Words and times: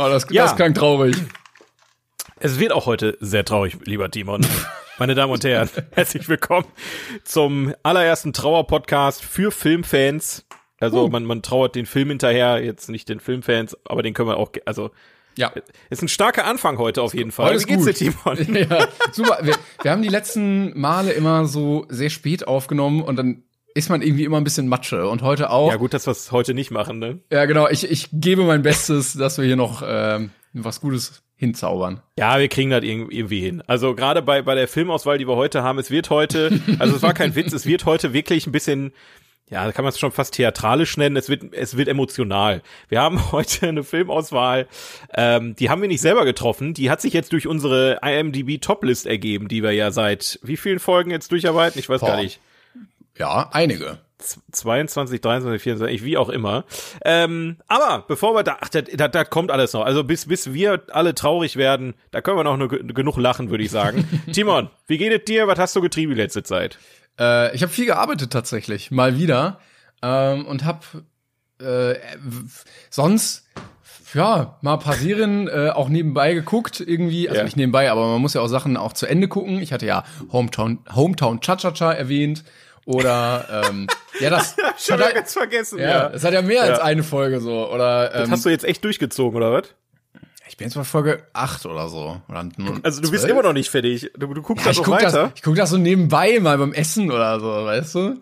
Oh, 0.00 0.08
das, 0.08 0.26
Ja. 0.30 0.44
das 0.44 0.54
klang 0.54 0.74
traurig. 0.74 1.16
Es 2.38 2.60
wird 2.60 2.70
auch 2.72 2.86
heute 2.86 3.16
sehr 3.20 3.44
traurig, 3.44 3.78
lieber 3.84 4.08
Timon. 4.08 4.46
Meine 4.98 5.16
Damen 5.16 5.32
und 5.32 5.42
Herren, 5.42 5.68
herzlich 5.90 6.28
willkommen 6.28 6.66
zum 7.24 7.74
allerersten 7.82 8.32
Trauer-Podcast 8.32 9.24
für 9.24 9.50
Filmfans. 9.50 10.44
Also 10.78 11.08
man, 11.08 11.24
man 11.24 11.42
trauert 11.42 11.74
den 11.74 11.84
Film 11.86 12.10
hinterher, 12.10 12.62
jetzt 12.64 12.88
nicht 12.88 13.08
den 13.08 13.18
Filmfans, 13.18 13.76
aber 13.84 14.04
den 14.04 14.14
können 14.14 14.28
wir 14.28 14.36
auch, 14.36 14.52
also 14.66 14.92
Ja. 15.36 15.50
ist 15.90 16.00
ein 16.02 16.06
starker 16.08 16.44
Anfang 16.44 16.78
heute 16.78 17.02
auf 17.02 17.12
jeden 17.14 17.32
Fall. 17.32 17.54
Heute 17.54 17.66
Wie 17.68 17.76
geht's 17.76 17.98
dir, 17.98 18.12
gut. 18.12 18.36
Timon? 18.38 18.54
ja, 18.70 18.86
super. 19.10 19.38
Wir, 19.42 19.56
wir 19.82 19.90
haben 19.90 20.02
die 20.02 20.08
letzten 20.08 20.78
Male 20.78 21.10
immer 21.10 21.46
so 21.46 21.86
sehr 21.88 22.10
spät 22.10 22.46
aufgenommen 22.46 23.02
und 23.02 23.16
dann 23.16 23.42
ist 23.74 23.90
man 23.90 24.02
irgendwie 24.02 24.24
immer 24.24 24.38
ein 24.38 24.44
bisschen 24.44 24.68
Matsche. 24.68 25.08
Und 25.08 25.22
heute 25.22 25.50
auch. 25.50 25.70
Ja 25.70 25.76
gut, 25.76 25.94
dass 25.94 26.06
wir 26.06 26.12
es 26.12 26.32
heute 26.32 26.54
nicht 26.54 26.70
machen, 26.70 26.98
ne? 26.98 27.18
Ja, 27.30 27.44
genau. 27.44 27.68
Ich, 27.68 27.88
ich 27.90 28.08
gebe 28.12 28.42
mein 28.44 28.62
Bestes, 28.62 29.12
dass 29.18 29.38
wir 29.38 29.44
hier 29.44 29.56
noch 29.56 29.82
ähm, 29.86 30.30
was 30.52 30.80
Gutes 30.80 31.22
hinzaubern. 31.36 32.00
Ja, 32.18 32.38
wir 32.40 32.48
kriegen 32.48 32.70
das 32.70 32.82
irg- 32.82 33.10
irgendwie 33.10 33.40
hin. 33.40 33.62
Also 33.68 33.94
gerade 33.94 34.22
bei, 34.22 34.42
bei 34.42 34.56
der 34.56 34.66
Filmauswahl, 34.66 35.18
die 35.18 35.28
wir 35.28 35.36
heute 35.36 35.62
haben, 35.62 35.78
es 35.78 35.90
wird 35.90 36.10
heute, 36.10 36.60
also 36.80 36.96
es 36.96 37.02
war 37.02 37.14
kein 37.14 37.36
Witz, 37.36 37.52
es 37.52 37.64
wird 37.66 37.84
heute 37.84 38.12
wirklich 38.12 38.48
ein 38.48 38.52
bisschen, 38.52 38.92
ja, 39.48 39.64
da 39.64 39.70
kann 39.70 39.84
man 39.84 39.90
es 39.92 40.00
schon 40.00 40.10
fast 40.10 40.34
theatralisch 40.34 40.96
nennen, 40.96 41.14
es 41.16 41.28
wird, 41.28 41.54
es 41.54 41.76
wird 41.76 41.86
emotional. 41.86 42.60
Wir 42.88 43.00
haben 43.02 43.30
heute 43.32 43.68
eine 43.68 43.84
Filmauswahl, 43.84 44.66
ähm, 45.14 45.54
die 45.54 45.70
haben 45.70 45.80
wir 45.80 45.86
nicht 45.88 46.00
selber 46.00 46.24
getroffen, 46.24 46.74
die 46.74 46.90
hat 46.90 47.00
sich 47.00 47.12
jetzt 47.12 47.32
durch 47.32 47.46
unsere 47.46 48.00
IMDb 48.02 48.60
Toplist 48.60 49.06
ergeben, 49.06 49.46
die 49.46 49.62
wir 49.62 49.70
ja 49.70 49.92
seit 49.92 50.40
wie 50.42 50.56
vielen 50.56 50.80
Folgen 50.80 51.12
jetzt 51.12 51.30
durcharbeiten? 51.30 51.78
Ich 51.78 51.88
weiß 51.88 52.00
gar 52.00 52.16
Boah. 52.16 52.22
nicht. 52.22 52.40
Ja, 53.18 53.48
einige. 53.52 53.98
22, 54.52 55.20
23, 55.20 55.62
24, 55.62 56.04
wie 56.04 56.16
auch 56.16 56.28
immer. 56.28 56.64
Ähm, 57.04 57.56
aber 57.68 58.04
bevor 58.08 58.34
wir 58.34 58.42
da, 58.42 58.58
ach, 58.60 58.68
das, 58.68 58.84
das, 58.92 59.10
das 59.12 59.30
kommt 59.30 59.50
alles 59.52 59.72
noch. 59.72 59.84
Also 59.84 60.02
bis, 60.02 60.26
bis 60.26 60.52
wir 60.52 60.82
alle 60.90 61.14
traurig 61.14 61.56
werden, 61.56 61.94
da 62.10 62.20
können 62.20 62.36
wir 62.36 62.44
noch 62.44 62.56
nur 62.56 62.68
ge- 62.68 62.82
genug 62.92 63.16
lachen, 63.16 63.50
würde 63.50 63.62
ich 63.62 63.70
sagen. 63.70 64.08
Timon, 64.32 64.70
wie 64.88 64.98
geht 64.98 65.12
es 65.12 65.24
dir? 65.24 65.46
Was 65.46 65.58
hast 65.58 65.76
du 65.76 65.80
getrieben 65.80 66.14
die 66.14 66.20
letzte 66.20 66.42
Zeit? 66.42 66.78
Äh, 67.18 67.54
ich 67.54 67.62
habe 67.62 67.72
viel 67.72 67.86
gearbeitet 67.86 68.32
tatsächlich, 68.32 68.90
mal 68.90 69.16
wieder. 69.18 69.60
Ähm, 70.02 70.46
und 70.46 70.64
habe 70.64 70.80
äh, 71.60 71.94
sonst 72.90 73.46
ja, 74.14 74.58
mal 74.62 74.74
ein 74.74 74.78
paar 74.80 74.94
Serien 74.94 75.48
äh, 75.48 75.70
auch 75.74 75.88
nebenbei 75.90 76.32
geguckt 76.32 76.80
irgendwie, 76.80 77.28
also 77.28 77.38
Ja. 77.40 77.44
nicht 77.44 77.56
nebenbei, 77.58 77.90
aber 77.90 78.06
man 78.08 78.20
muss 78.22 78.32
ja 78.34 78.40
auch 78.40 78.46
Sachen 78.48 78.76
auch 78.78 78.94
zu 78.94 79.06
Ende 79.06 79.28
gucken. 79.28 79.60
Ich 79.60 79.72
hatte 79.72 79.84
ja 79.86 80.02
Hometown 80.32 80.78
Hometown 80.94 81.40
Cha-Cha-Cha 81.40 81.92
erwähnt 81.92 82.42
oder 82.88 83.64
ähm, 83.68 83.86
ja, 84.18 84.30
das 84.30 84.56
Schon 84.78 84.98
hat 84.98 85.08
ja, 85.08 85.12
ganz 85.12 85.32
vergessen, 85.34 85.78
ja, 85.78 86.08
es 86.08 86.24
hat 86.24 86.32
ja 86.32 86.42
mehr 86.42 86.62
als 86.62 86.78
Ja. 86.78 86.84
eine 86.84 87.02
Folge 87.02 87.40
so 87.40 87.70
oder 87.70 88.08
Das 88.08 88.24
ähm, 88.26 88.30
hast 88.32 88.44
du 88.44 88.48
jetzt 88.48 88.64
echt 88.64 88.82
durchgezogen, 88.84 89.36
oder 89.36 89.52
was? 89.52 89.64
ich 90.48 90.56
bin 90.56 90.66
jetzt 90.66 90.74
bei 90.74 90.84
Folge 90.84 91.22
8 91.34 91.66
oder 91.66 91.88
so 91.90 92.20
oder 92.28 92.48
Also 92.82 93.02
du 93.02 93.10
bist 93.10 93.24
12? 93.24 93.30
immer 93.32 93.42
noch 93.42 93.52
nicht 93.52 93.68
fertig. 93.70 94.10
Du, 94.16 94.26
du 94.32 94.40
guckst 94.42 94.64
ja, 94.64 94.72
ja, 94.72 94.72
ich 94.72 94.78
noch 94.78 94.84
guck 94.86 94.94
weiter. 94.94 95.10
das, 95.24 95.30
ich 95.34 95.42
guck 95.42 95.54
das 95.56 95.68
so 95.70 95.76
nebenbei 95.76 96.40
mal 96.40 96.56
beim 96.56 96.72
Essen 96.72 97.10
oder 97.12 97.38
so, 97.38 97.46
weißt 97.46 97.94
du? 97.96 98.16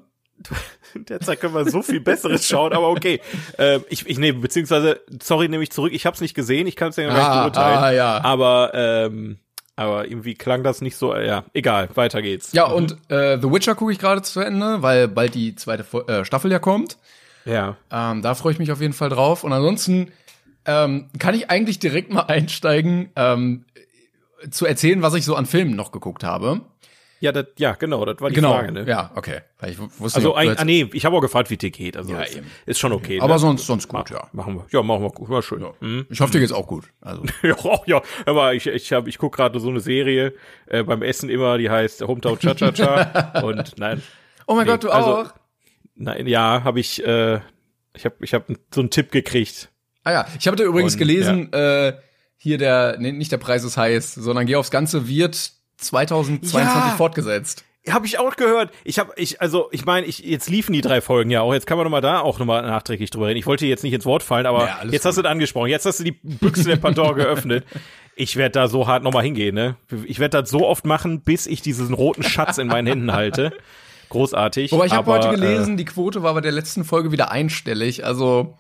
Derzeit 0.95 1.41
können 1.41 1.55
wir 1.55 1.71
so 1.71 1.83
viel 1.83 2.01
Besseres 2.01 2.47
schauen, 2.49 2.73
aber 2.73 2.89
okay. 2.91 3.21
Ähm, 3.59 3.85
ich, 3.89 4.07
ich 4.09 4.19
nehme, 4.19 4.41
beziehungsweise, 4.41 5.01
sorry, 5.23 5.49
nehme 5.49 5.63
ich 5.63 5.71
zurück. 5.71 5.93
Ich 5.95 6.05
habe 6.05 6.15
es 6.15 6.21
nicht 6.21 6.35
gesehen, 6.35 6.67
ich 6.67 6.75
kann 6.77 6.89
es 6.91 6.97
ja 6.97 7.05
gar 7.07 7.15
nicht 7.15 7.23
Ah, 7.27 7.41
beurteilen. 7.43 7.79
ah, 7.79 7.91
ja. 7.93 8.25
Aber, 8.25 8.73
ähm, 8.75 9.39
aber 9.77 10.09
irgendwie 10.09 10.35
klang 10.35 10.63
das 10.65 10.81
nicht 10.81 10.97
so, 10.97 11.15
ja, 11.15 11.45
egal, 11.53 11.91
weiter 11.95 12.23
geht's. 12.23 12.53
Ja, 12.53 12.65
und 12.65 12.93
äh, 13.11 13.39
The 13.41 13.53
Witcher 13.53 13.75
gucke 13.75 13.93
ich 13.93 13.99
gerade 13.99 14.23
zu 14.23 14.41
Ende, 14.41 14.83
weil 14.83 15.07
bald 15.07 15.35
die 15.35 15.55
zweite 15.55 15.85
äh, 16.09 16.25
Staffel 16.25 16.51
ja 16.51 16.59
kommt. 16.59 16.97
Ja. 17.45 17.77
Ähm, 17.91 18.23
da 18.23 18.35
freue 18.35 18.53
ich 18.53 18.59
mich 18.59 18.73
auf 18.73 18.81
jeden 18.81 18.95
Fall 18.95 19.11
drauf. 19.11 19.45
Und 19.45 19.53
ansonsten 19.53 20.13
ähm, 20.65 21.09
kann 21.19 21.35
ich 21.35 21.51
eigentlich 21.51 21.79
direkt 21.79 22.13
mal 22.13 22.23
einsteigen, 22.29 23.11
ähm, 23.17 23.65
zu 24.51 24.67
erzählen, 24.67 25.03
was 25.03 25.15
ich 25.15 25.25
so 25.25 25.35
an 25.35 25.47
Filmen 25.47 25.77
noch 25.77 25.93
geguckt 25.93 26.25
habe. 26.25 26.63
Ja, 27.21 27.33
das, 27.33 27.47
ja, 27.59 27.73
genau, 27.73 28.05
das 28.05 28.21
war 28.21 28.29
die 28.29 28.35
genau. 28.35 28.53
Frage, 28.53 28.73
ne? 28.73 28.85
Ja, 28.87 29.11
okay. 29.15 29.41
Ich 29.67 29.79
wusste 29.79 30.19
Also, 30.19 30.37
nicht, 30.39 30.51
ein, 30.51 30.59
ah, 30.59 30.65
nee, 30.65 30.89
ich 30.93 31.05
habe 31.07 31.17
auch 31.17 31.21
gefragt, 31.23 31.49
wie 31.51 31.57
dir 31.57 31.71
geht. 31.71 31.97
Also, 31.97 32.13
Ja, 32.13 32.21
ist, 32.21 32.37
eben. 32.37 32.47
ist 32.67 32.79
schon 32.79 32.93
okay. 32.93 33.21
aber 33.21 33.35
ne? 33.35 33.39
sonst, 33.39 33.67
sonst 33.67 33.89
gut, 33.89 34.11
ja. 34.11 34.29
Machen 34.33 34.57
wir. 34.57 34.67
Ja, 34.71 34.83
machen 34.83 35.03
wir. 35.03 35.29
War 35.29 35.43
schön. 35.43 35.65
Mhm. 35.81 36.07
Ich 36.11 36.21
hoffe, 36.21 36.33
dir 36.33 36.41
geht's 36.41 36.53
auch 36.53 36.67
gut. 36.67 36.85
Also, 37.01 37.23
Ja, 37.43 37.57
ja, 37.87 38.03
aber 38.27 38.53
ich, 38.55 38.67
ich, 38.67 38.93
hab, 38.93 39.07
ich 39.07 39.17
guck 39.17 39.35
gerade 39.35 39.59
so 39.61 39.71
eine 39.71 39.81
Serie 39.81 40.35
äh, 40.67 40.83
beim 40.83 41.01
Essen 41.03 41.31
immer, 41.31 41.57
die 41.57 41.71
heißt 41.71 42.03
Hometown 42.03 42.39
Cha 42.39 42.55
Cha 42.55 42.73
Cha. 42.73 43.41
und 43.43 43.79
nein, 43.79 44.03
oh 44.47 44.55
mein 44.55 44.67
Nee, 44.67 44.73
Gott, 44.73 44.85
du 44.85 44.91
also- 44.91 45.17
auch. 45.23 45.35
nein, 45.95 46.27
ja, 46.27 46.63
habe 46.65 46.81
ich, 46.81 47.03
äh, 47.07 47.41
ich 47.95 48.05
habe, 48.05 48.17
ich 48.21 48.35
habe 48.35 48.55
so 48.75 48.81
einen 48.83 48.91
Tipp 48.91 49.11
gekriegt. 49.11 49.71
Ah 50.05 50.13
ja, 50.13 50.27
ich 50.39 50.47
habe 50.47 50.57
da 50.57 50.65
übrigens 50.65 50.93
Und, 50.93 50.99
gelesen, 50.99 51.53
äh, 51.55 51.95
hier 52.37 52.59
der, 52.59 52.97
nee, 52.99 53.13
nicht 53.13 53.33
der 53.33 53.39
Preis 53.39 53.65
ist 53.65 53.79
heiß, 53.79 54.15
sondern 54.15 54.45
Geh 54.47 54.57
aufs 54.57 54.71
Ganze 54.71 55.09
wird 55.09 55.53
2022 55.79 56.53
Ja. 56.63 56.95
fortgesetzt. 56.97 57.65
Habe 57.89 58.05
ich 58.07 58.19
auch 58.19 58.35
gehört. 58.35 58.73
Ich 58.83 58.99
habe, 58.99 59.13
ich, 59.15 59.41
also, 59.41 59.69
ich 59.71 59.85
meine, 59.85 60.07
ich, 60.07 60.19
jetzt 60.19 60.51
liefen 60.51 60.73
die 60.73 60.81
drei 60.81 61.01
Folgen 61.01 61.31
ja 61.31 61.43
auch. 61.43 61.55
Jetzt 61.55 61.69
kann 61.69 61.79
man 61.79 61.85
noch 61.85 61.91
mal 61.93 62.01
da 62.01 62.19
auch 62.19 62.41
noch 62.41 62.47
mal 62.47 62.61
nachträglich 62.63 63.11
drüber 63.11 63.29
reden. 63.29 63.39
Ich 63.39 63.47
wollte 63.47 63.65
jetzt 63.65 63.85
nicht 63.85 63.93
ins 63.93 64.05
Wort 64.05 64.25
fallen, 64.25 64.45
aber 64.47 64.67
Ja, 64.67 64.79
jetzt 64.91 65.05
hast 65.05 65.19
du 65.19 65.23
das 65.23 65.31
angesprochen. 65.31 65.69
Jetzt 65.69 65.87
hast 65.87 66.01
du 66.01 66.05
die 66.05 66.11
Büchse 66.11 66.65
der 66.65 66.77
Pandora 66.79 67.13
geöffnet. 67.15 67.65
Ich 68.17 68.35
werde 68.35 68.53
da 68.53 68.67
so 68.67 68.89
hart 68.89 69.05
noch 69.05 69.13
mal 69.13 69.23
hingehen, 69.23 69.55
ne? 69.55 69.77
Ich 70.05 70.19
werde 70.19 70.41
das 70.43 70.51
so 70.51 70.67
oft 70.67 70.85
machen, 70.85 71.21
bis 71.21 71.47
ich 71.47 71.63
diesen 71.63 71.95
roten 71.95 72.25
Schatz 72.25 72.59
in 72.59 72.67
meinen 72.67 72.89
Händen 72.89 73.13
halte. 73.13 73.53
Großartig. 74.09 74.73
Wobei 74.73 74.87
ich 74.87 74.93
habe 74.93 75.13
heute 75.13 75.31
gelesen, 75.31 75.77
die 75.77 75.85
Quote 75.85 76.25
war 76.25 76.35
bei 76.35 76.41
der 76.41 76.53
letzten 76.53 76.85
Folge 76.85 77.13
wieder 77.13 77.31
einstellig. 77.31 78.05
Also 78.05 78.57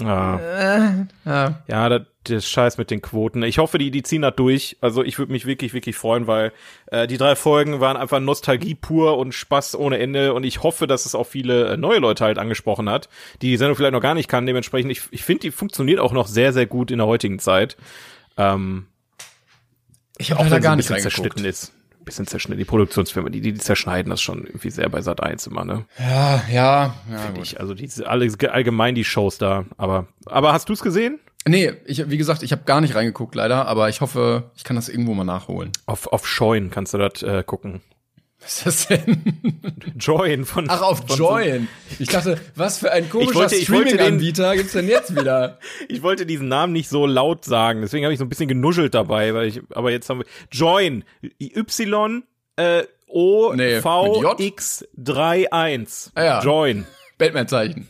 Äh, 0.00 0.04
ja. 0.06 1.06
ja. 1.24 1.62
Ja, 1.68 1.88
das, 1.88 2.02
das 2.24 2.48
Scheiß 2.48 2.78
mit 2.78 2.90
den 2.90 3.00
Quoten. 3.00 3.42
Ich 3.42 3.58
hoffe, 3.58 3.78
die, 3.78 3.90
die 3.90 4.02
ziehen 4.02 4.22
das 4.22 4.34
durch. 4.34 4.76
Also 4.80 5.04
ich 5.04 5.18
würde 5.18 5.32
mich 5.32 5.46
wirklich, 5.46 5.72
wirklich 5.72 5.96
freuen, 5.96 6.26
weil 6.26 6.52
äh, 6.86 7.06
die 7.06 7.16
drei 7.16 7.36
Folgen 7.36 7.80
waren 7.80 7.96
einfach 7.96 8.20
Nostalgie 8.20 8.74
pur 8.74 9.18
und 9.18 9.32
Spaß 9.32 9.76
ohne 9.76 9.98
Ende. 9.98 10.34
Und 10.34 10.44
ich 10.44 10.62
hoffe, 10.62 10.86
dass 10.86 11.06
es 11.06 11.14
auch 11.14 11.26
viele 11.26 11.68
äh, 11.68 11.76
neue 11.76 11.98
Leute 11.98 12.24
halt 12.24 12.38
angesprochen 12.38 12.90
hat, 12.90 13.08
die 13.40 13.50
die 13.50 13.56
Sendung 13.56 13.76
vielleicht 13.76 13.92
noch 13.92 14.00
gar 14.00 14.14
nicht 14.14 14.28
kannten. 14.28 14.46
Dementsprechend, 14.46 14.90
ich, 14.90 15.02
ich 15.10 15.22
finde, 15.22 15.42
die 15.42 15.50
funktioniert 15.50 16.00
auch 16.00 16.12
noch 16.12 16.26
sehr, 16.26 16.52
sehr 16.52 16.66
gut 16.66 16.90
in 16.90 16.98
der 16.98 17.06
heutigen 17.06 17.38
Zeit. 17.38 17.76
Ähm, 18.36 18.86
ich 20.18 20.32
habe 20.32 20.42
leider 20.44 20.56
sie 20.56 20.62
gar 20.62 20.76
nicht 20.76 20.88
zerschnitten 20.88 21.44
ist. 21.44 21.72
Bisschen 22.04 22.26
zerschnitten. 22.26 22.58
Die 22.58 22.64
Produktionsfirmen, 22.64 23.32
die, 23.32 23.40
die 23.40 23.54
zerschneiden 23.54 24.10
das 24.10 24.20
schon 24.20 24.44
irgendwie 24.44 24.70
sehr 24.70 24.88
bei 24.88 25.00
Sat 25.00 25.22
1 25.22 25.46
immer, 25.46 25.64
ne? 25.64 25.84
Ja, 25.98 26.44
ja, 26.50 26.94
ja 27.10 27.18
Find 27.18 27.36
gut. 27.36 27.44
ich. 27.44 27.60
Also 27.60 27.74
diese 27.74 28.08
alle 28.08 28.28
allgemein 28.50 28.94
die 28.94 29.04
Shows 29.04 29.38
da. 29.38 29.64
Aber, 29.76 30.06
aber 30.26 30.52
hast 30.52 30.68
du 30.68 30.72
es 30.72 30.82
gesehen? 30.82 31.18
Nee, 31.46 31.72
ich, 31.84 32.08
wie 32.10 32.16
gesagt, 32.16 32.42
ich 32.42 32.52
habe 32.52 32.62
gar 32.64 32.80
nicht 32.80 32.94
reingeguckt 32.94 33.34
leider, 33.34 33.66
aber 33.66 33.90
ich 33.90 34.00
hoffe, 34.00 34.50
ich 34.56 34.64
kann 34.64 34.76
das 34.76 34.88
irgendwo 34.88 35.12
mal 35.12 35.24
nachholen. 35.24 35.72
Auf, 35.84 36.06
auf 36.06 36.26
Join 36.26 36.70
kannst 36.70 36.94
du 36.94 36.98
das 36.98 37.22
äh, 37.22 37.42
gucken. 37.44 37.82
Was 38.44 38.66
ist 38.66 38.66
das 38.66 38.88
denn? 38.88 39.22
Join 39.98 40.44
von. 40.44 40.66
Ach, 40.68 40.82
auf 40.82 40.98
von 41.06 41.16
Join. 41.16 41.68
Ich 41.98 42.08
dachte, 42.08 42.38
was 42.54 42.78
für 42.78 42.92
ein 42.92 43.08
komischer 43.08 43.48
Streaming-Anbieter 43.48 44.54
gibt's 44.56 44.72
denn 44.72 44.88
jetzt 44.88 45.16
wieder? 45.16 45.58
Ich 45.88 46.02
wollte 46.02 46.26
diesen 46.26 46.48
Namen 46.48 46.72
nicht 46.72 46.88
so 46.88 47.06
laut 47.06 47.44
sagen, 47.44 47.80
deswegen 47.80 48.04
habe 48.04 48.12
ich 48.12 48.18
so 48.18 48.24
ein 48.24 48.28
bisschen 48.28 48.48
genuschelt 48.48 48.94
dabei, 48.94 49.34
weil 49.34 49.48
ich, 49.48 49.60
aber 49.70 49.90
jetzt 49.90 50.08
haben 50.08 50.20
wir 50.20 50.26
Join 50.50 51.04
Y 51.40 52.24
äh, 52.56 52.84
O 53.06 53.52
Nee, 53.54 53.80
V? 53.80 54.34
X 54.38 54.84
31 54.96 56.12
Ah 56.14 56.24
ja. 56.24 56.42
Join. 56.42 56.86
Batman-Zeichen. 57.18 57.88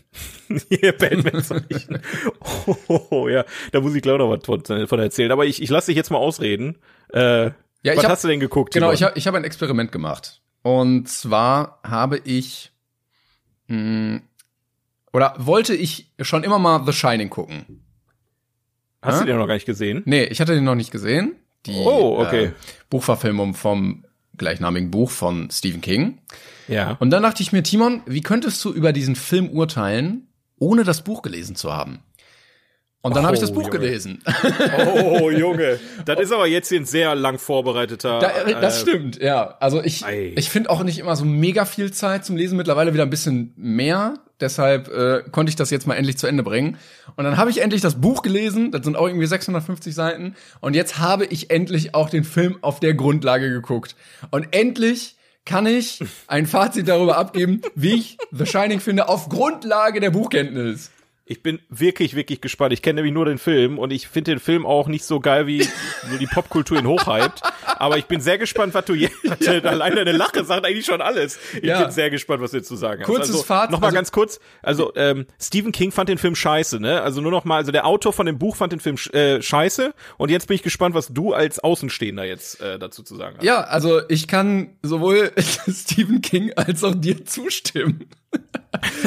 Hier 0.69 0.93
Batman-Zeichen. 0.93 2.01
oh, 2.89 3.29
ja, 3.29 3.45
da 3.73 3.81
muss 3.81 3.95
ich 3.95 4.03
gleich 4.03 4.19
noch 4.19 4.31
was 4.31 4.45
von, 4.45 4.87
von 4.87 5.01
erzählen. 5.01 5.33
Aber 5.33 5.47
ich, 5.47 5.63
ich 5.63 5.71
lasse 5.71 5.87
dich 5.87 5.97
jetzt 5.97 6.11
mal 6.11 6.19
ausreden. 6.19 6.77
Äh, 7.13 7.51
Ja, 7.85 7.93
ich 7.93 7.99
was 7.99 8.05
hab- 8.05 8.13
hast 8.13 8.25
du 8.25 8.29
denn 8.29 8.41
geguckt? 8.41 8.75
Genau, 8.75 8.87
Timon? 8.87 8.95
ich 8.97 9.03
habe 9.05 9.19
ich 9.19 9.27
hab 9.27 9.35
ein 9.35 9.45
Experiment 9.45 9.93
gemacht. 9.93 10.41
Und 10.63 11.09
zwar 11.09 11.79
habe 11.85 12.19
ich 12.25 12.73
mh, 13.69 14.21
oder 15.13 15.35
wollte 15.39 15.75
ich 15.75 16.11
schon 16.21 16.43
immer 16.45 16.59
mal 16.59 16.85
The 16.85 16.93
Shining 16.93 17.31
gucken. 17.31 17.85
Hast 19.03 19.17
Hä? 19.17 19.21
du 19.21 19.27
den 19.27 19.37
noch 19.39 19.47
gar 19.47 19.55
nicht 19.55 19.67
gesehen? 19.67 20.03
Nee, 20.07 20.25
ich 20.25 20.41
hatte 20.41 20.55
den 20.55 20.65
noch 20.65 20.75
nicht 20.75 20.91
gesehen. 20.91 21.37
Die 21.67 21.75
Oh, 21.75 22.19
okay. 22.21 22.45
äh, 22.47 22.53
Buchverfilmung 22.91 23.55
vom 23.55 24.05
gleichnamigen 24.37 24.91
Buch 24.91 25.11
von 25.11 25.51
Stephen 25.51 25.81
King. 25.81 26.19
Ja. 26.69 26.93
Und 26.99 27.11
dann 27.11 27.23
dachte 27.23 27.43
ich 27.43 27.53
mir, 27.53 27.63
Timon, 27.63 28.03
wie 28.07 28.23
könntest 28.23 28.65
du 28.65 28.73
über 28.73 28.93
diesen 28.93 29.15
Film 29.17 29.49
urteilen, 29.51 30.27
ohne 30.59 30.85
das 30.85 31.05
Buch 31.05 31.23
gelesen 31.23 31.55
zu 31.55 31.73
haben? 31.73 32.01
Und 33.05 33.15
dann 33.15 33.27
habe 33.27 33.35
ich 33.37 33.41
das 33.41 33.51
Oh, 33.51 33.55
Buch 33.55 33.67
Junge. 33.67 33.79
gelesen. 33.79 34.23
Oh, 35.05 35.31
Junge. 35.31 35.79
Das 36.07 36.19
ist 36.21 36.33
aber 36.33 36.47
jetzt 36.47 36.69
hier 36.71 36.81
ein 36.81 36.87
sehr 36.87 37.15
lang 37.15 37.39
vorbereiteter. 37.39 38.19
Da, 38.19 38.31
äh, 38.31 38.61
das 38.61 38.79
äh, 38.79 38.81
stimmt, 38.81 39.21
ja. 39.23 39.57
Also 39.61 39.83
ich, 39.83 40.05
Ei. 40.07 40.33
ich 40.37 40.49
finde 40.49 40.71
auch 40.71 40.83
nicht 40.83 40.99
immer 40.99 41.15
so 41.15 41.25
mega 41.27 41.67
viel 41.67 41.93
Zeit 41.93 42.25
zum 42.25 42.37
Lesen, 42.37 42.57
mittlerweile 42.57 42.95
wieder 42.95 43.03
ein 43.03 43.11
bisschen 43.11 43.53
mehr. 43.57 44.15
Deshalb 44.41 44.89
äh, 44.89 45.23
konnte 45.31 45.51
ich 45.51 45.57
das 45.57 45.69
jetzt 45.71 45.87
mal 45.87 45.95
endlich 45.97 46.17
zu 46.17 46.27
Ende 46.27 46.43
bringen. 46.43 46.79
Und 47.17 47.25
dann 47.25 47.37
habe 47.37 47.51
ich 47.51 47.61
endlich 47.61 47.83
das 47.83 48.01
Buch 48.01 48.23
gelesen, 48.23 48.71
das 48.73 48.85
sind 48.85 48.97
auch 48.97 49.07
irgendwie 49.07 49.27
650 49.27 49.95
Seiten. 49.95 50.35
Und 50.61 50.75
jetzt 50.75 50.99
habe 50.99 51.27
ich 51.27 51.51
endlich 51.51 51.95
auch 51.95 52.09
den 52.09 52.25
Film 52.25 52.57
auf 52.63 52.81
der 52.81 52.95
Grundlage 52.95 53.51
geguckt. 53.51 53.97
Und 54.31 54.49
endlich 54.53 55.17
kann 55.45 55.67
ich 55.67 56.03
ein 56.27 56.47
Fazit 56.47 56.89
darüber 56.89 57.19
abgeben, 57.19 57.61
wie 57.75 57.95
ich 57.97 58.19
The 58.33 58.47
Shining 58.47 58.81
finde, 58.81 59.09
auf 59.11 59.29
Grundlage 59.29 60.01
der 60.01 60.11
Buchkenntnis. 60.11 60.91
Ich 61.27 61.43
bin 61.43 61.59
wirklich, 61.71 62.15
wirklich 62.15 62.43
gespannt. 62.43 62.75
Ich 62.75 62.83
kenne 62.83 62.97
nämlich 62.97 63.15
nur 63.15 63.25
den 63.25 63.39
Film 63.39 63.79
und 63.79 63.93
ich 63.93 64.09
finde 64.09 64.33
den 64.33 64.41
Film 64.41 64.67
auch 64.67 64.89
nicht 64.89 65.07
so 65.07 65.21
geil, 65.21 65.47
wie 65.47 65.63
so 65.63 66.19
die 66.21 66.27
Popkultur 66.27 66.79
ihn 66.79 66.87
hochhypt. 66.87 67.41
Aber 67.79 67.97
ich 67.97 68.05
bin 68.05 68.21
sehr 68.21 68.37
gespannt, 68.37 68.75
was 68.75 68.85
du 68.85 68.93
jetzt, 68.93 69.49
allein 69.49 69.97
deine 69.97 70.13
Lache 70.13 70.45
sagt 70.45 70.67
eigentlich 70.67 70.85
schon 70.85 71.01
alles. 71.01 71.39
Ich 71.57 71.65
Ja. 71.65 71.83
bin 71.83 71.91
sehr 71.93 72.11
gespannt, 72.11 72.43
was 72.43 72.51
du 72.51 72.59
jetzt 72.59 72.69
zu 72.69 72.77
sagen 72.77 73.01
hast. 73.01 73.07
Kurzes 73.07 73.31
also, 73.31 73.43
Fazit, 73.43 73.71
Nochmal 73.71 73.89
also- 73.89 73.95
ganz 73.97 74.13
kurz. 74.13 74.39
Also, 74.63 74.93
ähm, 74.97 75.25
Stephen 75.41 75.73
King 75.73 75.93
fand 75.93 76.11
den 76.11 76.19
Film 76.19 76.35
scheiße, 76.35 76.79
ne? 76.79 77.01
Also 77.01 77.23
nur 77.23 77.31
noch 77.31 77.47
mal, 77.47 77.57
also 77.57 77.73
der 77.73 77.87
Autor 77.87 78.13
von 78.13 78.27
dem 78.27 78.39
Buch 78.39 78.57
fand 78.57 78.75
den 78.75 78.81
Film 78.81 78.99
sch 78.99 79.09
äh, 79.15 79.41
scheiße. 79.41 79.95
Und 80.19 80.31
jetzt 80.31 80.47
bin 80.49 80.57
ich 80.57 80.63
gespannt, 80.63 80.95
was 80.95 81.09
du 81.09 81.33
als 81.33 81.59
Außenstehender 81.59 82.25
jetzt 82.27 82.61
äh, 82.61 82.79
dazu 82.79 83.03
zu 83.03 83.17
sagen 83.17 83.37
hast. 83.39 83.45
Ja, 83.45 83.63
also 83.63 84.03
ich 84.11 84.29
kann 84.29 84.77
sowohl 84.83 85.33
Stephen 85.73 86.21
King 86.21 86.53
als 86.57 86.85
auch 86.85 86.95
dir 86.95 87.25
zustimmen. 87.25 88.11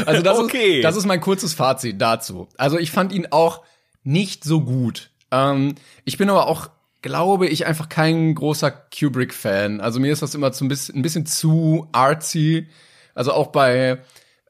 Also 0.05 0.21
das, 0.21 0.37
Okay. 0.39 0.77
ist, 0.77 0.83
das 0.83 0.95
ist 0.95 1.05
mein 1.05 1.21
kurzes 1.21 1.53
Fazit 1.53 2.01
dazu. 2.01 2.47
Also 2.57 2.77
ich 2.79 2.91
fand 2.91 3.11
ihn 3.11 3.27
auch 3.31 3.63
nicht 4.03 4.43
so 4.43 4.61
gut. 4.61 5.11
Ähm, 5.31 5.75
ich 6.05 6.17
bin 6.17 6.29
aber 6.29 6.47
auch, 6.47 6.69
glaube 7.01 7.47
ich, 7.47 7.65
einfach 7.65 7.89
kein 7.89 8.33
großer 8.33 8.71
Kubrick-Fan. 8.71 9.81
Also 9.81 9.99
mir 9.99 10.11
ist 10.13 10.21
das 10.21 10.35
immer 10.35 10.51
zu 10.51 10.65
ein, 10.65 10.67
bisschen, 10.69 10.95
ein 10.95 11.01
bisschen 11.01 11.25
zu 11.25 11.87
artsy. 11.91 12.67
Also 13.13 13.33
auch 13.33 13.47
bei 13.47 13.99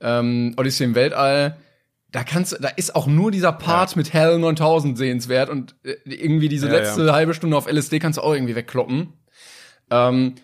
ähm, 0.02 0.54
Odyssey 0.58 0.86
im 0.86 0.96
Weltall. 0.96 1.58
Da 2.12 2.24
kannst 2.24 2.58
da 2.62 2.70
ist 2.70 2.96
auch 2.96 3.08
nur 3.08 3.32
dieser 3.32 3.52
Part 3.52 3.96
mit 3.96 4.14
Hell 4.14 4.38
9000 4.40 4.98
sehenswert 4.98 5.50
und 5.50 5.76
äh, 5.84 5.96
irgendwie 6.06 6.48
diese 6.50 6.68
Ja, 6.68 6.74
letzte 6.74 7.12
halbe 7.12 7.34
Stunde 7.34 7.58
auf 7.58 7.68
LSD 7.68 8.00
kannst 8.00 8.18
du 8.18 8.22
auch 8.22 8.34
irgendwie 8.34 8.56
wegkloppen. 8.56 9.14
Ähm, 9.90 10.36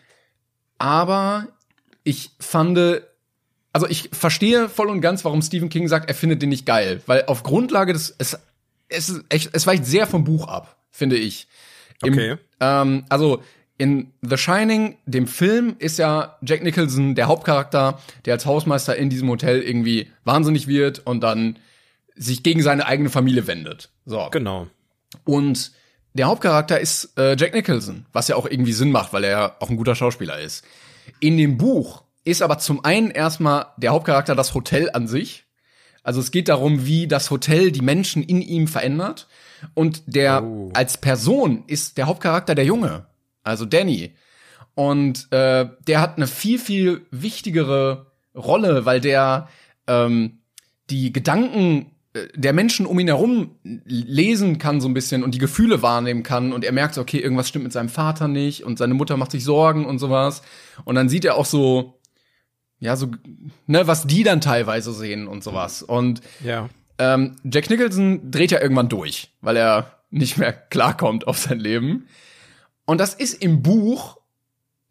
aber 0.77 1.47
ich 2.03 2.31
fand, 2.39 2.77
also 3.73 3.87
ich 3.87 4.09
verstehe 4.13 4.69
voll 4.69 4.89
und 4.89 5.01
ganz, 5.01 5.25
warum 5.25 5.41
Stephen 5.41 5.69
King 5.69 5.87
sagt, 5.87 6.07
er 6.07 6.15
findet 6.15 6.41
den 6.41 6.49
nicht 6.49 6.65
geil, 6.65 7.01
weil 7.07 7.25
auf 7.25 7.43
Grundlage 7.43 7.91
des, 7.91 8.15
es, 8.19 8.39
es, 8.87 9.21
echt, 9.29 9.49
es 9.53 9.67
weicht 9.67 9.85
sehr 9.85 10.07
vom 10.07 10.23
Buch 10.23 10.47
ab, 10.47 10.77
finde 10.91 11.17
ich. 11.17 11.47
Im, 12.03 12.13
Okay. 12.13 12.37
Ähm, 12.59 13.05
also 13.09 13.41
in 13.79 14.13
The 14.21 14.37
Shining, 14.37 14.97
dem 15.05 15.25
Film, 15.25 15.75
ist 15.79 15.97
ja 15.97 16.37
Jack 16.41 16.63
Nicholson 16.63 17.15
der 17.15 17.27
Hauptcharakter, 17.27 17.99
der 18.25 18.33
als 18.35 18.45
Hausmeister 18.45 18.95
in 18.95 19.09
diesem 19.09 19.27
Hotel 19.29 19.61
irgendwie 19.61 20.07
wahnsinnig 20.23 20.67
wird 20.67 20.99
und 20.99 21.21
dann 21.21 21.57
sich 22.15 22.43
gegen 22.43 22.61
seine 22.61 22.85
eigene 22.85 23.09
Familie 23.09 23.47
wendet. 23.47 23.89
So. 24.05 24.29
Genau. 24.31 24.67
Und 25.25 25.71
der 26.13 26.27
Hauptcharakter 26.27 26.79
ist 26.79 27.17
äh, 27.17 27.35
Jack 27.35 27.55
Nicholson, 27.55 28.05
was 28.13 28.27
ja 28.27 28.35
auch 28.35 28.45
irgendwie 28.45 28.73
Sinn 28.73 28.91
macht, 28.91 29.13
weil 29.13 29.23
er 29.23 29.31
ja 29.31 29.55
auch 29.59 29.71
ein 29.71 29.77
guter 29.77 29.95
Schauspieler 29.95 30.39
ist. 30.39 30.63
In 31.19 31.37
dem 31.37 31.57
Buch 31.57 32.02
ist 32.25 32.41
aber 32.41 32.57
zum 32.57 32.83
einen 32.85 33.11
erstmal 33.11 33.67
der 33.77 33.91
Hauptcharakter 33.91 34.35
das 34.35 34.53
Hotel 34.53 34.89
an 34.93 35.07
sich. 35.07 35.45
Also 36.03 36.19
es 36.19 36.31
geht 36.31 36.49
darum, 36.49 36.85
wie 36.85 37.07
das 37.07 37.31
Hotel 37.31 37.71
die 37.71 37.81
Menschen 37.81 38.23
in 38.23 38.41
ihm 38.41 38.67
verändert. 38.67 39.27
Und 39.73 40.03
der 40.05 40.43
Oh. 40.43 40.69
als 40.73 40.97
Person 40.97 41.63
ist 41.67 41.97
der 41.97 42.07
Hauptcharakter 42.07 42.55
der 42.55 42.65
Junge, 42.65 43.05
also 43.43 43.65
Danny. 43.65 44.13
Und 44.75 45.31
äh, 45.31 45.67
der 45.87 46.01
hat 46.01 46.17
eine 46.17 46.27
viel, 46.27 46.59
viel 46.59 47.05
wichtigere 47.11 48.07
Rolle, 48.35 48.85
weil 48.85 48.99
der 48.99 49.47
ähm, 49.87 50.39
die 50.89 51.13
Gedanken 51.13 51.91
äh, 52.13 52.27
der 52.35 52.53
Menschen 52.53 52.85
um 52.85 52.99
ihn 52.99 53.07
herum 53.07 53.51
lesen 53.63 54.57
kann 54.57 54.81
so 54.81 54.87
ein 54.87 54.93
bisschen 54.93 55.23
und 55.23 55.35
die 55.35 55.39
Gefühle 55.39 55.81
wahrnehmen 55.81 56.23
kann 56.23 56.51
und 56.51 56.65
er 56.65 56.71
merkt, 56.71 56.97
okay, 56.97 57.19
irgendwas 57.19 57.47
stimmt 57.47 57.63
mit 57.63 57.73
seinem 57.73 57.89
Vater 57.89 58.27
nicht 58.27 58.63
und 58.63 58.77
seine 58.77 58.95
Mutter 58.95 59.15
macht 59.15 59.31
sich 59.31 59.43
Sorgen 59.43 59.85
und 59.85 59.99
sowas. 59.99 60.41
Und 60.83 60.95
dann 60.95 61.07
sieht 61.09 61.25
er 61.25 61.35
auch 61.35 61.45
so, 61.45 61.99
ja, 62.83 62.97
so, 62.97 63.07
ne, 63.65 63.87
was 63.87 64.05
die 64.07 64.23
dann 64.23 64.41
teilweise 64.41 64.91
sehen 64.93 65.27
und 65.27 65.41
sowas. 65.43 65.81
Und 65.83 66.19
Ja. 66.43 66.69
ähm, 66.97 67.37
Jack 67.45 67.69
Nicholson 67.69 68.29
dreht 68.29 68.51
ja 68.51 68.59
irgendwann 68.61 68.89
durch, 68.89 69.31
weil 69.39 69.55
er 69.55 69.99
nicht 70.11 70.37
mehr 70.37 70.51
klarkommt 70.51 71.25
auf 71.25 71.37
sein 71.37 71.59
Leben. 71.59 72.07
Und 72.85 72.97
das 72.99 73.13
ist 73.13 73.41
im 73.41 73.63
Buch 73.63 74.17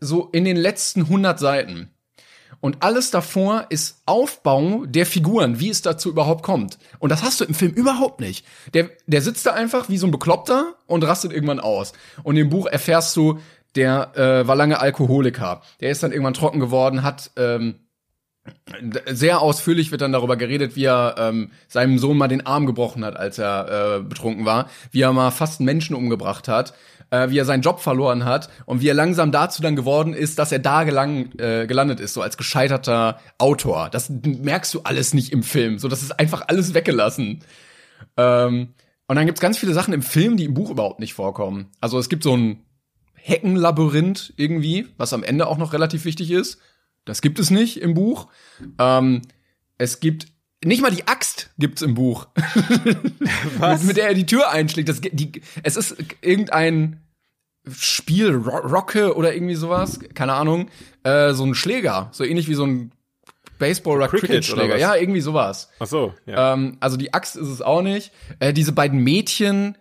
so 0.01 0.31
in 0.33 0.45
den 0.47 0.57
letzten 0.57 1.03
100 1.03 1.39
Seiten. 1.39 1.91
Und 2.61 2.83
alles 2.83 3.11
davor 3.11 3.67
ist 3.69 4.01
Aufbau 4.07 4.85
der 4.87 5.05
Figuren, 5.05 5.61
wie 5.61 5.69
es 5.69 5.83
dazu 5.83 6.09
überhaupt 6.09 6.43
kommt. 6.43 6.79
Und 6.99 7.11
das 7.11 7.23
hast 7.23 7.41
du 7.41 7.45
im 7.45 7.55
Film 7.55 7.73
überhaupt 7.73 8.21
nicht. 8.21 8.47
Der, 8.73 8.89
der 9.07 9.21
sitzt 9.21 9.45
da 9.47 9.53
einfach 9.53 9.89
wie 9.91 9.99
so 9.99 10.07
ein 10.07 10.13
Bekloppter 10.13 10.77
und 10.87 11.05
rastet 11.05 11.33
irgendwann 11.33 11.61
aus. 11.61 11.93
Und 12.23 12.37
im 12.37 12.49
Buch 12.51 12.67
erfährst 12.67 13.15
du, 13.17 13.39
der 13.75 14.17
äh, 14.17 14.47
war 14.47 14.57
lange 14.57 14.81
Alkoholiker. 14.81 15.63
Der 15.81 15.91
ist 15.91 16.03
dann 16.03 16.13
irgendwann 16.13 16.35
trocken 16.35 16.61
geworden, 16.61 17.03
hat 17.03 17.31
ähm, 17.37 17.77
sehr 19.07 19.41
ausführlich 19.41 19.93
wird 19.93 20.01
dann 20.01 20.13
darüber 20.13 20.37
geredet, 20.37 20.75
wie 20.75 20.85
er 20.85 21.15
ähm, 21.17 21.51
seinem 21.69 21.99
Sohn 21.99 22.17
mal 22.17 22.29
den 22.29 22.45
Arm 22.45 22.67
gebrochen 22.67 23.05
hat, 23.05 23.17
als 23.17 23.39
er 23.39 23.99
äh, 23.99 24.03
betrunken 24.03 24.45
war, 24.45 24.69
wie 24.91 25.03
er 25.03 25.13
mal 25.13 25.31
fast 25.31 25.61
einen 25.61 25.67
Menschen 25.67 25.95
umgebracht 25.95 26.49
hat, 26.49 26.75
äh, 27.11 27.31
wie 27.31 27.39
er 27.39 27.45
seinen 27.45 27.63
Job 27.63 27.81
verloren 27.81 28.25
hat 28.25 28.51
und 28.67 28.81
wie 28.81 28.89
er 28.89 28.95
langsam 28.95 29.31
dazu 29.31 29.63
dann 29.63 29.77
geworden 29.77 30.13
ist, 30.13 30.41
dass 30.41 30.51
er 30.51 30.59
da 30.59 30.83
gelang, 30.83 31.31
äh, 31.39 31.67
gelandet 31.69 32.01
ist, 32.01 32.15
so 32.15 32.23
als 32.23 32.37
gescheiterter 32.37 33.21
Autor. 33.39 33.91
Das 33.91 34.11
merkst 34.11 34.75
du 34.75 34.81
alles 34.83 35.15
nicht 35.15 35.33
im 35.33 35.45
Film, 35.45 35.79
so 35.79 35.87
das 35.87 36.03
ist 36.03 36.19
einfach 36.19 36.43
alles 36.49 36.75
weggelassen. 36.75 37.45
Ähm, 38.17 38.75
und 39.07 39.17
dann 39.17 39.27
gibt's 39.27 39.41
ganz 39.41 39.59
viele 39.59 39.75
Sachen 39.75 39.95
im 39.95 40.03
Film, 40.03 40.37
die 40.37 40.47
im 40.47 40.55
Buch 40.55 40.71
überhaupt 40.71 40.99
nicht 40.99 41.15
vorkommen. 41.15 41.71
Also 41.81 41.99
es 41.99 42.09
gibt 42.09 42.25
so 42.25 42.37
ein 42.37 42.65
Heckenlabyrinth 43.23 44.35
irgendwie, 44.37 44.89
was 44.97 45.13
am 45.13 45.23
Ende 45.23 45.47
auch 45.47 45.59
noch 45.59 45.73
relativ 45.73 46.05
wichtig 46.05 46.31
ist. 46.31 46.59
Das 47.05 47.23
gibt 47.23 47.39
es 47.39 47.51
nicht 47.51 47.81
im 47.81 47.95
Buch. 47.95 48.29
Ähm, 48.79 49.23
es 49.79 50.01
gibt 50.01 50.27
nicht 50.65 50.83
mal 50.83 50.91
die 50.91 51.09
Axt 51.09 51.51
gibt's 51.59 51.83
im 51.83 51.95
Buch, 51.95 52.29
Was? 53.59 53.81
mit, 53.81 53.89
mit 53.89 53.97
der 53.97 54.09
er 54.09 54.15
die 54.15 54.27
Tür 54.27 54.51
einschlägt. 54.51 54.89
Das, 54.89 55.01
die, 55.01 55.43
es 55.63 55.77
ist 55.77 55.97
irgendein 56.21 57.01
Spiel, 57.69 58.35
Ro 58.35 58.59
Rocke 58.59 59.17
oder 59.17 59.35
irgendwie 59.35 59.55
sowas, 59.55 59.99
keine 60.15 60.35
Ahnung, 60.35 60.69
äh, 61.05 61.33
so 61.33 61.45
ein 61.45 61.55
Schläger, 61.55 62.09
so 62.13 62.25
ähnlich 62.25 62.49
wie 62.49 62.55
so 62.55 62.65
ein 62.65 62.93
Baseball- 63.59 63.97
oder 63.97 64.09
Cricket 64.09 64.31
Cricket-Schläger. 64.31 64.75
was? 64.75 64.81
Ja, 64.81 64.97
irgendwie 64.97 65.21
sowas. 65.21 65.69
Ach 65.79 65.87
so, 65.87 66.15
ja. 66.27 66.55
Ähm, 66.55 66.77
also 66.81 66.97
die 66.97 67.15
Axt 67.15 67.37
ist 67.37 67.49
es 67.49 67.63
auch 67.63 67.83
nicht. 67.83 68.13
Äh, 68.41 68.53
diese 68.53 68.73
beiden 68.73 69.01
Mädchen, 69.01 69.77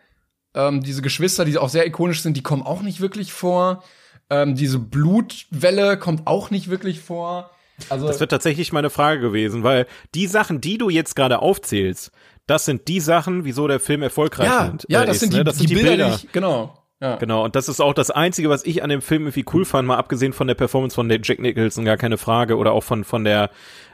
ähm, 0.53 0.81
diese 0.81 1.01
Geschwister, 1.01 1.45
die 1.45 1.57
auch 1.57 1.69
sehr 1.69 1.85
ikonisch 1.85 2.21
sind, 2.21 2.35
die 2.37 2.43
kommen 2.43 2.63
auch 2.63 2.81
nicht 2.81 3.01
wirklich 3.01 3.33
vor. 3.33 3.83
Ähm, 4.29 4.55
diese 4.55 4.79
Blutwelle 4.79 5.97
kommt 5.97 6.27
auch 6.27 6.51
nicht 6.51 6.69
wirklich 6.69 6.99
vor. 6.99 7.51
Also 7.89 8.07
Das 8.07 8.19
wird 8.19 8.31
tatsächlich 8.31 8.71
meine 8.71 8.89
Frage 8.89 9.19
gewesen, 9.19 9.63
weil 9.63 9.87
die 10.13 10.27
Sachen, 10.27 10.61
die 10.61 10.77
du 10.77 10.89
jetzt 10.89 11.15
gerade 11.15 11.39
aufzählst, 11.39 12.11
das 12.47 12.65
sind 12.65 12.87
die 12.87 12.99
Sachen, 12.99 13.45
wieso 13.45 13.67
der 13.67 13.79
Film 13.79 14.01
erfolgreich 14.01 14.47
ja, 14.47 14.65
sind, 14.65 14.85
ja, 14.89 15.03
äh, 15.03 15.05
das 15.05 15.17
ist, 15.17 15.19
sind 15.21 15.33
die, 15.33 15.37
ne? 15.37 15.43
das 15.43 15.55
die, 15.55 15.59
sind 15.59 15.69
die 15.69 15.75
Bilder, 15.75 15.89
Bilder. 15.89 16.17
Die 16.17 16.25
ich, 16.25 16.31
genau. 16.31 16.77
Ja. 17.01 17.15
Genau, 17.15 17.43
und 17.43 17.55
das 17.55 17.67
ist 17.67 17.81
auch 17.81 17.95
das 17.95 18.11
Einzige, 18.11 18.49
was 18.49 18.63
ich 18.63 18.83
an 18.83 18.91
dem 18.91 19.01
Film 19.01 19.23
irgendwie 19.23 19.45
cool 19.53 19.65
fand, 19.65 19.87
mal 19.87 19.97
abgesehen 19.97 20.33
von 20.33 20.45
der 20.45 20.53
Performance 20.53 20.93
von 20.93 21.09
der 21.09 21.19
Jack 21.23 21.39
Nicholson, 21.39 21.83
gar 21.83 21.97
keine 21.97 22.19
Frage, 22.19 22.57
oder 22.57 22.73
auch 22.73 22.83
von, 22.83 23.03
von 23.03 23.23
der, 23.23 23.49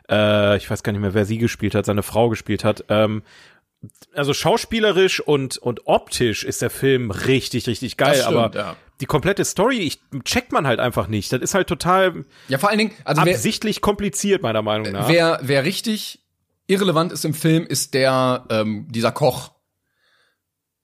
äh, 0.09 0.57
ich 0.57 0.69
weiß 0.69 0.83
gar 0.83 0.91
nicht 0.91 0.99
mehr, 0.99 1.13
wer 1.13 1.23
sie 1.23 1.37
gespielt 1.37 1.73
hat, 1.73 1.85
seine 1.85 2.03
Frau 2.03 2.27
gespielt 2.27 2.65
hat. 2.65 2.83
Ähm, 2.89 3.23
also 4.13 4.33
schauspielerisch 4.33 5.19
und, 5.19 5.57
und 5.57 5.87
optisch 5.87 6.43
ist 6.43 6.61
der 6.61 6.69
Film 6.69 7.11
richtig, 7.11 7.67
richtig 7.67 7.97
geil, 7.97 8.15
stimmt, 8.15 8.37
aber 8.37 8.57
ja. 8.57 8.75
die 9.01 9.05
komplette 9.05 9.45
Story, 9.45 9.77
ich, 9.79 9.99
checkt 10.23 10.51
man 10.51 10.65
halt 10.67 10.79
einfach 10.79 11.07
nicht. 11.07 11.31
Das 11.31 11.41
ist 11.41 11.53
halt 11.53 11.67
total 11.67 12.25
ja, 12.47 12.57
vor 12.57 12.69
allen 12.69 12.79
Dingen, 12.79 12.91
also 13.03 13.23
wer, 13.25 13.33
absichtlich 13.35 13.81
kompliziert, 13.81 14.41
meiner 14.41 14.61
Meinung 14.61 14.91
nach. 14.91 15.07
wer, 15.07 15.39
wer 15.41 15.63
richtig 15.63 16.19
irrelevant 16.67 17.11
ist 17.11 17.25
im 17.25 17.33
Film, 17.33 17.65
ist 17.65 17.93
der, 17.93 18.45
ähm, 18.49 18.87
dieser 18.89 19.11
Koch. 19.11 19.51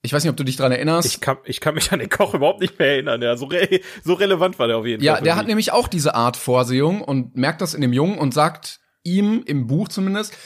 Ich 0.02 0.12
weiß 0.12 0.22
nicht, 0.22 0.30
ob 0.30 0.36
du 0.36 0.44
dich 0.44 0.56
dran 0.56 0.70
erinnerst. 0.70 1.08
ich 1.08 1.20
kann, 1.20 1.38
ich 1.44 1.60
kann 1.60 1.74
mich 1.74 1.90
an 1.90 1.98
den 1.98 2.10
Koch 2.10 2.34
überhaupt 2.34 2.60
nicht 2.60 2.78
mehr 2.78 2.88
erinnern. 2.88 3.22
Ja, 3.22 3.36
so, 3.36 3.46
re 3.46 3.80
so 4.04 4.12
relevant 4.12 4.58
war 4.58 4.66
der 4.66 4.76
auf 4.76 4.84
jeden 4.86 5.02
Ja, 5.02 5.12
Fall. 5.12 5.20
für 5.20 5.24
der 5.24 5.36
hat 5.36 5.44
mich. 5.44 5.48
nämlich 5.48 5.72
auch 5.72 5.88
diese 5.88 6.14
Art 6.14 6.36
Vorsehung 6.36 7.00
und 7.00 7.36
merkt 7.36 7.62
das 7.62 7.72
in 7.72 7.80
dem 7.80 7.92
Jungen 7.94 8.18
und 8.18 8.34
sagt 8.34 8.80
ihm 9.02 9.42
im 9.46 9.66
Buch 9.66 9.88
zumindest, 9.88 10.36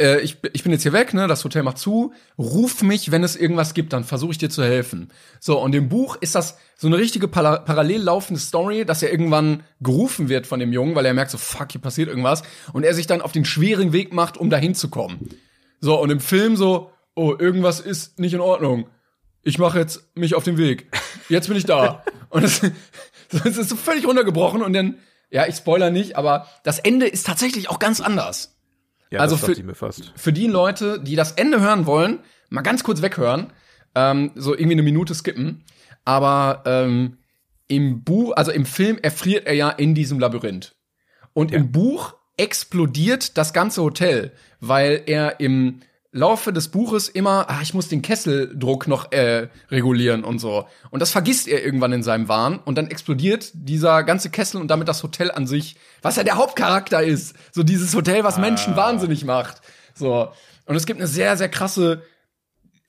äh, 0.00 0.20
ich, 0.20 0.38
ich 0.52 0.62
bin 0.62 0.72
jetzt 0.72 0.82
hier 0.82 0.92
weg, 0.92 1.14
ne, 1.14 1.26
das 1.28 1.44
Hotel 1.44 1.62
macht 1.62 1.78
zu, 1.78 2.12
ruf 2.38 2.82
mich, 2.82 3.10
wenn 3.10 3.22
es 3.22 3.36
irgendwas 3.36 3.74
gibt, 3.74 3.92
dann 3.92 4.04
versuche 4.04 4.32
ich 4.32 4.38
dir 4.38 4.50
zu 4.50 4.64
helfen. 4.64 5.10
So, 5.40 5.60
und 5.60 5.74
im 5.74 5.88
Buch 5.88 6.16
ist 6.20 6.34
das 6.34 6.58
so 6.76 6.86
eine 6.86 6.98
richtige 6.98 7.28
para 7.28 7.58
parallel 7.58 8.02
laufende 8.02 8.40
Story, 8.40 8.84
dass 8.84 9.02
er 9.02 9.10
irgendwann 9.10 9.62
gerufen 9.80 10.28
wird 10.28 10.46
von 10.46 10.60
dem 10.60 10.72
Jungen, 10.72 10.94
weil 10.94 11.06
er 11.06 11.14
merkt 11.14 11.30
so, 11.30 11.38
fuck, 11.38 11.72
hier 11.72 11.80
passiert 11.80 12.08
irgendwas, 12.08 12.42
und 12.72 12.84
er 12.84 12.94
sich 12.94 13.06
dann 13.06 13.22
auf 13.22 13.32
den 13.32 13.44
schweren 13.44 13.92
Weg 13.92 14.12
macht, 14.12 14.36
um 14.36 14.50
dahin 14.50 14.74
zu 14.74 14.90
kommen. 14.90 15.28
So, 15.80 16.00
und 16.00 16.10
im 16.10 16.20
Film 16.20 16.56
so, 16.56 16.90
oh, 17.14 17.34
irgendwas 17.38 17.80
ist 17.80 18.18
nicht 18.18 18.34
in 18.34 18.40
Ordnung. 18.40 18.88
Ich 19.42 19.58
mache 19.58 19.78
jetzt 19.78 20.16
mich 20.16 20.34
auf 20.34 20.44
den 20.44 20.56
Weg. 20.56 20.90
Jetzt 21.28 21.48
bin 21.48 21.56
ich 21.56 21.66
da. 21.66 22.02
und 22.30 22.42
das, 22.42 22.62
das 23.30 23.56
ist 23.56 23.68
so 23.68 23.76
völlig 23.76 24.06
runtergebrochen 24.06 24.62
und 24.62 24.72
dann, 24.72 24.98
ja, 25.30 25.46
ich 25.46 25.56
spoiler 25.56 25.90
nicht, 25.90 26.16
aber 26.16 26.48
das 26.64 26.78
Ende 26.78 27.06
ist 27.06 27.26
tatsächlich 27.26 27.68
auch 27.68 27.78
ganz 27.78 28.00
anders. 28.00 28.53
Ja, 29.10 29.20
also 29.20 29.36
für, 29.36 29.54
für 30.16 30.32
die 30.32 30.46
Leute, 30.46 31.00
die 31.00 31.16
das 31.16 31.32
Ende 31.32 31.60
hören 31.60 31.86
wollen, 31.86 32.20
mal 32.48 32.62
ganz 32.62 32.82
kurz 32.82 33.02
weghören, 33.02 33.52
ähm, 33.94 34.32
so 34.34 34.54
irgendwie 34.54 34.72
eine 34.72 34.82
Minute 34.82 35.14
skippen. 35.14 35.64
Aber 36.04 36.62
ähm, 36.66 37.18
im 37.68 38.02
Buch, 38.04 38.32
also 38.36 38.50
im 38.50 38.66
Film 38.66 38.98
erfriert 39.00 39.46
er 39.46 39.54
ja 39.54 39.70
in 39.70 39.94
diesem 39.94 40.18
Labyrinth. 40.18 40.74
Und 41.32 41.52
im 41.52 41.72
Buch 41.72 42.14
explodiert 42.36 43.38
das 43.38 43.52
ganze 43.52 43.82
Hotel, 43.82 44.32
weil 44.60 45.02
er 45.06 45.40
im 45.40 45.80
Laufe 46.16 46.52
des 46.52 46.68
Buches 46.68 47.08
immer, 47.08 47.50
ah, 47.50 47.58
ich 47.60 47.74
muss 47.74 47.88
den 47.88 48.00
Kesseldruck 48.00 48.86
noch 48.86 49.10
äh, 49.10 49.48
regulieren 49.68 50.22
und 50.22 50.38
so. 50.38 50.64
Und 50.90 51.00
das 51.00 51.10
vergisst 51.10 51.48
er 51.48 51.64
irgendwann 51.64 51.92
in 51.92 52.04
seinem 52.04 52.28
Wahn 52.28 52.60
und 52.64 52.78
dann 52.78 52.86
explodiert 52.86 53.50
dieser 53.52 54.04
ganze 54.04 54.30
Kessel 54.30 54.60
und 54.60 54.68
damit 54.68 54.86
das 54.86 55.02
Hotel 55.02 55.32
an 55.32 55.48
sich, 55.48 55.74
was 56.02 56.14
ja 56.14 56.22
der 56.22 56.36
Hauptcharakter 56.36 57.02
ist. 57.02 57.34
So 57.50 57.64
dieses 57.64 57.96
Hotel, 57.96 58.22
was 58.22 58.38
Menschen 58.38 58.76
wahnsinnig 58.76 59.24
macht. 59.24 59.60
So. 59.92 60.28
Und 60.66 60.76
es 60.76 60.86
gibt 60.86 61.00
eine 61.00 61.08
sehr, 61.08 61.36
sehr 61.36 61.48
krasse 61.48 62.02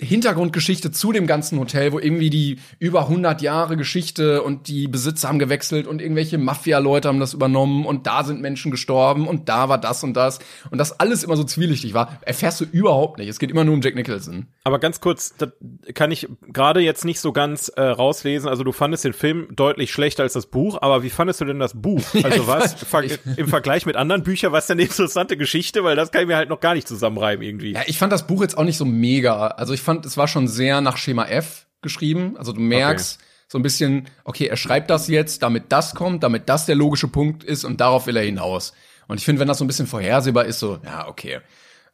Hintergrundgeschichte 0.02 0.92
zu 0.92 1.14
dem 1.14 1.26
ganzen 1.26 1.58
Hotel, 1.58 1.94
wo 1.94 2.00
irgendwie 2.00 2.30
die 2.30 2.60
über 2.80 3.04
100 3.04 3.42
Jahre 3.42 3.78
Geschichte 3.78 4.44
und 4.44 4.68
die 4.68 4.90
Besitzer 4.90 5.30
haben 5.30 5.40
gewechselt 5.40 5.88
und 5.88 6.02
irgendwelche 6.02 6.38
Mafia-Leute 6.38 7.08
haben 7.08 7.22
das 7.22 7.34
übernommen 7.34 7.86
und 7.86 8.06
da 8.06 8.26
sind 8.26 8.42
Menschen 8.42 8.72
gestorben 8.72 9.26
und 9.26 9.48
da 9.48 9.70
war 9.70 9.78
das 9.78 10.04
und 10.04 10.14
das 10.14 10.40
und 10.70 10.80
das 10.80 11.00
alles 11.00 11.24
immer 11.24 11.38
so 11.38 11.46
zwielichtig 11.46 11.94
war, 11.94 12.20
erfährst 12.22 12.60
du 12.60 12.66
überhaupt 12.66 13.20
nicht. 13.20 13.30
Es 13.30 13.40
geht 13.40 13.50
immer 13.50 13.64
nur 13.64 13.74
um 13.74 13.82
Jack 13.82 13.96
Nicholson. 13.96 14.48
Aber 14.66 14.80
ganz 14.80 15.00
kurz, 15.00 15.34
das 15.38 15.52
kann 15.94 16.12
ich 16.12 16.28
gerade 16.52 16.82
jetzt 16.82 17.06
nicht 17.06 17.22
so 17.22 17.32
ganz 17.32 17.70
äh, 17.70 17.82
rauslesen. 17.82 18.50
Also 18.50 18.66
du 18.66 18.74
fandest 18.74 19.06
den 19.06 19.14
Film 19.14 19.48
deutlich 19.56 19.94
schlechter 19.94 20.24
als 20.24 20.34
das 20.34 20.48
Buch, 20.48 20.78
aber 20.82 21.04
wie 21.04 21.10
fandest 21.10 21.40
du 21.40 21.46
denn 21.46 21.60
das 21.60 21.74
Buch? 21.74 22.02
Also 22.26 22.42
ich 22.42 22.48
was 22.48 22.74
ver 22.74 23.04
im 23.38 23.48
Vergleich 23.48 23.86
mit 23.86 23.96
anderen 23.96 24.24
Büchern, 24.24 24.52
was 24.52 24.66
denn 24.66 24.76
eine 24.76 24.84
interessante 24.84 25.38
Geschichte, 25.38 25.84
weil 25.84 25.96
das 25.96 26.12
kann 26.12 26.22
ich 26.22 26.28
mir 26.28 26.36
halt 26.36 26.50
noch 26.50 26.60
gar 26.60 26.74
nicht 26.74 26.88
zusammenreimen 26.88 27.46
irgendwie. 27.46 27.74
Ja, 27.74 27.82
ich 27.86 28.00
fand 28.00 28.12
das 28.12 28.26
Buch 28.26 28.42
jetzt 28.42 28.58
auch 28.58 28.64
nicht 28.64 28.78
so 28.78 28.86
mega. 28.86 29.48
Also 29.48 29.74
ich 29.74 29.82
fand, 29.86 30.06
es 30.06 30.18
war 30.18 30.28
schon 30.28 30.48
sehr 30.48 30.82
nach 30.82 30.98
Schema 30.98 31.26
F 31.26 31.68
geschrieben. 31.82 32.36
Also 32.38 32.52
du 32.52 32.60
merkst 32.60 33.20
so 33.48 33.60
ein 33.60 33.62
bisschen, 33.62 34.08
okay, 34.24 34.48
er 34.48 34.58
schreibt 34.58 34.90
das 34.90 35.08
jetzt, 35.08 35.44
damit 35.44 35.72
das 35.72 35.96
kommt, 35.96 36.24
damit 36.24 36.50
das 36.50 36.66
der 36.66 36.76
logische 36.76 37.08
Punkt 37.08 37.44
ist 37.44 37.64
und 37.64 37.80
darauf 37.80 38.08
will 38.08 38.18
er 38.18 38.24
hinaus. 38.24 38.74
Und 39.08 39.20
ich 39.20 39.26
finde, 39.26 39.40
wenn 39.40 39.48
das 39.48 39.60
so 39.60 39.64
ein 39.64 39.68
bisschen 39.68 39.88
vorhersehbar 39.88 40.46
ist, 40.46 40.60
so, 40.60 40.80
ja, 40.84 41.08
okay. 41.08 41.40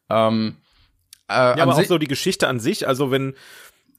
Ähm, 0.09 0.55
äh, 1.29 1.33
Ja, 1.33 1.57
aber 1.63 1.75
auch 1.75 1.83
so 1.83 1.97
die 1.97 2.07
Geschichte 2.07 2.47
an 2.47 2.59
sich, 2.59 2.87
also 2.87 3.11
wenn 3.11 3.35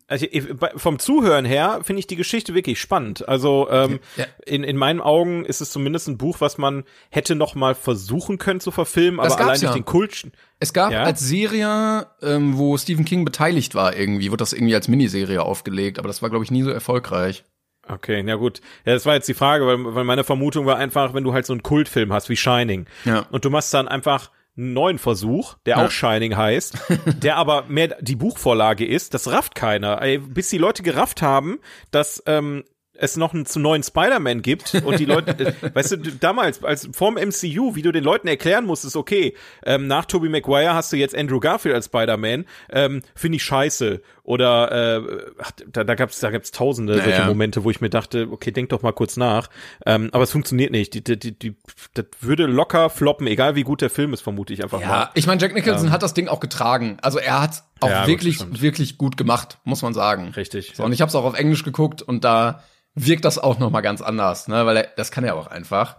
also 0.09 0.27
ich- 0.31 0.45
vom 0.77 0.99
Zuhören 0.99 1.45
her 1.45 1.81
finde 1.83 2.01
ich 2.01 2.07
die 2.07 2.17
Geschichte 2.17 2.55
wirklich 2.55 2.81
spannend. 2.81 3.27
Also 3.29 3.69
ähm, 3.71 3.99
Ja. 4.17 4.27
in, 4.47 4.65
in 4.65 4.77
meinen 4.77 5.01
Augen 5.01 5.45
ist 5.45 5.61
es 5.61 5.71
zumindest 5.71 6.09
ein 6.09 6.19
Buch, 6.19 6.41
was 6.41 6.59
man 6.59 6.85
hätte 7.11 7.35
noch 7.35 7.55
mal 7.55 7.75
versuchen 7.75 8.39
können 8.39 8.61
zu 8.61 8.71
verfilmen, 8.71 9.19
Das 9.23 9.33
aber 9.35 9.37
allein 9.45 9.49
gab's 9.49 9.61
durch 9.61 9.71
ja. 9.73 9.79
den 9.79 9.85
Kult. 9.85 10.31
Es 10.61 10.73
gab 10.73 10.93
Ja? 10.93 11.03
als 11.05 11.21
Serie, 11.21 12.07
ähm, 12.23 12.59
wo 12.59 12.77
Stephen 12.77 13.05
King 13.05 13.25
beteiligt 13.25 13.75
war 13.75 13.97
irgendwie, 13.97 14.31
wurde 14.31 14.39
das 14.43 14.53
irgendwie 14.53 14.75
als 14.75 14.89
Miniserie 14.89 15.43
aufgelegt, 15.43 15.99
aber 15.99 16.09
das 16.09 16.23
war, 16.23 16.31
glaube 16.31 16.45
ich, 16.45 16.51
nie 16.51 16.63
so 16.63 16.71
erfolgreich. 16.71 17.45
Okay, 17.89 18.23
na 18.23 18.37
gut. 18.37 18.61
Ja, 18.85 18.93
das 18.95 19.07
war 19.07 19.15
jetzt 19.15 19.29
die 19.29 19.35
Frage, 19.35 19.67
weil, 19.67 19.95
weil 19.95 20.05
meine 20.05 20.23
Vermutung 20.23 20.67
war 20.67 20.77
einfach, 20.77 21.15
wenn 21.15 21.25
du 21.25 21.33
halt 21.33 21.47
so 21.47 21.53
einen 21.53 21.65
Kultfilm 21.65 22.13
hast 22.13 22.29
wie 22.29 22.37
Shining 22.37 22.87
Ja. 23.05 23.27
und 23.33 23.45
du 23.45 23.51
machst 23.51 23.75
dann 23.75 23.89
einfach 23.89 24.31
einen 24.57 24.73
neuen 24.75 24.99
Versuch, 24.99 25.55
der 25.67 25.79
Ja. 25.79 25.87
auch 25.87 25.91
Shining 25.91 26.37
heißt, 26.37 26.77
der 27.23 27.37
aber 27.37 27.65
mehr 27.69 27.97
die 28.01 28.17
Buchvorlage 28.17 28.87
ist, 28.87 29.15
das 29.15 29.31
rafft 29.31 29.55
keiner. 29.55 30.01
Ey, 30.03 30.19
bis 30.19 30.49
die 30.51 30.59
Leute 30.59 30.83
gerafft 30.83 31.23
haben, 31.23 31.59
dass 31.91 32.23
ähm, 32.27 32.65
es 32.95 33.17
noch 33.17 33.35
einen 33.35 33.47
zu 33.47 33.59
neuen 33.59 33.83
Spider-Man 33.83 34.43
gibt 34.43 34.75
und 34.85 34.99
die 35.01 35.05
Leute, 35.05 35.55
äh, 35.63 35.75
weißt 35.75 35.93
du, 35.93 35.97
damals, 35.97 36.63
als 36.63 36.89
vorm 36.93 37.15
MCU, 37.15 37.75
wie 37.75 37.83
du 37.83 37.91
den 37.93 38.05
Leuten 38.05 38.29
erklären 38.29 38.65
musstest, 38.65 38.97
okay, 38.97 39.35
ähm, 39.65 39.87
nach 39.87 40.05
Tobey 40.05 40.29
Maguire 40.29 40.75
hast 40.75 40.93
du 40.93 40.97
jetzt 40.97 41.17
Andrew 41.17 41.41
Garfield 41.41 41.75
als 41.75 41.87
Spider-Man, 41.87 42.45
ähm, 42.71 43.03
finde 43.15 43.37
ich 43.37 43.43
scheiße. 43.45 44.03
Oder 44.25 44.99
äh, 44.99 45.33
ach, 45.41 45.51
da, 45.73 45.83
da 45.83 45.95
gab's 45.97 46.21
da 46.21 46.31
gab's 46.31 46.53
tausende 46.53 46.95
solche 46.95 47.11
Naja. 47.11 47.27
Momente, 47.27 47.65
wo 47.65 47.71
ich 47.71 47.81
mir 47.81 47.91
dachte, 47.91 48.29
okay, 48.31 48.53
denk 48.53 48.69
doch 48.69 48.83
mal 48.83 48.93
kurz 48.93 49.17
nach. 49.17 49.49
Ähm, 49.85 50.11
aber 50.13 50.23
es 50.23 50.31
funktioniert 50.31 50.71
nicht. 50.71 50.95
Die, 50.95 51.03
die, 51.03 51.19
die, 51.19 51.37
die, 51.37 51.57
das 51.95 52.07
würde 52.21 52.47
locker 52.47 52.89
floppen, 52.89 53.27
egal 53.27 53.57
wie 53.57 53.65
gut 53.65 53.81
der 53.81 53.91
Film 53.91 54.13
ist, 54.13 54.21
vermute 54.21 54.53
ich 54.53 54.63
einfach 54.63 54.79
mal. 54.81 54.87
Ja, 54.87 55.11
ich 55.15 55.27
meine, 55.27 55.41
Jack 55.41 55.55
Nicholson 55.55 55.91
hat 55.91 56.03
das 56.05 56.15
Ding 56.15 56.29
auch 56.29 56.39
getragen. 56.39 56.99
Also 57.03 57.19
er 57.19 57.43
hat 57.43 57.65
auch 57.81 57.89
Ja, 57.89 58.01
gut, 58.03 58.09
wirklich, 58.09 58.37
stimmt. 58.37 58.63
wirklich 58.63 58.97
gut 58.97 59.17
gemacht, 59.17 59.59
muss 59.65 59.83
man 59.83 59.93
sagen. 59.93 60.29
Richtig. 60.37 60.73
So, 60.77 60.85
und 60.85 60.93
ich 60.93 61.01
habe 61.01 61.09
es 61.09 61.17
auch 61.17 61.25
auf 61.25 61.35
Englisch 61.37 61.65
geguckt 61.65 62.01
und 62.03 62.23
da 62.23 62.63
wirkt 62.95 63.25
das 63.25 63.39
auch 63.39 63.59
noch 63.59 63.71
mal 63.71 63.81
ganz 63.81 64.03
anders, 64.03 64.49
ne? 64.49 64.67
Weil 64.67 64.77
er, 64.79 64.89
das 64.97 65.11
kann 65.11 65.25
er 65.25 65.37
auch 65.37 65.47
einfach. 65.47 65.97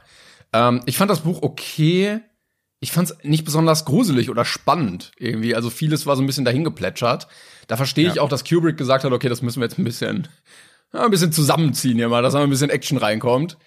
Ähm, 0.52 0.82
ich 0.86 0.98
fand 0.98 1.12
das 1.12 1.22
Buch 1.22 1.42
okay. 1.42 2.22
Ich 2.80 2.92
fand 2.92 3.10
es 3.10 3.18
nicht 3.24 3.46
besonders 3.46 3.86
gruselig 3.86 4.30
oder 4.30 4.44
spannend 4.44 5.14
irgendwie. 5.18 5.56
Also 5.56 5.70
vieles 5.70 6.06
war 6.06 6.16
so 6.16 6.22
ein 6.22 6.28
bisschen 6.28 6.46
dahin 6.46 6.66
geplätschert. 6.66 7.28
Da 7.68 7.78
verstehe 7.78 8.10
ich 8.10 8.20
auch, 8.20 8.28
dass 8.28 8.44
Kubrick 8.44 8.78
gesagt 8.78 9.06
hat, 9.06 9.12
okay, 9.14 9.30
das 9.30 9.42
müssen 9.42 9.62
wir 9.62 9.68
jetzt 9.68 9.80
ein 9.80 9.86
bisschen, 9.86 10.28
ja, 10.94 11.06
ein 11.06 11.12
bisschen 11.12 11.32
zusammenziehen 11.32 11.96
hier 11.96 12.10
mal, 12.10 12.22
dass 12.22 12.34
da 12.34 12.40
mal 12.40 12.44
ein 12.46 12.50
bisschen 12.50 12.70
Action 12.70 12.98
reinkommt. 12.98 13.58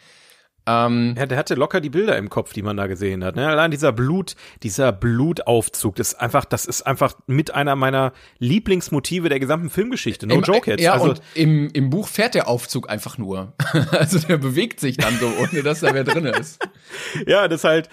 Ähm, 0.66 1.14
Ja, 1.16 1.26
der 1.26 1.38
hatte 1.38 1.54
locker 1.54 1.80
die 1.80 1.90
Bilder 1.90 2.16
im 2.16 2.28
Kopf, 2.28 2.52
die 2.52 2.62
man 2.62 2.76
da 2.76 2.86
gesehen 2.86 3.22
hat. 3.24 3.36
Ne? 3.36 3.46
Allein 3.48 3.70
dieser 3.70 3.92
Blut, 3.92 4.34
dieser 4.62 4.92
Blutaufzug, 4.92 5.96
das 5.96 6.08
ist 6.12 6.20
einfach, 6.20 6.44
das 6.44 6.66
ist 6.66 6.82
einfach 6.82 7.14
mit 7.26 7.54
einer 7.54 7.76
meiner 7.76 8.12
Lieblingsmotive 8.38 9.28
der 9.28 9.40
gesamten 9.40 9.70
Filmgeschichte. 9.70 10.26
No 10.26 10.36
Im- 10.36 10.42
joke 10.42 10.70
jetzt. 10.70 10.80
Ja, 10.82 10.92
also, 10.94 11.10
und 11.10 11.22
im, 11.34 11.68
im 11.72 11.90
Buch 11.90 12.08
fährt 12.08 12.34
der 12.34 12.48
Aufzug 12.48 12.88
einfach 12.90 13.18
nur. 13.18 13.52
also 13.90 14.18
der 14.18 14.38
bewegt 14.38 14.80
sich 14.80 14.96
dann 14.96 15.16
so, 15.18 15.30
ohne 15.40 15.62
dass 15.62 15.80
da 15.80 15.94
wer 15.94 16.04
drin 16.04 16.24
ist. 16.26 16.58
ja, 17.26 17.46
das 17.48 17.60
ist 17.60 17.64
halt 17.64 17.88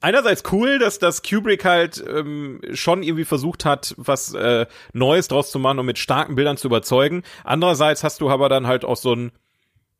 einerseits 0.00 0.42
cool, 0.52 0.78
dass 0.78 0.98
das 0.98 1.22
Kubrick 1.22 1.64
halt 1.64 2.02
ähm, 2.08 2.60
schon 2.72 3.02
irgendwie 3.02 3.24
versucht 3.24 3.64
hat, 3.64 3.94
was 3.98 4.34
äh, 4.34 4.66
Neues 4.92 5.28
draus 5.28 5.50
zu 5.50 5.58
machen 5.58 5.78
und 5.78 5.86
mit 5.86 5.98
starken 5.98 6.34
Bildern 6.34 6.56
zu 6.56 6.68
überzeugen. 6.68 7.22
Andererseits 7.44 8.02
hast 8.02 8.20
du 8.20 8.30
aber 8.30 8.48
dann 8.48 8.66
halt 8.66 8.84
auch 8.84 8.96
so 8.96 9.14
ein 9.14 9.32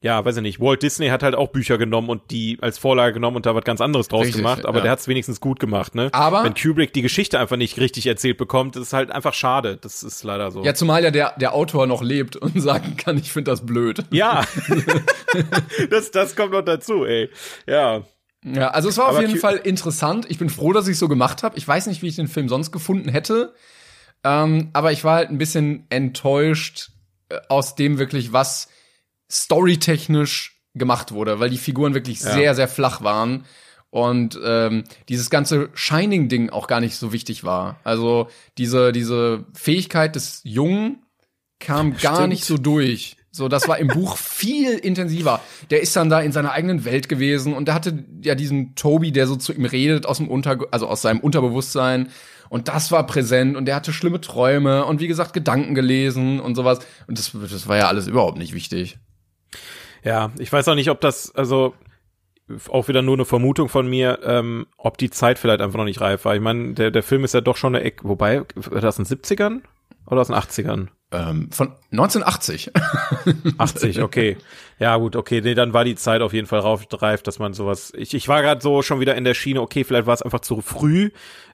ja, 0.02 0.24
weiß 0.24 0.36
ich 0.36 0.42
nicht, 0.42 0.60
Walt 0.60 0.82
Disney 0.82 1.08
hat 1.08 1.22
halt 1.22 1.34
auch 1.34 1.48
Bücher 1.48 1.76
genommen 1.76 2.08
und 2.08 2.30
die 2.30 2.56
als 2.62 2.78
Vorlage 2.78 3.12
genommen 3.12 3.36
und 3.36 3.44
da 3.44 3.54
was 3.54 3.64
ganz 3.64 3.80
anderes 3.82 4.08
draus 4.08 4.22
Richtig, 4.22 4.36
gemacht, 4.38 4.64
aber 4.64 4.78
ja. 4.78 4.82
der 4.84 4.92
hat 4.92 5.00
es 5.00 5.08
wenigstens 5.08 5.40
gut 5.40 5.60
gemacht, 5.60 5.94
ne? 5.94 6.08
Aber- 6.12 6.42
wenn 6.42 6.54
Kubrick 6.54 6.92
die 6.94 7.02
Geschichte 7.02 7.38
einfach 7.38 7.56
nicht 7.56 7.78
richtig 7.78 8.06
erzählt 8.06 8.38
bekommt, 8.38 8.76
das 8.76 8.84
ist 8.84 8.92
halt 8.94 9.10
einfach 9.10 9.34
schade. 9.34 9.76
Das 9.80 10.02
ist 10.02 10.24
leider 10.24 10.50
so. 10.50 10.64
Ja, 10.64 10.72
zumal 10.74 11.04
ja 11.04 11.10
der, 11.10 11.34
der 11.38 11.52
Autor 11.54 11.86
noch 11.86 12.02
lebt 12.02 12.36
und 12.36 12.58
sagen 12.62 12.96
kann, 12.96 13.18
ich 13.18 13.30
finde 13.30 13.50
das 13.50 13.66
blöd. 13.66 14.04
Ja. 14.10 14.44
das, 15.90 16.10
das 16.10 16.36
kommt 16.36 16.52
noch 16.52 16.62
dazu, 16.62 17.04
ey. 17.04 17.28
Ja. 17.66 18.02
Ja, 18.42 18.68
also 18.68 18.88
es 18.88 18.96
war 18.96 19.04
auf 19.08 19.16
Aber 19.16 19.20
jeden 19.20 19.34
Ku- 19.34 19.40
Fall 19.40 19.56
interessant. 19.56 20.24
Ich 20.30 20.38
bin 20.38 20.48
froh, 20.48 20.72
dass 20.72 20.88
ich 20.88 20.96
so 20.98 21.08
gemacht 21.08 21.42
habe. 21.42 21.58
Ich 21.58 21.68
weiß 21.68 21.86
nicht, 21.88 22.00
wie 22.00 22.08
ich 22.08 22.16
den 22.16 22.28
Film 22.28 22.48
sonst 22.48 22.72
gefunden 22.72 23.10
hätte. 23.10 23.54
Ähm, 24.24 24.70
aber 24.72 24.92
ich 24.92 25.04
war 25.04 25.16
halt 25.16 25.28
ein 25.30 25.36
bisschen 25.38 25.84
enttäuscht 25.90 26.90
äh, 27.28 27.36
aus 27.50 27.74
dem 27.74 27.98
wirklich, 27.98 28.32
was 28.32 28.68
storytechnisch 29.30 30.60
gemacht 30.74 31.12
wurde, 31.12 31.40
weil 31.40 31.50
die 31.50 31.58
Figuren 31.58 31.94
wirklich 31.94 32.20
Ja. 32.20 32.32
sehr, 32.32 32.54
sehr 32.54 32.68
flach 32.68 33.02
waren. 33.02 33.44
Und 33.90 34.38
ähm, 34.44 34.84
dieses 35.08 35.30
ganze 35.30 35.68
Shining-Ding 35.74 36.50
auch 36.50 36.68
gar 36.68 36.80
nicht 36.80 36.94
so 36.96 37.12
wichtig 37.12 37.42
war. 37.42 37.80
Also 37.82 38.28
diese, 38.56 38.92
diese 38.92 39.46
Fähigkeit 39.52 40.14
des 40.14 40.42
Jungen 40.44 41.02
kam 41.58 41.96
gar 41.96 42.16
Stimmt. 42.16 42.28
nicht 42.28 42.44
so 42.44 42.56
durch. 42.56 43.16
So, 43.32 43.48
das 43.48 43.66
war 43.66 43.78
im 43.78 43.88
Buch 43.88 44.16
viel 44.16 44.74
intensiver. 44.74 45.40
Der 45.70 45.80
ist 45.82 45.96
dann 45.96 46.08
da 46.08 46.20
in 46.20 46.30
seiner 46.30 46.52
eigenen 46.52 46.84
Welt 46.84 47.08
gewesen 47.08 47.52
und 47.52 47.66
der 47.66 47.74
hatte 47.74 48.04
ja 48.22 48.36
diesen 48.36 48.76
Toby, 48.76 49.10
der 49.10 49.26
so 49.26 49.34
zu 49.34 49.52
ihm 49.52 49.64
redet 49.64 50.06
aus 50.06 50.18
dem 50.18 50.28
Unter, 50.28 50.58
also 50.70 50.86
aus 50.86 51.02
seinem 51.02 51.18
Unterbewusstsein. 51.20 52.10
Und 52.48 52.68
das 52.68 52.92
war 52.92 53.06
präsent 53.06 53.56
und 53.56 53.66
der 53.66 53.74
hatte 53.76 53.92
schlimme 53.92 54.20
Träume 54.20 54.84
und 54.84 55.00
wie 55.00 55.08
gesagt 55.08 55.32
Gedanken 55.32 55.74
gelesen 55.74 56.38
und 56.40 56.54
sowas. 56.54 56.78
Und 57.08 57.18
das, 57.18 57.32
das 57.32 57.66
war 57.66 57.76
ja 57.76 57.88
alles 57.88 58.06
überhaupt 58.06 58.38
nicht 58.38 58.54
wichtig. 58.54 58.98
Ja, 60.02 60.32
ich 60.38 60.52
weiß 60.52 60.68
auch 60.68 60.74
nicht, 60.74 60.90
ob 60.90 61.00
das, 61.00 61.34
also 61.34 61.74
auch 62.68 62.88
wieder 62.88 63.02
nur 63.02 63.14
eine 63.14 63.24
Vermutung 63.24 63.68
von 63.68 63.88
mir, 63.88 64.20
ähm, 64.24 64.66
ob 64.76 64.98
die 64.98 65.10
Zeit 65.10 65.38
vielleicht 65.38 65.60
einfach 65.60 65.78
noch 65.78 65.84
nicht 65.84 66.00
reif 66.00 66.24
war. 66.24 66.34
Ich 66.34 66.40
meine, 66.40 66.74
der, 66.74 66.90
der 66.90 67.02
Film 67.02 67.24
ist 67.24 67.34
ja 67.34 67.40
doch 67.40 67.56
schon 67.56 67.74
eine 67.74 67.84
Eck, 67.84 68.00
wobei, 68.02 68.42
war 68.54 68.80
das 68.80 68.98
in 68.98 69.04
den 69.04 69.18
70ern 69.18 69.60
Oder 70.06 70.22
aus 70.22 70.28
den 70.28 70.36
80ern? 70.36 70.88
Ähm, 71.12 71.50
von 71.50 71.72
1980. 71.90 72.70
80, 73.58 74.02
okay. 74.02 74.36
Ja, 74.78 74.96
gut, 74.96 75.16
okay. 75.16 75.40
Nee, 75.42 75.54
dann 75.54 75.72
war 75.72 75.84
die 75.84 75.96
Zeit 75.96 76.22
auf 76.22 76.32
jeden 76.32 76.46
Fall 76.46 76.60
reif, 76.60 77.22
dass 77.22 77.40
man 77.40 77.52
sowas. 77.52 77.92
Ich, 77.96 78.14
ich 78.14 78.28
war 78.28 78.42
gerade 78.42 78.60
so 78.60 78.82
schon 78.82 79.00
wieder 79.00 79.16
in 79.16 79.24
der 79.24 79.34
Schiene, 79.34 79.60
okay, 79.60 79.82
vielleicht 79.82 80.06
war 80.06 80.14
es 80.14 80.22
einfach 80.22 80.40
zu 80.40 80.60
früh. 80.60 81.10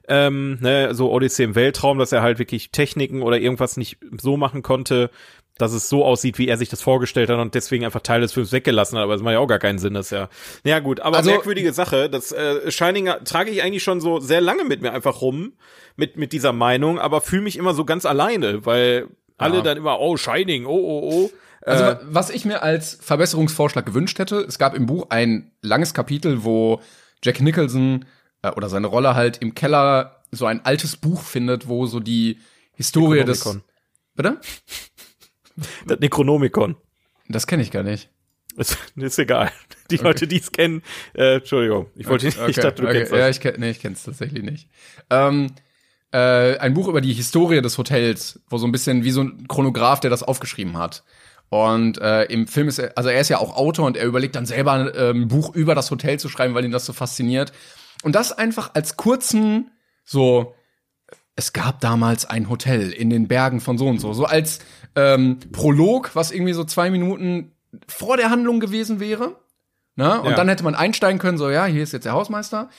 Ähm, 0.07 0.59
ne, 0.61 0.93
so 0.93 1.11
Odyssey 1.11 1.43
im 1.43 1.55
Weltraum, 1.55 1.97
dass 1.97 2.11
er 2.11 2.21
halt 2.21 2.39
wirklich 2.39 2.71
Techniken 2.71 3.23
oder 3.23 3.39
irgendwas 3.39 3.77
nicht 3.77 3.97
so 4.19 4.37
machen 4.37 4.61
konnte, 4.61 5.09
dass 5.57 5.73
es 5.73 5.89
so 5.89 6.03
aussieht, 6.05 6.37
wie 6.37 6.47
er 6.47 6.57
sich 6.57 6.69
das 6.69 6.81
vorgestellt 6.81 7.29
hat 7.29 7.39
und 7.39 7.53
deswegen 7.55 7.85
einfach 7.85 8.01
Teil 8.01 8.21
des 8.21 8.33
Films 8.33 8.51
weggelassen 8.51 8.97
hat. 8.97 9.03
Aber 9.03 9.13
das 9.13 9.21
macht 9.23 9.33
ja 9.33 9.39
auch 9.39 9.47
gar 9.47 9.59
keinen 9.59 9.79
Sinn, 9.79 9.93
das 9.93 10.09
ja. 10.09 10.29
Naja, 10.63 10.79
gut, 10.79 10.99
aber 10.99 11.17
Also- 11.17 11.31
merkwürdige 11.31 11.73
Sache. 11.73 12.09
Das 12.09 12.31
äh, 12.31 12.69
Shining 12.71 13.09
trage 13.25 13.51
ich 13.51 13.63
eigentlich 13.63 13.83
schon 13.83 14.01
so 14.01 14.19
sehr 14.19 14.41
lange 14.41 14.63
mit 14.63 14.81
mir 14.81 14.93
einfach 14.93 15.21
rum, 15.21 15.53
mit, 15.95 16.17
mit 16.17 16.31
dieser 16.33 16.53
Meinung, 16.53 16.99
aber 16.99 17.21
fühle 17.21 17.41
mich 17.43 17.57
immer 17.57 17.73
so 17.73 17.85
ganz 17.85 18.05
alleine, 18.05 18.65
weil 18.65 19.07
alle 19.37 19.57
Ja. 19.57 19.61
dann 19.61 19.77
immer, 19.77 19.99
oh, 19.99 20.17
Shining, 20.17 20.65
oh, 20.65 20.71
oh, 20.71 21.09
oh. 21.13 21.29
Also, 21.65 21.83
Äh, 21.83 21.97
was 22.03 22.29
ich 22.29 22.45
mir 22.45 22.61
als 22.63 22.97
Verbesserungsvorschlag 23.01 23.85
gewünscht 23.85 24.19
hätte, 24.19 24.37
es 24.37 24.57
gab 24.57 24.73
im 24.73 24.85
Buch 24.85 25.07
ein 25.09 25.51
langes 25.61 25.93
Kapitel, 25.93 26.43
wo 26.43 26.81
Jack 27.23 27.41
Nicholson 27.41 28.05
äh, 28.43 28.51
oder 28.51 28.69
seine 28.69 28.87
Rolle 28.87 29.15
halt 29.15 29.39
im 29.41 29.53
Keller 29.55 30.21
so 30.31 30.45
ein 30.45 30.63
altes 30.65 30.95
Buch 30.97 31.21
findet, 31.21 31.67
wo 31.67 31.85
so 31.87 31.99
die 31.99 32.39
Historie 32.73 33.23
des. 33.23 33.57
Bitte? 34.15 34.37
Das 35.85 35.99
Necronomicon. 35.99 36.75
Das 37.27 37.47
kenne 37.47 37.63
ich 37.63 37.71
gar 37.71 37.83
nicht. 37.83 38.09
Ist, 38.57 38.77
ist 38.95 39.19
egal. 39.19 39.51
Die 39.91 39.97
Leute, 39.97 40.27
die 40.27 40.39
es 40.39 40.51
kennen, 40.51 40.81
äh, 41.13 41.35
Entschuldigung. 41.35 41.87
Ich 41.95 42.07
wollte 42.07 42.25
nicht, 42.25 42.37
ich 42.47 42.55
dachte, 42.55 42.81
du 42.81 42.87
okay. 42.87 42.99
kennst 42.99 43.11
das. 43.11 43.19
Ja, 43.19 43.29
ich 43.29 43.39
kenn, 43.39 43.55
nee, 43.59 43.69
ich 43.69 43.79
kenn's 43.79 44.03
tatsächlich 44.03 44.43
nicht. 44.43 44.69
Ähm, 45.09 45.51
äh, 46.11 46.57
ein 46.57 46.73
Buch 46.73 46.87
über 46.87 47.01
die 47.01 47.13
Historie 47.13 47.61
des 47.61 47.77
Hotels, 47.77 48.39
wo 48.49 48.57
so 48.57 48.65
ein 48.65 48.71
bisschen 48.71 49.03
wie 49.03 49.11
so 49.11 49.21
ein 49.23 49.47
Chronograph, 49.47 49.99
der 49.99 50.09
das 50.09 50.23
aufgeschrieben 50.23 50.77
hat. 50.77 51.03
Und 51.49 51.99
äh, 51.99 52.23
im 52.25 52.47
Film 52.47 52.67
ist 52.67 52.79
er, 52.79 52.97
also 52.97 53.09
er 53.09 53.21
ist 53.21 53.29
ja 53.29 53.37
auch 53.37 53.55
Autor 53.55 53.85
und 53.85 53.95
er 53.95 54.05
überlegt 54.05 54.35
dann 54.35 54.45
selber 54.45 54.93
ähm, 54.95 55.23
ein 55.23 55.27
Buch 55.27 55.55
über 55.55 55.75
das 55.75 55.89
Hotel 55.91 56.19
zu 56.19 56.27
schreiben, 56.27 56.53
weil 56.53 56.65
ihn 56.65 56.71
das 56.71 56.85
so 56.85 56.93
fasziniert. 56.93 57.53
Und 58.03 58.15
das 58.15 58.31
einfach 58.31 58.71
als 58.73 58.97
kurzen, 58.97 59.71
so, 60.03 60.55
es 61.37 61.53
gab 61.53 61.79
damals 61.79 62.25
ein 62.25 62.49
Hotel 62.49 62.91
in 62.91 63.09
den 63.09 63.27
Bergen 63.29 63.61
von 63.61 63.77
so 63.77 63.87
und 63.87 63.99
so, 63.99 64.11
so 64.13 64.25
als 64.25 64.59
ähm, 64.95 65.37
Prolog, 65.53 66.11
was 66.15 66.31
irgendwie 66.31 66.53
so 66.53 66.63
zwei 66.65 66.89
Minuten 66.89 67.51
vor 67.87 68.17
der 68.17 68.29
Handlung 68.31 68.59
gewesen 68.59 68.99
wäre. 68.99 69.35
Ne? 69.95 70.19
Und 70.21 70.31
Ja. 70.31 70.35
dann 70.35 70.49
hätte 70.49 70.63
man 70.63 70.75
einsteigen 70.75 71.19
können, 71.19 71.37
so 71.37 71.49
ja, 71.49 71.65
hier 71.65 71.83
ist 71.83 71.93
jetzt 71.93 72.03
der 72.05 72.13
Hausmeister. 72.13 72.69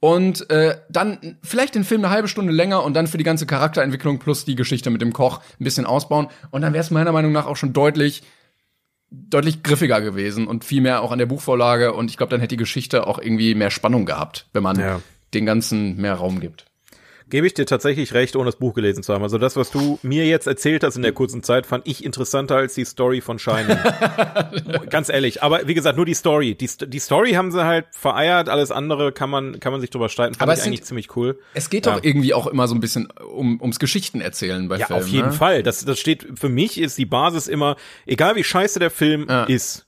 Und 0.00 0.48
äh, 0.50 0.76
dann 0.88 1.38
vielleicht 1.42 1.74
den 1.74 1.84
Film 1.84 2.04
eine 2.04 2.12
halbe 2.12 2.28
Stunde 2.28 2.52
länger 2.52 2.82
und 2.84 2.94
dann 2.94 3.06
für 3.06 3.18
die 3.18 3.24
ganze 3.24 3.46
Charakterentwicklung 3.46 4.18
plus 4.18 4.44
die 4.44 4.54
Geschichte 4.54 4.90
mit 4.90 5.00
dem 5.02 5.12
Koch 5.12 5.40
ein 5.60 5.64
bisschen 5.64 5.86
ausbauen. 5.86 6.28
Und 6.50 6.62
dann 6.62 6.72
wäre 6.72 6.82
es 6.84 6.90
meiner 6.90 7.12
Meinung 7.12 7.32
nach 7.32 7.46
auch 7.46 7.56
schon 7.56 7.72
deutlich, 7.72 8.22
deutlich 9.10 9.62
griffiger 9.62 10.00
gewesen 10.00 10.46
und 10.46 10.64
viel 10.64 10.80
mehr 10.80 11.02
auch 11.02 11.10
an 11.12 11.18
der 11.18 11.26
Buchvorlage. 11.26 11.92
Und 11.94 12.10
ich 12.10 12.16
glaube, 12.16 12.30
dann 12.30 12.40
hätte 12.40 12.54
die 12.54 12.58
Geschichte 12.58 13.06
auch 13.06 13.18
irgendwie 13.18 13.54
mehr 13.54 13.70
Spannung 13.70 14.04
gehabt, 14.06 14.46
wenn 14.52 14.62
man 14.62 14.78
Ja. 14.78 15.00
den 15.32 15.46
ganzen 15.46 15.96
mehr 15.96 16.14
Raum 16.14 16.40
gibt. 16.40 16.66
Gebe 17.30 17.46
ich 17.46 17.54
dir 17.54 17.64
tatsächlich 17.64 18.12
recht, 18.12 18.36
ohne 18.36 18.46
das 18.46 18.56
Buch 18.56 18.74
gelesen 18.74 19.02
zu 19.02 19.14
haben. 19.14 19.22
Also 19.22 19.38
das, 19.38 19.56
was 19.56 19.70
du 19.70 19.98
mir 20.02 20.26
jetzt 20.26 20.46
erzählt 20.46 20.84
hast 20.84 20.96
in 20.96 21.02
der 21.02 21.12
kurzen 21.12 21.42
Zeit, 21.42 21.64
fand 21.66 21.86
ich 21.88 22.04
interessanter 22.04 22.56
als 22.56 22.74
die 22.74 22.84
Story 22.84 23.20
von 23.22 23.38
Shining. 23.38 23.76
Ganz 24.90 25.08
ehrlich. 25.08 25.42
Aber 25.42 25.66
wie 25.66 25.74
gesagt, 25.74 25.96
nur 25.96 26.06
die 26.06 26.14
Story. 26.14 26.54
Die, 26.54 26.68
die 26.86 26.98
Story 26.98 27.32
haben 27.32 27.50
sie 27.50 27.64
halt 27.64 27.86
vereiert. 27.92 28.48
Alles 28.48 28.70
andere 28.70 29.10
kann 29.12 29.30
man, 29.30 29.58
kann 29.60 29.72
man 29.72 29.80
sich 29.80 29.90
drüber 29.90 30.08
streiten. 30.08 30.34
Fand 30.34 30.42
Aber 30.42 30.52
ich 30.52 30.58
es 30.58 30.64
sind- 30.64 30.72
eigentlich 30.74 30.84
ziemlich 30.84 31.16
cool. 31.16 31.38
Es 31.54 31.70
geht 31.70 31.86
Ja. 31.86 31.94
doch 31.96 32.04
irgendwie 32.04 32.34
auch 32.34 32.46
immer 32.46 32.68
so 32.68 32.74
ein 32.74 32.80
bisschen 32.80 33.08
um, 33.10 33.60
ums 33.60 33.78
Geschichtenerzählen 33.78 34.68
bei 34.68 34.76
Ja, 34.78 34.86
Filmen. 34.86 35.02
auf 35.02 35.08
jeden 35.08 35.28
ne? 35.28 35.32
Fall. 35.32 35.62
Das, 35.62 35.84
das 35.84 35.98
steht, 35.98 36.26
für 36.38 36.48
mich 36.48 36.78
ist 36.80 36.98
die 36.98 37.06
Basis 37.06 37.48
immer, 37.48 37.76
egal 38.06 38.36
wie 38.36 38.44
scheiße 38.44 38.78
der 38.78 38.90
Film 38.90 39.26
Ja. 39.28 39.44
ist, 39.44 39.86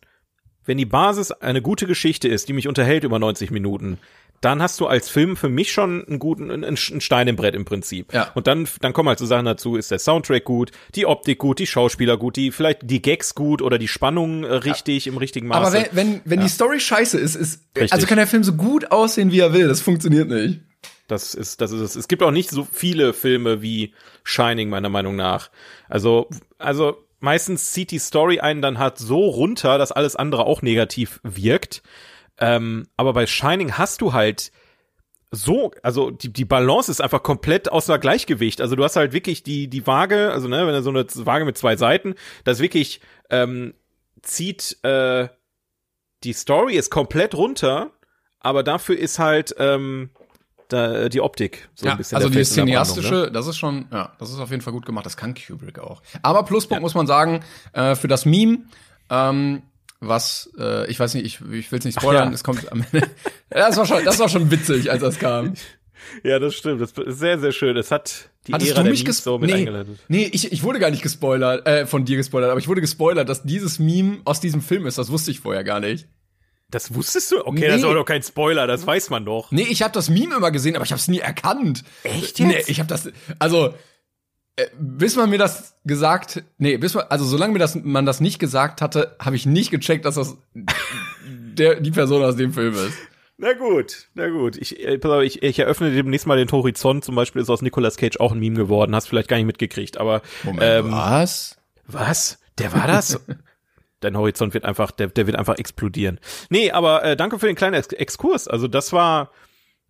wenn 0.65 0.79
die 0.79 0.87
Basis 0.87 1.31
eine 1.33 1.63
gute 1.63 1.87
Geschichte 1.87 2.29
ist, 2.29 2.49
die 2.49 2.53
mich 2.53 2.67
unterhält 2.67 3.05
über 3.05 3.19
90 3.19 3.51
Minuten, 3.53 3.99
dann 4.47 4.63
hast 4.63 4.79
du 4.79 4.87
als 4.87 5.09
Film 5.09 5.37
für 5.37 5.49
mich 5.49 5.73
schon 5.73 6.07
einen 6.07 6.21
guten, 6.21 6.51
einen, 6.53 6.77
Stein 6.77 7.27
im 7.27 7.35
Brett 7.35 7.57
im 7.57 7.65
Prinzip. 7.65 8.15
Ja. 8.15 8.31
Und 8.35 8.47
dann, 8.47 8.69
dann 8.81 8.93
kommen 8.93 9.09
halt 9.09 9.19
so 9.19 9.27
Sachen 9.27 9.45
dazu, 9.45 9.75
ist 9.75 9.91
der 9.91 9.99
Soundtrack 9.99 10.45
gut, 10.45 10.71
die 10.95 11.05
Optik 11.05 11.39
gut, 11.39 11.59
die 11.59 11.67
Schauspieler 11.67 12.17
gut, 12.17 12.37
die, 12.37 12.53
vielleicht 12.53 12.81
die 12.85 13.03
Gags 13.03 13.35
gut 13.35 13.61
oder 13.61 13.77
die 13.77 13.89
Spannung 13.89 14.45
äh, 14.45 14.53
richtig, 14.53 15.09
im 15.09 15.17
richtigen 15.17 15.49
Maße. 15.49 15.61
Aber 15.61 15.73
wenn, 15.73 15.87
wenn, 15.91 16.21
wenn 16.25 16.41
die 16.41 16.49
Story 16.49 16.79
scheiße 16.79 17.19
ist, 17.19 17.35
ist 17.35 17.65
Richtig. 17.75 17.93
also 17.93 18.07
kann 18.07 18.19
der 18.19 18.29
Film 18.29 18.45
so 18.45 18.53
gut 18.53 18.93
aussehen, 18.93 19.33
wie 19.33 19.41
er 19.41 19.53
will. 19.53 19.67
Das 19.67 19.81
funktioniert 19.81 20.29
nicht. 20.29 20.61
Das 21.09 21.35
ist, 21.35 21.61
das 21.61 21.73
ist 21.73 21.81
es. 21.81 21.97
Es 21.97 22.07
gibt 22.07 22.23
auch 22.23 22.31
nicht 22.31 22.51
so 22.51 22.67
viele 22.71 23.13
Filme 23.15 23.63
wie 23.63 23.95
Shining, 24.23 24.69
meiner 24.69 24.89
Meinung 24.89 25.17
nach. 25.17 25.51
Also, 25.89 26.29
also 26.59 26.97
meistens 27.19 27.73
zieht 27.73 27.91
die 27.91 27.99
Story 27.99 28.39
einen 28.39 28.63
dann 28.63 28.79
halt 28.79 28.99
so 28.99 29.25
runter, 29.27 29.79
dass 29.79 29.91
alles 29.91 30.15
andere 30.15 30.47
auch 30.47 30.63
negativ 30.63 31.19
wirkt. 31.25 31.83
Ähm, 32.39 32.87
aber 32.97 33.13
bei 33.13 33.27
Shining 33.27 33.73
hast 33.73 34.01
du 34.01 34.13
halt 34.13 34.53
so, 35.31 35.73
also 35.83 36.11
die, 36.11 36.33
die 36.33 36.45
Balance 36.45 36.91
ist 36.91 37.01
einfach 37.01 37.23
komplett 37.23 37.71
außer 37.71 37.99
Gleichgewicht. 37.99 38.61
Also 38.61 38.77
du 38.77 38.85
hast 38.85 38.97
halt 38.97 39.13
wirklich 39.13 39.43
die, 39.43 39.69
die 39.69 39.87
Waage, 39.87 40.31
also 40.33 40.49
ne, 40.49 40.67
wenn 40.67 40.75
du 40.75 40.83
so 40.83 40.91
eine 40.91 41.07
Waage 41.27 41.45
mit 41.45 41.59
zwei 41.59 41.77
Seiten, 41.77 42.15
das 42.45 42.61
wirklich 42.61 43.01
ähm, 43.31 43.75
zieht, 44.23 44.79
äh, 44.83 45.29
die 46.25 46.33
Story 46.33 46.77
ist 46.77 46.91
komplett 46.91 47.35
runter, 47.35 47.91
aber 48.41 48.63
dafür 48.63 48.97
ist 48.97 49.19
halt 49.19 49.55
ähm, 49.59 50.11
da, 50.69 51.09
die 51.09 51.21
Optik 51.21 51.69
so 51.75 51.89
ein 51.89 51.97
bisschen 51.97 52.17
also 52.17 52.29
die 52.29 52.43
cineastische, 52.45 53.15
ne? 53.15 53.33
das 53.33 53.47
ist 53.47 53.57
schon, 53.57 53.87
ja, 53.93 54.13
das 54.19 54.31
ist 54.31 54.39
auf 54.39 54.51
jeden 54.51 54.63
Fall 54.63 54.73
gut 54.73 54.87
gemacht. 54.87 55.07
Das 55.07 55.17
kann 55.17 55.35
Kubrick 55.35 55.79
auch. 55.79 56.03
Aber 56.23 56.45
Pluspunkt 56.45 56.83
muss 56.83 56.95
man 56.95 57.07
sagen, 57.07 57.45
äh, 57.73 57.95
für 57.95 58.09
das 58.09 58.25
Meme, 58.27 58.65
ähm, 59.11 59.63
was, 60.01 60.51
äh, 60.59 60.89
ich 60.91 60.99
weiß 61.01 61.15
nicht, 61.15 61.25
ich, 61.25 61.41
ich 61.53 61.73
will 61.73 61.79
es 61.79 61.85
nicht 61.85 62.01
spoilern, 62.01 62.29
ja. 62.29 62.35
es 62.35 62.45
kommt 62.45 62.71
am 62.71 62.85
Ende. 62.93 63.09
das 63.51 63.77
war 63.77 63.87
schon, 63.87 64.05
das 64.05 64.19
war 64.19 64.29
schon 64.29 64.51
witzig, 64.51 64.91
als 64.91 65.01
das 65.03 65.19
kam. 65.19 65.55
Ja, 66.23 66.39
das 66.39 66.55
stimmt. 66.55 66.81
Das 66.81 66.93
ist 66.93 67.19
sehr, 67.19 67.39
sehr 67.39 67.53
schön. 67.53 67.77
Es 67.77 67.91
hat 67.91 68.31
die 68.47 68.53
Hattest 68.53 68.71
Ära 68.71 68.79
du 68.81 68.85
der 68.85 68.91
mich 68.93 69.01
Memes 69.03 69.17
ges 69.17 69.25
so 69.25 69.39
mit 69.39 69.51
nee, 69.51 69.57
eingeleitet. 69.57 69.99
nee, 70.09 70.31
ich, 70.33 70.53
ich 70.53 70.63
wurde 70.63 70.79
gar 70.79 70.91
nicht 70.91 71.03
gespoilert, 71.03 71.67
äh, 71.67 71.87
von 71.87 72.05
dir 72.05 72.17
gespoilert, 72.17 72.51
aber 72.51 72.61
ich 72.61 72.69
wurde 72.69 72.81
gespoilert, 72.81 73.29
dass 73.29 73.43
dieses 73.43 73.79
Meme 73.79 74.19
aus 74.25 74.39
diesem 74.41 74.63
Film 74.63 74.87
ist. 74.87 74.99
Das 74.99 75.11
wusste 75.11 75.31
ich 75.33 75.41
vorher 75.41 75.65
gar 75.65 75.81
nicht. 75.81 76.07
Das 76.71 76.95
wusstest 76.95 77.33
du? 77.33 77.45
Okay, 77.47 77.61
Nee. 77.61 77.67
das 77.69 77.77
ist 77.79 77.85
auch 77.85 77.95
doch 77.95 78.05
kein 78.05 78.23
Spoiler, 78.23 78.67
das 78.67 78.87
weiß 78.87 79.11
man 79.11 79.25
doch. 79.25 79.51
Nee, 79.53 79.67
ich 79.69 79.83
habe 79.83 79.93
das 79.95 80.09
Meme 80.11 80.37
immer 80.37 80.51
gesehen, 80.51 80.77
aber 80.77 80.85
ich 80.85 80.91
habe 80.93 81.01
es 81.01 81.09
nie 81.09 81.21
erkannt. 81.21 81.83
Echt 82.03 82.39
Nee, 82.41 82.53
jetzt? 82.55 82.69
ich 82.69 82.79
habe 82.81 82.89
das 82.89 83.09
also 83.39 83.75
bis 84.79 85.17
man 85.17 85.31
mir 85.31 85.39
das 85.39 85.77
gesagt, 85.85 86.43
nee, 86.59 86.77
bis 86.79 86.95
man 86.95 87.05
also 87.09 87.25
solange 87.25 87.53
mir 87.53 87.59
das 87.59 87.75
man 87.75 88.07
das 88.07 88.21
nicht 88.21 88.39
gesagt 88.39 88.81
hatte, 88.81 89.17
habe 89.19 89.37
ich 89.37 89.47
nicht 89.47 89.71
gecheckt, 89.71 90.05
dass 90.05 90.15
das 90.15 90.37
der 91.25 91.81
die 91.81 91.91
Person 91.91 92.23
aus 92.23 92.37
dem 92.37 92.53
Film 92.53 92.75
ist. 92.75 92.97
Na 93.39 93.53
gut, 93.53 94.09
na 94.15 94.31
gut. 94.31 94.57
Ich, 94.57 94.83
äh, 94.83 94.99
ich, 95.25 95.43
ich 95.43 95.59
eröffne 95.59 95.91
demnächst 95.91 96.27
mal 96.27 96.39
den 96.39 96.51
Horizont. 96.51 97.05
Zum 97.05 97.15
Beispiel 97.15 97.43
ist 97.43 97.51
aus 97.51 97.61
Nicolas 97.61 97.99
Cage 97.99 98.19
auch 98.19 98.33
ein 98.33 98.39
Meme 98.39 98.57
geworden. 98.57 98.95
Hast 98.95 99.09
vielleicht 99.09 99.29
gar 99.29 99.37
nicht 99.37 99.47
mitgekriegt, 99.47 99.99
aber 99.99 100.23
ähm, 100.59 100.91
was? 100.91 101.59
was? 101.87 102.39
Der 102.59 102.73
war 102.73 102.87
das? 102.87 103.21
Dein 104.01 104.17
Horizont 104.17 104.55
wird 104.55 104.65
einfach, 104.65 104.91
der, 104.91 105.09
der 105.09 105.27
wird 105.27 105.37
einfach 105.37 105.59
explodieren. 105.59 106.19
Nee, 106.49 106.71
aber 106.71 107.05
äh, 107.05 107.17
danke 107.17 107.39
für 107.39 107.47
den 107.47 107.57
kleinen 107.57 107.75
Ex 107.75 107.89
Exkurs. 107.89 108.49
Also 108.49 108.69
das 108.69 108.93
war, 108.93 109.31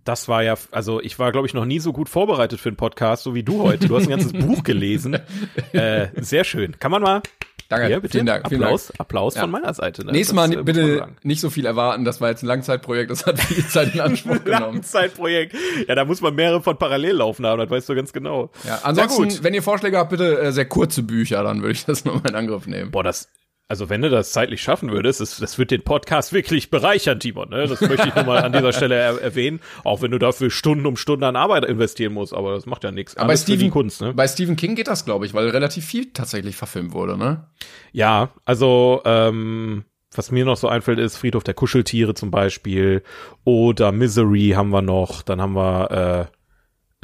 das 0.07 0.29
war 0.29 0.42
ja, 0.42 0.55
also 0.71 1.01
ich 1.03 1.19
war, 1.19 1.33
glaube 1.33 1.47
ich, 1.47 1.55
noch 1.55 1.64
nie 1.66 1.79
so 1.81 1.92
gut 1.92 2.09
vorbereitet 2.09 2.61
für 2.61 2.69
einen 2.71 2.77
Podcast, 2.77 3.23
so 3.25 3.35
wie 3.35 3.42
du 3.42 3.62
heute. 3.62 3.88
Du 3.88 3.97
hast 3.97 4.05
ein 4.05 4.11
ganzes 4.11 4.33
Buch 4.33 4.62
gelesen. 4.64 5.19
Äh, 5.73 6.09
sehr 6.16 6.45
schön. 6.45 6.79
Kann 6.79 6.90
man 6.90 7.03
mal. 7.03 7.23
Danke, 7.69 7.90
Ja, 7.90 7.99
bitte. 7.99 8.12
vielen 8.12 8.27
Dank, 8.27 8.49
vielen 8.49 8.62
Applaus, 8.62 8.87
Dank. 8.87 9.01
Applaus 9.01 9.35
Ja. 9.35 9.40
von 9.42 9.51
meiner 9.51 9.75
Seite. 9.75 10.05
Ne? 10.07 10.12
Nächstes 10.12 10.35
Das, 10.35 10.37
Mal 10.37 10.45
äh, 10.45 10.49
muss 10.49 10.57
man 10.57 10.64
bitte 10.64 11.09
nicht 11.25 11.40
so 11.40 11.51
viel 11.51 11.66
erwarten, 11.66 12.05
das 12.05 12.21
war 12.21 12.31
jetzt 12.31 12.42
ein 12.42 12.47
Langzeitprojekt, 12.47 13.11
das 13.11 13.27
hat 13.27 13.40
viel 13.40 13.66
Zeit 13.66 13.95
in 13.95 14.01
Anspruch 14.01 14.42
genommen. 14.45 14.75
Langzeitprojekt. 14.75 15.55
Ja, 15.88 15.95
da 15.97 16.05
muss 16.05 16.21
man 16.21 16.35
mehrere 16.37 16.62
von 16.62 16.79
parallel 16.79 17.16
laufen 17.16 17.45
haben, 17.45 17.59
das 17.59 17.69
weißt 17.69 17.88
du 17.88 17.95
ganz 17.97 18.12
genau. 18.12 18.51
Ja, 18.64 18.81
ansonsten, 18.85 19.25
gut. 19.25 19.42
wenn 19.42 19.53
ihr 19.55 19.62
Vorschläge 19.62 19.99
habt, 19.99 20.11
bitte 20.11 20.38
äh, 20.40 20.53
sehr 20.53 20.66
kurze 20.66 21.03
Bücher, 21.03 21.42
dann 21.42 21.61
würde 21.62 21.73
ich 21.73 21.85
das 21.85 22.05
nochmal 22.05 22.31
in 22.31 22.37
Angriff 22.37 22.66
nehmen. 22.69 22.90
Boah, 22.92 23.03
das, 23.03 23.29
also 23.68 23.88
wenn 23.88 24.02
du 24.02 24.11
das 24.11 24.31
zeitlich 24.31 24.62
schaffen 24.62 24.90
würdest, 24.90 25.20
das, 25.20 25.38
das 25.38 25.59
wird 25.59 25.70
den 25.70 25.83
Podcast 25.83 26.33
wirklich 26.33 26.70
bereichern, 26.70 27.18
Timon. 27.18 27.50
Ne? 27.50 27.66
Das 27.66 27.81
möchte 27.81 28.09
ich 28.09 28.14
nur 28.14 28.24
mal 28.24 28.42
an 28.42 28.52
dieser 28.52 28.72
Stelle 28.74 28.94
er 28.94 29.20
erwähnen. 29.20 29.61
Auch 29.83 30.02
wenn 30.02 30.12
du 30.12 30.18
dafür 30.18 30.50
Stunden 30.50 30.87
um 30.87 30.96
Stunden 30.96 31.24
an 31.24 31.37
Arbeit 31.37 31.64
investieren 31.64 32.12
musst, 32.12 32.33
aber 32.33 32.55
das 32.55 32.66
macht 32.66 32.85
ja 32.85 32.92
nichts. 32.92 33.16
Aber 33.16 33.29
bei 33.29 33.37
Stephen, 33.37 33.70
Kunst, 33.70 34.00
ne? 34.00 34.14
bei 34.14 34.29
Stephen 34.29 34.57
King 34.57 34.76
geht 34.76 34.88
das, 34.88 35.05
glaube 35.05 35.26
ich, 35.26 35.35
weil 35.35 35.48
relativ 35.48 35.85
viel 35.85 36.12
tatsächlich 36.12 36.57
verfilmt 36.57 36.92
wurde, 36.92 37.16
ne? 37.16 37.48
Ja, 37.92 38.31
also 38.44 39.02
ähm, 39.05 39.85
was 40.14 40.31
mir 40.31 40.44
noch 40.44 40.57
so 40.57 40.68
einfällt, 40.68 40.98
ist 40.98 41.16
Friedhof 41.16 41.42
der 41.42 41.55
Kuscheltiere 41.55 42.14
zum 42.14 42.31
Beispiel 42.31 43.02
oder 43.44 43.90
Misery 43.92 44.52
haben 44.55 44.70
wir 44.70 44.83
noch. 44.83 45.22
Dann 45.22 45.40
haben 45.40 45.55
wir 45.55 46.29
äh, 46.31 46.36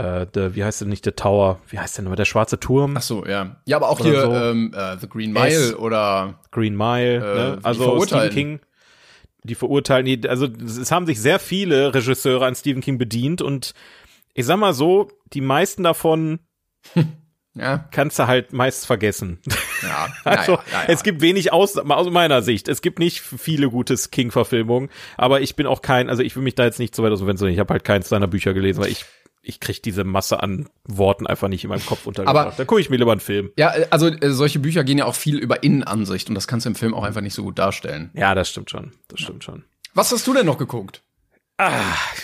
äh, 0.03 0.27
der, 0.27 0.55
wie 0.55 0.65
heißt 0.65 0.81
denn 0.81 0.89
nicht 0.89 1.05
der 1.07 1.17
Tower? 1.17 1.61
Wie 1.69 1.79
heißt 1.79 1.99
denn 1.99 2.07
immer 2.07 2.17
der 2.17 2.25
schwarze 2.25 2.59
Turm? 2.59 2.95
Ach 2.97 3.03
so, 3.03 3.25
ja. 3.27 3.57
Ja, 3.67 3.77
aber 3.77 3.89
auch 3.91 4.01
hier 4.01 4.21
so. 4.23 4.33
ähm, 4.35 4.73
äh, 4.77 4.97
The 4.99 5.09
Green 5.09 5.33
Mile 5.33 5.47
S. 5.49 5.75
oder 5.75 6.41
Green 6.51 6.77
Mile, 6.77 7.17
Äh, 7.17 7.21
ne? 7.21 7.59
also. 7.63 8.01
Stephen 8.05 8.31
King, 8.31 8.61
die 9.45 9.55
verurteilen, 9.55 10.07
die, 10.07 10.29
also 10.29 10.47
es 10.47 10.91
haben 10.91 11.07
sich 11.07 11.21
sehr 11.21 11.39
viele 11.39 11.95
Regisseure 11.95 12.47
an 12.47 12.55
Stephen 12.55 12.81
King 12.83 12.99
bedient 12.99 13.43
und 13.43 13.73
ich 14.35 14.47
sag 14.47 14.57
mal 14.59 14.73
so, 14.73 15.09
die 15.33 15.41
meisten 15.41 15.83
davon 15.83 16.39
Ja. 17.55 17.87
kannst 17.91 18.19
du 18.19 18.27
halt 18.27 18.55
meist 18.55 18.87
vergessen. 18.87 19.39
Ja, 19.83 20.09
Also 20.25 20.53
naja, 20.53 20.65
naja. 20.73 20.85
es 20.89 21.03
gibt 21.03 21.21
wenig 21.21 21.53
aus, 21.53 21.77
aus 21.77 22.11
meiner 22.11 22.41
Sicht. 22.41 22.67
Es 22.67 22.81
gibt 22.81 22.99
nicht 22.99 23.21
viele 23.21 23.69
gute 23.69 23.95
King-Verfilmungen, 23.95 24.89
aber 25.19 25.43
ich 25.43 25.55
bin 25.55 25.67
auch 25.67 25.83
kein, 25.83 26.09
also 26.09 26.23
ich 26.23 26.35
will 26.35 26.43
mich 26.43 26.55
da 26.55 26.65
jetzt 26.65 26.79
nicht 26.79 26.95
so 26.97 27.03
weit 27.03 27.13
aus 27.13 27.19
dem 27.19 27.27
Fenster. 27.29 27.47
Ich 27.49 27.59
habe 27.59 27.75
halt 27.75 27.85
keins 27.85 28.09
seiner 28.09 28.27
Bücher 28.27 28.55
gelesen, 28.55 28.81
weil 28.83 28.91
ich 28.91 29.05
ich 29.43 29.59
krieg 29.61 29.83
diese 29.83 30.05
Masse 30.05 30.43
an 30.43 30.69
Worten 30.85 31.27
einfach 31.27 31.49
nicht 31.49 31.65
in 31.65 31.71
meinem 31.71 31.85
Kopf 31.85 32.07
untergebracht. 32.07 32.47
Aber- 32.47 32.55
da 32.57 32.65
gucke 32.65 32.81
ich 32.81 32.91
mir 32.91 32.97
lieber 32.97 33.13
einen 33.13 33.21
Film. 33.21 33.51
Ja, 33.59 33.75
äh, 33.75 33.87
also 33.91 34.07
äh, 34.09 34.31
solche 34.31 34.59
Bücher 34.61 34.85
gehen 34.85 34.99
ja 34.99 35.05
auch 35.07 35.15
viel 35.17 35.37
über 35.39 35.63
Innenansicht 35.63 36.29
und 36.29 36.35
das 36.37 36.47
kannst 36.47 36.65
du 36.67 36.71
im 36.71 36.77
Film 36.77 36.95
auch 36.95 37.03
einfach 37.05 37.21
nicht 37.23 37.35
so 37.35 37.43
gut 37.43 37.59
darstellen. 37.59 38.11
Ja, 38.15 38.35
das 38.35 38.49
stimmt 38.51 38.71
schon. 38.71 38.93
Das 39.09 39.21
stimmt 39.21 39.43
schon. 39.45 39.65
Was 39.95 40.13
hast 40.13 40.27
du 40.27 40.33
denn 40.35 40.47
noch 40.47 40.59
geguckt? 40.59 41.03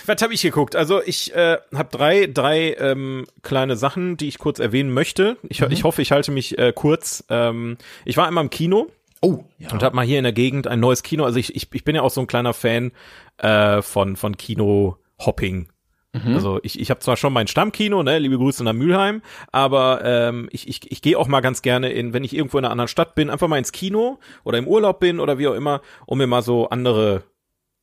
Was 0.07 0.23
habe 0.23 0.35
ich 0.35 0.43
geguckt? 0.43 0.75
Also 0.75 1.01
ich 1.03 1.33
äh, 1.35 1.59
habe 1.75 1.97
drei, 1.97 2.27
drei 2.27 2.75
ähm, 2.79 3.27
kleine 3.43 3.77
Sachen, 3.77 4.17
die 4.17 4.27
ich 4.27 4.39
kurz 4.39 4.59
erwähnen 4.59 4.93
möchte. 4.93 5.37
Ich, 5.49 5.61
ich 5.61 5.85
hoffe, 5.85 6.03
ich 6.03 6.11
halte 6.13 6.33
mich 6.33 6.59
äh, 6.59 6.73
kurz. 6.75 7.25
Ähm, 7.29 7.77
ich 8.05 8.17
war 8.17 8.27
einmal 8.27 8.43
im 8.45 8.51
Kino 8.51 8.91
Oh, 9.21 9.45
ja. 9.59 9.71
und 9.71 9.83
habe 9.83 9.95
mal 9.95 10.05
hier 10.05 10.19
in 10.19 10.25
der 10.25 10.33
Gegend 10.33 10.67
ein 10.67 10.81
neues 10.81 11.03
Kino. 11.05 11.25
Also 11.25 11.39
ich, 11.39 11.55
ich, 11.55 11.69
ich 11.73 11.85
bin 11.85 11.95
ja 11.95 12.03
auch 12.03 12.11
so 12.11 12.21
ein 12.21 12.27
kleiner 12.27 12.53
Fan 12.55 12.91
äh, 13.37 13.81
von 13.83 14.17
von 14.17 14.37
Kino-Hopping. 14.37 15.69
Also 16.35 16.61
ich, 16.63 16.81
ich 16.81 16.91
habe 16.91 17.01
zwar 17.01 17.17
schon 17.17 17.33
mein 17.33 17.47
Stammkino, 17.47 18.03
ne, 18.03 18.19
liebe 18.19 18.37
Grüße 18.37 18.65
nach 18.65 18.73
Mülheim, 18.73 19.23
aber 19.53 20.01
ähm, 20.05 20.49
ich, 20.53 20.69
ich, 20.69 20.91
ich 20.91 21.03
gehe 21.03 21.19
auch 21.19 21.29
mal 21.29 21.41
ganz 21.41 21.63
gerne 21.63 21.91
in, 21.91 22.13
wenn 22.13 22.25
ich 22.25 22.35
irgendwo 22.35 22.59
in 22.59 22.65
einer 22.65 22.73
anderen 22.73 22.89
Stadt 22.89 23.15
bin, 23.15 23.31
einfach 23.31 23.49
mal 23.49 23.59
ins 23.59 23.73
Kino 23.73 24.19
oder 24.45 24.59
im 24.59 24.67
Urlaub 24.67 25.01
bin 25.01 25.21
oder 25.21 25.39
wie 25.39 25.49
auch 25.49 25.55
immer, 25.55 25.81
um 26.07 26.19
mir 26.19 26.27
mal 26.27 26.43
so 26.43 26.69
andere 26.69 27.23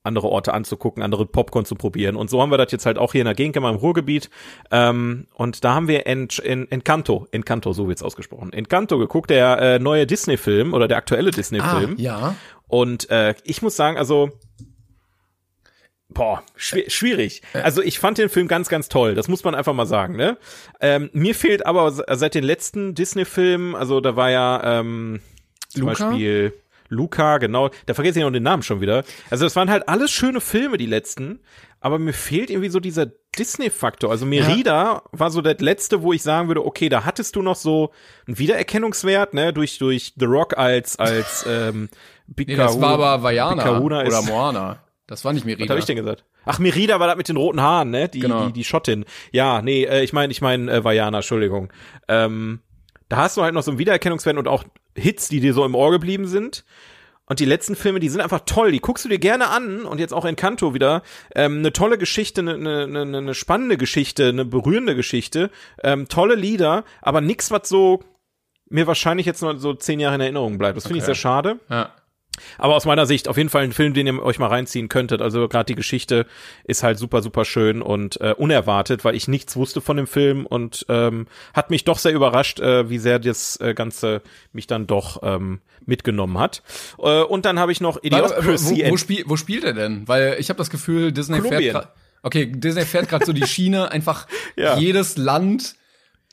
andere 0.06 0.30
Orte 0.30 0.54
anzugucken, 0.54 1.04
andere 1.04 1.26
Popcorn 1.26 1.66
zu 1.66 1.76
probieren. 1.76 2.16
Und 2.16 2.30
so 2.30 2.42
haben 2.42 2.52
wir 2.52 2.58
das 2.58 2.72
jetzt 2.72 2.86
halt 2.86 2.98
auch 2.98 3.12
hier 3.12 3.22
in 3.22 3.26
der 3.26 3.34
Gegend, 3.34 3.56
im 3.56 3.64
Ruhrgebiet. 3.64 4.30
Ähm, 4.72 5.28
und 5.34 5.64
da 5.64 5.74
haben 5.74 5.88
wir 5.88 6.06
Ent, 6.06 6.40
en, 6.44 6.72
Encanto, 6.72 7.28
Encanto, 7.32 7.74
so 7.74 7.88
wird's 7.88 8.04
ausgesprochen, 8.04 8.54
Encanto 8.54 8.98
geguckt, 9.00 9.30
der 9.30 9.60
äh, 9.60 9.80
neue 9.80 10.06
Disney-Film 10.06 10.74
oder 10.74 10.88
der 10.88 10.98
aktuelle 10.98 11.30
ah, 11.30 11.32
Disney-Film. 11.32 11.96
ja. 11.98 12.36
Und 12.68 13.10
äh, 13.10 13.36
ich 13.44 13.62
muss 13.62 13.76
sagen, 13.76 13.98
also 13.98 14.32
boah, 16.10 16.44
schwi 16.56 16.90
schwierig. 16.90 17.42
Also 17.54 17.82
ich 17.82 18.00
fand 18.00 18.18
den 18.18 18.30
Film 18.30 18.48
ganz, 18.48 18.70
ganz 18.70 18.90
toll. 18.90 19.16
Das 19.16 19.28
muss 19.28 19.44
man 19.44 19.56
einfach 19.56 19.74
mal 19.74 19.86
sagen. 19.86 20.16
Ne? 20.16 20.38
Ähm, 20.80 21.10
mir 21.14 21.36
fehlt 21.36 21.66
aber 21.66 21.92
se- 21.92 22.06
seit 22.12 22.36
den 22.36 22.44
letzten 22.44 22.94
Disney-Filmen, 22.96 23.76
also 23.76 24.00
da 24.02 24.16
war 24.16 24.30
ja 24.30 24.80
ähm, 24.80 25.20
zum 25.70 25.82
Luca? 25.84 26.10
Beispiel 26.10 26.54
Luca, 26.88 27.40
genau. 27.40 27.70
Da 27.88 27.94
vergesse 27.96 28.20
ich 28.20 28.26
noch 28.26 28.32
den 28.32 28.44
Namen 28.44 28.62
schon 28.64 28.80
wieder. 28.80 29.04
Also 29.32 29.44
das 29.46 29.56
waren 29.56 29.70
halt 29.72 29.90
alles 29.90 30.12
schöne 30.12 30.40
Filme, 30.40 30.78
die 30.78 30.86
letzten. 30.86 31.40
Aber 31.82 32.00
mir 32.00 32.14
fehlt 32.14 32.50
irgendwie 32.50 32.70
so 32.70 32.80
dieser 32.80 33.08
Disney-Faktor. 33.38 34.10
Also 34.10 34.26
Merida 34.26 35.04
war 35.12 35.30
so 35.30 35.42
das 35.42 35.60
letzte, 35.60 36.02
wo 36.04 36.14
ich 36.14 36.24
sagen 36.24 36.48
würde, 36.48 36.66
okay, 36.66 36.90
da 36.90 37.04
hattest 37.06 37.36
du 37.36 37.42
noch 37.42 37.56
so 37.56 37.92
einen 38.28 38.38
Wiedererkennungswert, 38.40 39.34
ne, 39.34 39.52
durch, 39.54 39.78
durch 39.80 40.14
The 40.16 40.26
Rock 40.26 40.58
als, 40.58 40.98
als, 40.98 41.46
ähm, 41.48 41.90
Big 42.28 42.48
Nee, 42.48 42.56
das 42.56 42.80
war 42.82 42.92
aber 42.94 43.22
Vajana 43.24 43.56
Bicahuna 43.64 44.04
oder 44.04 44.22
Moana. 44.24 44.80
Das 45.08 45.24
war 45.24 45.34
nicht 45.34 45.46
Merida. 45.46 45.66
was 45.66 45.70
habe 45.70 45.80
ich 45.80 45.86
denn 45.86 45.98
gesagt? 45.98 46.24
Ach, 46.46 46.58
Merida 46.60 47.00
war 47.00 47.08
das 47.08 47.18
mit 47.18 47.30
den 47.30 47.38
roten 47.38 47.62
Haaren, 47.62 47.92
ne? 47.92 48.10
Die, 48.10 48.20
Genau. 48.20 48.48
die, 48.48 48.54
die 48.54 48.64
Schottin. 48.64 49.06
Ja, 49.32 49.62
nee, 49.62 49.84
äh, 49.84 50.04
ich 50.04 50.14
meine, 50.14 50.32
ich 50.32 50.42
meine 50.42 50.72
äh, 50.72 50.84
Vajana, 50.84 51.18
Entschuldigung. 51.20 51.72
Ähm, 52.08 52.60
da 53.10 53.18
hast 53.18 53.38
du 53.38 53.44
halt 53.44 53.54
noch 53.54 53.62
so 53.64 53.72
einen 53.72 53.78
Wiedererkennungswert 53.78 54.38
und 54.38 54.48
auch 54.48 54.64
Hits, 54.96 55.28
die 55.30 55.40
dir 55.42 55.54
so 55.54 55.64
im 55.66 55.76
Ohr 55.76 55.92
geblieben 55.92 56.26
sind. 56.26 56.66
Und 57.28 57.40
die 57.40 57.46
letzten 57.46 57.76
Filme, 57.76 58.00
die 58.00 58.10
sind 58.10 58.22
einfach 58.22 58.42
toll. 58.46 58.72
Die 58.72 58.80
guckst 58.80 59.04
du 59.06 59.10
dir 59.10 59.18
gerne 59.20 59.50
an 59.50 59.86
und 59.86 60.00
jetzt 60.00 60.14
auch 60.14 60.26
in 60.26 60.36
Kanto 60.36 60.74
wieder. 60.76 61.02
Ähm, 61.36 61.60
eine 61.60 61.74
tolle 61.74 61.98
Geschichte, 61.98 62.42
eine, 62.42 62.54
eine, 62.56 62.84
eine, 63.02 63.18
eine 63.18 63.34
spannende 63.34 63.78
Geschichte, 63.78 64.30
eine 64.30 64.46
berührende 64.46 64.96
Geschichte, 64.96 65.50
ähm, 65.84 66.08
tolle 66.08 66.36
Lieder, 66.36 66.84
aber 67.02 67.22
nix, 67.22 67.50
was 67.52 67.68
so 67.70 68.04
mir 68.70 68.86
wahrscheinlich 68.88 69.26
jetzt 69.26 69.42
nur 69.42 69.58
so 69.60 69.74
zehn 69.74 70.00
Jahre 70.00 70.16
in 70.16 70.22
Erinnerung 70.22 70.58
bleibt. 70.58 70.78
Das 70.78 70.84
finde 70.86 70.98
ich 70.98 71.04
Okay. 71.04 71.14
sehr 71.14 71.16
schade. 71.16 71.60
Ja. 71.70 71.94
Aber 72.58 72.76
aus 72.76 72.86
meiner 72.86 73.06
Sicht 73.06 73.28
auf 73.28 73.38
jeden 73.38 73.50
Fall 73.50 73.64
ein 73.64 73.72
Film, 73.72 73.94
den 73.94 74.08
ihr 74.08 74.22
euch 74.24 74.40
mal 74.40 74.48
reinziehen 74.48 74.90
könntet. 74.90 75.22
Also 75.22 75.48
gerade 75.48 75.66
die 75.66 75.76
Geschichte 75.76 76.26
ist 76.64 76.84
halt 76.84 76.98
super, 77.00 77.22
super 77.22 77.46
schön 77.46 77.82
und 77.82 78.20
äh, 78.22 78.34
unerwartet, 78.38 79.04
weil 79.06 79.16
ich 79.16 79.28
nichts 79.28 79.56
wusste 79.56 79.82
von 79.82 79.98
dem 79.98 80.08
Film 80.08 80.46
und 80.46 80.86
ähm, 80.90 81.28
hat 81.54 81.70
mich 81.70 81.84
doch 81.84 81.98
sehr 81.98 82.14
überrascht, 82.14 82.60
äh, 82.60 82.90
wie 82.90 82.98
sehr 82.98 83.20
das 83.20 83.60
äh, 83.60 83.74
Ganze 83.74 84.22
mich 84.54 84.68
dann 84.68 84.88
doch 84.88 85.22
ähm, 85.24 85.60
mitgenommen 85.86 86.38
hat. 86.40 86.64
Äh, 87.00 87.22
und 87.24 87.46
dann 87.46 87.60
habe 87.60 87.72
ich 87.72 87.82
noch 87.82 88.02
Idiocracy 88.04 88.76
wo, 88.78 88.80
wo, 88.82 88.90
and- 88.90 89.00
spiel, 89.00 89.24
wo 89.28 89.36
spielt 89.38 89.64
er 89.64 89.74
denn? 89.74 90.08
Weil 90.08 90.38
ich 90.40 90.50
habe 90.50 90.58
das 90.58 90.70
Gefühl, 90.70 91.12
Disney 91.12 91.38
Kolumbien. 91.40 91.72
fährt 91.72 91.90
Okay, 92.24 92.48
Disney 92.48 92.86
fährt 92.86 93.08
gerade 93.08 93.24
so 93.26 93.34
die 93.34 93.46
Schiene, 93.48 93.92
einfach 93.92 94.28
Ja. 94.56 94.78
jedes 94.78 95.16
Land 95.18 95.76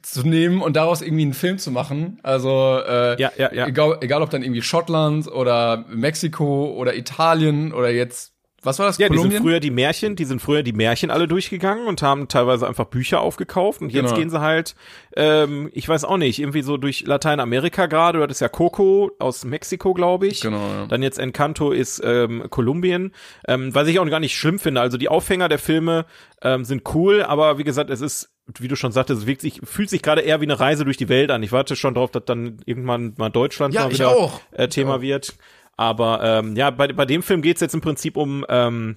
zu 0.03 0.27
nehmen 0.27 0.61
und 0.62 0.77
daraus 0.77 1.03
irgendwie 1.03 1.23
einen 1.23 1.35
Film 1.35 1.59
zu 1.59 1.71
machen. 1.71 2.19
Also 2.23 2.81
äh, 2.87 3.21
Ja, 3.21 3.33
ja, 3.37 3.53
ja. 3.53 3.67
Egal, 3.67 3.99
egal 4.01 4.23
ob 4.23 4.31
dann 4.31 4.43
irgendwie 4.43 4.62
Schottland 4.62 5.29
oder 5.29 5.85
Mexiko 5.88 6.73
oder 6.77 6.95
Italien 6.97 7.73
oder 7.73 7.91
jetzt 7.91 8.31
was 8.65 8.79
war 8.79 8.87
das? 8.87 8.99
Ja, 8.99 9.09
die 9.09 9.15
sind 9.15 9.23
Kolumbien? 9.31 9.43
früher 9.43 9.59
die 9.59 9.73
Märchen, 9.73 10.15
die 10.15 10.25
sind 10.25 10.41
früher 10.41 10.62
die 10.62 10.73
Märchen 10.73 11.11
alle 11.11 11.27
durchgegangen 11.27 11.88
und 11.88 12.01
haben 12.01 12.29
teilweise 12.29 12.69
einfach 12.69 12.85
Bücher 12.85 13.21
aufgekauft 13.21 13.81
und 13.81 13.91
jetzt 13.91 14.05
Genau. 14.05 14.17
gehen 14.17 14.31
sie 14.31 14.41
halt, 14.41 14.77
ähm, 15.17 15.69
ich 15.73 15.88
weiß 15.88 16.05
auch 16.05 16.17
nicht, 16.17 16.38
irgendwie 16.38 16.62
so 16.62 16.77
durch 16.77 17.05
Lateinamerika 17.05 17.87
gerade, 17.87 18.21
das 18.21 18.37
ist 18.37 18.41
ja 18.41 18.49
Coco 18.49 19.11
aus 19.19 19.45
Mexiko, 19.45 19.95
glaube 19.95 20.29
ich. 20.29 20.43
Genau, 20.43 20.59
ja. 20.59 20.87
Dann 20.87 21.03
jetzt 21.03 21.19
Encanto 21.19 21.73
ist 21.73 22.01
ähm, 22.05 22.45
Kolumbien, 22.51 23.11
ähm, 23.49 23.75
was 23.75 23.88
ich 23.88 23.99
auch 23.99 24.07
gar 24.09 24.21
nicht 24.21 24.37
schlimm 24.37 24.61
finde. 24.61 24.81
Also 24.81 24.97
die 24.97 25.09
Aufhänger 25.09 25.49
der 25.49 25.59
Filme 25.59 26.07
ähm, 26.41 26.65
sind 26.65 26.83
cool, 26.95 27.25
aber 27.25 27.59
wie 27.59 27.65
gesagt, 27.65 27.91
es 27.91 28.01
ist 28.01 28.32
wie 28.59 28.68
du 28.68 28.76
schon 28.76 28.92
sagtest, 28.92 29.22
es 29.22 29.26
wirkt 29.26 29.40
sich, 29.40 29.61
fühlt 29.64 29.90
sich 29.90 30.02
gerade 30.02 30.20
eher 30.20 30.40
wie 30.40 30.46
eine 30.46 30.59
Reise 30.59 30.85
durch 30.85 30.96
die 30.96 31.09
Welt 31.09 31.31
an. 31.31 31.42
Ich 31.42 31.52
warte 31.52 31.76
schon 31.76 31.94
drauf, 31.94 32.11
dass 32.11 32.24
dann 32.24 32.59
irgendwann 32.66 33.14
mal 33.16 33.31
Deutschland 33.31 33.74
Ja, 33.74 33.85
mal 33.85 33.92
wieder 33.92 34.16
auch. 34.16 34.40
Äh, 34.50 34.68
Thema 34.68 35.00
wird. 35.00 35.35
Aber 35.76 36.20
ähm, 36.22 36.57
ja, 36.57 36.70
bei, 36.70 36.88
bei 36.88 37.07
dem 37.07 37.22
Film 37.22 37.42
geht's 37.42 37.61
jetzt 37.61 37.74
im 37.74 37.81
Prinzip 37.81 38.16
um 38.16 38.44
ähm, 38.48 38.96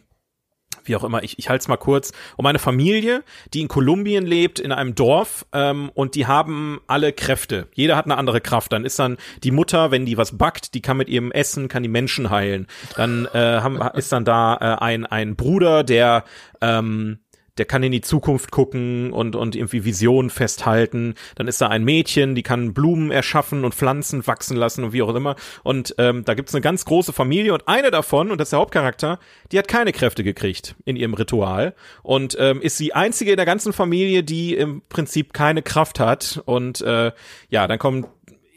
wie 0.86 0.96
auch 0.96 1.04
immer, 1.04 1.24
ich, 1.24 1.38
ich 1.40 1.50
halte 1.50 1.64
es 1.64 1.68
mal 1.68 1.78
kurz, 1.78 2.12
um 2.38 2.46
eine 2.46 2.60
Familie, 2.60 3.24
die 3.54 3.62
in 3.62 3.68
Kolumbien 3.68 4.26
lebt, 4.26 4.60
in 4.60 4.72
einem 4.72 4.96
Dorf, 4.96 5.46
ähm, 5.54 5.92
und 5.94 6.16
die 6.16 6.28
haben 6.28 6.80
alle 6.88 7.14
Kräfte. 7.14 7.68
Jeder 7.74 7.96
hat 7.96 8.06
eine 8.06 8.18
andere 8.18 8.42
Kraft. 8.42 8.72
Dann 8.72 8.86
ist 8.86 9.00
dann 9.00 9.18
die 9.44 9.52
Mutter, 9.52 9.92
wenn 9.92 10.06
die 10.06 10.18
was 10.18 10.38
backt, 10.38 10.74
die 10.74 10.82
kann 10.82 10.98
mit 10.98 11.10
ihrem 11.10 11.32
Essen, 11.32 11.68
kann 11.68 11.84
die 11.84 11.90
Menschen 11.90 12.30
heilen. 12.30 12.68
Dann 12.96 13.28
äh, 13.34 13.62
haben, 13.62 13.82
ist 13.96 14.12
dann 14.12 14.26
da 14.26 14.56
äh, 14.56 14.84
ein, 14.84 15.06
ein 15.06 15.36
Bruder, 15.36 15.84
der 15.84 16.24
ähm, 16.62 17.20
der 17.58 17.66
kann 17.66 17.84
in 17.84 17.92
die 17.92 18.02
Zukunft 18.02 18.52
gucken 18.52 19.14
und, 19.14 19.36
und 19.36 19.56
irgendwie 19.56 19.86
Visionen 19.86 20.30
festhalten. 20.30 21.16
Dann 21.36 21.48
ist 21.48 21.62
da 21.62 21.68
ein 21.68 21.84
Mädchen, 21.84 22.36
die 22.36 22.44
kann 22.44 22.74
Blumen 22.74 23.12
erschaffen 23.12 23.64
und 23.64 23.74
Pflanzen 23.74 24.26
wachsen 24.28 24.58
lassen 24.58 24.84
und 24.84 24.94
wie 24.94 25.02
auch 25.02 25.14
immer. 25.14 25.36
Und 25.64 25.96
ähm, 25.98 26.26
da 26.26 26.34
gibt's 26.34 26.54
eine 26.54 26.62
ganz 26.62 26.86
große 26.86 27.14
Familie 27.14 27.54
und 27.54 27.68
eine 27.68 27.92
davon, 27.92 28.32
und 28.32 28.40
das 28.40 28.48
ist 28.48 28.54
der 28.54 28.60
Hauptcharakter, 28.60 29.20
die 29.52 29.58
hat 29.58 29.68
keine 29.68 29.92
Kräfte 29.92 30.24
gekriegt 30.24 30.76
in 30.86 30.96
ihrem 30.96 31.14
Ritual 31.14 31.76
und 32.04 32.36
ähm, 32.40 32.62
ist 32.62 32.80
die 32.80 32.94
einzige 32.94 33.32
in 33.32 33.38
der 33.38 33.46
ganzen 33.46 33.74
Familie, 33.74 34.24
die 34.24 34.56
im 34.56 34.82
Prinzip 34.90 35.34
keine 35.34 35.62
Kraft 35.62 36.00
hat. 36.00 36.42
Und 36.46 36.82
äh, 36.82 37.12
ja, 37.50 37.68
dann 37.68 37.80
kommen 37.80 38.06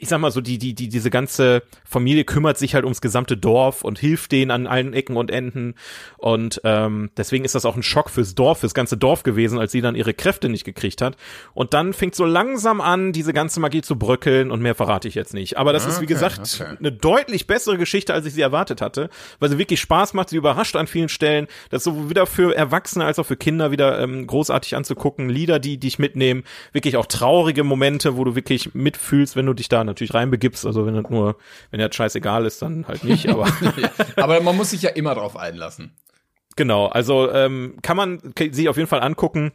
ich 0.01 0.09
sag 0.09 0.21
mal 0.21 0.31
so, 0.31 0.41
die, 0.41 0.59
die, 0.59 0.75
die, 0.75 0.89
diese 0.89 1.11
ganze 1.11 1.63
Familie 1.85 2.25
kümmert 2.25 2.59
sich 2.59 2.75
halt 2.75 2.85
ums 2.85 3.01
gesamte 3.01 3.37
Dorf 3.37 3.83
und 3.83 3.99
hilft 3.99 4.33
denen 4.33 4.51
an 4.51 4.67
allen 4.67 4.93
Ecken 4.93 5.17
und 5.17 5.31
Enden. 5.31 5.75
Und 6.17 6.61
ähm, 6.65 7.11
deswegen 7.17 7.45
ist 7.45 7.55
das 7.55 7.65
auch 7.65 7.77
ein 7.77 7.83
Schock 7.83 8.11
fürs 8.11 8.35
Dorf, 8.35 8.61
fürs 8.61 8.75
ganze 8.75 8.97
Dorf 8.97 9.23
gewesen, 9.23 9.59
als 9.59 9.73
sie 9.73 9.81
dann 9.81 9.95
ihre 9.95 10.15
Kräfte 10.15 10.49
nicht 10.49 10.65
gekriegt 10.65 11.03
hat. 11.03 11.17
Und 11.55 11.75
dann 11.75 11.93
fängt 11.93 12.15
so 12.15 12.25
langsam 12.25 12.81
an, 12.81 13.13
diese 13.13 13.33
ganze 13.33 13.61
Magie 13.61 13.83
zu 13.83 13.99
bröckeln 13.99 14.51
und 14.51 14.61
mehr 14.63 14.75
verrate 14.75 15.09
ich 15.09 15.15
jetzt 15.15 15.35
nicht. 15.35 15.57
Aber 15.59 15.73
das 15.73 15.87
ist, 15.87 16.01
wie 16.01 16.05
Okay, 16.05 16.15
gesagt, 16.15 16.61
okay. 16.61 16.77
eine 16.79 16.93
deutlich 16.93 17.47
bessere 17.47 17.77
Geschichte, 17.77 18.15
als 18.15 18.25
ich 18.25 18.33
sie 18.33 18.41
erwartet 18.41 18.81
hatte, 18.81 19.11
weil 19.41 19.51
sie 19.51 19.59
wirklich 19.59 19.81
Spaß 19.81 20.15
macht, 20.15 20.31
sie 20.31 20.37
überrascht 20.37 20.77
an 20.77 20.87
vielen 20.87 21.09
Stellen. 21.09 21.49
Das 21.71 21.81
ist 21.81 21.85
so 21.85 22.09
wieder 22.09 22.27
für 22.27 22.55
Erwachsene 22.57 23.05
als 23.05 23.19
auch 23.19 23.27
für 23.27 23.37
Kinder 23.37 23.71
wieder 23.71 24.01
ähm, 24.01 24.27
großartig 24.27 24.77
anzugucken. 24.77 25.29
Lieder, 25.29 25.59
die 25.59 25.79
dich 25.79 25.99
mitnehmen, 25.99 26.45
wirklich 26.73 26.97
auch 26.97 27.07
traurige 27.07 27.65
Momente, 27.65 28.17
wo 28.17 28.25
du 28.25 28.35
wirklich 28.35 28.75
mitfühlst, 28.75 29.37
wenn 29.37 29.47
du 29.47 29.55
dich 29.55 29.69
da 29.69 29.88
natürlich 29.88 30.14
reinbegibst. 30.14 30.64
Also 30.64 30.87
wenn 30.87 30.94
das 30.94 31.11
nur, 31.11 31.37
wenn 31.70 31.81
das 31.81 31.94
scheißegal 31.94 32.46
ist, 32.46 32.62
dann 32.62 32.87
halt 32.87 33.05
nicht. 33.05 33.29
Aber 33.29 33.46
Aber 34.16 34.40
man 34.40 34.57
muss 34.57 34.70
sich 34.70 34.83
ja 34.83 34.90
immer 34.90 35.14
drauf 35.14 35.37
einlassen. 35.37 35.96
genau, 36.57 36.87
also 36.87 37.31
ähm, 37.33 37.77
kann 37.83 37.96
man 37.96 38.20
sich 38.38 38.68
auf 38.68 38.77
jeden 38.77 38.88
Fall 38.88 39.01
angucken. 39.03 39.53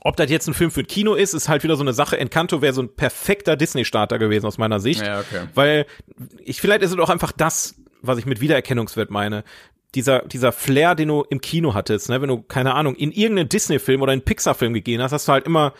Ob 0.00 0.16
das 0.16 0.30
jetzt 0.30 0.48
ein 0.48 0.54
Film 0.54 0.70
für 0.70 0.80
ein 0.80 0.86
Kino 0.86 1.14
ist, 1.14 1.34
ist 1.34 1.50
halt 1.50 1.62
wieder 1.64 1.76
so 1.76 1.82
eine 1.82 1.92
Sache. 1.92 2.16
Encanto 2.18 2.62
wäre 2.62 2.72
so 2.72 2.80
ein 2.80 2.94
perfekter 2.94 3.56
Disney-Starter 3.56 4.18
gewesen 4.18 4.46
aus 4.46 4.56
meiner 4.56 4.80
Sicht. 4.80 5.02
Ja, 5.02 5.20
okay. 5.20 5.46
Weil 5.54 5.86
ich 6.42 6.60
vielleicht 6.62 6.82
ist 6.82 6.92
es 6.92 6.98
auch 6.98 7.10
einfach 7.10 7.30
das, 7.32 7.74
was 8.00 8.16
ich 8.18 8.24
mit 8.24 8.40
Wiedererkennungswert 8.40 9.10
meine. 9.10 9.44
Dieser, 9.94 10.20
dieser 10.20 10.52
Flair, 10.52 10.94
den 10.94 11.08
du 11.08 11.26
im 11.28 11.42
Kino 11.42 11.74
hattest, 11.74 12.08
ne, 12.08 12.22
wenn 12.22 12.28
du, 12.28 12.40
keine 12.40 12.72
Ahnung, 12.74 12.94
in 12.94 13.12
irgendeinen 13.12 13.50
Disney-Film 13.50 14.00
oder 14.00 14.12
einen 14.12 14.22
Pixar-Film 14.24 14.72
gegeben 14.72 15.02
hast, 15.02 15.12
hast 15.12 15.28
du 15.28 15.32
halt 15.32 15.44
immer, 15.44 15.74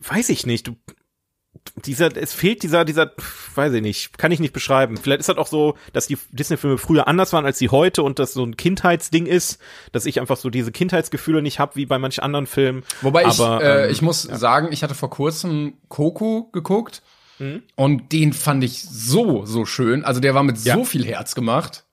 weiß 0.00 0.30
ich 0.30 0.46
nicht, 0.46 0.66
du, 0.66 0.76
dieser, 1.84 2.16
es 2.16 2.32
fehlt 2.34 2.62
dieser, 2.62 2.84
dieser, 2.84 3.12
weiß 3.54 3.72
ich 3.74 3.82
nicht, 3.82 4.18
kann 4.18 4.32
ich 4.32 4.40
nicht 4.40 4.52
beschreiben. 4.52 4.96
Vielleicht 4.96 5.20
ist 5.20 5.28
das 5.28 5.36
auch 5.36 5.46
so, 5.46 5.76
dass 5.92 6.06
die 6.06 6.18
Disney-Filme 6.30 6.78
früher 6.78 7.08
anders 7.08 7.32
waren 7.32 7.46
als 7.46 7.58
sie 7.58 7.68
heute 7.68 8.02
und 8.02 8.18
das 8.18 8.32
so 8.32 8.44
ein 8.44 8.56
Kindheitsding 8.56 9.26
ist, 9.26 9.60
dass 9.92 10.06
ich 10.06 10.20
einfach 10.20 10.36
so 10.36 10.50
diese 10.50 10.72
Kindheitsgefühle 10.72 11.42
nicht 11.42 11.58
habe 11.58 11.76
wie 11.76 11.86
bei 11.86 11.98
manch 11.98 12.22
anderen 12.22 12.46
Filmen. 12.46 12.82
Wobei 13.02 13.24
Aber, 13.26 13.58
ich, 13.60 13.66
äh, 13.66 13.84
ähm, 13.86 13.90
ich 13.90 14.02
muss 14.02 14.22
sagen, 14.22 14.68
ich 14.72 14.82
hatte 14.82 14.94
vor 14.94 15.10
kurzem 15.10 15.74
Coco 15.88 16.48
geguckt 16.52 17.02
Mhm. 17.40 17.62
und 17.74 18.12
den 18.12 18.32
fand 18.32 18.62
ich 18.62 18.84
so, 18.84 19.44
so 19.44 19.64
schön. 19.64 20.04
Also 20.04 20.20
der 20.20 20.34
war 20.36 20.44
mit 20.44 20.58
Ja. 20.64 20.76
so 20.76 20.84
viel 20.84 21.04
Herz 21.04 21.34
gemacht. 21.34 21.84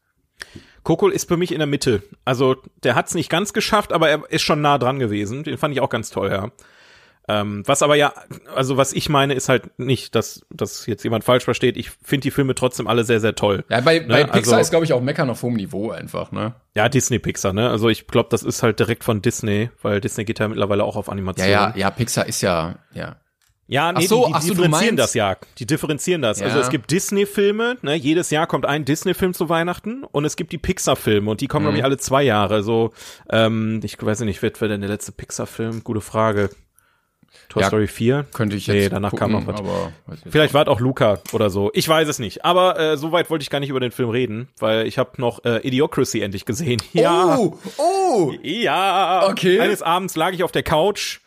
Coco 0.83 1.07
ist 1.07 1.27
für 1.27 1.37
mich 1.37 1.51
in 1.51 1.59
der 1.59 1.67
Mitte. 1.67 2.03
Also 2.25 2.57
der 2.83 2.95
hat 2.95 3.07
es 3.07 3.15
nicht 3.15 3.29
ganz 3.29 3.53
geschafft, 3.53 3.91
aber 3.93 4.09
er 4.09 4.23
ist 4.29 4.41
schon 4.43 4.61
nah 4.61 4.77
dran 4.77 4.99
gewesen. 4.99 5.43
Den 5.43 5.57
fand 5.57 5.73
ich 5.73 5.81
auch 5.81 5.89
ganz 5.89 6.09
toll, 6.11 6.29
ja. 6.31 6.51
Ähm, 7.27 7.63
was 7.67 7.83
aber 7.83 7.95
ja, 7.95 8.13
also 8.55 8.77
was 8.77 8.93
ich 8.93 9.07
meine, 9.07 9.35
ist 9.35 9.47
halt 9.47 9.77
nicht, 9.79 10.15
dass 10.15 10.41
dass 10.49 10.85
jetzt 10.87 11.03
jemand 11.03 11.23
falsch 11.23 11.43
versteht. 11.43 11.77
Ich 11.77 11.91
finde 12.03 12.21
die 12.23 12.31
Filme 12.31 12.55
trotzdem 12.55 12.87
alle 12.87 13.03
sehr, 13.03 13.19
sehr 13.19 13.35
toll. 13.35 13.63
Ja, 13.69 13.79
bei, 13.81 13.99
bei 13.99 14.23
Pixar 14.23 14.53
also- 14.53 14.55
ist, 14.57 14.69
glaube 14.71 14.85
ich, 14.85 14.93
auch 14.93 15.01
Meckern 15.01 15.29
auf 15.29 15.43
hohem 15.43 15.53
Niveau 15.55 15.91
einfach, 15.91 16.31
ne? 16.31 16.55
Ja, 16.75 16.89
Disney 16.89 17.19
Pixar, 17.19 17.53
ne? 17.53 17.69
Also 17.69 17.89
ich 17.89 18.07
glaube, 18.07 18.29
das 18.31 18.41
ist 18.43 18.63
halt 18.63 18.79
direkt 18.79 19.03
von 19.03 19.21
Disney, 19.21 19.69
weil 19.81 20.01
Disney 20.01 20.25
geht 20.25 20.39
ja 20.39 20.47
mittlerweile 20.47 20.83
auch 20.83 20.95
auf 20.95 21.07
Ja, 21.07 21.11
Animation. 21.13 21.47
ja, 21.49 21.73
ja, 21.75 21.91
Pixar 21.91 22.25
ist 22.27 22.41
ja, 22.41 22.75
ja. 22.93 23.17
Ja, 23.67 23.93
nee, 23.93 23.99
Ach 24.03 24.09
so, 24.09 24.25
die, 24.25 24.31
die 24.31 24.35
ach 24.35 24.41
so, 24.41 24.53
differenzieren 24.53 24.97
das 24.97 25.13
ja. 25.13 25.37
Die 25.59 25.65
differenzieren 25.65 26.21
das. 26.21 26.39
Ja. 26.41 26.47
Also 26.47 26.59
es 26.59 26.69
gibt 26.69 26.91
Disney-Filme, 26.91 27.77
ne, 27.83 27.95
jedes 27.95 28.29
Jahr 28.29 28.45
kommt 28.45 28.65
ein 28.65 28.83
Disney-Film 28.83 29.33
zu 29.33 29.47
Weihnachten 29.47 30.03
und 30.03 30.25
es 30.25 30.35
gibt 30.35 30.51
die 30.51 30.57
Pixar-Filme 30.57 31.29
und 31.31 31.39
die 31.39 31.47
kommen, 31.47 31.63
Mhm. 31.65 31.67
glaube 31.69 31.77
ich, 31.77 31.83
alle 31.85 31.97
zwei 31.97 32.23
Jahre. 32.23 32.63
So, 32.63 32.91
ähm, 33.29 33.79
ich 33.83 34.01
weiß 34.03 34.21
nicht, 34.21 34.41
wer, 34.41 34.51
wer 34.59 34.67
denn 34.67 34.81
der 34.81 34.89
letzte 34.89 35.13
Pixar-Film? 35.13 35.85
Gute 35.85 36.01
Frage. 36.01 36.49
Toy 37.49 37.61
Ja, 37.61 37.67
Story 37.67 37.87
4? 37.87 38.25
Könnte 38.33 38.55
ich 38.55 38.67
jetzt 38.67 38.75
Nee, 38.75 38.89
danach 38.89 39.11
gucken, 39.11 39.31
kam 39.31 39.45
noch 39.45 39.63
was. 40.07 40.19
Vielleicht 40.29 40.53
war 40.53 40.63
es 40.63 40.67
auch 40.67 40.79
Luca 40.79 41.19
oder 41.33 41.49
so. 41.49 41.69
Ich 41.73 41.87
weiß 41.87 42.07
es 42.07 42.19
nicht. 42.19 42.45
Aber 42.45 42.79
äh, 42.79 42.97
so 42.97 43.11
weit 43.11 43.29
wollte 43.29 43.43
ich 43.43 43.49
gar 43.49 43.59
nicht 43.59 43.69
über 43.69 43.79
den 43.79 43.91
Film 43.91 44.09
reden, 44.09 44.47
weil 44.59 44.87
ich 44.87 44.97
habe 44.97 45.11
noch 45.17 45.43
äh, 45.43 45.65
Idiocracy 45.67 46.21
endlich 46.21 46.45
gesehen. 46.45 46.81
Ja. 46.93 47.37
Oh, 47.37 47.57
oh! 47.77 48.33
Ja. 48.43 49.27
Okay. 49.29 49.59
Eines 49.59 49.81
Abends 49.81 50.15
lag 50.15 50.33
ich 50.33 50.43
auf 50.43 50.51
der 50.51 50.63
Couch 50.63 51.19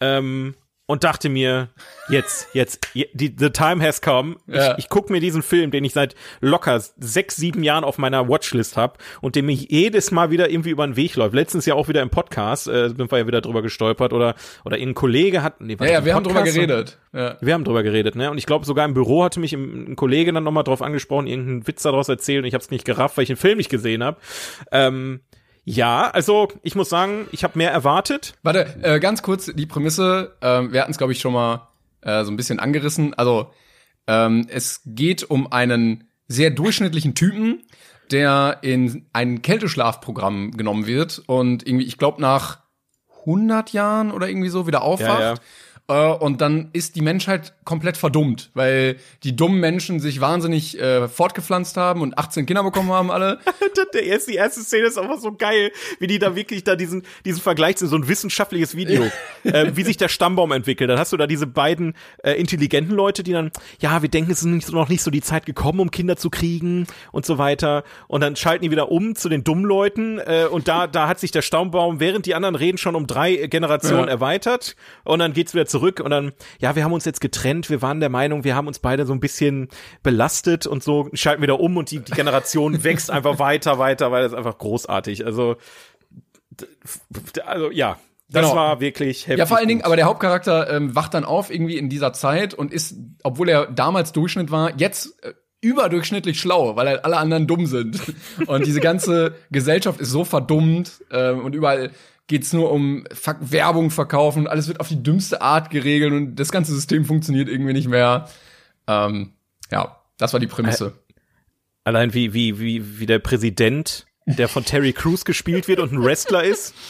ähm, 0.00 0.54
und 0.86 1.02
dachte 1.02 1.30
mir, 1.30 1.68
jetzt, 2.10 2.48
jetzt, 2.52 2.86
the 2.94 3.50
time 3.50 3.82
has 3.82 4.02
come. 4.02 4.36
Ja. 4.46 4.72
Ich, 4.72 4.84
ich 4.84 4.88
guck 4.90 5.08
mir 5.08 5.18
diesen 5.18 5.42
Film, 5.42 5.70
den 5.70 5.82
ich 5.82 5.94
seit 5.94 6.14
locker 6.40 6.78
sechs, 6.98 7.36
sieben 7.36 7.62
Jahren 7.62 7.84
auf 7.84 7.96
meiner 7.96 8.28
Watchlist 8.28 8.76
hab 8.76 8.98
und 9.22 9.34
der 9.34 9.42
mir 9.42 9.54
jedes 9.54 10.10
Mal 10.10 10.30
wieder 10.30 10.50
irgendwie 10.50 10.70
über 10.70 10.86
den 10.86 10.96
Weg 10.96 11.16
läuft. 11.16 11.34
Letztens 11.34 11.64
ja 11.64 11.74
auch 11.74 11.88
wieder 11.88 12.02
im 12.02 12.10
Podcast, 12.10 12.68
äh, 12.68 12.88
sind 12.88 13.10
wir 13.10 13.18
ja 13.18 13.26
wieder 13.26 13.40
drüber 13.40 13.62
gestolpert 13.62 14.12
oder 14.12 14.34
oder 14.64 14.76
ein 14.76 14.94
Kollege 14.94 15.42
hat, 15.42 15.60
nee, 15.62 15.76
Ja, 15.80 15.86
ja, 15.86 16.04
wir 16.04 16.14
haben 16.14 16.24
drüber 16.24 16.40
Podcast? 16.40 16.56
geredet. 16.56 16.98
Ja. 17.14 17.36
Wir 17.40 17.54
haben 17.54 17.64
drüber 17.64 17.82
geredet, 17.82 18.14
ne? 18.14 18.30
Und 18.30 18.36
ich 18.38 18.44
glaube, 18.46 18.66
sogar 18.66 18.84
im 18.84 18.92
Büro 18.92 19.24
hatte 19.24 19.40
mich 19.40 19.52
ein 19.54 19.92
ein 19.92 19.96
Kollege 19.96 20.32
dann 20.32 20.44
nochmal 20.44 20.64
drauf 20.64 20.82
angesprochen, 20.82 21.26
irgendeinen 21.26 21.66
Witz 21.66 21.82
daraus 21.82 22.08
erzählt 22.08 22.40
und 22.40 22.44
ich 22.46 22.54
habe 22.54 22.62
es 22.62 22.70
nicht 22.70 22.84
gerafft, 22.84 23.16
weil 23.16 23.22
ich 23.22 23.28
den 23.28 23.36
Film 23.36 23.56
nicht 23.56 23.70
gesehen 23.70 24.04
habe. 24.04 24.18
Ähm, 24.70 25.20
ja, 25.64 26.10
also 26.10 26.48
ich 26.62 26.74
muss 26.74 26.88
sagen, 26.88 27.26
ich 27.32 27.42
habe 27.42 27.58
mehr 27.58 27.70
erwartet. 27.70 28.34
Warte, 28.42 28.76
äh, 28.82 29.00
ganz 29.00 29.22
kurz 29.22 29.50
die 29.54 29.66
Prämisse. 29.66 30.36
Ähm, 30.42 30.72
wir 30.72 30.82
hatten 30.82 30.90
es, 30.90 30.98
glaube 30.98 31.12
ich, 31.12 31.20
schon 31.20 31.32
mal 31.32 31.68
äh, 32.02 32.24
so 32.24 32.30
ein 32.30 32.36
bisschen 32.36 32.60
angerissen. 32.60 33.14
Also, 33.14 33.50
ähm, 34.06 34.46
es 34.50 34.82
geht 34.84 35.24
um 35.24 35.50
einen 35.50 36.08
sehr 36.28 36.50
durchschnittlichen 36.50 37.14
Typen, 37.14 37.62
der 38.10 38.58
in 38.60 39.06
ein 39.14 39.40
Kälteschlafprogramm 39.40 40.52
genommen 40.52 40.86
wird 40.86 41.22
und 41.26 41.66
irgendwie, 41.66 41.86
ich 41.86 41.96
glaube, 41.96 42.20
nach 42.20 42.58
100 43.20 43.72
Jahren 43.72 44.10
oder 44.10 44.28
irgendwie 44.28 44.50
so 44.50 44.66
wieder 44.66 44.82
aufwacht. 44.82 45.20
Ja, 45.20 45.34
Äh, 45.86 46.12
und 46.12 46.40
dann 46.40 46.70
ist 46.72 46.96
die 46.96 47.02
Menschheit 47.02 47.52
komplett 47.64 47.96
verdummt, 47.96 48.50
weil 48.54 48.96
die 49.22 49.36
dummen 49.36 49.60
Menschen 49.60 50.00
sich 50.00 50.20
wahnsinnig 50.20 50.78
äh, 50.80 51.08
fortgepflanzt 51.08 51.76
haben 51.76 52.00
und 52.00 52.18
18 52.18 52.46
Kinder 52.46 52.62
bekommen 52.62 52.90
haben 52.90 53.10
alle. 53.10 53.38
Der 53.94 54.04
erste, 54.04 54.32
die 54.32 54.36
erste 54.38 54.60
Szene 54.62 54.86
ist 54.86 54.98
einfach 54.98 55.18
so 55.18 55.32
geil, 55.32 55.70
wie 56.00 56.06
die 56.08 56.18
da 56.18 56.34
wirklich 56.34 56.64
da 56.64 56.74
diesen, 56.74 57.02
diesen 57.24 57.40
Vergleich 57.40 57.76
zu 57.76 57.86
so 57.86 57.96
ein 57.96 58.08
wissenschaftliches 58.08 58.74
Video, 58.76 59.04
äh, 59.44 59.72
wie 59.74 59.84
sich 59.84 59.96
der 59.96 60.08
Stammbaum 60.08 60.50
entwickelt. 60.52 60.90
Dann 60.90 60.98
hast 60.98 61.12
du 61.12 61.16
da 61.16 61.26
diese 61.26 61.46
beiden 61.46 61.94
äh, 62.22 62.32
intelligenten 62.32 62.94
Leute, 62.94 63.22
die 63.22 63.32
dann, 63.32 63.50
ja, 63.80 64.00
wir 64.02 64.08
denken, 64.08 64.32
es 64.32 64.38
ist 64.38 64.46
nicht, 64.46 64.72
noch 64.72 64.88
nicht 64.88 65.02
so 65.02 65.10
die 65.10 65.20
Zeit 65.20 65.46
gekommen, 65.46 65.80
um 65.80 65.90
Kinder 65.90 66.16
zu 66.16 66.30
kriegen 66.30 66.86
und 67.12 67.24
so 67.26 67.38
weiter. 67.38 67.84
Und 68.08 68.20
dann 68.22 68.36
schalten 68.36 68.62
die 68.64 68.70
wieder 68.70 68.90
um 68.90 69.14
zu 69.14 69.28
den 69.28 69.44
dummen 69.44 69.64
Leuten 69.64 70.18
äh, 70.18 70.46
und 70.50 70.66
da, 70.66 70.86
da 70.86 71.06
hat 71.08 71.20
sich 71.20 71.30
der 71.30 71.42
Stammbaum, 71.42 72.00
während 72.00 72.26
die 72.26 72.34
anderen 72.34 72.54
reden, 72.56 72.78
schon 72.78 72.94
um 72.96 73.06
drei 73.06 73.34
Generationen 73.46 74.04
Ja. 74.04 74.10
erweitert 74.10 74.74
und 75.04 75.18
dann 75.20 75.34
geht's 75.34 75.52
wieder 75.54 75.66
zurück 75.66 75.73
und 76.00 76.10
dann, 76.10 76.32
ja, 76.60 76.76
wir 76.76 76.84
haben 76.84 76.92
uns 76.92 77.04
jetzt 77.04 77.20
getrennt, 77.20 77.70
wir 77.70 77.82
waren 77.82 78.00
der 78.00 78.08
Meinung, 78.10 78.44
wir 78.44 78.54
haben 78.54 78.66
uns 78.66 78.78
beide 78.78 79.06
so 79.06 79.12
ein 79.12 79.20
bisschen 79.20 79.68
belastet 80.02 80.66
und 80.66 80.82
so, 80.82 81.08
schalten 81.12 81.42
wieder 81.42 81.60
um 81.60 81.76
und 81.76 81.90
die, 81.90 82.00
die 82.00 82.12
Generation 82.12 82.84
wächst 82.84 83.10
einfach 83.10 83.38
weiter, 83.38 83.78
weiter, 83.78 84.10
weil 84.10 84.22
das 84.22 84.32
ist 84.32 84.38
einfach 84.38 84.58
großartig. 84.58 85.24
Also, 85.24 85.56
also 87.44 87.70
ja, 87.70 87.98
das 88.28 88.42
Genau. 88.42 88.56
war 88.56 88.80
wirklich 88.80 89.26
heftig. 89.26 89.38
Ja, 89.38 89.46
vor 89.46 89.58
allen 89.58 89.68
Dingen, 89.68 89.82
aber 89.82 89.96
der 89.96 90.06
Hauptcharakter 90.06 90.70
ähm, 90.70 90.94
wacht 90.94 91.14
dann 91.14 91.24
auf 91.24 91.50
irgendwie 91.52 91.76
in 91.76 91.88
dieser 91.88 92.12
Zeit 92.12 92.54
und 92.54 92.72
ist, 92.72 92.96
obwohl 93.22 93.48
er 93.48 93.66
damals 93.66 94.12
Durchschnitt 94.12 94.50
war, 94.50 94.72
jetzt 94.76 95.22
äh, 95.22 95.34
überdurchschnittlich 95.60 96.38
schlau, 96.40 96.76
weil 96.76 96.88
halt 96.88 97.04
alle 97.04 97.16
anderen 97.16 97.46
dumm 97.46 97.66
sind. 97.66 97.98
Und 98.46 98.66
diese 98.66 98.80
ganze 98.80 99.34
Gesellschaft 99.50 99.98
ist 99.98 100.10
so 100.10 100.24
verdummt 100.24 101.02
ähm, 101.10 101.42
und 101.42 101.54
überall 101.54 101.90
geht's 102.26 102.52
nur 102.52 102.72
um 102.72 103.04
Werbung 103.40 103.90
verkaufen 103.90 104.40
und 104.40 104.46
alles 104.48 104.68
wird 104.68 104.80
auf 104.80 104.88
die 104.88 105.02
dümmste 105.02 105.42
Art 105.42 105.70
geregelt 105.70 106.12
und 106.12 106.36
das 106.36 106.50
ganze 106.50 106.74
System 106.74 107.04
funktioniert 107.04 107.48
irgendwie 107.48 107.72
nicht 107.72 107.88
mehr. 107.88 108.28
Ähm, 108.86 109.32
ja, 109.70 110.00
das 110.18 110.32
war 110.32 110.40
die 110.40 110.46
Prämisse. 110.46 110.94
Allein 111.84 112.14
wie, 112.14 112.32
wie, 112.32 112.58
wie, 112.58 112.98
wie 112.98 113.06
der 113.06 113.18
Präsident, 113.18 114.06
der 114.26 114.48
von 114.48 114.64
Terry 114.64 114.94
Crews 114.94 115.24
gespielt 115.24 115.68
wird 115.68 115.80
und 115.80 115.92
ein 115.92 116.02
Wrestler 116.02 116.44
ist. 116.44 116.74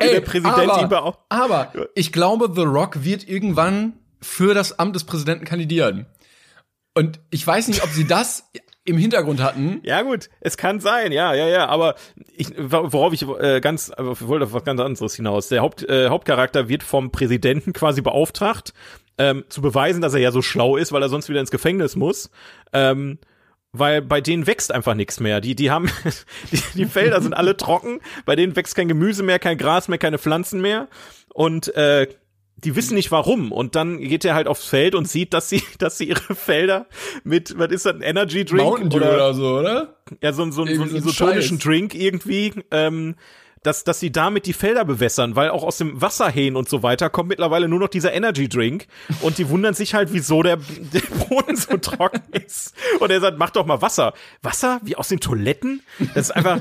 Wie 0.00 0.08
der 0.08 0.20
Präsident 0.20 0.64
ihn 0.64 0.92
aber, 0.92 1.24
aber 1.28 1.72
ich 1.94 2.12
glaube, 2.12 2.50
The 2.54 2.62
Rock 2.62 3.04
wird 3.04 3.26
irgendwann 3.28 3.94
für 4.20 4.52
das 4.52 4.78
Amt 4.78 4.94
des 4.94 5.04
Präsidenten 5.04 5.44
kandidieren. 5.44 6.06
Und 6.94 7.20
ich 7.30 7.46
weiß 7.46 7.68
nicht, 7.68 7.82
ob 7.82 7.90
sie 7.90 8.06
das 8.06 8.50
im 8.86 8.96
Hintergrund 8.96 9.42
hatten. 9.42 9.80
Ja 9.82 10.02
gut, 10.02 10.30
es 10.40 10.56
kann 10.56 10.80
sein, 10.80 11.12
ja, 11.12 11.34
ja, 11.34 11.48
ja, 11.48 11.66
aber 11.66 11.96
ich, 12.36 12.52
worauf 12.56 13.12
ich 13.12 13.22
äh, 13.22 13.60
ganz, 13.60 13.90
aber 13.90 14.12
ich 14.12 14.26
wollte 14.26 14.46
auf 14.46 14.52
was 14.52 14.64
ganz 14.64 14.80
anderes 14.80 15.14
hinaus. 15.14 15.48
Der 15.48 15.60
Haupt, 15.60 15.82
äh, 15.88 16.08
Hauptcharakter 16.08 16.68
wird 16.68 16.82
vom 16.82 17.10
Präsidenten 17.10 17.72
quasi 17.72 18.00
beauftragt, 18.00 18.72
ähm, 19.18 19.44
zu 19.48 19.60
beweisen, 19.60 20.00
dass 20.00 20.14
er 20.14 20.20
ja 20.20 20.30
so 20.30 20.40
schlau 20.40 20.76
ist, 20.76 20.92
weil 20.92 21.02
er 21.02 21.08
sonst 21.08 21.28
wieder 21.28 21.40
ins 21.40 21.50
Gefängnis 21.50 21.96
muss. 21.96 22.30
Ähm, 22.72 23.18
weil 23.72 24.00
bei 24.00 24.20
denen 24.20 24.46
wächst 24.46 24.72
einfach 24.72 24.94
nichts 24.94 25.20
mehr. 25.20 25.40
Die, 25.40 25.54
die 25.54 25.70
haben, 25.70 25.90
die, 26.52 26.62
die 26.74 26.84
Felder 26.86 27.20
sind 27.20 27.34
alle 27.34 27.56
trocken, 27.56 28.00
bei 28.24 28.36
denen 28.36 28.56
wächst 28.56 28.74
kein 28.74 28.88
Gemüse 28.88 29.22
mehr, 29.22 29.38
kein 29.38 29.58
Gras 29.58 29.88
mehr, 29.88 29.98
keine 29.98 30.18
Pflanzen 30.18 30.60
mehr. 30.60 30.88
Und 31.34 31.74
äh, 31.74 32.06
die 32.64 32.74
wissen 32.74 32.94
nicht 32.94 33.10
warum. 33.10 33.52
Und 33.52 33.74
dann 33.76 33.98
geht 33.98 34.24
er 34.24 34.34
halt 34.34 34.48
aufs 34.48 34.64
Feld 34.66 34.94
und 34.94 35.08
sieht, 35.08 35.34
dass 35.34 35.48
sie, 35.48 35.62
dass 35.78 35.98
sie 35.98 36.08
ihre 36.08 36.34
Felder 36.34 36.86
mit, 37.24 37.58
was 37.58 37.70
ist 37.70 37.86
das, 37.86 37.94
ein 37.94 38.02
Energy 38.02 38.44
Drink? 38.44 38.62
Mountain 38.62 38.90
Dew 38.90 38.96
oder, 38.98 39.34
so, 39.34 39.58
oder? 39.58 39.96
Ja, 40.22 40.32
so, 40.32 40.42
ein- 40.42 40.52
so, 40.52 40.62
ein- 40.62 40.74
so 40.74 40.82
einen 40.82 40.90
so 40.90 40.96
ein 40.96 41.02
isotonischen 41.04 41.58
Scheiß. 41.60 41.64
Drink 41.64 41.94
irgendwie, 41.94 42.52
ähm, 42.70 43.16
dass, 43.62 43.82
dass 43.84 43.98
sie 44.00 44.12
damit 44.12 44.46
die 44.46 44.52
Felder 44.52 44.84
bewässern, 44.84 45.34
weil 45.34 45.50
auch 45.50 45.64
aus 45.64 45.78
dem 45.78 46.00
Wasserhähn 46.00 46.54
und 46.56 46.68
so 46.68 46.82
weiter 46.82 47.10
kommt 47.10 47.28
mittlerweile 47.28 47.68
nur 47.68 47.80
noch 47.80 47.88
dieser 47.88 48.12
Energy 48.12 48.48
Drink 48.48 48.86
und 49.22 49.38
die 49.38 49.48
wundern 49.48 49.74
sich 49.74 49.94
halt, 49.94 50.12
wieso 50.12 50.42
der, 50.42 50.56
der 50.92 51.00
Boden 51.28 51.56
so 51.56 51.76
trocken 51.76 52.22
ist. 52.32 52.74
Und 53.00 53.10
er 53.10 53.20
sagt, 53.20 53.38
mach 53.38 53.50
doch 53.50 53.66
mal 53.66 53.82
Wasser. 53.82 54.12
Wasser? 54.42 54.80
Wie 54.84 54.94
aus 54.96 55.08
den 55.08 55.18
Toiletten? 55.20 55.82
Das 56.14 56.26
ist 56.26 56.30
einfach, 56.30 56.60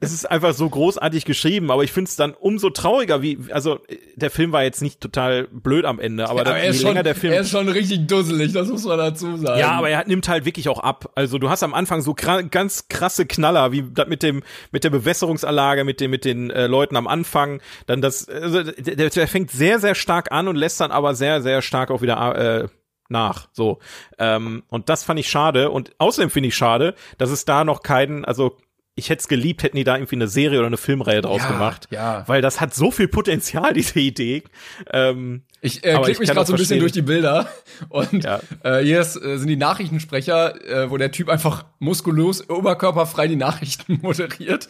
es 0.00 0.12
ist 0.12 0.30
einfach 0.30 0.54
so 0.54 0.68
großartig 0.68 1.24
geschrieben, 1.24 1.70
aber 1.70 1.82
ich 1.82 1.92
finde 1.92 2.08
es 2.08 2.16
dann 2.16 2.34
umso 2.34 2.70
trauriger, 2.70 3.20
wie, 3.22 3.38
also 3.50 3.80
der 4.14 4.30
Film 4.30 4.52
war 4.52 4.62
jetzt 4.62 4.80
nicht 4.82 5.00
total 5.00 5.48
blöd 5.50 5.84
am 5.84 5.98
Ende, 5.98 6.28
aber, 6.28 6.44
dann, 6.44 6.54
Aber 6.54 6.62
er 6.62 6.70
ist, 6.70 6.76
je 6.76 6.82
schon, 6.82 6.88
länger 6.90 7.02
der 7.02 7.14
Film. 7.16 7.32
er 7.32 7.40
ist 7.40 7.50
schon 7.50 7.68
richtig 7.68 8.06
dusselig, 8.06 8.52
das 8.52 8.68
muss 8.68 8.84
man 8.84 8.98
dazu 8.98 9.36
sagen. 9.38 9.58
Ja, 9.58 9.72
aber 9.72 9.88
er 9.90 9.98
hat- 9.98 10.08
nimmt 10.08 10.28
halt 10.28 10.44
wirklich 10.44 10.68
auch 10.68 10.78
ab. 10.78 11.10
Also 11.16 11.38
du 11.38 11.50
hast 11.50 11.62
am 11.64 11.74
Anfang 11.74 12.00
so 12.02 12.14
kra 12.14 12.42
ganz 12.42 12.88
krasse 12.88 13.26
Knaller, 13.26 13.72
wie 13.72 13.82
das 13.92 14.06
mit 14.08 14.22
dem 14.22 14.42
mit 14.70 14.84
der 14.84 14.90
Bewässerungsanlage, 14.90 15.84
mit 15.84 16.00
dem 16.00 16.10
mit 16.10 16.24
den 16.24 16.33
äh, 16.50 16.66
Leuten 16.66 16.96
am 16.96 17.06
Anfang. 17.06 17.60
Dann 17.86 18.00
das, 18.00 18.28
also 18.28 18.62
der, 18.62 18.96
der, 18.96 19.10
der 19.10 19.28
fängt 19.28 19.50
sehr 19.50 19.78
sehr 19.78 19.94
stark 19.94 20.32
an 20.32 20.48
und 20.48 20.56
lässt 20.56 20.80
dann 20.80 20.90
aber 20.90 21.14
sehr 21.14 21.42
sehr 21.42 21.62
stark 21.62 21.90
auch 21.90 22.02
wieder 22.02 22.36
äh, 22.36 22.68
nach. 23.08 23.48
So 23.52 23.78
ähm, 24.18 24.62
und 24.68 24.88
das 24.88 25.04
fand 25.04 25.20
ich 25.20 25.28
schade. 25.28 25.70
Und 25.70 25.92
außerdem 25.98 26.30
finde 26.30 26.48
ich 26.48 26.56
schade, 26.56 26.94
dass 27.18 27.30
es 27.30 27.44
da 27.44 27.64
noch 27.64 27.82
keinen, 27.82 28.24
also 28.24 28.56
ich 28.96 29.10
hätte 29.10 29.20
es 29.20 29.28
geliebt, 29.28 29.62
hätten 29.64 29.76
die 29.76 29.82
da 29.84 29.96
irgendwie 29.96 30.14
eine 30.16 30.28
Serie 30.28 30.58
oder 30.58 30.68
eine 30.68 30.76
Filmreihe 30.76 31.20
draus 31.20 31.42
Ja, 31.42 31.48
gemacht. 31.50 31.88
ja. 31.90 32.22
Weil 32.28 32.42
das 32.42 32.60
hat 32.60 32.74
so 32.74 32.90
viel 32.92 33.08
Potenzial, 33.08 33.72
diese 33.74 33.98
Idee. 33.98 34.44
Ähm, 34.92 35.42
Ich 35.60 35.84
äh, 35.84 35.94
Aber 35.94 36.04
klick 36.04 36.14
ich 36.14 36.20
mich 36.20 36.30
gerade 36.30 36.46
so 36.46 36.52
ein 36.52 36.58
bisschen 36.58 36.78
durch 36.78 36.92
die 36.92 37.02
Bilder 37.02 37.48
und 37.88 38.22
Ja. 38.24 38.40
äh, 38.62 38.82
hier 38.84 39.00
ist, 39.00 39.16
äh, 39.16 39.36
sind 39.38 39.48
die 39.48 39.56
Nachrichtensprecher, 39.56 40.64
äh, 40.64 40.90
wo 40.90 40.96
der 40.96 41.10
Typ 41.10 41.28
einfach 41.28 41.64
muskulös, 41.80 42.48
oberkörperfrei 42.48 43.26
die 43.26 43.36
Nachrichten 43.36 43.98
moderiert, 44.02 44.68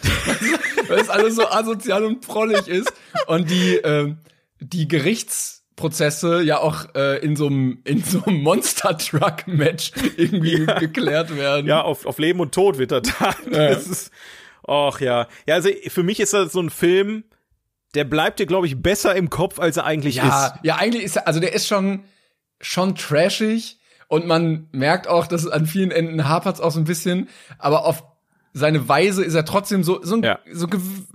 weil 0.89 0.99
es 1.01 1.11
alles 1.11 1.37
so 1.37 1.47
asozial 1.49 2.05
und 2.05 2.21
prollig 2.27 2.67
ist 2.69 2.93
und 3.27 3.51
die 3.51 3.77
ähm, 3.85 4.19
die 4.61 4.89
Prozesse 5.77 6.43
ja 6.43 6.59
auch 6.59 6.95
äh, 6.95 7.19
in 7.19 7.35
so 7.37 7.47
einem 7.47 7.81
in 7.85 8.03
so 8.03 8.23
einem 8.25 8.43
Monster 8.43 8.97
Truck 8.97 9.47
Match 9.47 9.91
irgendwie 10.17 10.67
geklärt 10.79 11.37
werden. 11.37 11.67
Ja, 11.67 11.83
auf, 11.83 12.07
auf 12.07 12.19
Leben 12.19 12.41
und 12.41 12.55
Tod 12.55 12.79
wird 12.79 12.93
er 12.93 13.01
da. 13.01 13.35
Ja. 13.51 13.69
Das 13.75 13.87
ist, 13.87 14.11
ach 14.67 15.01
ja. 15.01 15.27
Ja, 15.47 15.55
also 15.57 15.69
für 15.89 16.03
mich 16.03 16.21
ist 16.21 16.33
das 16.33 16.53
so 16.53 16.61
ein 16.61 16.71
Film, 16.71 17.25
der 17.95 18.05
bleibt 18.05 18.39
dir, 18.39 18.47
glaube 18.47 18.67
ich, 18.67 18.81
besser 18.81 19.15
im 19.17 19.31
Kopf, 19.31 19.59
als 19.59 19.77
er 19.77 19.85
eigentlich 19.85 20.17
ja, 20.17 20.47
ist. 20.47 20.55
ja, 20.65 20.77
eigentlich 20.77 21.05
ist 21.05 21.17
er, 21.17 21.27
also 21.27 21.41
der 21.41 21.53
ist 21.55 21.67
schon 21.67 22.05
schon 22.61 22.95
trashig 22.95 23.79
und 24.09 24.27
man 24.27 24.69
merkt 24.73 25.09
auch, 25.09 25.27
dass 25.27 25.45
es 25.45 25.51
an 25.51 25.67
vielen 25.67 25.91
Enden 25.91 26.29
hapert's 26.29 26.61
auch 26.61 26.71
so 26.71 26.79
ein 26.81 26.85
bisschen, 26.85 27.29
aber 27.59 27.85
auf 27.85 28.05
seine 28.53 28.89
Weise 28.89 29.25
ist 29.25 29.35
er 29.35 29.45
trotzdem 29.45 29.83
so 29.83 30.01
so 30.05 30.15
ein, 30.17 30.23
Ja. 30.23 30.39
so, 30.53 30.69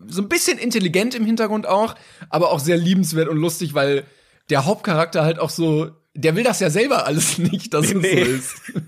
so 0.07 0.21
ein 0.21 0.27
bisschen 0.27 0.57
intelligent 0.57 1.15
im 1.15 1.25
Hintergrund 1.25 1.65
auch, 1.65 1.95
aber 2.29 2.51
auch 2.51 2.59
sehr 2.59 2.75
liebenswert 2.77 3.29
und 3.29 3.37
lustig, 3.37 3.73
weil 3.73 4.03
der 4.49 4.65
Hauptcharakter 4.65 5.23
halt 5.23 5.39
auch 5.39 5.49
so, 5.49 5.91
der 6.13 6.35
will 6.35 6.43
das 6.43 6.59
ja 6.59 6.69
selber 6.69 7.05
alles 7.05 7.37
nicht, 7.37 7.73
dass 7.73 7.93
Nee. 7.93 8.21
es 8.21 8.51
so 8.51 8.73
ist. 8.73 8.73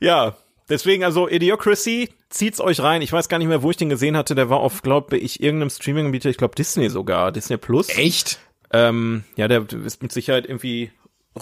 Ja, 0.00 0.36
deswegen 0.70 1.04
also 1.04 1.28
Idiocracy, 1.28 2.08
zieht's 2.30 2.60
euch 2.60 2.80
rein. 2.80 3.02
Ich 3.02 3.12
weiß 3.12 3.28
gar 3.28 3.38
nicht 3.38 3.48
mehr, 3.48 3.62
wo 3.62 3.70
ich 3.70 3.76
den 3.76 3.90
gesehen 3.90 4.16
hatte. 4.16 4.34
Der 4.34 4.48
war 4.48 4.60
auf, 4.60 4.80
glaube 4.82 5.18
ich, 5.18 5.42
irgendeinem 5.42 5.68
Streaming-Anbieter, 5.70 6.30
ich 6.30 6.38
glaube 6.38 6.54
Disney 6.54 6.88
sogar, 6.88 7.32
Disney 7.32 7.58
Plus. 7.58 7.90
Echt? 7.90 8.38
Ähm, 8.72 9.24
ja, 9.36 9.46
der 9.46 9.66
ist 9.84 10.02
mit 10.02 10.10
Sicherheit 10.12 10.46
irgendwie 10.46 10.90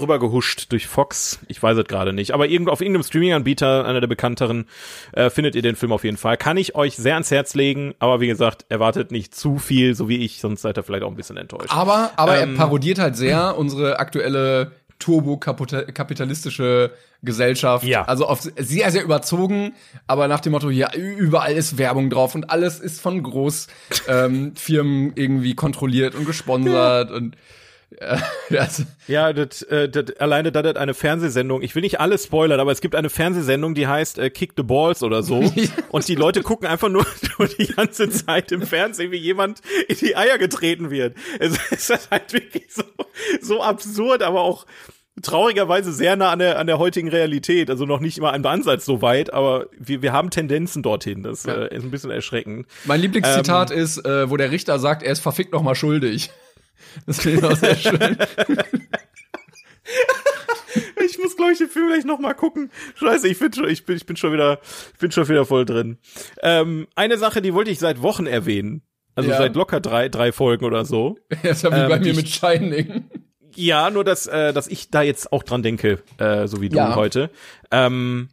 rübergehuscht 0.00 0.72
durch 0.72 0.86
Fox. 0.86 1.38
Ich 1.48 1.62
weiß 1.62 1.76
es 1.78 1.84
gerade 1.86 2.12
nicht. 2.12 2.32
Aber 2.32 2.46
irgendwo 2.48 2.72
auf 2.72 2.80
irgendeinem 2.80 3.04
Streaming-Anbieter, 3.04 3.84
einer 3.84 4.00
der 4.00 4.08
bekannteren, 4.08 4.66
äh, 5.12 5.30
findet 5.30 5.54
ihr 5.54 5.62
den 5.62 5.76
Film 5.76 5.92
auf 5.92 6.04
jeden 6.04 6.16
Fall. 6.16 6.36
Kann 6.36 6.56
ich 6.56 6.74
euch 6.74 6.96
sehr 6.96 7.14
ans 7.14 7.30
Herz 7.30 7.54
legen. 7.54 7.94
Aber 7.98 8.20
wie 8.20 8.26
gesagt, 8.26 8.66
erwartet 8.68 9.10
nicht 9.12 9.34
zu 9.34 9.58
viel, 9.58 9.94
so 9.94 10.08
wie 10.08 10.18
ich, 10.24 10.40
sonst 10.40 10.62
seid 10.62 10.78
ihr 10.78 10.82
vielleicht 10.82 11.04
auch 11.04 11.10
ein 11.10 11.16
bisschen 11.16 11.36
enttäuscht. 11.36 11.70
Aber, 11.70 12.12
aber 12.16 12.38
Ähm. 12.38 12.52
er 12.52 12.56
parodiert 12.56 12.98
halt 12.98 13.16
sehr 13.16 13.56
unsere 13.58 13.98
aktuelle 13.98 14.72
turbo-kapitalistische 14.98 16.92
Gesellschaft. 17.22 17.84
Ja. 17.84 18.04
Also 18.04 18.26
auf 18.26 18.40
sehr, 18.40 18.90
sehr 18.90 19.02
überzogen, 19.02 19.74
aber 20.06 20.28
nach 20.28 20.40
dem 20.40 20.52
Motto, 20.52 20.70
ja, 20.70 20.92
überall 20.94 21.52
ist 21.52 21.78
Werbung 21.78 22.10
drauf 22.10 22.34
und 22.34 22.50
alles 22.50 22.80
ist 22.80 23.00
von 23.00 23.22
Großfirmen 23.22 24.54
ähm, 24.66 25.12
irgendwie 25.14 25.54
kontrolliert 25.54 26.14
und 26.14 26.26
gesponsert 26.26 27.10
und 27.12 27.34
äh, 27.34 27.38
das, 28.50 28.84
Ja, 29.06 29.32
das, 29.32 29.62
äh, 29.62 29.88
das, 29.88 30.16
alleine 30.18 30.52
da 30.52 30.62
das 30.62 30.76
eine 30.76 30.94
Fernsehsendung, 30.94 31.62
ich 31.62 31.74
will 31.74 31.82
nicht 31.82 32.00
alles 32.00 32.24
spoilern, 32.24 32.60
aber 32.60 32.72
es 32.72 32.80
gibt 32.80 32.94
eine 32.94 33.10
Fernsehsendung, 33.10 33.74
die 33.74 33.86
heißt 33.86 34.18
äh, 34.18 34.30
Kick 34.30 34.52
the 34.56 34.62
Balls 34.62 35.02
oder 35.02 35.22
so. 35.22 35.42
und 35.90 36.08
die 36.08 36.14
Leute 36.14 36.42
gucken 36.42 36.68
einfach 36.68 36.88
nur, 36.88 37.06
nur 37.38 37.48
die 37.48 37.66
ganze 37.66 38.10
Zeit 38.10 38.52
im 38.52 38.62
Fernsehen, 38.62 39.10
wie 39.10 39.16
jemand 39.16 39.60
in 39.88 39.96
die 39.96 40.16
Eier 40.16 40.38
getreten 40.38 40.90
wird. 40.90 41.16
Es 41.38 41.56
ist 41.70 42.10
halt 42.10 42.32
wirklich 42.32 42.66
so, 42.72 42.84
so 43.40 43.62
absurd, 43.62 44.22
aber 44.22 44.42
auch 44.42 44.66
traurigerweise 45.22 45.92
sehr 45.92 46.16
nah 46.16 46.30
an 46.30 46.38
der, 46.38 46.58
an 46.58 46.66
der 46.66 46.78
heutigen 46.78 47.08
Realität. 47.08 47.70
Also 47.70 47.86
noch 47.86 48.00
nicht 48.00 48.18
immer 48.18 48.34
im 48.34 48.44
Ansatz 48.46 48.84
so 48.84 49.02
weit, 49.02 49.32
aber 49.32 49.66
wir, 49.78 50.02
wir 50.02 50.12
haben 50.12 50.30
Tendenzen 50.30 50.82
dorthin. 50.82 51.22
Das 51.22 51.44
Ja. 51.44 51.54
äh, 51.54 51.76
ist 51.76 51.82
ein 51.82 51.90
bisschen 51.90 52.10
erschreckend. 52.10 52.66
mein 52.84 53.00
Lieblingszitat 53.00 53.70
ist, 53.70 54.04
äh, 54.04 54.30
wo 54.30 54.36
der 54.36 54.50
Richter 54.50 54.78
sagt, 54.78 55.02
er 55.02 55.12
ist 55.12 55.20
verfickt 55.20 55.52
noch 55.52 55.62
mal 55.62 55.74
schuldig. 55.74 56.30
Das 57.06 57.20
finde 57.20 57.38
ich 57.38 57.44
auch 57.44 57.56
sehr 57.56 57.76
schön. 57.76 58.16
Ich 61.04 61.18
muss, 61.18 61.36
glaube 61.36 61.52
ich, 61.52 61.58
den 61.58 61.68
Film 61.68 61.88
gleich 61.88 62.04
noch 62.04 62.18
mal 62.18 62.34
gucken. 62.34 62.70
Scheiße, 62.96 63.26
ich 63.28 63.38
bin 63.38 63.52
schon, 63.52 63.68
ich 63.68 63.86
bin, 63.86 63.96
ich 63.96 64.04
bin 64.04 64.16
schon 64.16 64.32
wieder, 64.32 64.60
ich 64.92 64.98
bin 64.98 65.10
schon 65.10 65.26
wieder 65.28 65.46
voll 65.46 65.64
drin. 65.64 65.98
Ähm, 66.42 66.86
eine 66.94 67.16
Sache, 67.16 67.40
die 67.40 67.54
wollte 67.54 67.70
ich 67.70 67.78
seit 67.78 68.02
Wochen 68.02 68.26
erwähnen. 68.26 68.82
Also 69.14 69.30
Ja. 69.30 69.38
seit 69.38 69.56
locker 69.56 69.80
drei, 69.80 70.08
drei 70.08 70.30
Folgen 70.30 70.64
oder 70.66 70.84
so. 70.84 71.16
Das 71.42 71.58
ist 71.58 71.62
ja 71.62 71.70
wie 71.72 71.76
Ähm, 71.76 71.88
bei 71.88 71.98
mir 72.00 72.14
mit 72.14 72.28
Shining. 72.28 73.04
Ja, 73.54 73.90
nur 73.90 74.04
dass, 74.04 74.26
äh, 74.26 74.52
dass 74.52 74.68
ich 74.68 74.90
da 74.90 75.02
jetzt 75.02 75.32
auch 75.32 75.42
dran 75.42 75.62
denke, 75.62 76.02
äh, 76.18 76.46
so 76.46 76.60
wie 76.60 76.68
du 76.68 76.76
Ja. 76.76 76.94
heute. 76.94 77.30
Ähm, 77.70 78.28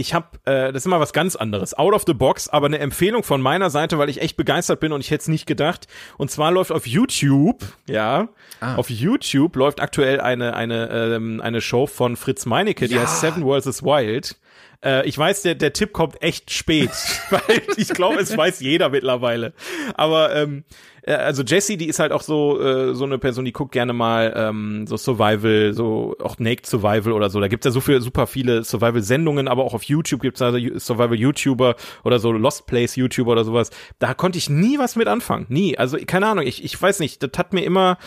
ich 0.00 0.14
habe, 0.14 0.26
äh, 0.46 0.72
das 0.72 0.82
ist 0.82 0.86
immer 0.86 0.98
was 1.00 1.12
ganz 1.12 1.36
anderes. 1.36 1.74
Out 1.74 1.92
of 1.94 2.04
the 2.06 2.14
box, 2.14 2.48
aber 2.48 2.66
eine 2.66 2.78
Empfehlung 2.78 3.22
von 3.22 3.40
meiner 3.40 3.70
Seite, 3.70 3.98
weil 3.98 4.08
ich 4.08 4.20
echt 4.22 4.36
begeistert 4.36 4.80
bin 4.80 4.92
und 4.92 5.00
ich 5.00 5.10
hätte 5.10 5.22
es 5.22 5.28
nicht 5.28 5.46
gedacht. 5.46 5.86
Und 6.16 6.30
zwar 6.30 6.50
läuft 6.50 6.72
auf 6.72 6.86
YouTube, 6.86 7.62
ja, 7.88 8.28
Ah. 8.60 8.74
auf 8.76 8.90
YouTube 8.90 9.56
läuft 9.56 9.80
aktuell 9.80 10.20
eine 10.20 10.54
eine 10.54 10.88
ähm, 11.14 11.40
eine 11.40 11.60
Show 11.60 11.86
von 11.86 12.16
Fritz 12.16 12.44
Meinecke, 12.46 12.88
die 12.88 12.94
Ja. 12.96 13.02
heißt 13.02 13.20
Seven 13.20 13.42
vs. 13.44 13.82
Wild. 13.82 14.36
Äh, 14.84 15.06
ich 15.06 15.16
weiß, 15.16 15.42
der, 15.42 15.54
der 15.54 15.72
Tipp 15.72 15.92
kommt 15.92 16.22
echt 16.22 16.50
spät, 16.50 16.90
weil 17.30 17.62
ich 17.76 17.88
glaube, 17.88 18.20
es 18.20 18.36
weiß 18.36 18.60
jeder 18.60 18.88
mittlerweile. 18.88 19.52
Aber 19.94 20.34
ähm, 20.34 20.64
äh, 21.02 21.12
also 21.12 21.42
Jessie, 21.42 21.76
die 21.76 21.86
ist 21.86 21.98
halt 21.98 22.12
auch 22.12 22.22
so 22.22 22.60
äh, 22.60 22.94
so 22.94 23.04
eine 23.04 23.18
Person, 23.18 23.44
die 23.44 23.52
guckt 23.52 23.72
gerne 23.72 23.92
mal 23.92 24.32
ähm, 24.36 24.86
so 24.86 24.96
Survival, 24.96 25.72
so 25.74 26.16
auch 26.22 26.38
Naked 26.38 26.66
Survival 26.66 27.12
oder 27.12 27.30
so. 27.30 27.40
Da 27.40 27.48
gibt's 27.48 27.64
ja 27.64 27.70
so 27.70 27.80
viel, 27.80 28.00
super 28.00 28.26
viele 28.26 28.64
Survival-Sendungen, 28.64 29.48
aber 29.48 29.64
auch 29.64 29.74
auf 29.74 29.82
YouTube 29.82 30.22
gibt's 30.22 30.40
also 30.42 30.58
Survival-YouTuber 30.78 31.76
oder 32.04 32.18
so 32.18 32.32
Lost 32.32 32.66
Place-YouTuber 32.66 33.32
oder 33.32 33.44
sowas. 33.44 33.70
Da 33.98 34.14
konnte 34.14 34.38
ich 34.38 34.48
nie 34.48 34.78
was 34.78 34.96
mit 34.96 35.08
anfangen. 35.08 35.46
Nie. 35.48 35.76
Also 35.78 35.98
keine 36.06 36.26
Ahnung, 36.26 36.46
ich, 36.46 36.64
ich 36.64 36.80
weiß 36.80 37.00
nicht, 37.00 37.22
das 37.22 37.30
hat 37.36 37.52
mir 37.52 37.64
immer 37.64 37.98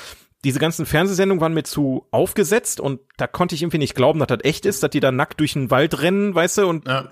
diese 0.44 0.60
ganzen 0.60 0.86
Fernsehsendungen 0.86 1.42
waren 1.42 1.54
mir 1.54 1.64
zu 1.64 2.06
aufgesetzt 2.12 2.80
und 2.80 3.00
da 3.18 3.28
konnte 3.28 3.56
ich 3.56 3.62
irgendwie 3.64 3.78
nicht 3.78 3.96
glauben, 3.96 4.20
dass 4.20 4.28
das 4.28 4.40
echt 4.44 4.66
ist, 4.66 4.84
dass 4.84 4.90
die 4.90 5.00
da 5.00 5.12
nackt 5.12 5.40
durch 5.40 5.54
den 5.54 5.72
Wald 5.72 6.02
rennen, 6.02 6.36
weißt 6.36 6.60
du, 6.60 6.68
und 6.68 6.88
Ja. 6.88 7.10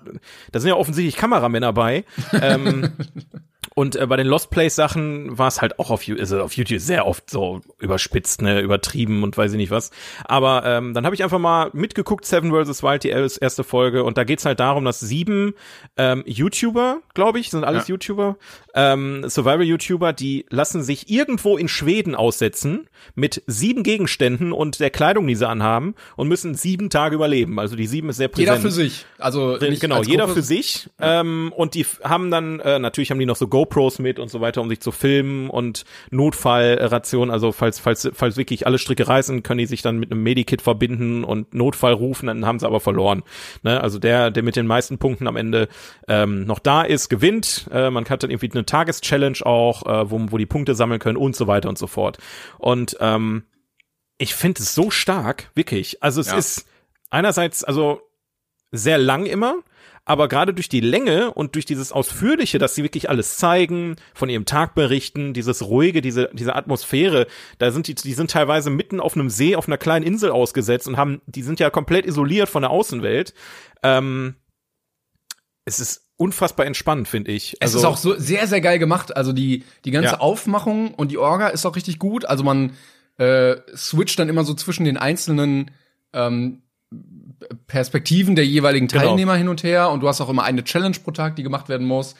da 0.52 0.60
sind 0.60 0.70
ja 0.70 0.76
offensichtlich 0.76 1.15
Kameramänner 1.15 1.72
bei. 1.74 2.04
ähm, 2.34 2.91
und 3.73 3.95
äh, 3.95 4.05
bei 4.05 4.17
den 4.17 4.27
Lost 4.27 4.49
Place 4.49 4.75
Sachen 4.75 5.38
war 5.38 5.47
es 5.47 5.62
halt 5.62 5.79
auch 5.79 5.91
auf, 5.91 6.03
also 6.07 6.41
auf 6.41 6.53
YouTube 6.53 6.79
sehr 6.81 7.07
oft 7.07 7.29
so 7.29 7.62
überspitzt, 7.79 8.41
ne, 8.41 8.60
übertrieben 8.60 9.23
und 9.23 9.38
weiß 9.38 9.51
ich 9.51 9.57
nicht 9.57 9.71
was. 9.71 9.91
Aber 10.25 10.63
ähm, 10.65 10.93
dann 10.93 11.05
habe 11.05 11.15
ich 11.15 11.23
einfach 11.23 11.39
mal 11.39 11.69
mitgeguckt, 11.73 12.25
Seven 12.25 12.51
vs. 12.51 12.84
Wild, 12.84 13.03
die 13.03 13.10
erste 13.10 13.63
Folge, 13.63 14.03
und 14.03 14.17
da 14.17 14.23
geht's 14.23 14.45
halt 14.45 14.60
darum, 14.60 14.84
dass 14.86 14.99
sieben 14.99 15.53
ähm, 15.97 16.23
YouTuber, 16.25 16.99
glaube 17.13 17.39
ich, 17.39 17.49
sind 17.49 17.63
alles 17.63 17.88
Ja. 17.88 17.93
YouTuber, 17.93 18.38
ähm, 18.73 19.23
Survival-YouTuber, 19.27 20.13
die 20.13 20.45
lassen 20.49 20.84
sich 20.84 21.10
irgendwo 21.10 21.57
in 21.57 21.67
Schweden 21.67 22.15
aussetzen 22.15 22.88
mit 23.15 23.41
sieben 23.47 23.84
Gegenständen 23.84 24.51
und 24.53 24.79
der 24.79 24.89
Kleidung, 24.89 25.27
die 25.27 25.36
sie 25.36 25.47
anhaben 25.47 25.95
und 26.15 26.27
müssen 26.27 26.55
sieben 26.55 26.89
Tage 26.89 27.15
überleben. 27.15 27.60
Also 27.60 27.75
die 27.75 27.88
sieben 27.88 28.10
ist 28.10 28.17
sehr 28.17 28.27
präsent. 28.27 28.47
Jeder 28.49 28.62
für 28.62 28.71
sich. 28.71 29.05
Also 29.17 29.57
Genau, 29.60 30.03
jeder 30.03 30.25
Gruppe. 30.25 30.36
für 30.39 30.41
sich. 30.43 30.89
Ähm, 30.99 31.51
und 31.55 31.73
die 31.75 31.86
haben 32.03 32.31
dann, 32.31 32.60
äh, 32.60 32.79
natürlich 32.79 33.12
haben 33.12 33.19
die 33.19 33.25
noch 33.25 33.36
so 33.36 33.47
GoPros 33.62 34.00
mit 34.00 34.17
und 34.19 34.30
so 34.30 34.41
weiter, 34.41 34.62
um 34.62 34.69
sich 34.69 34.80
zu 34.80 34.91
filmen 34.91 35.50
und 35.50 35.84
Notfallration, 36.10 37.30
also 37.30 37.52
falls, 37.52 37.80
falls, 37.80 38.10
falls 38.13 38.38
wirklich 38.38 38.65
alle 38.65 38.78
Stricke 38.80 39.08
reißen, 39.08 39.43
können 39.43 39.60
die 39.60 39.65
sich 39.65 39.82
dann 39.82 40.00
mit 40.00 40.12
einem 40.12 40.24
Medikit 40.24 40.62
verbinden 40.62 41.24
und 41.24 41.54
Notfall 41.54 41.93
rufen, 41.93 42.28
dann 42.28 42.45
haben 42.45 42.60
sie 42.60 42.65
aber 42.65 42.80
verloren. 42.80 43.24
Ne? 43.63 43.82
Also 43.82 44.00
der, 44.00 44.32
der 44.32 44.43
mit 44.43 44.56
den 44.56 44.67
meisten 44.67 44.97
Punkten 44.97 45.28
am 45.28 45.36
Ende 45.36 45.67
ähm, 46.08 46.45
noch 46.45 46.60
da 46.60 46.82
ist, 46.82 47.10
gewinnt. 47.10 47.67
Äh, 47.71 47.89
man 47.91 48.06
hat 48.06 48.24
dann 48.24 48.32
irgendwie 48.32 48.52
eine 48.52 48.65
Tageschallenge 48.65 49.45
auch, 49.45 49.86
äh, 49.86 50.10
wo, 50.10 50.19
wo 50.32 50.38
die 50.38 50.45
Punkte 50.45 50.74
sammeln 50.76 51.00
können 51.00 51.17
und 51.17 51.36
so 51.36 51.47
weiter 51.47 51.69
und 51.69 51.78
so 51.78 51.88
fort. 51.88 52.17
Und 52.58 52.97
ähm, 53.00 53.43
ich 54.17 54.34
finde 54.34 54.62
es 54.62 54.74
so 54.74 54.89
stark, 54.89 55.52
wirklich. 55.56 56.02
Also 56.02 56.21
es 56.21 56.28
Ja. 56.28 56.38
ist 56.38 56.65
einerseits, 57.10 57.63
also 57.63 58.02
sehr 58.71 58.97
lang 58.97 59.26
immer, 59.26 59.56
aber 60.12 60.28
gerade 60.28 60.54
durch 60.54 60.67
die 60.67 60.82
Länge 60.82 61.34
und 61.34 61.56
durch 61.56 61.63
dieses 61.65 61.93
Ausführliche, 61.93 62.60
dass 62.60 62.76
sie 62.76 62.84
wirklich 62.84 63.10
alles 63.10 63.38
zeigen, 63.38 63.95
von 64.13 64.28
ihrem 64.28 64.43
Tag 64.43 64.76
berichten, 64.76 65.34
dieses 65.34 65.63
ruhige, 65.63 66.02
diese, 66.02 66.30
diese 66.34 66.54
Atmosphäre, 66.54 67.28
da 67.60 67.71
sind 67.71 67.88
die, 67.88 67.95
die 67.95 68.12
sind 68.12 68.30
teilweise 68.30 68.71
mitten 68.71 69.00
auf 69.00 69.15
einem 69.15 69.30
See, 69.30 69.56
auf 69.56 69.67
einer 69.69 69.78
kleinen 69.78 70.06
Insel 70.06 70.30
ausgesetzt 70.32 70.89
und 70.89 70.97
haben, 70.97 71.21
die 71.28 71.43
sind 71.43 71.62
ja 71.62 71.69
komplett 71.69 72.06
isoliert 72.06 72.50
von 72.50 72.62
der 72.62 72.71
Außenwelt. 72.71 73.34
Ähm, 73.84 74.36
es 75.63 75.80
ist 75.80 76.10
unfassbar 76.17 76.65
entspannt, 76.65 77.08
finde 77.08 77.32
ich. 77.32 77.54
Es 77.62 77.74
Also- 77.74 77.78
ist 77.80 77.86
auch 77.86 77.95
so 77.95 78.19
sehr, 78.19 78.47
sehr 78.47 78.60
geil 78.60 78.80
gemacht. 78.80 79.15
Also 79.15 79.32
die, 79.32 79.63
die 79.86 79.91
ganze 79.91 80.15
Ja. 80.15 80.19
Aufmachung 80.19 80.93
und 80.93 81.10
die 81.10 81.19
Orga 81.19 81.47
ist 81.47 81.65
auch 81.65 81.78
richtig 81.78 82.00
gut. 82.00 82.26
Also 82.26 82.43
man 82.43 82.74
äh, 83.17 83.56
switcht 83.74 84.19
dann 84.19 84.28
immer 84.28 84.43
so 84.43 84.56
zwischen 84.56 84.84
den 84.84 84.97
einzelnen 84.97 85.71
ähm, 86.12 86.63
Perspektiven 87.67 88.36
der 88.36 88.45
jeweiligen 88.45 88.88
Genau. 88.88 89.04
Teilnehmer 89.06 89.36
hin 89.36 89.47
und 89.47 89.63
her 89.63 89.89
und 89.89 90.01
du 90.01 90.08
hast 90.08 90.21
auch 90.21 90.30
immer 90.30 90.43
eine 90.43 90.63
Challenge 90.63 90.95
pro 91.04 91.12
Tag, 91.12 91.36
die 91.36 91.43
gemacht 91.43 91.69
werden 91.69 91.88
muss. 91.88 92.15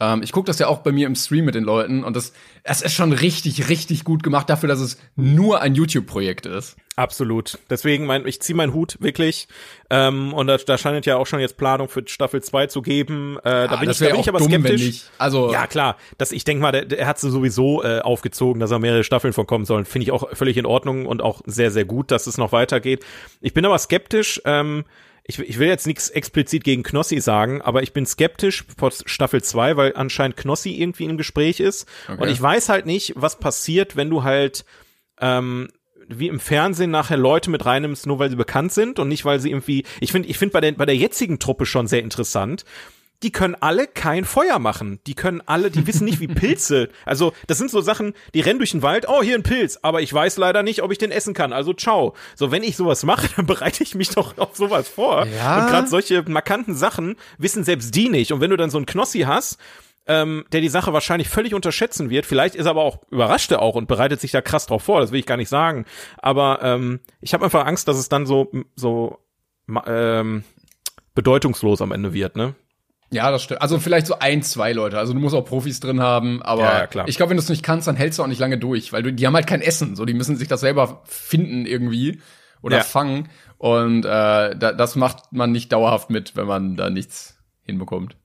Ähm, 0.00 0.22
ich 0.24 0.32
gucke 0.32 0.46
das 0.46 0.58
ja 0.58 0.66
auch 0.66 0.78
bei 0.78 0.90
mir 0.90 1.06
im 1.06 1.14
Stream 1.14 1.44
mit 1.44 1.54
den 1.54 1.62
Leuten 1.64 2.02
und 2.02 2.16
das, 2.16 2.32
es 2.64 2.82
ist 2.82 2.94
schon 2.94 3.12
richtig, 3.12 3.68
richtig 3.68 4.02
gut 4.02 4.22
gemacht 4.24 4.50
dafür, 4.50 4.68
dass 4.68 4.80
es 4.80 4.98
nur 5.14 5.60
ein 5.60 5.74
YouTube-Projekt 5.76 6.46
ist. 6.46 6.76
Absolut. 6.96 7.58
Deswegen, 7.70 8.04
mein, 8.06 8.26
ich 8.26 8.40
ziehe 8.40 8.56
meinen 8.56 8.72
Hut 8.72 8.96
wirklich. 9.00 9.46
Ähm, 9.90 10.32
und 10.32 10.46
da, 10.48 10.56
da 10.58 10.78
scheint 10.78 11.06
ja 11.06 11.16
auch 11.16 11.26
schon 11.26 11.40
jetzt 11.40 11.56
Planung 11.56 11.88
für 11.88 12.02
Staffel 12.06 12.42
2 12.42 12.66
zu 12.68 12.82
geben. 12.82 13.36
Äh, 13.38 13.42
da 13.42 13.66
Ah, 13.66 13.76
bin 13.76 13.90
ich, 13.90 13.98
da 13.98 14.06
bin 14.10 14.20
ich 14.20 14.28
aber 14.28 14.38
dumm, 14.38 14.48
skeptisch. 14.48 15.02
Also- 15.18 15.52
ja, 15.52 15.66
klar. 15.66 15.96
Das, 16.18 16.32
ich 16.32 16.44
denke 16.44 16.62
mal, 16.62 16.72
der, 16.72 16.84
der 16.84 17.06
hat 17.06 17.18
sie 17.18 17.30
sowieso 17.30 17.82
äh, 17.82 18.00
aufgezogen, 18.00 18.60
dass 18.60 18.70
er 18.70 18.78
mehrere 18.80 19.04
Staffeln 19.04 19.32
von 19.32 19.46
kommen 19.46 19.64
sollen. 19.64 19.84
Finde 19.84 20.04
ich 20.04 20.12
auch 20.12 20.28
völlig 20.36 20.56
in 20.56 20.66
Ordnung 20.66 21.06
und 21.06 21.22
auch 21.22 21.40
sehr, 21.46 21.70
sehr 21.70 21.84
gut, 21.84 22.10
dass 22.10 22.26
es 22.28 22.38
noch 22.38 22.52
weitergeht. 22.52 23.04
Ich 23.40 23.54
bin 23.54 23.64
aber 23.64 23.78
skeptisch. 23.78 24.40
Ähm, 24.44 24.84
ich, 25.26 25.38
ich 25.38 25.58
will 25.58 25.68
jetzt 25.68 25.86
nichts 25.86 26.10
explizit 26.10 26.64
gegen 26.64 26.82
Knossi 26.82 27.20
sagen, 27.20 27.62
aber 27.62 27.82
ich 27.82 27.92
bin 27.92 28.04
skeptisch 28.04 28.64
vor 28.76 28.92
Staffel 28.92 29.42
2, 29.42 29.76
weil 29.76 29.96
anscheinend 29.96 30.36
Knossi 30.36 30.70
irgendwie 30.70 31.04
im 31.04 31.16
Gespräch 31.16 31.60
ist. 31.60 31.88
Und 32.20 32.28
ich 32.28 32.40
weiß 32.40 32.68
halt 32.68 32.84
nicht, 32.84 33.14
was 33.16 33.38
passiert, 33.38 33.96
wenn 33.96 34.10
du 34.10 34.22
halt 34.22 34.66
ähm, 35.20 35.68
wie 36.08 36.28
im 36.28 36.40
Fernsehen 36.40 36.90
nachher 36.90 37.16
Leute 37.16 37.50
mit 37.50 37.64
reinnimmst, 37.64 38.06
nur 38.06 38.18
weil 38.18 38.28
sie 38.28 38.36
bekannt 38.36 38.72
sind 38.72 38.98
und 38.98 39.08
nicht, 39.08 39.24
weil 39.24 39.40
sie 39.40 39.50
irgendwie, 39.50 39.84
ich 40.00 40.12
finde, 40.12 40.28
ich 40.28 40.36
finde 40.36 40.52
bei 40.52 40.60
der, 40.60 40.72
bei 40.72 40.86
der 40.86 40.96
jetzigen 40.96 41.38
Truppe 41.38 41.64
schon 41.64 41.86
sehr 41.86 42.02
interessant, 42.02 42.64
die 43.24 43.32
können 43.32 43.56
alle 43.58 43.86
kein 43.86 44.26
Feuer 44.26 44.58
machen. 44.58 45.00
Die 45.06 45.14
können 45.14 45.42
alle, 45.46 45.70
die 45.70 45.86
wissen 45.86 46.04
nicht 46.04 46.20
wie 46.20 46.28
Pilze. 46.28 46.90
Also, 47.06 47.32
das 47.46 47.56
sind 47.56 47.70
so 47.70 47.80
Sachen, 47.80 48.12
die 48.34 48.40
rennen 48.40 48.58
durch 48.58 48.72
den 48.72 48.82
Wald, 48.82 49.06
oh, 49.08 49.22
hier 49.22 49.34
ein 49.34 49.42
Pilz, 49.42 49.78
aber 49.80 50.02
ich 50.02 50.12
weiß 50.12 50.36
leider 50.36 50.62
nicht, 50.62 50.82
ob 50.82 50.92
ich 50.92 50.98
den 50.98 51.10
essen 51.10 51.32
kann. 51.32 51.54
Also, 51.54 51.72
ciao. 51.72 52.14
So, 52.36 52.52
wenn 52.52 52.62
ich 52.62 52.76
sowas 52.76 53.02
mache, 53.02 53.28
dann 53.36 53.46
bereite 53.46 53.82
ich 53.82 53.94
mich 53.94 54.10
doch 54.10 54.36
auf 54.36 54.54
sowas 54.54 54.88
vor. 54.88 55.26
Ja. 55.26 55.62
Und 55.62 55.70
gerade 55.70 55.88
solche 55.88 56.22
markanten 56.28 56.74
Sachen 56.74 57.16
wissen 57.38 57.64
selbst 57.64 57.94
die 57.94 58.10
nicht. 58.10 58.30
Und 58.30 58.42
wenn 58.42 58.50
du 58.50 58.58
dann 58.58 58.70
so 58.70 58.76
einen 58.76 58.86
Knossi 58.86 59.20
hast, 59.20 59.58
ähm, 60.06 60.44
der 60.52 60.60
die 60.60 60.68
Sache 60.68 60.92
wahrscheinlich 60.92 61.30
völlig 61.30 61.54
unterschätzen 61.54 62.10
wird. 62.10 62.26
Vielleicht 62.26 62.54
ist 62.54 62.66
er 62.66 62.72
aber 62.72 62.82
auch 62.82 62.98
überrascht 63.10 63.50
er 63.52 63.62
auch 63.62 63.74
und 63.74 63.88
bereitet 63.88 64.20
sich 64.20 64.32
da 64.32 64.42
krass 64.42 64.66
drauf 64.66 64.82
vor. 64.82 65.00
Das 65.00 65.12
will 65.12 65.18
ich 65.18 65.24
gar 65.24 65.38
nicht 65.38 65.48
sagen. 65.48 65.86
Aber 66.18 66.58
ähm, 66.62 67.00
ich 67.22 67.32
habe 67.32 67.42
einfach 67.42 67.64
Angst, 67.64 67.88
dass 67.88 67.96
es 67.96 68.10
dann 68.10 68.26
so 68.26 68.52
so 68.76 69.18
ähm, 69.86 70.44
bedeutungslos 71.14 71.80
am 71.80 71.90
Ende 71.90 72.12
wird. 72.12 72.36
Ne? 72.36 72.54
Ja, 73.10 73.30
das 73.30 73.42
stimmt. 73.44 73.62
Also 73.62 73.78
vielleicht 73.78 74.06
so 74.06 74.18
ein, 74.18 74.42
zwei 74.42 74.72
Leute. 74.72 74.98
Also 74.98 75.12
du 75.12 75.20
musst 75.20 75.34
auch 75.34 75.44
Profis 75.44 75.78
drin 75.80 76.00
haben, 76.00 76.42
aber 76.42 76.62
Ja, 76.62 76.78
ja, 76.80 76.86
klar. 76.86 77.08
ich 77.08 77.16
glaube, 77.16 77.30
wenn 77.30 77.36
du 77.36 77.42
es 77.42 77.48
nicht 77.48 77.62
kannst, 77.62 77.86
dann 77.86 77.96
hältst 77.96 78.18
du 78.18 78.22
auch 78.22 78.26
nicht 78.28 78.40
lange 78.40 78.58
durch, 78.58 78.92
weil 78.92 79.02
du, 79.02 79.12
die 79.12 79.26
haben 79.26 79.34
halt 79.34 79.46
kein 79.46 79.60
Essen. 79.60 79.94
So, 79.94 80.04
die 80.04 80.14
müssen 80.14 80.36
sich 80.36 80.48
das 80.48 80.60
selber 80.60 81.02
finden 81.06 81.64
irgendwie 81.66 82.20
oder 82.62 82.78
Ja. 82.78 82.82
fangen. 82.82 83.28
Und 83.58 84.04
äh, 84.04 84.08
da, 84.56 84.72
das 84.72 84.96
macht 84.96 85.32
man 85.32 85.52
nicht 85.52 85.72
dauerhaft 85.72 86.10
mit, 86.10 86.34
wenn 86.34 86.46
man 86.46 86.76
da 86.76 86.90
nichts 86.90 87.38
hinbekommt. 87.62 88.16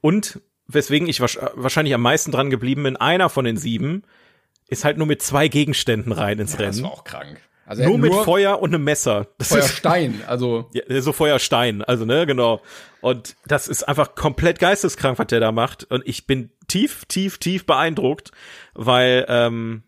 Und 0.00 0.40
weswegen 0.66 1.08
ich 1.08 1.20
wahrscheinlich 1.20 1.94
am 1.94 2.02
meisten 2.02 2.30
dran 2.30 2.50
geblieben 2.50 2.82
bin, 2.82 2.96
einer 2.96 3.28
von 3.30 3.44
den 3.46 3.56
sieben 3.56 4.02
ist 4.66 4.84
halt 4.84 4.98
nur 4.98 5.06
mit 5.06 5.22
zwei 5.22 5.48
Gegenständen 5.48 6.12
rein 6.12 6.38
ins 6.38 6.52
Das 6.52 6.60
Rennen. 6.60 6.82
war 6.82 6.90
auch 6.92 7.04
krank. 7.04 7.40
Also 7.68 7.84
Nur 7.84 7.98
mit 7.98 8.14
Feuer 8.14 8.60
und 8.62 8.74
einem 8.74 8.82
Messer. 8.82 9.28
Das 9.36 9.48
ist 9.50 9.56
Feuerstein. 9.56 10.22
Also 10.26 10.70
ja, 10.72 11.02
so 11.02 11.12
Feuerstein, 11.12 11.82
also 11.82 12.06
ne, 12.06 12.26
genau. 12.26 12.62
Und 13.02 13.36
das 13.46 13.68
ist 13.68 13.82
einfach 13.82 14.14
komplett 14.14 14.58
geisteskrank, 14.58 15.18
was 15.18 15.26
der 15.26 15.40
da 15.40 15.52
macht. 15.52 15.84
Und 15.90 16.02
ich 16.06 16.26
bin 16.26 16.50
tief, 16.66 17.04
tief, 17.04 17.36
tief 17.36 17.66
beeindruckt, 17.66 18.32
weil 18.72 19.26
ähm, 19.28 19.82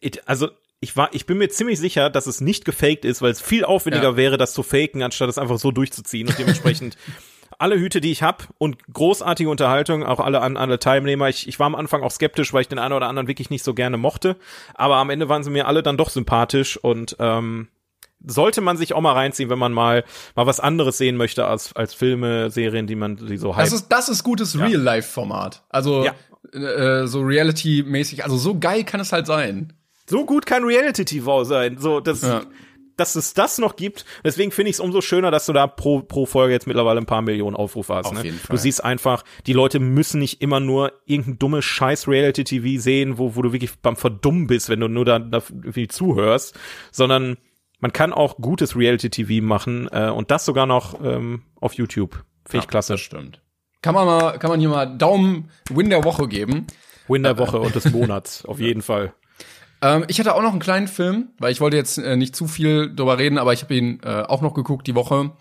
it, 0.00 0.22
also 0.26 0.48
ich 0.80 0.96
war, 0.96 1.08
ich 1.14 1.24
bin 1.24 1.38
mir 1.38 1.48
ziemlich 1.50 1.78
sicher, 1.78 2.10
dass 2.10 2.26
es 2.26 2.40
nicht 2.40 2.64
gefaked 2.64 3.04
ist, 3.04 3.22
weil 3.22 3.30
es 3.30 3.40
viel 3.40 3.64
aufwendiger 3.64 4.10
Ja. 4.10 4.16
wäre, 4.16 4.36
das 4.36 4.52
zu 4.52 4.62
faken, 4.64 5.02
anstatt 5.02 5.28
es 5.28 5.38
einfach 5.38 5.58
so 5.58 5.70
durchzuziehen. 5.70 6.28
Und 6.28 6.38
dementsprechend 6.38 6.96
alle 7.58 7.78
Hüte, 7.78 8.00
die 8.00 8.10
ich 8.12 8.22
hab 8.22 8.48
und 8.58 8.76
großartige 8.92 9.48
Unterhaltung, 9.50 10.04
auch 10.04 10.20
alle 10.20 10.40
an 10.40 10.56
alle 10.56 10.78
Teilnehmer. 10.78 11.28
Ich, 11.28 11.48
ich 11.48 11.58
war 11.58 11.66
am 11.66 11.74
Anfang 11.74 12.02
auch 12.02 12.10
skeptisch, 12.10 12.52
weil 12.52 12.62
ich 12.62 12.68
den 12.68 12.78
einen 12.78 12.92
oder 12.94 13.08
anderen 13.08 13.28
wirklich 13.28 13.50
nicht 13.50 13.64
so 13.64 13.74
gerne 13.74 13.96
mochte. 13.96 14.36
Aber 14.74 14.96
am 14.96 15.10
Ende 15.10 15.28
waren 15.28 15.42
sie 15.44 15.50
mir 15.50 15.66
alle 15.66 15.82
dann 15.82 15.96
doch 15.96 16.10
sympathisch 16.10 16.76
und 16.76 17.16
ähm, 17.18 17.68
sollte 18.24 18.60
man 18.60 18.76
sich 18.76 18.92
auch 18.94 19.00
mal 19.00 19.12
reinziehen, 19.12 19.50
wenn 19.50 19.58
man 19.58 19.72
mal 19.72 20.04
mal 20.34 20.46
was 20.46 20.58
anderes 20.60 20.98
sehen 20.98 21.16
möchte 21.16 21.46
als 21.46 21.74
als 21.76 21.94
Filme, 21.94 22.50
Serien, 22.50 22.86
die 22.86 22.96
man 22.96 23.16
die 23.16 23.36
so 23.36 23.48
das 23.48 23.56
hype. 23.58 23.66
ist, 23.72 23.88
das 23.88 24.08
ist 24.08 24.22
gutes 24.24 24.58
Real-Life-Format. 24.58 25.62
Also 25.68 26.04
Ja. 26.04 26.14
äh, 26.52 27.06
so 27.06 27.20
Reality-mäßig. 27.20 28.24
Also 28.24 28.36
so 28.36 28.58
geil 28.58 28.84
kann 28.84 29.00
es 29.00 29.12
halt 29.12 29.26
sein. 29.26 29.72
so 30.08 30.24
gut 30.24 30.46
kann 30.46 30.64
Reality 30.64 31.04
TV 31.04 31.44
sein. 31.44 31.78
So, 31.78 32.00
das, 32.00 32.22
Ja. 32.22 32.42
Dass 32.96 33.14
es 33.14 33.34
das 33.34 33.58
noch 33.58 33.76
gibt. 33.76 34.04
Deswegen 34.24 34.50
finde 34.50 34.70
ich 34.70 34.76
es 34.76 34.80
umso 34.80 35.00
schöner, 35.00 35.30
dass 35.30 35.46
du 35.46 35.52
da 35.52 35.66
pro, 35.66 36.00
pro 36.00 36.26
Folge 36.26 36.52
jetzt 36.52 36.66
mittlerweile 36.66 37.00
ein 37.00 37.06
paar 37.06 37.22
Millionen 37.22 37.56
Aufrufe 37.56 37.94
hast. 37.94 38.06
Auf 38.06 38.14
ne? 38.14 38.24
jeden 38.24 38.38
Fall. 38.38 38.56
Du 38.56 38.60
siehst 38.60 38.82
einfach, 38.82 39.22
die 39.46 39.52
Leute 39.52 39.78
müssen 39.80 40.20
nicht 40.20 40.40
immer 40.40 40.60
nur 40.60 40.92
irgendein 41.04 41.38
dummes 41.38 41.64
Scheiß 41.64 42.08
Reality 42.08 42.44
TV 42.44 42.80
sehen, 42.80 43.18
wo, 43.18 43.36
wo 43.36 43.42
du 43.42 43.52
wirklich 43.52 43.78
beim 43.80 43.96
Verdummen 43.96 44.46
bist, 44.46 44.68
wenn 44.68 44.80
du 44.80 44.88
nur 44.88 45.04
da, 45.04 45.18
da 45.18 45.42
irgendwie 45.48 45.88
zuhörst, 45.88 46.58
sondern 46.90 47.36
man 47.78 47.92
kann 47.92 48.12
auch 48.12 48.36
gutes 48.38 48.76
Reality 48.76 49.10
TV 49.10 49.44
machen 49.44 49.88
äh, 49.92 50.08
und 50.08 50.30
das 50.30 50.44
sogar 50.44 50.66
noch 50.66 50.98
ähm, 51.02 51.42
auf 51.60 51.74
YouTube. 51.74 52.24
Finde 52.46 52.64
ich 52.64 52.68
klasse. 52.68 52.94
Das 52.94 53.00
stimmt. 53.00 53.42
Kann 53.82 53.94
man 53.94 54.06
mal, 54.06 54.38
kann 54.38 54.50
man 54.50 54.60
hier 54.60 54.68
mal 54.68 54.86
Daumen 54.86 55.50
Win 55.70 55.90
der 55.90 56.02
Woche 56.04 56.26
geben. 56.28 56.66
Win 57.08 57.22
der 57.22 57.38
Woche 57.38 57.60
und 57.60 57.74
des 57.74 57.84
Monats, 57.92 58.44
auf 58.44 58.58
jeden 58.58 58.82
Fall. 58.82 59.12
Ähm, 59.86 60.04
ich 60.08 60.18
hatte 60.18 60.34
auch 60.34 60.42
noch 60.42 60.52
einen 60.52 60.60
kleinen 60.60 60.88
Film, 60.88 61.28
weil 61.38 61.52
ich 61.52 61.60
wollte 61.60 61.76
jetzt 61.76 61.98
äh, 61.98 62.16
nicht 62.16 62.34
zu 62.34 62.46
viel 62.46 62.94
drüber 62.94 63.18
reden, 63.18 63.38
aber 63.38 63.52
ich 63.52 63.62
habe 63.62 63.74
ihn 63.74 64.00
äh, 64.04 64.22
auch 64.22 64.42
noch 64.42 64.54
geguckt 64.54 64.86
die 64.86 64.94
Woche. 64.94 65.32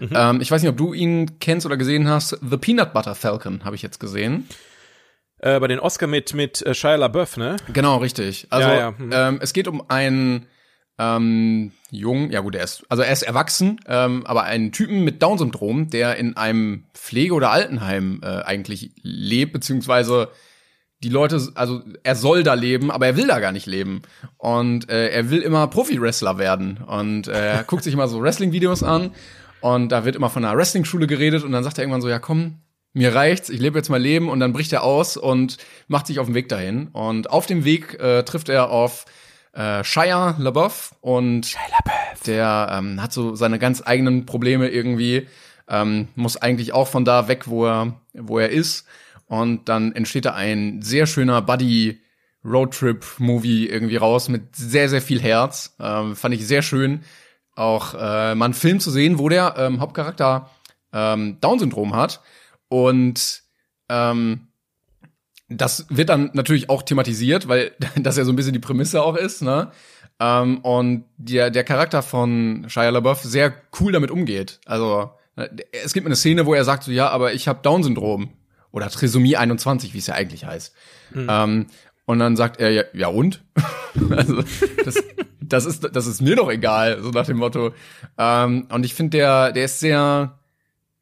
Ähm, 0.00 0.40
ich 0.40 0.50
weiß 0.50 0.62
nicht, 0.62 0.70
ob 0.70 0.78
du 0.78 0.94
ihn 0.94 1.38
kennst 1.40 1.66
oder 1.66 1.76
gesehen 1.76 2.08
hast. 2.08 2.30
The 2.40 2.56
Peanut 2.56 2.94
Butter 2.94 3.14
Falcon 3.14 3.64
habe 3.64 3.76
ich 3.76 3.82
jetzt 3.82 4.00
gesehen. 4.00 4.48
Äh, 5.38 5.60
bei 5.60 5.68
den 5.68 5.78
Oscar 5.78 6.06
mit, 6.06 6.34
mit 6.34 6.62
äh, 6.62 6.74
Shia 6.74 6.96
LaBeouf, 6.96 7.36
ne? 7.36 7.56
Genau, 7.72 7.98
richtig. 7.98 8.46
Also 8.50 8.68
Ja, 8.68 8.74
ja, 8.74 8.90
mhm. 8.92 9.10
ähm, 9.12 9.38
es 9.42 9.52
geht 9.52 9.68
um 9.68 9.82
einen 9.88 10.46
ähm, 10.98 11.72
Jungen, 11.90 12.30
ja 12.30 12.40
gut, 12.40 12.54
er 12.54 12.64
ist, 12.64 12.84
also 12.88 13.02
er 13.02 13.12
ist 13.12 13.22
erwachsen, 13.22 13.80
ähm, 13.86 14.26
aber 14.26 14.44
einen 14.44 14.70
Typen 14.70 15.02
mit 15.02 15.22
Down-Syndrom, 15.22 15.88
der 15.88 16.16
in 16.16 16.36
einem 16.36 16.84
Pflege- 16.94 17.34
oder 17.34 17.50
Altenheim 17.50 18.20
äh, 18.22 18.42
eigentlich 18.42 18.92
lebt, 19.02 19.52
beziehungsweise 19.52 20.28
die 21.02 21.08
Leute, 21.08 21.40
also 21.54 21.82
er 22.02 22.14
soll 22.14 22.42
da 22.42 22.54
leben, 22.54 22.90
aber 22.90 23.06
er 23.06 23.16
will 23.16 23.26
da 23.26 23.40
gar 23.40 23.52
nicht 23.52 23.66
leben. 23.66 24.02
Und 24.36 24.90
äh, 24.90 25.08
er 25.08 25.30
will 25.30 25.40
immer 25.40 25.66
Profi-Wrestler 25.66 26.38
werden. 26.38 26.78
Und 26.86 27.26
äh, 27.28 27.54
er 27.56 27.64
guckt 27.64 27.84
sich 27.84 27.94
immer 27.94 28.08
so 28.08 28.20
Wrestling-Videos 28.20 28.82
an 28.82 29.12
und 29.60 29.90
da 29.92 30.04
wird 30.04 30.16
immer 30.16 30.30
von 30.30 30.44
einer 30.44 30.56
Wrestling-Schule 30.56 31.06
geredet 31.06 31.42
und 31.42 31.52
dann 31.52 31.64
sagt 31.64 31.78
er 31.78 31.84
irgendwann 31.84 32.02
so, 32.02 32.08
ja 32.08 32.18
komm, 32.18 32.56
mir 32.92 33.14
reicht's, 33.14 33.48
ich 33.48 33.60
lebe 33.60 33.78
jetzt 33.78 33.88
mein 33.88 34.02
Leben 34.02 34.28
und 34.28 34.40
dann 34.40 34.52
bricht 34.52 34.72
er 34.72 34.82
aus 34.82 35.16
und 35.16 35.58
macht 35.86 36.06
sich 36.06 36.18
auf 36.18 36.26
den 36.26 36.34
Weg 36.34 36.48
dahin. 36.48 36.88
Und 36.88 37.30
auf 37.30 37.46
dem 37.46 37.64
Weg 37.64 37.98
äh, 38.00 38.22
trifft 38.24 38.48
er 38.48 38.70
auf 38.70 39.06
äh, 39.52 39.84
Shia 39.84 40.36
LaBeouf 40.38 40.94
und 41.00 41.54
der 42.26 42.68
ähm, 42.72 43.00
hat 43.02 43.12
so 43.12 43.34
seine 43.36 43.58
ganz 43.58 43.82
eigenen 43.84 44.26
Probleme 44.26 44.68
irgendwie, 44.68 45.28
ähm, 45.68 46.08
muss 46.14 46.36
eigentlich 46.36 46.72
auch 46.72 46.88
von 46.88 47.04
da 47.04 47.28
weg, 47.28 47.48
wo 47.48 47.66
er, 47.66 47.94
wo 48.12 48.38
er 48.38 48.50
ist. 48.50 48.86
Und 49.30 49.68
dann 49.68 49.92
entsteht 49.92 50.24
da 50.24 50.34
ein 50.34 50.82
sehr 50.82 51.06
schöner 51.06 51.40
Buddy 51.40 52.00
Roadtrip-Movie 52.44 53.68
irgendwie 53.68 53.94
raus 53.94 54.28
mit 54.28 54.56
sehr, 54.56 54.88
sehr 54.88 55.00
viel 55.00 55.20
Herz. 55.20 55.76
Ähm, 55.78 56.16
fand 56.16 56.34
ich 56.34 56.44
sehr 56.44 56.62
schön. 56.62 57.04
Auch 57.54 57.94
äh, 57.94 58.34
mal 58.34 58.46
einen 58.46 58.54
Film 58.54 58.80
zu 58.80 58.90
sehen, 58.90 59.20
wo 59.20 59.28
der 59.28 59.54
ähm, 59.56 59.78
Hauptcharakter 59.78 60.50
ähm, 60.92 61.38
Down-Syndrom 61.40 61.94
hat. 61.94 62.22
Und 62.66 63.44
ähm, 63.88 64.48
das 65.48 65.86
wird 65.90 66.08
dann 66.08 66.30
natürlich 66.32 66.68
auch 66.68 66.82
thematisiert, 66.82 67.46
weil 67.46 67.70
das 67.94 68.16
ja 68.16 68.24
so 68.24 68.32
ein 68.32 68.36
bisschen 68.36 68.52
die 68.52 68.58
Prämisse 68.58 69.00
auch 69.00 69.14
ist, 69.14 69.42
ne? 69.42 69.70
Ähm, 70.18 70.58
und 70.62 71.04
der, 71.18 71.50
der 71.50 71.62
Charakter 71.62 72.02
von 72.02 72.64
Shia 72.66 72.90
LaBeouf 72.90 73.22
sehr 73.22 73.54
cool 73.78 73.92
damit 73.92 74.10
umgeht. 74.10 74.60
Also 74.66 75.12
ne, 75.36 75.48
es 75.84 75.92
gibt 75.92 76.06
eine 76.06 76.16
Szene, 76.16 76.46
wo 76.46 76.54
er 76.54 76.64
sagt 76.64 76.82
so, 76.82 76.90
ja, 76.90 77.10
aber 77.10 77.32
ich 77.32 77.46
habe 77.46 77.60
Down-Syndrom 77.62 78.30
oder 78.72 78.88
Trisomie 78.88 79.36
21, 79.36 79.94
wie 79.94 79.98
es 79.98 80.06
ja 80.06 80.14
eigentlich 80.14 80.44
heißt. 80.44 80.74
Ähm, 81.14 81.66
und 82.06 82.18
dann 82.18 82.36
sagt 82.36 82.60
er, 82.60 82.70
ja, 82.70 82.82
ja 82.92 83.08
und? 83.08 83.42
also 84.10 84.42
das, 84.84 85.02
das, 85.40 85.66
ist, 85.66 85.88
das 85.92 86.06
ist 86.06 86.20
mir 86.20 86.36
doch 86.36 86.50
egal, 86.50 87.02
so 87.02 87.10
nach 87.10 87.26
dem 87.26 87.38
Motto. 87.38 87.72
Ähm, 88.18 88.66
und 88.70 88.84
ich 88.84 88.94
finde, 88.94 89.18
der, 89.18 89.52
der 89.52 89.64
ist 89.64 89.80
sehr 89.80 90.38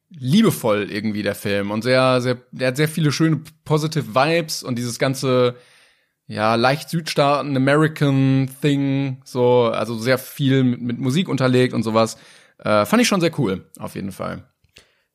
liebevoll 0.09 0.91
irgendwie, 0.91 1.23
der 1.23 1.35
Film. 1.35 1.71
Und 1.71 1.83
sehr, 1.83 2.21
sehr, 2.21 2.37
der 2.51 2.69
hat 2.69 2.77
sehr 2.77 2.87
viele 2.87 3.11
schöne 3.11 3.41
positive 3.65 4.15
Vibes 4.15 4.63
und 4.63 4.77
dieses 4.77 4.99
ganze, 4.99 5.55
ja, 6.27 6.55
leicht 6.55 6.89
Südstaaten, 6.89 7.55
American 7.55 8.49
Thing, 8.61 9.21
so, 9.23 9.65
also 9.65 9.97
sehr 9.97 10.17
viel 10.17 10.63
mit, 10.63 10.81
mit 10.81 10.99
Musik 10.99 11.29
unterlegt 11.29 11.73
und 11.73 11.83
sowas. 11.83 12.17
Äh, 12.57 12.85
fand 12.85 13.01
ich 13.01 13.07
schon 13.07 13.21
sehr 13.21 13.37
cool, 13.39 13.65
auf 13.77 13.95
jeden 13.95 14.11
Fall. 14.11 14.48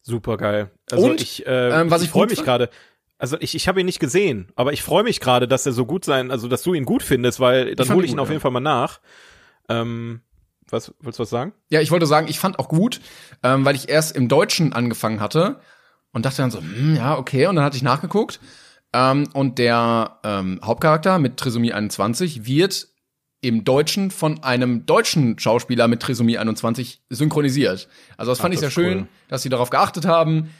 Super 0.06 0.36
geil. 0.36 0.70
Also 0.90 1.06
Und, 1.06 1.20
ich, 1.20 1.46
äh, 1.46 1.80
ähm, 1.80 1.90
was 1.90 2.02
ich 2.02 2.08
ich 2.08 2.12
freue 2.12 2.26
mich 2.26 2.44
gerade. 2.44 2.68
Also 3.16 3.38
ich, 3.40 3.54
ich 3.54 3.68
habe 3.68 3.80
ihn 3.80 3.86
nicht 3.86 4.00
gesehen, 4.00 4.52
aber 4.54 4.72
ich 4.72 4.82
freue 4.82 5.02
mich 5.02 5.18
gerade, 5.18 5.48
dass 5.48 5.64
er 5.64 5.72
so 5.72 5.86
gut 5.86 6.04
sein, 6.04 6.30
also 6.30 6.46
dass 6.46 6.62
du 6.62 6.74
ihn 6.74 6.84
gut 6.84 7.02
findest, 7.02 7.40
weil 7.40 7.74
dann 7.74 7.88
hole 7.88 8.00
ihn 8.00 8.04
ich 8.04 8.10
ihn 8.10 8.16
gut, 8.16 8.22
auf 8.22 8.28
ja. 8.28 8.32
jeden 8.32 8.42
Fall 8.42 8.50
mal 8.50 8.60
nach. 8.60 9.00
Ähm, 9.68 10.20
was 10.68 10.92
willst 11.00 11.18
du 11.18 11.22
was 11.22 11.30
sagen? 11.30 11.54
Ja, 11.70 11.80
ich 11.80 11.90
wollte 11.90 12.06
sagen, 12.06 12.28
ich 12.28 12.38
fand 12.38 12.58
auch 12.58 12.68
gut, 12.68 13.00
ähm, 13.42 13.64
weil 13.64 13.76
ich 13.76 13.88
erst 13.88 14.14
im 14.14 14.28
Deutschen 14.28 14.72
angefangen 14.74 15.20
hatte 15.20 15.60
und 16.12 16.26
dachte 16.26 16.38
dann 16.38 16.50
so, 16.50 16.60
hm, 16.60 16.96
ja, 16.96 17.16
okay, 17.16 17.46
und 17.46 17.56
dann 17.56 17.64
hatte 17.64 17.76
ich 17.76 17.82
nachgeguckt. 17.82 18.40
Ähm, 18.92 19.28
und 19.32 19.58
der 19.58 20.18
ähm, 20.22 20.60
Hauptcharakter 20.62 21.18
mit 21.18 21.36
Trisomie 21.38 21.72
21 21.72 22.46
wird 22.46 22.88
im 23.44 23.64
Deutschen 23.64 24.10
von 24.10 24.42
einem 24.42 24.86
deutschen 24.86 25.38
Schauspieler 25.38 25.86
mit 25.86 26.00
Trisomie 26.00 26.38
21 26.38 27.02
synchronisiert. 27.10 27.88
Also 28.16 28.32
das 28.32 28.40
fand 28.40 28.52
Ach, 28.52 28.54
ich 28.54 28.60
sehr 28.60 28.68
das 28.68 28.74
schön, 28.74 28.98
cool. 29.00 29.08
dass 29.28 29.42
sie 29.42 29.50
darauf 29.50 29.70
geachtet 29.70 30.06
haben, 30.06 30.50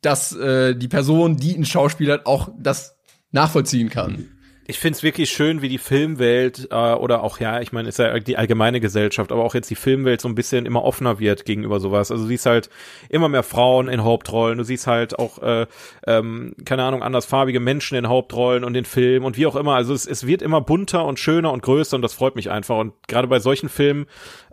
dass 0.00 0.34
äh, 0.34 0.74
die 0.74 0.88
Person, 0.88 1.36
die 1.36 1.54
ihn 1.54 1.64
schauspielert, 1.64 2.26
auch 2.26 2.50
das 2.58 2.96
nachvollziehen 3.30 3.88
kann. 3.88 4.28
Ich 4.66 4.78
finde 4.78 4.96
es 4.96 5.02
wirklich 5.02 5.30
schön, 5.30 5.60
wie 5.60 5.68
die 5.68 5.78
Filmwelt 5.78 6.68
äh, 6.70 6.74
oder 6.74 7.22
auch, 7.24 7.40
ja, 7.40 7.60
ich 7.60 7.72
meine, 7.72 7.88
ist 7.88 7.98
ja 7.98 8.18
die 8.20 8.36
allgemeine 8.36 8.80
Gesellschaft, 8.80 9.32
aber 9.32 9.44
auch 9.44 9.54
jetzt 9.54 9.70
die 9.70 9.74
Filmwelt 9.74 10.20
so 10.20 10.28
ein 10.28 10.36
bisschen 10.36 10.66
immer 10.66 10.84
offener 10.84 11.18
wird 11.18 11.44
gegenüber 11.44 11.80
sowas. 11.80 12.10
Also 12.12 12.24
du 12.24 12.28
siehst 12.28 12.46
halt 12.46 12.70
immer 13.08 13.28
mehr 13.28 13.42
Frauen 13.42 13.88
in 13.88 14.04
Hauptrollen, 14.04 14.58
du 14.58 14.64
siehst 14.64 14.86
halt 14.86 15.18
auch, 15.18 15.42
äh, 15.42 15.66
ähm, 16.06 16.54
keine 16.64 16.84
Ahnung, 16.84 17.02
andersfarbige 17.02 17.58
Menschen 17.58 17.96
in 17.96 18.08
Hauptrollen 18.08 18.62
und 18.62 18.76
in 18.76 18.84
Filmen 18.84 19.26
und 19.26 19.36
wie 19.36 19.46
auch 19.46 19.56
immer. 19.56 19.74
Also 19.74 19.94
es, 19.94 20.06
es 20.06 20.26
wird 20.26 20.42
immer 20.42 20.60
bunter 20.60 21.06
und 21.06 21.18
schöner 21.18 21.52
und 21.52 21.62
größer 21.62 21.96
und 21.96 22.02
das 22.02 22.14
freut 22.14 22.36
mich 22.36 22.50
einfach. 22.50 22.78
Und 22.78 22.94
gerade 23.08 23.26
bei 23.26 23.40
solchen 23.40 23.68
Filmen 23.68 24.06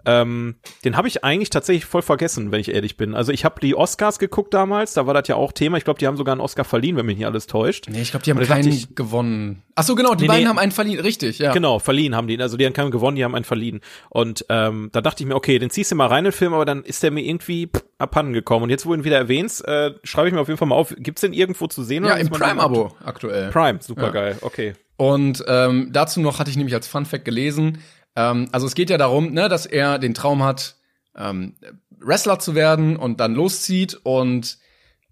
ähm, 0.05 0.55
den 0.83 0.97
habe 0.97 1.07
ich 1.07 1.23
eigentlich 1.23 1.49
tatsächlich 1.49 1.85
voll 1.85 2.01
vergessen, 2.01 2.51
wenn 2.51 2.59
ich 2.59 2.73
ehrlich 2.73 2.97
bin. 2.97 3.15
Also 3.15 3.31
ich 3.31 3.45
habe 3.45 3.59
die 3.59 3.75
Oscars 3.75 4.19
geguckt 4.19 4.53
damals, 4.53 4.93
da 4.93 5.07
war 5.07 5.13
das 5.13 5.27
ja 5.27 5.35
auch 5.35 5.51
Thema. 5.51 5.77
Ich 5.77 5.83
glaube, 5.83 5.99
die 5.99 6.07
haben 6.07 6.17
sogar 6.17 6.33
einen 6.33 6.41
Oscar 6.41 6.63
verliehen, 6.63 6.95
wenn 6.95 7.05
mich 7.05 7.17
nicht 7.17 7.25
alles 7.25 7.47
täuscht. 7.47 7.87
Nee, 7.89 8.01
ich 8.01 8.11
glaube, 8.11 8.23
die 8.23 8.31
haben 8.31 8.41
keinen 8.41 8.69
ich, 8.69 8.95
gewonnen. 8.95 9.63
Ach 9.75 9.83
so, 9.83 9.95
genau, 9.95 10.15
die 10.15 10.23
nee, 10.23 10.27
beiden 10.27 10.43
nee, 10.43 10.49
haben 10.49 10.59
einen 10.59 10.71
verliehen, 10.71 10.99
richtig, 10.99 11.39
ja. 11.39 11.53
Genau, 11.53 11.79
verliehen 11.79 12.15
haben 12.15 12.27
die. 12.27 12.41
Also 12.41 12.57
die 12.57 12.65
haben 12.65 12.73
keinen 12.73 12.91
gewonnen, 12.91 13.15
die 13.15 13.23
haben 13.23 13.35
einen 13.35 13.45
verliehen. 13.45 13.81
Und 14.09 14.45
ähm, 14.49 14.89
da 14.91 15.01
dachte 15.01 15.23
ich 15.23 15.27
mir, 15.27 15.35
okay, 15.35 15.59
den 15.59 15.69
ziehst 15.69 15.91
du 15.91 15.95
mal 15.95 16.07
rein 16.07 16.19
in 16.19 16.25
den 16.25 16.33
Film, 16.33 16.53
aber 16.53 16.65
dann 16.65 16.83
ist 16.83 17.03
der 17.03 17.11
mir 17.11 17.21
irgendwie 17.21 17.67
pff, 17.67 17.83
abhanden 17.97 18.33
gekommen. 18.33 18.63
Und 18.63 18.69
jetzt, 18.69 18.85
wo 18.85 18.89
du 18.89 18.99
ihn 18.99 19.03
wieder 19.03 19.17
erwähnst, 19.17 19.65
äh, 19.67 19.93
schreibe 20.03 20.27
ich 20.27 20.33
mir 20.33 20.41
auf 20.41 20.47
jeden 20.47 20.57
Fall 20.57 20.67
mal 20.67 20.75
auf. 20.75 20.93
Gibt's 20.97 21.21
den 21.21 21.33
irgendwo 21.33 21.67
zu 21.67 21.83
sehen? 21.83 22.05
Ja, 22.05 22.15
im 22.15 22.29
Prime-Abo 22.29 22.91
aktuell. 23.03 23.51
Prime, 23.51 23.79
super 23.81 24.07
ja. 24.07 24.09
geil, 24.09 24.37
okay. 24.41 24.73
Und 24.99 25.45
ähm, 25.47 25.91
dazu 25.93 26.19
noch 26.19 26.39
hatte 26.39 26.51
ich 26.51 26.57
nämlich 26.57 26.75
als 26.75 26.89
Fun 26.89 27.05
Fact 27.05 27.23
gelesen, 27.23 27.77
ähm, 28.20 28.49
also 28.51 28.67
es 28.67 28.76
geht 28.76 28.89
ja 28.89 28.97
darum, 28.97 29.32
ne, 29.32 29.47
dass 29.47 29.65
er 29.65 29.97
den 29.97 30.13
Traum 30.13 30.43
hat, 30.43 30.76
ähm, 31.15 31.55
Wrestler 31.99 32.39
zu 32.39 32.53
werden 32.53 32.97
und 32.97 33.20
dann 33.22 33.34
loszieht. 33.34 33.97
Und 34.03 34.57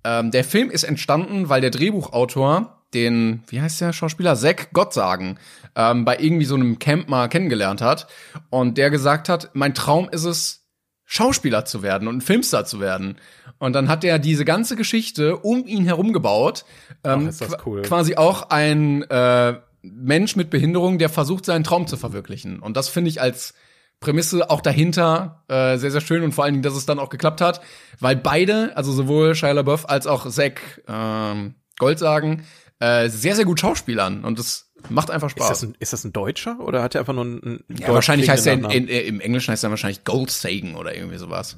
ähm, 0.03 0.31
der 0.31 0.43
Film 0.43 0.69
ist 0.69 0.83
entstanden, 0.83 1.47
weil 1.47 1.61
der 1.61 1.71
Drehbuchautor 1.71 2.83
den, 2.93 3.43
wie 3.47 3.61
heißt 3.61 3.81
der 3.81 3.93
Schauspieler, 3.93 4.35
Zack 4.35 4.71
Gottsagen, 4.73 5.39
ähm, 5.75 6.05
bei 6.05 6.17
irgendwie 6.19 6.45
so 6.45 6.55
einem 6.55 6.79
Camp 6.79 7.09
mal 7.09 7.27
kennengelernt 7.27 7.81
hat. 7.81 8.07
Und 8.49 8.77
der 8.77 8.89
gesagt 8.89 9.29
hat, 9.29 9.51
mein 9.53 9.73
Traum 9.73 10.09
ist 10.09 10.25
es, 10.25 10.65
Schauspieler 11.09 11.63
zu 11.63 11.83
werden 11.83 12.09
und 12.09 12.17
ein 12.17 12.21
Filmstar 12.21 12.65
zu 12.65 12.81
werden. 12.81 13.17
Und 13.59 13.71
dann 13.73 13.87
hat 13.87 14.03
er 14.03 14.19
diese 14.19 14.43
ganze 14.43 14.75
Geschichte 14.75 15.37
um 15.37 15.65
ihn 15.65 15.85
herum 15.85 16.11
gebaut. 16.11 16.65
Ähm, 17.05 17.21
Ach, 17.23 17.29
ist 17.29 17.39
das 17.39 17.57
cool. 17.65 17.81
Quasi 17.83 18.17
auch 18.17 18.49
ein 18.49 19.03
äh, 19.03 19.55
Mensch 19.81 20.35
mit 20.35 20.49
Behinderung, 20.49 20.97
der 20.97 21.09
versucht, 21.09 21.45
seinen 21.45 21.63
Traum 21.63 21.87
zu 21.87 21.97
verwirklichen. 21.97 22.59
Und 22.59 22.77
das 22.77 22.89
finde 22.89 23.09
ich 23.09 23.21
als 23.21 23.53
Prämisse 23.99 24.49
auch 24.49 24.61
dahinter 24.61 25.43
äh, 25.47 25.77
sehr, 25.77 25.91
sehr 25.91 26.01
schön 26.01 26.23
und 26.23 26.33
vor 26.33 26.43
allen 26.43 26.53
Dingen, 26.53 26.63
dass 26.63 26.75
es 26.75 26.85
dann 26.85 26.99
auch 26.99 27.09
geklappt 27.09 27.41
hat, 27.41 27.61
weil 27.99 28.15
beide, 28.15 28.75
also 28.77 28.91
sowohl 28.91 29.33
Shia 29.33 29.51
LaBeouf 29.51 29.89
als 29.89 30.05
auch 30.05 30.29
Zack 30.29 30.83
ähm, 30.87 31.55
Goldsagen, 31.79 32.43
äh, 32.79 33.09
sehr, 33.09 33.35
sehr 33.35 33.45
gut 33.45 33.59
Schauspielern 33.59 34.23
und 34.23 34.37
das 34.37 34.71
macht 34.89 35.09
einfach 35.09 35.31
Spaß. 35.31 35.49
Ist 35.49 35.49
das 35.49 35.63
ein, 35.63 35.75
ist 35.79 35.93
das 35.93 36.03
ein 36.03 36.13
Deutscher 36.13 36.59
oder 36.59 36.83
hat 36.83 36.93
er 36.93 37.01
einfach 37.01 37.13
nur 37.13 37.23
einen, 37.23 37.43
einen 37.43 37.63
Ja, 37.79 37.91
wahrscheinlich 37.91 38.29
heißt 38.29 38.45
er 38.45 38.53
in, 38.53 38.65
in, 38.65 38.87
im 38.87 39.19
Englischen 39.19 39.51
heißt 39.51 39.63
er 39.63 39.71
wahrscheinlich 39.71 40.03
Goldsagen 40.03 40.75
oder 40.75 40.95
irgendwie 40.95 41.17
sowas. 41.17 41.57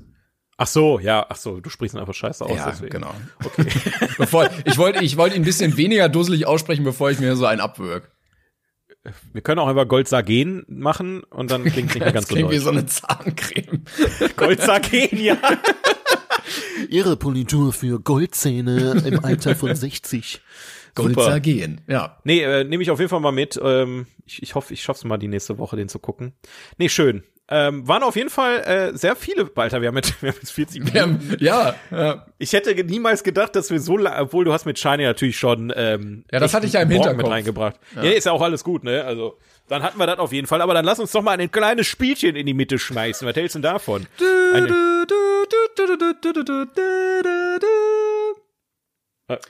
Ach 0.61 0.67
so, 0.67 0.99
ja, 0.99 1.25
ach 1.29 1.37
so, 1.37 1.59
du 1.59 1.69
sprichst 1.69 1.95
ihn 1.95 1.99
einfach 1.99 2.13
scheiße 2.13 2.45
aus. 2.45 2.55
Ja, 2.55 2.69
deswegen. 2.69 2.91
genau. 2.91 3.13
Okay. 3.43 3.69
bevor, 4.17 4.49
ich 4.65 4.77
wollte 4.77 5.03
ich 5.03 5.17
wollte 5.17 5.35
ihn 5.35 5.41
ein 5.41 5.45
bisschen 5.45 5.77
weniger 5.77 6.09
dusselig 6.09 6.45
aussprechen, 6.45 6.83
bevor 6.83 7.09
ich 7.11 7.19
mir 7.19 7.35
so 7.35 7.45
einen 7.45 7.61
abwürg 7.61 8.11
wir 9.33 9.41
können 9.41 9.59
auch 9.59 9.67
einfach 9.67 9.87
Goldsagen 9.87 10.65
machen 10.67 11.23
und 11.23 11.51
dann 11.51 11.63
klingt 11.63 11.89
es 11.89 11.95
nicht 11.95 12.03
mehr 12.03 12.11
ganz 12.13 12.27
so 12.27 12.35
klingt 12.35 12.51
wie 12.51 12.57
so 12.57 12.69
eine 12.69 12.85
Zahncreme. 12.85 13.83
Goldsagen, 14.35 15.17
ja. 15.17 15.37
Ihre 16.89 17.15
Politur 17.15 17.73
für 17.73 17.99
Goldzähne 17.99 19.03
im 19.05 19.23
Alter 19.23 19.55
von 19.55 19.75
60. 19.75 20.41
Goldsagen, 20.95 21.81
ja. 21.87 22.17
Nee, 22.23 22.41
äh, 22.41 22.63
nehme 22.63 22.83
ich 22.83 22.91
auf 22.91 22.99
jeden 22.99 23.09
Fall 23.09 23.21
mal 23.21 23.31
mit. 23.31 23.59
Ähm, 23.63 24.07
ich, 24.25 24.43
ich 24.43 24.55
hoffe, 24.55 24.73
ich 24.73 24.81
schaff's 24.83 25.03
mal 25.05 25.17
die 25.17 25.27
nächste 25.27 25.57
Woche, 25.57 25.77
den 25.77 25.87
zu 25.87 25.99
gucken. 25.99 26.33
Nee, 26.77 26.89
schön. 26.89 27.23
Ähm, 27.51 27.87
waren 27.87 28.03
auf 28.03 28.15
jeden 28.15 28.29
Fall 28.29 28.59
äh, 28.59 28.97
sehr 28.97 29.15
viele, 29.15 29.49
Walter, 29.55 29.81
wir 29.81 29.87
haben 29.87 29.95
jetzt, 29.95 30.21
wir 30.21 30.29
haben 30.29 30.37
jetzt 30.39 30.51
40 30.51 30.83
Minuten. 30.83 31.37
Ja, 31.39 31.73
ja. 31.89 32.25
Ich 32.37 32.53
hätte 32.53 32.75
niemals 32.83 33.23
gedacht, 33.23 33.55
dass 33.55 33.71
wir 33.71 33.79
so 33.79 33.97
lange, 33.97 34.17
obwohl 34.21 34.45
du 34.45 34.53
hast 34.53 34.65
mit 34.65 34.77
Shiny 34.77 35.03
natürlich 35.03 35.37
schon 35.37 35.73
ähm, 35.75 36.25
Ja, 36.31 36.39
das 36.39 36.53
hatte 36.53 36.67
ich 36.67 36.73
ja 36.73 36.81
im 36.81 36.89
Hinterkopf 36.89 37.17
mit 37.17 37.27
reingebracht. 37.27 37.75
Ja. 37.95 38.03
ja, 38.03 38.11
ist 38.11 38.25
ja 38.25 38.33
auch 38.33 38.41
alles 38.41 38.63
gut, 38.63 38.83
ne? 38.83 39.03
Also, 39.03 39.39
dann 39.67 39.81
hatten 39.81 39.97
wir 39.97 40.05
das 40.05 40.19
auf 40.19 40.31
jeden 40.31 40.45
Fall, 40.45 40.61
aber 40.61 40.75
dann 40.75 40.85
lass 40.85 40.99
uns 40.99 41.11
doch 41.11 41.23
mal 41.23 41.39
ein 41.39 41.51
kleines 41.51 41.87
Spielchen 41.87 42.35
in 42.35 42.45
die 42.45 42.53
Mitte 42.53 42.77
schmeißen. 42.77 43.27
Was 43.27 43.35
hältst 43.35 43.55
du 43.55 43.59
denn 43.59 43.71
davon? 43.71 44.05
Eine 44.53 44.67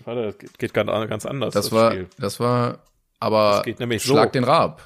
Warte, 0.03 0.23
das 0.23 0.37
geht 0.57 0.73
ganz 0.73 1.25
anders. 1.25 1.53
Das, 1.53 1.65
das 1.65 1.71
war, 1.71 1.91
Spiel. 1.91 2.07
das 2.17 2.39
war, 2.39 2.79
aber 3.19 3.55
das 3.57 3.63
geht 3.63 3.79
nämlich 3.79 4.03
Schlag 4.03 4.29
so. 4.29 4.31
den 4.31 4.43
Rab. 4.43 4.81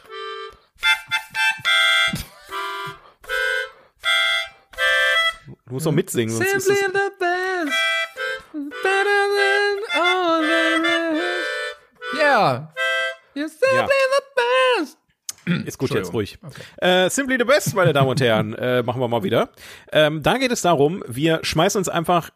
Du 5.73 5.77
musst 5.77 5.87
doch 5.87 5.91
mitsingen, 5.91 6.29
sonst 6.29 6.51
Simply 6.51 6.73
ist 6.73 6.85
the 6.85 7.09
best. 7.17 7.73
Better 8.83 9.21
than 9.33 9.99
all 9.99 10.39
the 10.43 10.83
rest. 10.83 12.15
Yeah. 12.15 12.67
You're 13.33 13.49
simply 13.49 13.75
ja. 13.75 13.87
the 13.87 14.83
best. 14.83 15.67
Ist 15.67 15.79
gut, 15.79 15.89
jetzt 15.95 16.13
ruhig. 16.13 16.37
Okay. 16.43 16.61
Äh, 16.77 17.09
Simply 17.09 17.37
the 17.39 17.43
Best, 17.43 17.73
meine 17.73 17.91
Damen 17.91 18.07
und 18.07 18.21
Herren, 18.21 18.53
äh, 18.53 18.83
machen 18.83 19.01
wir 19.01 19.07
mal 19.07 19.23
wieder. 19.23 19.49
Ähm, 19.91 20.21
da 20.21 20.37
geht 20.37 20.51
es 20.51 20.61
darum, 20.61 21.03
wir 21.07 21.39
schmeißen 21.41 21.79
uns 21.79 21.89
einfach 21.89 22.29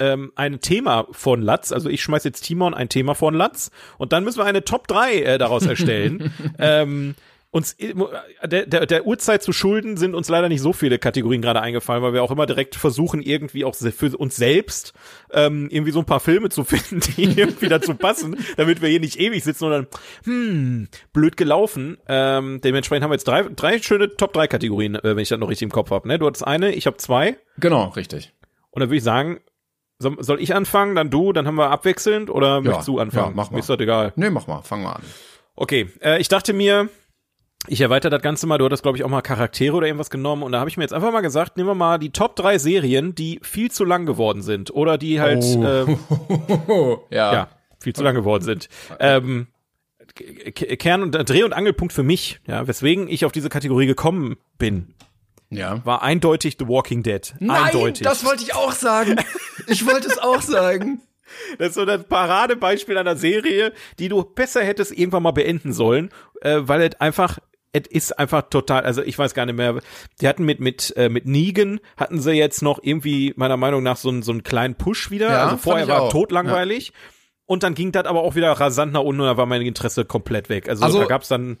ähm, 0.00 0.32
ein 0.34 0.60
Thema 0.60 1.06
von 1.12 1.42
Latz, 1.42 1.70
also 1.70 1.88
ich 1.88 2.02
schmeiß 2.02 2.24
jetzt 2.24 2.40
Timon 2.40 2.74
ein 2.74 2.88
Thema 2.88 3.14
von 3.14 3.34
Latz 3.34 3.70
und 3.96 4.12
dann 4.12 4.24
müssen 4.24 4.38
wir 4.38 4.44
eine 4.44 4.64
Top 4.64 4.88
3 4.88 5.14
äh, 5.14 5.38
daraus 5.38 5.66
erstellen. 5.66 6.34
ähm, 6.58 7.14
uns 7.56 7.74
der, 8.44 8.66
der, 8.66 8.84
der 8.84 9.06
Uhrzeit 9.06 9.42
zu 9.42 9.50
schulden 9.50 9.96
sind 9.96 10.14
uns 10.14 10.28
leider 10.28 10.50
nicht 10.50 10.60
so 10.60 10.74
viele 10.74 10.98
Kategorien 10.98 11.40
gerade 11.40 11.62
eingefallen, 11.62 12.02
weil 12.02 12.12
wir 12.12 12.22
auch 12.22 12.30
immer 12.30 12.44
direkt 12.44 12.76
versuchen, 12.76 13.22
irgendwie 13.22 13.64
auch 13.64 13.74
für 13.74 14.14
uns 14.18 14.36
selbst 14.36 14.92
ähm, 15.32 15.68
irgendwie 15.70 15.92
so 15.92 16.00
ein 16.00 16.04
paar 16.04 16.20
Filme 16.20 16.50
zu 16.50 16.64
finden, 16.64 17.00
die 17.00 17.22
irgendwie 17.22 17.68
dazu 17.68 17.94
passen, 17.94 18.36
damit 18.58 18.82
wir 18.82 18.90
hier 18.90 19.00
nicht 19.00 19.18
ewig 19.18 19.42
sitzen 19.42 19.64
und 19.64 19.70
dann, 19.70 19.86
hm, 20.24 20.88
blöd 21.14 21.38
gelaufen. 21.38 21.96
Ähm, 22.08 22.60
dementsprechend 22.62 23.04
haben 23.04 23.10
wir 23.10 23.14
jetzt 23.14 23.26
drei, 23.26 23.44
drei 23.44 23.80
schöne 23.80 24.14
Top-3-Kategorien, 24.14 24.96
äh, 24.96 25.00
wenn 25.02 25.18
ich 25.18 25.30
das 25.30 25.38
noch 25.38 25.48
richtig 25.48 25.64
im 25.64 25.72
Kopf 25.72 25.90
habe. 25.90 26.06
Ne? 26.08 26.18
Du 26.18 26.26
hattest 26.26 26.46
eine, 26.46 26.74
ich 26.74 26.86
habe 26.86 26.98
zwei. 26.98 27.38
Genau, 27.56 27.88
richtig. 27.88 28.34
Und 28.70 28.80
dann 28.80 28.90
würde 28.90 28.98
ich 28.98 29.02
sagen, 29.02 29.40
soll, 29.98 30.22
soll 30.22 30.42
ich 30.42 30.54
anfangen, 30.54 30.94
dann 30.94 31.08
du, 31.08 31.32
dann 31.32 31.46
haben 31.46 31.54
wir 31.54 31.70
abwechselnd 31.70 32.28
oder 32.28 32.56
ja, 32.56 32.60
möchtest 32.60 32.88
du 32.88 32.98
anfangen? 32.98 33.30
Ja, 33.30 33.32
mach 33.34 33.50
mal. 33.50 33.56
Mir 33.56 33.60
ist 33.60 33.70
das 33.70 33.80
egal. 33.80 34.12
Nee, 34.16 34.28
mach 34.28 34.46
mal, 34.46 34.60
fang 34.60 34.82
mal 34.82 34.92
an. 34.92 35.02
Okay, 35.54 35.88
äh, 36.02 36.20
ich 36.20 36.28
dachte 36.28 36.52
mir, 36.52 36.90
ich 37.68 37.80
erweitere 37.80 38.10
das 38.10 38.22
Ganze 38.22 38.46
mal, 38.46 38.58
du 38.58 38.64
hattest, 38.64 38.82
glaube 38.82 38.98
ich, 38.98 39.04
auch 39.04 39.08
mal 39.08 39.22
Charaktere 39.22 39.74
oder 39.74 39.86
irgendwas 39.86 40.10
genommen 40.10 40.42
und 40.42 40.52
da 40.52 40.60
habe 40.60 40.70
ich 40.70 40.76
mir 40.76 40.84
jetzt 40.84 40.92
einfach 40.92 41.12
mal 41.12 41.20
gesagt, 41.20 41.56
nehmen 41.56 41.68
wir 41.68 41.74
mal 41.74 41.98
die 41.98 42.10
Top 42.10 42.36
3 42.36 42.58
Serien, 42.58 43.14
die 43.14 43.40
viel 43.42 43.70
zu 43.70 43.84
lang 43.84 44.06
geworden 44.06 44.42
sind 44.42 44.70
oder 44.70 44.98
die 44.98 45.20
halt 45.20 45.44
oh. 45.44 45.64
ähm, 45.64 45.98
ja. 47.10 47.32
ja. 47.32 47.48
viel 47.80 47.94
zu 47.94 48.02
lang 48.02 48.14
geworden 48.14 48.44
sind. 48.44 48.68
Ähm, 49.00 49.48
Kern 50.14 51.02
und 51.02 51.12
Dreh- 51.12 51.42
und 51.42 51.52
Angelpunkt 51.52 51.92
für 51.92 52.02
mich, 52.02 52.40
ja, 52.46 52.66
weswegen 52.66 53.08
ich 53.08 53.24
auf 53.24 53.32
diese 53.32 53.48
Kategorie 53.48 53.86
gekommen 53.86 54.36
bin. 54.58 54.94
Ja. 55.50 55.84
War 55.84 56.02
eindeutig 56.02 56.56
The 56.58 56.68
Walking 56.68 57.02
Dead. 57.02 57.34
Nein, 57.38 57.64
eindeutig. 57.64 58.02
Das 58.02 58.24
wollte 58.24 58.42
ich 58.42 58.54
auch 58.54 58.72
sagen. 58.72 59.16
Ich 59.68 59.86
wollte 59.86 60.06
es 60.08 60.18
auch 60.18 60.42
sagen. 60.42 61.00
Das 61.58 61.68
ist 61.68 61.74
so 61.74 61.84
das 61.84 62.04
Paradebeispiel 62.04 62.96
einer 62.98 63.16
Serie, 63.16 63.72
die 63.98 64.08
du 64.08 64.22
besser 64.22 64.62
hättest 64.62 64.92
irgendwann 64.92 65.22
mal 65.22 65.32
beenden 65.32 65.72
sollen, 65.72 66.10
äh, 66.42 66.60
weil 66.60 66.82
es 66.82 67.00
einfach 67.00 67.38
es 67.72 67.86
ist 67.88 68.18
einfach 68.18 68.48
total, 68.48 68.84
also 68.84 69.02
ich 69.02 69.18
weiß 69.18 69.34
gar 69.34 69.44
nicht 69.44 69.56
mehr. 69.56 69.80
Die 70.20 70.28
hatten 70.28 70.44
mit 70.44 70.60
mit 70.60 70.94
äh, 70.96 71.08
mit 71.08 71.26
Negan 71.26 71.80
hatten 71.96 72.20
sie 72.20 72.32
jetzt 72.32 72.62
noch 72.62 72.78
irgendwie 72.82 73.34
meiner 73.36 73.58
Meinung 73.58 73.82
nach 73.82 73.98
so 73.98 74.08
einen 74.08 74.22
so 74.22 74.32
einen 74.32 74.44
kleinen 74.44 74.76
Push 74.76 75.10
wieder. 75.10 75.28
Ja, 75.28 75.44
also 75.44 75.58
vorher 75.58 75.86
war 75.88 76.08
totlangweilig. 76.08 76.88
Ja. 76.88 76.94
Und 77.46 77.62
dann 77.62 77.74
ging 77.74 77.92
das 77.92 78.06
aber 78.06 78.22
auch 78.22 78.34
wieder 78.34 78.50
rasant 78.52 78.92
nach 78.92 79.02
unten 79.02 79.20
und 79.20 79.26
da 79.28 79.36
war 79.36 79.46
mein 79.46 79.62
Interesse 79.62 80.04
komplett 80.04 80.48
weg. 80.48 80.68
Also, 80.68 80.84
also 80.84 80.98
da 80.98 81.04
gab's 81.04 81.28
dann, 81.28 81.58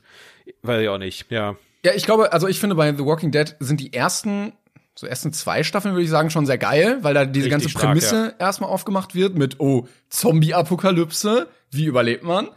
weiß 0.62 0.82
ich 0.82 0.88
auch 0.88 0.98
nicht, 0.98 1.30
ja. 1.30 1.56
Ja, 1.84 1.92
ich 1.94 2.04
glaube, 2.04 2.32
also 2.32 2.48
ich 2.48 2.58
finde 2.58 2.74
bei 2.74 2.92
The 2.92 3.04
Walking 3.04 3.30
Dead 3.30 3.54
sind 3.60 3.78
die 3.78 3.92
ersten 3.92 4.52
so 4.98 5.06
ersten 5.06 5.32
zwei 5.32 5.62
Staffeln 5.62 5.94
würde 5.94 6.04
ich 6.04 6.10
sagen 6.10 6.30
schon 6.30 6.46
sehr 6.46 6.56
geil, 6.56 6.98
weil 7.02 7.12
da 7.12 7.26
diese 7.26 7.46
Richtig 7.46 7.64
ganze 7.74 7.78
Prämisse 7.78 8.06
stark, 8.08 8.40
ja. 8.40 8.46
erstmal 8.46 8.70
aufgemacht 8.70 9.14
wird 9.14 9.36
mit 9.36 9.60
oh 9.60 9.86
Zombie-Apokalypse, 10.08 11.48
wie 11.70 11.84
überlebt 11.84 12.24
man? 12.24 12.48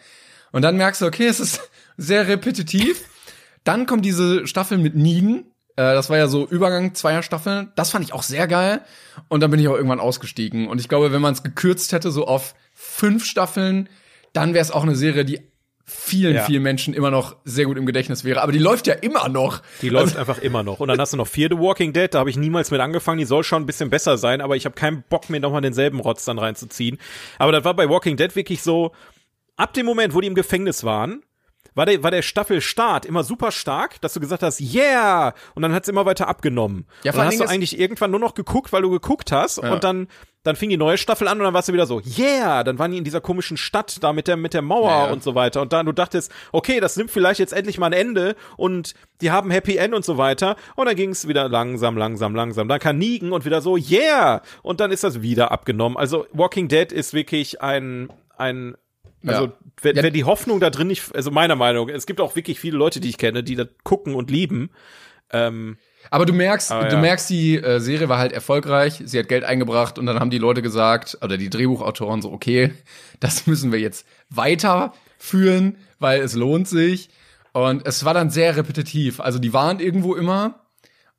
Und 0.52 0.62
dann 0.62 0.78
merkst 0.78 1.02
du, 1.02 1.06
okay, 1.06 1.28
es 1.28 1.42
ist 1.42 1.70
sehr 1.98 2.28
repetitiv. 2.28 3.04
Dann 3.66 3.86
kommt 3.86 4.06
diese 4.06 4.48
Staffel 4.48 4.78
mit 4.78 4.96
Negan. 4.96 5.44
Äh, 5.76 5.94
das 5.94 6.10
war 6.10 6.18
ja 6.18 6.28
so 6.28 6.48
Übergang 6.48 6.96
zweier 6.96 7.24
Staffeln. 7.24 7.74
Das 7.76 7.92
fand 7.92 8.06
ich 8.06 8.14
auch 8.14 8.24
sehr 8.24 8.48
geil. 8.48 8.82
Und 9.28 9.42
dann 9.42 9.52
bin 9.52 9.60
ich 9.60 9.68
auch 9.68 9.76
irgendwann 9.76 10.00
ausgestiegen. 10.00 10.70
Und 10.70 10.80
ich 10.80 10.88
glaube, 10.88 11.12
wenn 11.12 11.22
man 11.22 11.34
es 11.34 11.44
gekürzt 11.44 11.92
hätte, 11.92 12.10
so 12.10 12.26
auf 12.26 12.56
fünf 12.74 13.26
Staffeln, 13.26 13.90
dann 14.32 14.54
wäre 14.54 14.64
es 14.64 14.72
auch 14.72 14.84
eine 14.84 14.96
Serie, 14.96 15.26
die 15.26 15.49
vielen, 15.90 16.36
ja. 16.36 16.44
vielen 16.44 16.64
Menschen 16.64 16.94
immer 16.94 17.12
noch 17.12 17.36
sehr 17.44 17.66
gut 17.66 17.78
im 17.78 17.86
Gedächtnis 17.86 18.24
wäre. 18.24 18.42
Aber 18.42 18.52
die 18.52 18.60
läuft 18.60 18.88
ja 18.88 18.94
immer 18.94 19.28
noch. 19.28 19.62
Die 19.82 19.90
läuft 19.90 20.18
also, 20.18 20.20
einfach 20.20 20.38
immer 20.38 20.64
noch. 20.64 20.80
Und 20.80 20.88
dann 20.88 21.00
hast 21.00 21.14
du 21.14 21.18
noch 21.18 21.28
vier 21.28 21.50
The 21.50 21.58
Walking 21.58 21.94
Dead, 21.94 22.14
da 22.14 22.20
habe 22.20 22.30
ich 22.30 22.38
niemals 22.38 22.72
mit 22.72 22.80
angefangen. 22.80 23.18
Die 23.18 23.26
soll 23.26 23.44
schon 23.44 23.64
ein 23.64 23.66
bisschen 23.66 23.90
besser 23.90 24.18
sein, 24.18 24.42
aber 24.42 24.56
ich 24.56 24.66
habe 24.66 24.76
keinen 24.76 25.04
Bock 25.10 25.30
mir 25.30 25.40
nochmal 25.40 25.62
denselben 25.62 26.00
Rotz 26.00 26.26
dann 26.26 26.40
reinzuziehen. 26.40 26.98
Aber 27.38 27.52
das 27.52 27.64
war 27.66 27.74
bei 27.74 27.90
Walking 27.90 28.18
Dead 28.18 28.36
wirklich 28.36 28.62
so, 28.62 28.92
ab 29.58 29.74
dem 29.74 29.86
Moment, 29.86 30.14
wo 30.14 30.22
die 30.22 30.28
im 30.28 30.36
Gefängnis 30.36 30.84
waren, 30.84 31.24
war 31.76 31.86
der, 31.86 32.04
war 32.04 32.12
der 32.12 32.22
Staffelstart 32.22 33.06
immer 33.06 33.24
super 33.24 33.52
stark, 33.52 34.02
dass 34.02 34.14
du 34.14 34.20
gesagt 34.20 34.44
hast, 34.44 34.60
yeah! 34.60 35.34
Und 35.56 35.62
dann 35.62 35.74
hat's 35.74 35.88
immer 35.88 36.06
weiter 36.06 36.28
abgenommen. 36.28 36.86
Ja, 37.04 37.12
und 37.12 37.18
dann 37.18 37.28
hast 37.28 37.40
du 37.40 37.46
eigentlich 37.46 37.80
irgendwann 37.80 38.12
nur 38.12 38.20
noch 38.20 38.34
geguckt, 38.34 38.74
weil 38.74 38.82
du 38.82 38.90
geguckt 38.90 39.32
hast 39.32 39.62
Ja. 39.62 39.74
und 39.74 39.84
dann 39.84 40.08
dann 40.44 40.56
fing 40.56 40.70
die 40.70 40.78
neue 40.78 40.98
Staffel 40.98 41.28
an 41.28 41.38
und 41.40 41.44
dann 41.44 41.54
warst 41.54 41.68
du 41.70 41.74
wieder 41.74 41.86
so, 41.86 42.02
yeah, 42.18 42.64
dann 42.64 42.80
waren 42.80 42.92
die 42.92 42.98
in 42.98 43.04
dieser 43.04 43.20
komischen 43.22 43.58
Stadt 43.58 44.02
da 44.02 44.14
mit 44.14 44.28
der 44.28 44.38
mit 44.38 44.54
der 44.54 44.62
Mauer 44.62 44.90
Ja, 44.90 45.06
ja. 45.08 45.12
und 45.12 45.22
so 45.22 45.36
weiter 45.36 45.62
und 45.62 45.74
dann 45.74 45.86
du 45.86 45.92
dachtest, 45.92 46.32
okay, 46.54 46.80
das 46.80 46.96
nimmt 46.96 47.12
vielleicht 47.12 47.40
jetzt 47.40 47.52
endlich 47.54 47.78
mal 47.78 47.88
ein 47.88 47.94
Ende 47.94 48.36
und 48.56 48.94
die 49.22 49.32
haben 49.32 49.52
Happy 49.52 49.76
End 49.78 49.94
und 49.94 50.06
so 50.06 50.18
weiter 50.18 50.56
und 50.76 50.86
dann 50.86 50.96
ging's 50.96 51.28
wieder 51.28 51.50
langsam, 51.50 51.98
langsam, 51.98 52.36
langsam. 52.36 52.68
Dann 52.70 52.80
kann 52.80 52.98
Negan 52.98 53.34
und 53.34 53.44
wieder 53.44 53.62
so, 53.62 53.76
yeah, 53.76 54.42
und 54.62 54.80
dann 54.80 54.92
ist 54.92 55.04
das 55.04 55.22
wieder 55.22 55.52
abgenommen. 55.52 55.98
Also 55.98 56.26
Walking 56.32 56.68
Dead 56.70 56.92
ist 56.92 57.14
wirklich 57.14 57.62
ein 57.62 58.10
ein 58.38 58.76
also 59.28 59.48
Ja. 59.48 59.54
wenn, 59.82 59.98
wenn 59.98 60.14
die 60.14 60.24
Hoffnung 60.24 60.62
da 60.62 60.70
drin 60.70 60.88
nicht, 60.88 61.14
also 61.14 61.32
meiner 61.32 61.58
Meinung, 61.58 61.90
es 61.90 62.06
gibt 62.06 62.22
auch 62.22 62.38
wirklich 62.38 62.58
viele 62.62 62.78
Leute, 62.78 63.02
die 63.02 63.10
ich 63.10 63.18
kenne, 63.18 63.44
die 63.44 63.56
das 63.56 63.68
gucken 63.84 64.16
und 64.16 64.32
lieben. 64.32 64.70
Ähm, 65.32 65.78
Aber 66.12 66.26
du 66.26 66.34
merkst, 66.34 66.72
Aber 66.72 66.88
du 66.88 66.96
ja. 66.96 67.02
merkst, 67.02 67.30
die 67.30 67.58
äh, 67.58 67.80
Serie 67.80 68.10
war 68.10 68.18
halt 68.18 68.32
erfolgreich, 68.32 69.02
sie 69.06 69.20
hat 69.20 69.28
Geld 69.28 69.44
eingebracht 69.44 70.00
und 70.00 70.06
dann 70.06 70.20
haben 70.20 70.30
die 70.30 70.38
Leute 70.38 70.62
gesagt, 70.62 71.18
oder 71.22 71.38
die 71.38 71.50
Drehbuchautoren 71.50 72.22
so, 72.22 72.32
okay, 72.32 72.74
das 73.20 73.48
müssen 73.48 73.72
wir 73.72 73.80
jetzt 73.80 74.06
weiterführen, 74.30 75.78
weil 76.00 76.22
es 76.22 76.34
lohnt 76.36 76.68
sich. 76.68 77.10
Und 77.52 77.86
es 77.88 78.06
war 78.06 78.14
dann 78.14 78.30
sehr 78.30 78.56
repetitiv. 78.56 79.20
Also 79.20 79.40
die 79.40 79.54
waren 79.54 79.80
irgendwo 79.80 80.16
immer 80.16 80.62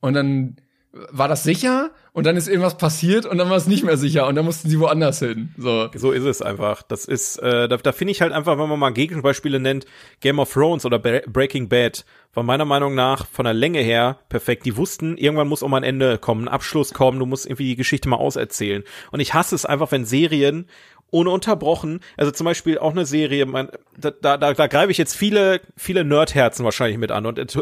und 0.00 0.14
dann 0.14 0.56
war 0.92 1.28
das 1.28 1.42
sicher 1.42 1.90
und 2.12 2.26
dann 2.26 2.36
ist 2.36 2.48
irgendwas 2.48 2.76
passiert 2.76 3.26
und 3.26 3.38
dann 3.38 3.48
war 3.50 3.56
es 3.56 3.66
nicht 3.66 3.84
mehr 3.84 3.96
sicher 3.96 4.26
und 4.26 4.34
dann 4.34 4.44
mussten 4.44 4.68
sie 4.68 4.80
woanders 4.80 5.20
hin. 5.20 5.54
So. 5.56 5.88
So 5.94 6.10
ist 6.12 6.24
es 6.24 6.42
einfach. 6.42 6.82
Das 6.82 7.04
ist, 7.04 7.38
äh, 7.38 7.68
da, 7.68 7.76
da 7.76 7.92
finde 7.92 8.12
ich 8.12 8.20
halt 8.20 8.32
einfach, 8.32 8.58
wenn 8.58 8.68
man 8.68 8.78
mal 8.78 8.90
Gegenbeispiele 8.90 9.60
nennt, 9.60 9.86
Game 10.20 10.38
of 10.38 10.52
Thrones 10.52 10.84
oder 10.84 10.98
Bre- 10.98 11.28
Breaking 11.28 11.68
Bad, 11.68 12.04
war 12.34 12.42
meiner 12.42 12.64
Meinung 12.64 12.94
nach 12.94 13.26
von 13.26 13.44
der 13.44 13.54
Länge 13.54 13.80
her 13.80 14.18
perfekt. 14.28 14.64
Die 14.66 14.76
wussten, 14.76 15.16
irgendwann 15.16 15.48
muss 15.48 15.62
mal 15.62 15.76
ein 15.78 15.82
Ende 15.82 16.18
kommen, 16.18 16.44
ein 16.44 16.48
Abschluss 16.48 16.94
kommen, 16.94 17.18
du 17.18 17.26
musst 17.26 17.46
irgendwie 17.46 17.68
die 17.68 17.76
Geschichte 17.76 18.08
mal 18.08 18.16
auserzählen. 18.16 18.84
Und 19.10 19.20
ich 19.20 19.34
hasse 19.34 19.54
es 19.54 19.64
einfach, 19.64 19.90
wenn 19.92 20.04
Serien 20.04 20.66
ohne 21.12 21.30
unterbrochen, 21.30 22.00
also 22.16 22.30
zum 22.30 22.44
Beispiel 22.44 22.78
auch 22.78 22.92
eine 22.92 23.04
Serie, 23.04 23.46
man, 23.46 23.68
da, 23.96 24.10
da, 24.12 24.36
da, 24.36 24.52
greife 24.52 24.92
ich 24.92 24.98
jetzt 24.98 25.16
viele, 25.16 25.60
viele 25.76 26.04
Nerdherzen 26.04 26.64
wahrscheinlich 26.64 26.98
mit 26.98 27.10
an 27.10 27.26
und 27.26 27.38
es 27.38 27.58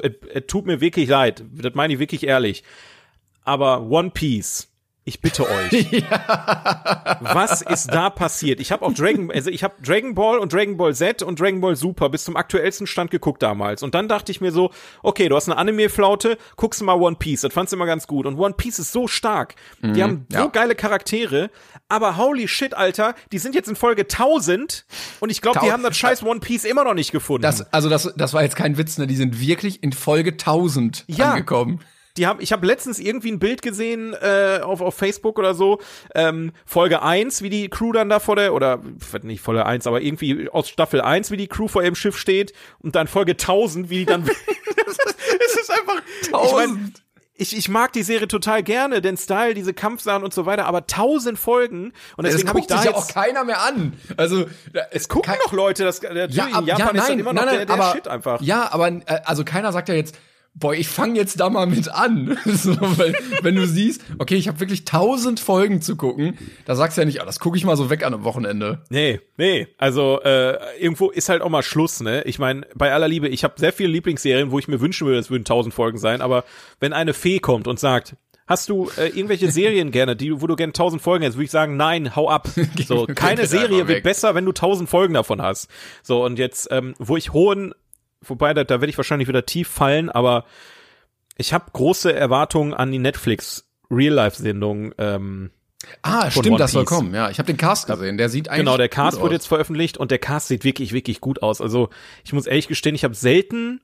tut 0.47 0.67
mir 0.67 0.83
wirklich 0.83 1.09
leid. 1.09 1.45
Das 1.55 1.75
meine 1.75 1.95
ich 1.95 1.99
wirklich 1.99 2.27
ehrlich. 2.27 2.63
Aber 3.49 3.81
One 3.89 4.11
Piece, 4.11 4.69
ich 5.05 5.23
bitte 5.23 5.49
euch. 5.49 5.73
Was 7.23 7.63
ist 7.63 7.87
da 7.87 8.11
passiert? 8.11 8.61
Ich 8.61 8.71
habe 8.73 8.85
auch 8.85 8.93
Dragon, 8.93 9.31
also 9.33 9.49
ich 9.49 9.65
habe 9.65 9.73
Dragon 9.83 10.15
Ball 10.15 10.39
und 10.39 10.53
Dragon 10.53 10.77
Ball 10.77 10.95
Z 10.95 11.23
und 11.23 11.41
Dragon 11.41 11.63
Ball 11.63 11.75
Super 11.75 12.11
bis 12.11 12.25
zum 12.25 12.37
aktuellsten 12.37 12.87
Stand 12.87 13.11
geguckt 13.11 13.43
damals. 13.43 13.83
Und 13.83 13.95
dann 13.95 14.07
dachte 14.07 14.31
ich 14.33 14.43
mir 14.43 14.53
so, 14.53 14.71
okay, 15.03 15.31
du 15.31 15.37
hast 15.37 15.49
eine 15.49 15.57
Anime-Flaute, 15.57 16.37
guckst 16.57 16.83
du 16.83 16.85
mal 16.85 17.01
One 17.01 17.17
Piece. 17.17 17.41
Das 17.41 17.55
fandst 17.55 17.73
du 17.73 17.77
immer 17.77 17.87
ganz 17.87 18.07
gut. 18.07 18.27
Und 18.27 18.37
One 18.37 18.53
Piece 18.53 18.81
ist 18.81 18.93
so 18.93 19.09
stark. 19.09 19.55
Die 19.81 20.03
haben 20.03 20.27
so 20.29 20.41
ja. 20.41 20.47
geile 20.49 20.75
Charaktere. 20.75 21.49
Aber 21.89 22.19
holy 22.19 22.49
shit, 22.49 22.75
Alter, 22.75 23.15
die 23.33 23.39
sind 23.39 23.55
jetzt 23.55 23.71
in 23.71 23.77
Folge 23.77 24.03
1000 24.03 24.85
und 25.21 25.31
ich 25.31 25.41
glaube, 25.41 25.61
die 25.63 25.73
haben 25.73 25.83
das 25.83 25.97
scheiß 25.97 26.23
One 26.23 26.41
Piece 26.41 26.67
immer 26.67 26.85
noch 26.85 26.93
nicht 26.93 27.13
gefunden. 27.13 27.45
Das, 27.45 27.63
also 27.73 27.89
das, 27.89 28.13
das 28.15 28.35
war 28.35 28.43
jetzt 28.43 28.57
kein 28.57 28.77
Witz, 28.77 28.99
ne? 28.99 29.07
Die 29.07 29.17
sind 29.17 29.41
wirklich 29.41 29.83
in 29.83 29.95
Folge 29.95 30.33
1000 30.33 31.05
Ja. 31.07 31.31
angekommen. 31.31 31.81
Die 32.19 32.27
haben, 32.27 32.41
ich 32.41 32.53
habe 32.53 32.67
letztens 32.67 32.99
irgendwie 32.99 33.31
ein 33.33 33.39
Bild 33.39 33.63
gesehen 33.63 34.13
äh, 34.21 34.61
auf, 34.63 34.81
auf 34.81 34.95
Facebook 34.95 35.39
oder 35.39 35.55
so, 35.55 35.79
ähm, 36.15 36.53
Folge 36.67 37.01
1, 37.03 37.43
wie 37.43 37.49
die 37.51 37.69
Crew 37.71 37.93
dann 37.93 38.09
da 38.09 38.19
vor 38.19 38.37
der, 38.37 38.53
oder 38.53 38.81
nicht 39.23 39.41
Folge 39.41 39.65
1, 39.65 39.87
aber 39.87 40.03
irgendwie 40.03 40.49
aus 40.51 40.69
Staffel 40.69 41.01
1, 41.01 41.31
wie 41.31 41.37
die 41.37 41.47
Crew 41.49 41.69
vor 41.69 41.83
ihrem 41.83 41.95
Schiff 41.95 42.19
steht 42.19 42.53
und 42.81 42.97
dann 42.97 43.07
Folge 43.07 43.33
1000, 43.33 43.89
wie 43.89 43.99
die 44.01 44.05
dann, 44.07 44.23
es, 44.87 45.57
ist, 45.57 45.71
einfach, 45.71 46.03
ich, 46.23 46.31
mein, 46.31 46.41
1000. 46.71 47.03
ich, 47.35 47.57
ich 47.57 47.69
mag 47.69 47.93
die 47.93 48.03
Serie 48.03 48.27
total 48.27 48.63
gerne, 48.65 49.01
den 49.01 49.17
Style, 49.17 49.55
diese 49.55 49.73
Kampfsachen 49.73 50.25
und 50.25 50.35
so 50.35 50.45
weiter, 50.45 50.67
aber 50.67 50.79
1000 50.79 51.39
Folgen 51.39 51.93
und 52.17 52.27
deswegen 52.27 52.49
habe 52.49 52.59
ich 52.59 52.67
guckt 52.67 52.71
da 52.73 52.79
sich 52.83 52.91
ja 52.91 52.97
auch 52.97 53.07
keiner 53.09 53.45
mehr 53.45 53.63
an. 53.63 53.93
Also 54.17 54.47
es 54.91 55.09
gucken 55.09 55.35
noch 55.45 55.53
Leute, 55.53 55.85
das, 55.85 56.03
natürlich, 56.03 56.39
ab- 56.55 56.63
in 56.63 56.67
Japan 56.67 56.97
ist 56.97 57.09
dann 57.09 57.19
immer 57.21 57.33
noch 57.33 57.45
der, 57.49 57.65
der 57.67 57.75
aber, 57.75 57.93
Shit 57.93 58.09
einfach. 58.09 58.41
Ja, 58.43 58.73
aber 58.73 58.89
äh, 58.89 59.03
also 59.25 59.45
keiner 59.45 59.73
sagt 59.73 59.89
ja 59.89 59.95
jetzt, 59.95 60.17
boah, 60.59 60.75
ich 60.75 60.89
fange 60.89 61.17
jetzt 61.17 61.41
da 61.41 61.51
mal 61.51 61.67
mit 61.67 61.89
an. 61.89 62.37
so, 62.45 62.77
weil, 62.81 63.15
wenn 63.43 63.55
du 63.55 63.67
siehst, 63.67 64.03
okay, 64.19 64.37
ich 64.37 64.49
habe 64.49 64.61
wirklich 64.61 64.85
tausend 64.85 65.41
Folgen 65.41 65.81
zu 65.81 65.97
gucken, 65.97 66.39
da 66.65 66.75
sagst 66.75 66.97
du 66.97 67.03
ja 67.03 67.05
nicht, 67.05 67.21
ah, 67.21 67.25
das 67.25 67.41
gucke 67.41 67.57
ich 67.57 67.65
mal 67.65 67.77
so 67.77 67.91
weg 67.91 68.05
an 68.05 68.15
am 68.15 68.25
Wochenende. 68.25 68.83
Nee, 68.91 69.21
nee. 69.37 69.69
Also 69.79 70.21
äh, 70.23 70.59
irgendwo 70.79 71.11
ist 71.11 71.29
halt 71.29 71.43
auch 71.43 71.51
mal 71.51 71.63
Schluss, 71.63 72.01
ne? 72.01 72.23
Ich 72.25 72.39
meine, 72.39 72.67
bei 72.75 72.93
aller 72.93 73.09
Liebe, 73.09 73.29
ich 73.29 73.45
habe 73.45 73.55
sehr 73.57 73.73
viele 73.73 73.91
Lieblingsserien, 73.91 74.51
wo 74.51 74.59
ich 74.59 74.69
mir 74.69 74.81
wünschen 74.81 75.07
würde, 75.07 75.19
es 75.19 75.31
würden 75.31 75.45
tausend 75.45 75.75
Folgen 75.75 75.99
sein, 75.99 76.21
aber 76.21 76.45
wenn 76.81 76.93
eine 76.93 77.15
Fee 77.15 77.39
kommt 77.39 77.67
und 77.67 77.79
sagt, 77.79 78.17
hast 78.47 78.69
du 78.71 78.91
äh, 78.97 79.09
irgendwelche 79.09 79.51
Serien 79.51 79.91
gerne, 79.91 80.17
die, 80.17 80.41
wo 80.41 80.47
du 80.47 80.57
gerne 80.57 80.73
tausend 80.73 81.03
Folgen 81.03 81.25
hast, 81.25 81.35
würde 81.35 81.45
ich 81.45 81.51
sagen, 81.51 81.77
nein, 81.77 82.17
hau 82.17 82.29
ab. 82.29 82.49
So, 82.87 83.07
keine 83.07 83.47
Serie 83.47 83.87
wird 83.87 84.03
besser, 84.03 84.35
wenn 84.35 84.47
du 84.47 84.53
tausend 84.53 84.89
Folgen 84.89 85.13
davon 85.13 85.43
hast. 85.43 85.69
So, 86.03 86.25
und 86.25 86.39
jetzt, 86.39 86.69
ähm, 86.71 86.95
wo 86.99 87.19
ich 87.19 87.35
hohen, 87.35 87.75
wobei, 88.23 88.55
da, 88.55 88.65
da 88.65 88.81
werde 88.81 88.91
ich 88.91 88.97
wahrscheinlich 88.97 89.29
wieder 89.29 89.47
tief 89.47 89.69
fallen, 89.69 90.11
aber 90.11 90.45
ich 91.37 91.53
habe 91.53 91.67
große 91.73 92.13
Erwartungen 92.13 92.75
an 92.75 92.91
die 92.91 92.99
Netflix 92.99 93.69
Real-Life-Sendung, 93.91 94.93
ähm, 94.99 95.51
Ah, 96.03 96.29
stimmt, 96.31 96.59
das 96.59 96.73
soll 96.73 96.85
kommen. 96.85 97.15
Ja, 97.15 97.31
ich 97.31 97.39
habe 97.39 97.47
den 97.47 97.57
Cast 97.57 97.87
gesehen. 97.87 98.19
Der 98.19 98.29
sieht 98.29 98.49
eigentlich 98.49 98.59
Genau, 98.61 98.77
der 98.77 98.89
Cast 98.89 99.19
wurde 99.19 99.29
aus. 99.29 99.33
jetzt 99.35 99.47
veröffentlicht 99.47 99.97
und 99.97 100.11
der 100.11 100.19
Cast 100.19 100.49
sieht 100.49 100.65
wirklich, 100.65 100.93
wirklich 100.93 101.21
gut 101.21 101.41
aus. 101.43 101.61
Also 101.61 101.89
ich 102.25 102.33
muss 102.33 102.47
ehrlich 102.47 102.67
gestehen, 102.67 102.97
ich 102.97 103.05
habe 103.05 103.15
selten 103.15 103.81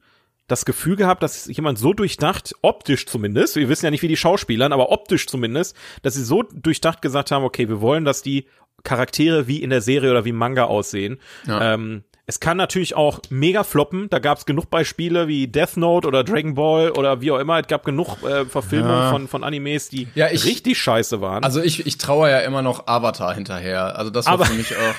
das 0.48 0.64
Gefühl 0.64 0.96
gehabt, 0.96 1.22
dass 1.22 1.46
jemand 1.46 1.78
so 1.78 1.92
durchdacht, 1.94 2.54
optisch 2.62 3.06
zumindest, 3.06 3.56
wir 3.56 3.68
wissen 3.68 3.84
ja 3.86 3.90
nicht 3.90 4.02
wie 4.02 4.08
die 4.08 4.16
Schauspielern, 4.16 4.72
aber 4.72 4.90
optisch 4.90 5.26
zumindest, 5.26 5.76
dass 6.02 6.14
sie 6.14 6.24
so 6.24 6.42
durchdacht 6.42 7.00
gesagt 7.00 7.30
haben, 7.30 7.44
okay, 7.44 7.68
wir 7.68 7.80
wollen, 7.80 8.04
dass 8.04 8.22
die 8.22 8.48
Charaktere 8.82 9.46
wie 9.46 9.62
in 9.62 9.70
der 9.70 9.80
Serie 9.80 10.10
oder 10.10 10.24
wie 10.24 10.32
Manga 10.32 10.64
aussehen. 10.64 11.18
Ja. 11.46 11.74
Ähm, 11.74 12.02
es 12.26 12.40
kann 12.40 12.56
natürlich 12.56 12.96
auch 12.96 13.20
mega 13.28 13.64
floppen. 13.64 14.08
Da 14.08 14.18
gab 14.18 14.38
es 14.38 14.46
genug 14.46 14.70
Beispiele 14.70 15.28
wie 15.28 15.46
Death 15.46 15.76
Note 15.76 16.08
oder 16.08 16.24
Dragon 16.24 16.54
Ball 16.54 16.90
oder 16.90 17.20
wie 17.20 17.30
auch 17.30 17.38
immer. 17.38 17.58
Es 17.60 17.66
gab 17.66 17.84
genug 17.84 18.22
äh, 18.22 18.44
Verfilmungen 18.46 18.94
Ja. 18.98 19.10
von, 19.10 19.28
von 19.28 19.44
Animes, 19.44 19.90
die 19.90 20.08
Ja, 20.14 20.30
ich- 20.30 20.44
richtig 20.44 20.78
scheiße 20.78 21.20
waren. 21.20 21.44
Also 21.44 21.60
ich, 21.62 21.86
ich 21.86 21.98
traue 21.98 22.30
ja 22.30 22.38
immer 22.40 22.62
noch 22.62 22.86
Avatar 22.86 23.34
hinterher. 23.34 23.98
Also 23.98 24.10
das 24.10 24.24
war 24.26 24.34
Aber- 24.34 24.46
für 24.46 24.54
mich 24.54 24.72
auch. 24.76 24.94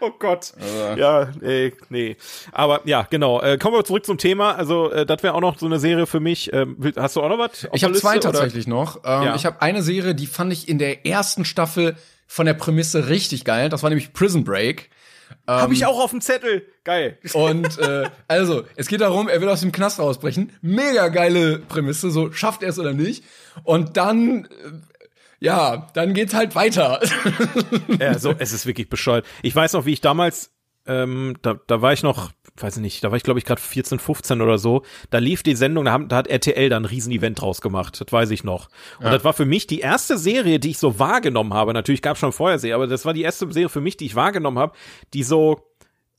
Oh 0.00 0.10
Gott. 0.16 0.52
Ja, 0.96 1.28
nee, 1.40 1.72
nee. 1.88 2.16
Aber 2.52 2.82
ja, 2.84 3.04
genau. 3.10 3.42
Äh, 3.42 3.58
kommen 3.58 3.76
wir 3.76 3.84
zurück 3.84 4.06
zum 4.06 4.16
Thema. 4.16 4.54
Also, 4.54 4.92
äh, 4.92 5.04
das 5.04 5.24
wäre 5.24 5.34
auch 5.34 5.40
noch 5.40 5.58
so 5.58 5.66
eine 5.66 5.80
Serie 5.80 6.06
für 6.06 6.20
mich. 6.20 6.52
Ähm, 6.52 6.76
will- 6.78 6.92
hast 6.96 7.16
du 7.16 7.20
auch 7.20 7.28
noch 7.28 7.38
was? 7.38 7.66
Ich 7.72 7.82
habe 7.82 7.94
zwei 7.94 8.12
oder? 8.12 8.20
tatsächlich 8.20 8.68
noch. 8.68 8.98
Ähm, 9.04 9.22
Ja. 9.24 9.34
Ich 9.34 9.44
habe 9.44 9.60
eine 9.60 9.82
Serie, 9.82 10.14
die 10.14 10.28
fand 10.28 10.52
ich 10.52 10.68
in 10.68 10.78
der 10.78 11.04
ersten 11.04 11.44
Staffel 11.44 11.96
von 12.28 12.46
der 12.46 12.54
Prämisse 12.54 13.08
richtig 13.08 13.44
geil. 13.44 13.70
Das 13.70 13.82
war 13.82 13.90
nämlich 13.90 14.12
Prison 14.12 14.44
Break. 14.44 14.88
Hab 15.48 15.72
ich 15.72 15.86
auch 15.86 15.98
auf 15.98 16.10
dem 16.10 16.20
Zettel. 16.20 16.66
Geil. 16.84 17.18
Und 17.32 17.78
äh, 17.78 18.10
also, 18.28 18.64
es 18.76 18.88
geht 18.88 19.00
darum, 19.00 19.28
er 19.28 19.40
will 19.40 19.48
aus 19.48 19.60
dem 19.62 19.72
Knast 19.72 19.98
rausbrechen. 19.98 20.52
Mega 20.60 21.08
geile 21.08 21.58
Prämisse, 21.58 22.10
so 22.10 22.32
schafft 22.32 22.62
er 22.62 22.68
es 22.68 22.78
oder 22.78 22.92
nicht. 22.92 23.24
Und 23.64 23.96
dann, 23.96 24.44
äh, 24.44 24.48
ja, 25.40 25.88
dann 25.94 26.12
geht's 26.14 26.34
halt 26.34 26.54
weiter. 26.54 27.00
Ja, 27.98 28.18
so, 28.18 28.34
es 28.38 28.52
ist 28.52 28.66
wirklich 28.66 28.90
bescheuert. 28.90 29.24
Ich 29.42 29.56
weiß 29.56 29.72
noch, 29.72 29.86
wie 29.86 29.92
ich 29.92 30.00
damals, 30.00 30.52
ähm, 30.86 31.36
da, 31.42 31.58
da 31.66 31.80
war 31.80 31.92
ich 31.92 32.02
noch, 32.02 32.30
weiß 32.62 32.76
ich 32.76 32.82
nicht, 32.82 33.02
da 33.04 33.10
war 33.10 33.16
ich 33.16 33.22
glaube 33.22 33.38
ich 33.38 33.44
gerade 33.44 33.60
14, 33.60 33.98
15 33.98 34.40
oder 34.40 34.58
so. 34.58 34.82
Da 35.10 35.18
lief 35.18 35.42
die 35.42 35.54
Sendung, 35.54 35.84
da, 35.84 35.92
haben, 35.92 36.08
da 36.08 36.16
hat 36.16 36.26
RTL 36.28 36.68
dann 36.68 36.82
ein 36.82 36.86
Riesen-Event 36.86 37.40
draus 37.40 37.60
gemacht. 37.60 38.00
Das 38.00 38.12
weiß 38.12 38.30
ich 38.30 38.44
noch. 38.44 38.68
Und 38.98 39.06
das 39.06 39.24
war 39.24 39.32
für 39.32 39.44
mich 39.46 39.66
die 39.66 39.80
erste 39.80 40.18
Serie, 40.18 40.58
die 40.60 40.70
ich 40.70 40.78
so 40.78 40.98
wahrgenommen 40.98 41.54
habe. 41.54 41.72
Natürlich 41.74 42.02
gab 42.02 42.14
es 42.14 42.20
schon 42.20 42.32
vorher 42.32 42.58
Serie, 42.58 42.74
aber 42.74 42.86
das 42.86 43.04
war 43.04 43.12
die 43.14 43.22
erste 43.22 43.50
Serie 43.52 43.68
für 43.68 43.80
mich, 43.80 43.96
die 43.96 44.06
ich 44.06 44.14
wahrgenommen 44.14 44.58
habe, 44.58 44.72
die 45.14 45.22
so 45.22 45.60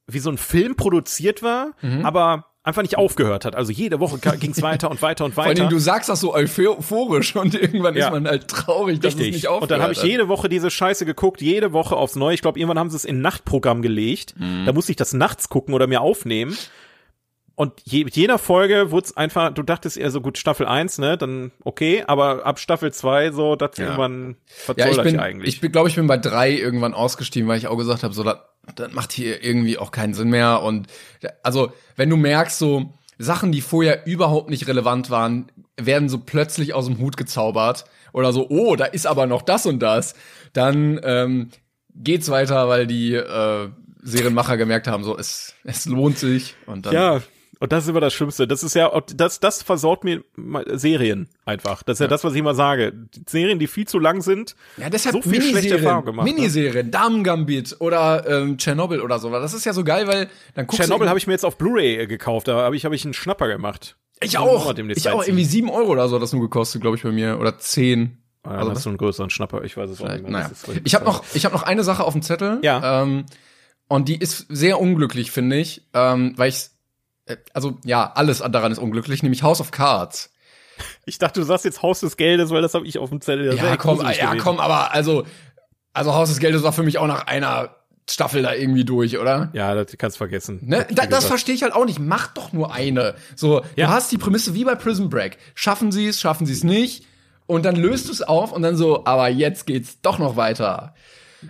wie 0.08 0.20
so 0.20 0.32
ein 0.32 0.38
Film 0.40 0.76
produziert 0.76 1.44
war, 1.44 1.72
Mhm. 1.82 2.04
aber 2.06 2.46
einfach 2.70 2.82
nicht 2.84 2.98
aufgehört 2.98 3.44
hat. 3.44 3.56
Also 3.56 3.72
jede 3.74 4.00
Woche 4.00 4.18
ging 4.38 4.52
es 4.52 4.62
weiter 4.62 4.90
und 4.90 5.02
weiter 5.02 5.26
und 5.26 5.34
Vor 5.34 5.44
allem, 5.44 5.58
weiter. 5.58 5.68
du 5.70 5.80
sagst 5.80 6.08
das 6.08 6.22
so 6.22 6.34
euphorisch 6.34 7.36
und 7.36 7.54
irgendwann 7.56 7.96
Ja. 7.96 8.06
ist 8.08 8.12
man 8.14 8.28
halt 8.28 8.48
traurig, 8.48 9.00
dass 9.02 9.14
es 9.16 9.20
Richtig. 9.20 9.36
nicht 9.36 9.48
aufhört. 9.48 9.64
und 9.64 9.72
dann 9.72 9.82
habe 9.82 9.92
ich 9.94 10.02
jede 10.04 10.30
Woche 10.30 10.48
diese 10.48 10.72
Scheiße 10.72 11.06
geguckt, 11.06 11.42
jede 11.42 11.74
Woche 11.74 11.98
aufs 11.98 12.16
Neue. 12.16 12.34
Ich 12.36 12.42
glaube, 12.42 12.58
irgendwann 12.60 12.80
haben 12.80 12.90
sie 12.90 12.96
es 12.96 13.04
in 13.06 13.18
ein 13.18 13.22
Nachtprogramm 13.22 13.82
gelegt. 13.82 14.36
Mhm. 14.38 14.66
Da 14.66 14.72
musste 14.74 14.92
ich 14.92 14.96
das 14.96 15.12
nachts 15.14 15.50
gucken 15.50 15.74
oder 15.74 15.88
mir 15.88 16.00
aufnehmen. 16.02 16.56
Und 17.56 17.74
je, 17.84 18.06
mit 18.06 18.16
jeder 18.16 18.38
Folge 18.38 18.90
wurde 18.92 19.08
es 19.08 19.18
einfach, 19.18 19.54
du 19.54 19.64
dachtest 19.64 19.98
eher 19.98 20.12
so 20.12 20.22
gut, 20.22 20.38
Staffel 20.38 20.66
1, 20.66 20.98
ne, 20.98 21.18
dann 21.18 21.52
okay, 21.66 22.06
aber 22.08 22.46
ab 22.46 22.58
Staffel 22.58 22.94
2 22.94 23.32
so, 23.34 23.58
das 23.58 23.72
Ja. 23.78 23.84
irgendwann, 23.84 24.38
was 24.66 24.78
Ja, 24.78 24.94
soll 24.94 25.06
ich 25.06 25.12
bin, 25.12 25.20
eigentlich? 25.20 25.62
ich 25.62 25.72
glaube 25.74 25.90
ich, 25.90 25.96
bin 25.96 26.08
bei 26.08 26.16
drei 26.18 26.52
irgendwann 26.54 26.94
ausgestiegen, 26.94 27.50
weil 27.50 27.58
ich 27.58 27.68
auch 27.68 27.76
gesagt 27.76 28.04
habe, 28.04 28.14
so, 28.14 28.24
das, 28.24 28.38
das 28.76 28.94
macht 28.94 29.12
hier 29.12 29.44
irgendwie 29.44 29.78
auch 29.78 29.92
keinen 29.92 30.14
Sinn 30.14 30.30
mehr. 30.30 30.62
Und 30.62 30.88
also, 31.44 31.72
wenn 31.96 32.10
du 32.10 32.18
merkst, 32.18 32.58
so 32.58 32.94
Sachen, 33.18 33.52
die 33.52 33.62
vorher 33.62 34.06
überhaupt 34.06 34.50
nicht 34.50 34.68
relevant 34.68 35.10
waren, 35.10 35.52
werden 35.78 36.10
so 36.10 36.20
plötzlich 36.20 36.74
aus 36.74 36.86
dem 36.86 37.00
Hut 37.00 37.18
gezaubert. 37.18 37.86
Oder 38.14 38.34
so, 38.34 38.48
oh, 38.50 38.76
da 38.76 38.86
ist 38.86 39.06
aber 39.06 39.28
noch 39.28 39.42
das 39.42 39.66
und 39.66 39.80
das, 39.80 40.16
dann 40.54 41.00
ähm, 41.04 41.50
geht's 41.94 42.30
weiter, 42.30 42.68
weil 42.68 42.88
die, 42.88 43.14
äh, 43.14 43.70
Serienmacher 44.02 44.58
gemerkt 44.58 44.88
haben, 44.88 45.04
so 45.04 45.18
es, 45.18 45.54
es 45.64 45.86
lohnt 45.86 46.18
sich. 46.18 46.56
Und 46.66 46.86
dann 46.86 46.94
Ja, 46.94 47.22
und 47.60 47.72
das 47.72 47.84
ist 47.84 47.90
immer 47.90 48.00
das 48.00 48.14
Schlimmste. 48.14 48.48
Das 48.48 48.64
ist 48.64 48.74
ja, 48.74 48.92
das, 49.16 49.40
das 49.40 49.62
versaut 49.64 50.04
mir 50.04 50.24
Serien 50.74 51.28
einfach. 51.46 51.84
Das 51.84 51.96
ist 51.96 52.00
ja, 52.00 52.08
das, 52.08 52.24
was 52.24 52.34
ich 52.34 52.40
immer 52.40 52.56
sage. 52.56 52.94
Serien, 53.28 53.60
die 53.60 53.68
viel 53.68 53.88
zu 53.88 54.00
lang 54.00 54.22
sind, 54.22 54.56
Ja, 54.78 54.90
deshalb 54.90 55.16
so 55.16 55.22
viel 55.22 55.42
schlechte 55.42 55.76
Erfahrungen 55.78 56.06
gemacht. 56.06 56.26
ne? 56.28 56.34
Miniserien, 56.34 56.92
Damen 56.92 57.24
Gambit 57.24 57.76
oder 57.80 58.28
ähm, 58.28 58.58
Tschernobyl 58.58 59.02
oder 59.02 59.20
so. 59.20 59.30
Das 59.30 59.54
ist 59.54 59.66
ja 59.66 59.74
so 59.74 59.84
geil, 59.84 60.08
weil 60.08 60.30
dann 60.56 60.68
guckst 60.68 60.80
Chernobyl 60.80 61.06
du 61.06 61.10
habe 61.10 61.20
ich 61.20 61.28
mir 61.28 61.34
jetzt 61.34 61.46
auf 61.46 61.58
Blu-ray 61.58 61.98
äh, 61.98 62.08
gekauft, 62.08 62.48
da 62.48 62.58
habe 62.64 62.76
ich, 62.76 62.86
hab 62.86 62.94
ich 62.94 63.04
einen 63.04 63.14
Schnapper 63.14 63.48
gemacht. 63.48 63.98
ich 64.22 64.38
auch, 64.38 64.74
ich 64.78 65.10
auch 65.10 65.24
irgendwie 65.26 65.46
sieben 65.46 65.70
Euro 65.70 65.92
oder 65.92 66.08
so 66.08 66.16
hat 66.16 66.24
das 66.24 66.34
nur 66.34 66.42
gekostet, 66.42 66.82
glaube 66.82 66.98
ich 66.98 67.04
bei 67.04 67.12
mir 67.12 67.40
oder 67.40 67.58
zehn. 67.58 68.18
Ah, 68.44 68.52
dann 68.52 68.60
Also 68.60 68.72
hast 68.72 68.86
du 68.86 68.90
einen 68.90 68.98
größeren 68.98 69.30
Schnapper, 69.30 69.64
ich 69.66 69.76
weiß 69.76 69.90
es 69.90 70.02
auch 70.02 70.08
nicht 70.08 70.24
mehr. 70.24 70.32
Naja. 70.32 70.50
Ich 70.86 70.96
habe 70.96 71.04
noch, 71.04 71.24
ich 71.34 71.44
habe 71.44 71.54
noch 71.54 71.64
eine 71.64 71.84
Sache 71.84 72.06
auf 72.06 72.14
dem 72.14 72.22
Zettel. 72.22 72.60
Ja. 72.62 73.02
Ähm, 73.04 73.26
und 73.90 74.08
die 74.08 74.16
ist 74.18 74.46
sehr 74.50 74.80
unglücklich, 74.80 75.32
finde 75.32 75.58
ich, 75.58 75.84
ähm, 75.94 76.34
weil 76.38 76.50
ich, 76.50 76.70
also 77.54 77.78
ja, 77.86 78.12
alles 78.16 78.40
daran 78.40 78.72
ist 78.72 78.78
unglücklich, 78.80 79.24
nämlich 79.24 79.44
House 79.44 79.62
of 79.62 79.72
Cards. 79.72 80.32
Ich 81.06 81.18
dachte, 81.18 81.40
du 81.42 81.46
sagst 81.46 81.66
jetzt 81.66 81.82
Haus 81.82 82.00
des 82.00 82.16
Geldes, 82.18 82.52
weil 82.52 82.62
das 82.62 82.74
habe 82.74 82.86
ich 82.88 82.98
auf 83.00 83.10
dem 83.10 83.22
Zettel. 83.22 83.54
Ja, 83.56 83.76
komm, 83.78 84.00
ja, 84.02 84.12
gewesen. 84.32 84.38
komm, 84.40 84.60
aber 84.60 84.94
also, 84.94 85.26
also 85.94 86.14
Haus 86.14 86.30
des 86.30 86.40
Geldes 86.40 86.64
war 86.64 86.72
für 86.72 86.84
mich 86.84 86.98
auch 86.98 87.08
nach 87.08 87.28
einer 87.28 87.76
Staffel 88.10 88.42
da 88.42 88.54
irgendwie 88.54 88.86
durch, 88.86 89.18
oder? 89.20 89.50
Ja, 89.54 89.76
das 89.76 89.96
kannst 89.98 90.18
du 90.18 90.20
vergessen. 90.20 90.60
Ne? 90.64 90.88
Da, 90.92 91.06
das 91.06 91.26
verstehe 91.26 91.54
ich 91.54 91.64
halt 91.64 91.74
auch 91.74 91.86
nicht. 91.86 92.00
Mach 92.00 92.28
doch 92.28 92.54
nur 92.54 92.74
eine. 92.74 93.16
So, 93.36 93.62
Ja. 93.76 93.88
du 93.88 93.94
hast 93.94 94.12
die 94.12 94.18
Prämisse 94.18 94.54
wie 94.56 94.64
bei 94.64 94.76
Prison 94.76 95.10
Break. 95.10 95.38
Schaffen 95.54 95.92
sie 95.92 96.08
es, 96.08 96.20
schaffen 96.20 96.48
sie 96.48 96.54
es 96.54 96.64
nicht. 96.64 97.06
Und 97.46 97.66
dann 97.66 97.76
löst 97.76 98.08
du 98.08 98.12
es 98.12 98.22
auf 98.22 98.52
und 98.52 98.62
dann 98.62 98.78
so, 98.78 99.06
aber 99.06 99.28
jetzt 99.30 99.66
geht's 99.66 100.02
doch 100.02 100.18
noch 100.20 100.36
weiter. 100.36 100.94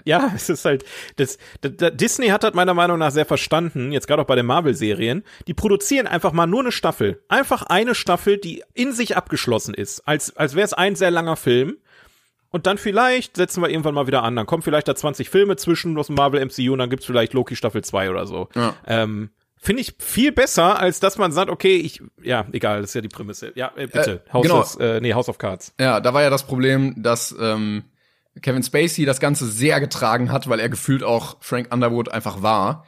Ja, 0.06 0.32
es 0.36 0.50
ist 0.50 0.66
halt, 0.66 0.84
das, 1.18 1.38
da, 1.62 1.70
da, 1.70 1.90
Disney 1.90 2.28
hat 2.28 2.44
das 2.44 2.54
meiner 2.54 2.74
Meinung 2.74 3.00
nach 3.00 3.12
sehr 3.12 3.26
verstanden, 3.26 3.92
jetzt 3.92 4.08
gerade 4.08 4.22
auch 4.22 4.28
bei 4.28 4.36
den 4.36 4.46
Marvel-Serien. 4.46 5.24
Die 5.48 5.54
produzieren 5.54 6.08
einfach 6.08 6.32
mal 6.32 6.48
nur 6.48 6.62
eine 6.62 6.72
Staffel. 6.72 7.24
Einfach 7.28 7.64
eine 7.64 7.96
Staffel, 7.96 8.38
die 8.38 8.64
in 8.74 8.94
sich 8.94 9.18
abgeschlossen 9.18 9.74
ist. 9.74 10.02
Als, 10.08 10.36
als 10.36 10.56
wäre 10.56 10.66
es 10.66 10.74
ein 10.74 10.96
sehr 10.96 11.12
langer 11.12 11.36
Film. 11.36 11.78
Und 12.52 12.66
dann 12.66 12.78
vielleicht 12.78 13.38
setzen 13.38 13.62
wir 13.62 13.70
irgendwann 13.70 13.94
mal 13.94 14.08
wieder 14.08 14.24
an. 14.24 14.36
Dann 14.36 14.48
kommen 14.48 14.64
vielleicht 14.64 14.88
da 14.88 14.96
20 14.96 15.30
Filme 15.30 15.56
zwischen 15.56 15.98
aus 15.98 16.08
dem 16.08 16.16
Marvel 16.16 16.44
MCU 16.44 16.74
und 16.74 16.80
dann 16.80 16.90
gibt's 16.90 17.06
vielleicht 17.06 17.34
Loki 17.34 17.56
Staffel 17.56 17.84
2 17.84 18.10
oder 18.10 18.26
so. 18.26 18.50
Ja. 18.56 18.76
Ähm, 18.88 19.30
Finde 19.62 19.82
ich 19.82 19.94
viel 20.00 20.32
besser, 20.32 20.80
als 20.80 21.02
dass 21.02 21.18
man 21.18 21.34
sagt, 21.34 21.52
okay, 21.52 21.76
ich, 21.76 22.02
ja, 22.24 22.46
egal, 22.54 22.80
das 22.80 22.92
ist 22.92 22.94
ja 22.94 23.02
die 23.02 23.10
Prämisse. 23.10 23.52
Ja, 23.56 23.74
äh, 23.76 23.88
bitte. 23.88 24.24
Äh, 24.26 24.34
House, 24.34 24.44
genau. 24.44 24.60
of, 24.62 24.80
äh, 24.80 25.02
nee, 25.02 25.14
House 25.14 25.28
of 25.28 25.38
Cards. 25.38 25.74
Ja, 25.78 26.00
da 26.00 26.14
war 26.14 26.22
ja 26.22 26.30
das 26.30 26.48
Problem, 26.48 26.96
dass 26.98 27.36
ähm, 27.38 27.84
Kevin 28.42 28.64
Spacey 28.64 29.06
das 29.06 29.20
Ganze 29.20 29.46
sehr 29.48 29.80
getragen 29.80 30.32
hat, 30.32 30.48
weil 30.50 30.60
er 30.60 30.70
gefühlt 30.70 31.04
auch 31.04 31.38
Frank 31.40 31.74
Underwood 31.74 32.10
einfach 32.10 32.42
war. 32.42 32.86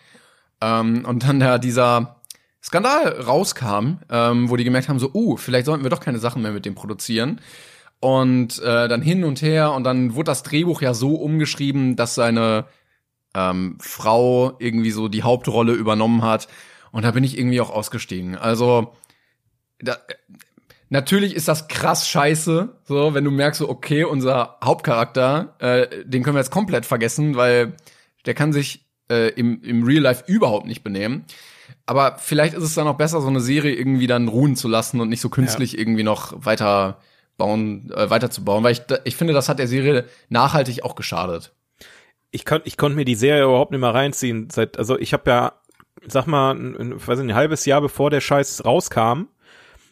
Ähm, 0.61 1.05
und 1.05 1.23
dann 1.23 1.39
da 1.39 1.57
dieser 1.57 2.17
Skandal 2.63 3.21
rauskam, 3.21 3.97
ähm, 4.09 4.49
wo 4.49 4.55
die 4.55 4.63
gemerkt 4.63 4.87
haben, 4.87 4.99
so, 4.99 5.11
uh, 5.13 5.37
vielleicht 5.37 5.65
sollten 5.65 5.83
wir 5.83 5.89
doch 5.89 5.99
keine 5.99 6.19
Sachen 6.19 6.41
mehr 6.41 6.51
mit 6.51 6.65
dem 6.65 6.75
produzieren. 6.75 7.41
Und 7.99 8.59
äh, 8.59 8.87
dann 8.87 9.01
hin 9.01 9.23
und 9.23 9.41
her 9.41 9.73
und 9.73 9.83
dann 9.83 10.15
wurde 10.15 10.31
das 10.31 10.43
Drehbuch 10.43 10.81
ja 10.81 10.93
so 10.93 11.15
umgeschrieben, 11.15 11.95
dass 11.95 12.15
seine 12.15 12.65
ähm, 13.35 13.77
Frau 13.79 14.55
irgendwie 14.59 14.91
so 14.91 15.07
die 15.07 15.23
Hauptrolle 15.23 15.73
übernommen 15.73 16.23
hat. 16.23 16.47
Und 16.91 17.03
da 17.03 17.11
bin 17.11 17.23
ich 17.23 17.37
irgendwie 17.37 17.61
auch 17.61 17.69
ausgestiegen. 17.69 18.35
Also 18.35 18.93
da, 19.79 19.97
natürlich 20.91 21.33
ist 21.35 21.47
das 21.47 21.67
krass 21.67 22.07
scheiße, 22.07 22.69
so 22.83 23.13
wenn 23.15 23.23
du 23.23 23.31
merkst, 23.31 23.59
so 23.59 23.69
okay, 23.69 24.03
unser 24.03 24.57
Hauptcharakter, 24.63 25.55
äh, 25.59 26.05
den 26.05 26.21
können 26.21 26.35
wir 26.35 26.41
jetzt 26.41 26.51
komplett 26.51 26.85
vergessen, 26.85 27.35
weil 27.35 27.73
der 28.25 28.35
kann 28.35 28.53
sich 28.53 28.85
äh, 29.09 29.29
im, 29.29 29.63
im 29.63 29.83
Real 29.83 30.03
Life 30.03 30.25
überhaupt 30.27 30.67
nicht 30.67 30.83
benehmen. 30.83 31.25
Aber 31.85 32.17
vielleicht 32.19 32.53
ist 32.53 32.63
es 32.63 32.75
dann 32.75 32.87
auch 32.87 32.97
besser, 32.97 33.21
so 33.21 33.27
eine 33.27 33.39
Serie 33.39 33.73
irgendwie 33.73 34.07
dann 34.07 34.27
ruhen 34.27 34.55
zu 34.55 34.67
lassen 34.67 34.99
und 35.01 35.09
nicht 35.09 35.21
so 35.21 35.29
künstlich 35.29 35.77
irgendwie 35.77 36.03
noch 36.03 36.33
weiter 36.45 36.99
bauen, 37.37 37.89
äh, 37.95 38.09
weiterzubauen, 38.09 38.63
weil 38.63 38.73
ich, 38.73 38.81
ich 39.05 39.15
finde, 39.15 39.33
das 39.33 39.49
hat 39.49 39.59
der 39.59 39.67
Serie 39.67 40.05
nachhaltig 40.29 40.83
auch 40.83 40.95
geschadet. 40.95 41.53
ich 42.31 42.45
konnte 42.45 42.67
ich 42.67 42.77
konnte 42.77 42.95
mir 42.97 43.05
die 43.05 43.15
Serie 43.15 43.43
überhaupt 43.43 43.71
nicht 43.71 43.81
mehr 43.81 43.93
reinziehen. 43.93 44.49
Seit, 44.49 44.77
also 44.77 44.99
ich 44.99 45.13
habe 45.13 45.29
ja, 45.29 45.53
sag 46.05 46.27
mal, 46.27 46.51
ein, 46.53 46.75
ein, 46.77 47.07
weiß 47.07 47.19
nicht, 47.19 47.29
ein 47.29 47.35
halbes 47.35 47.65
Jahr 47.65 47.81
bevor 47.81 48.09
der 48.09 48.21
Scheiß 48.21 48.63
rauskam, 48.65 49.27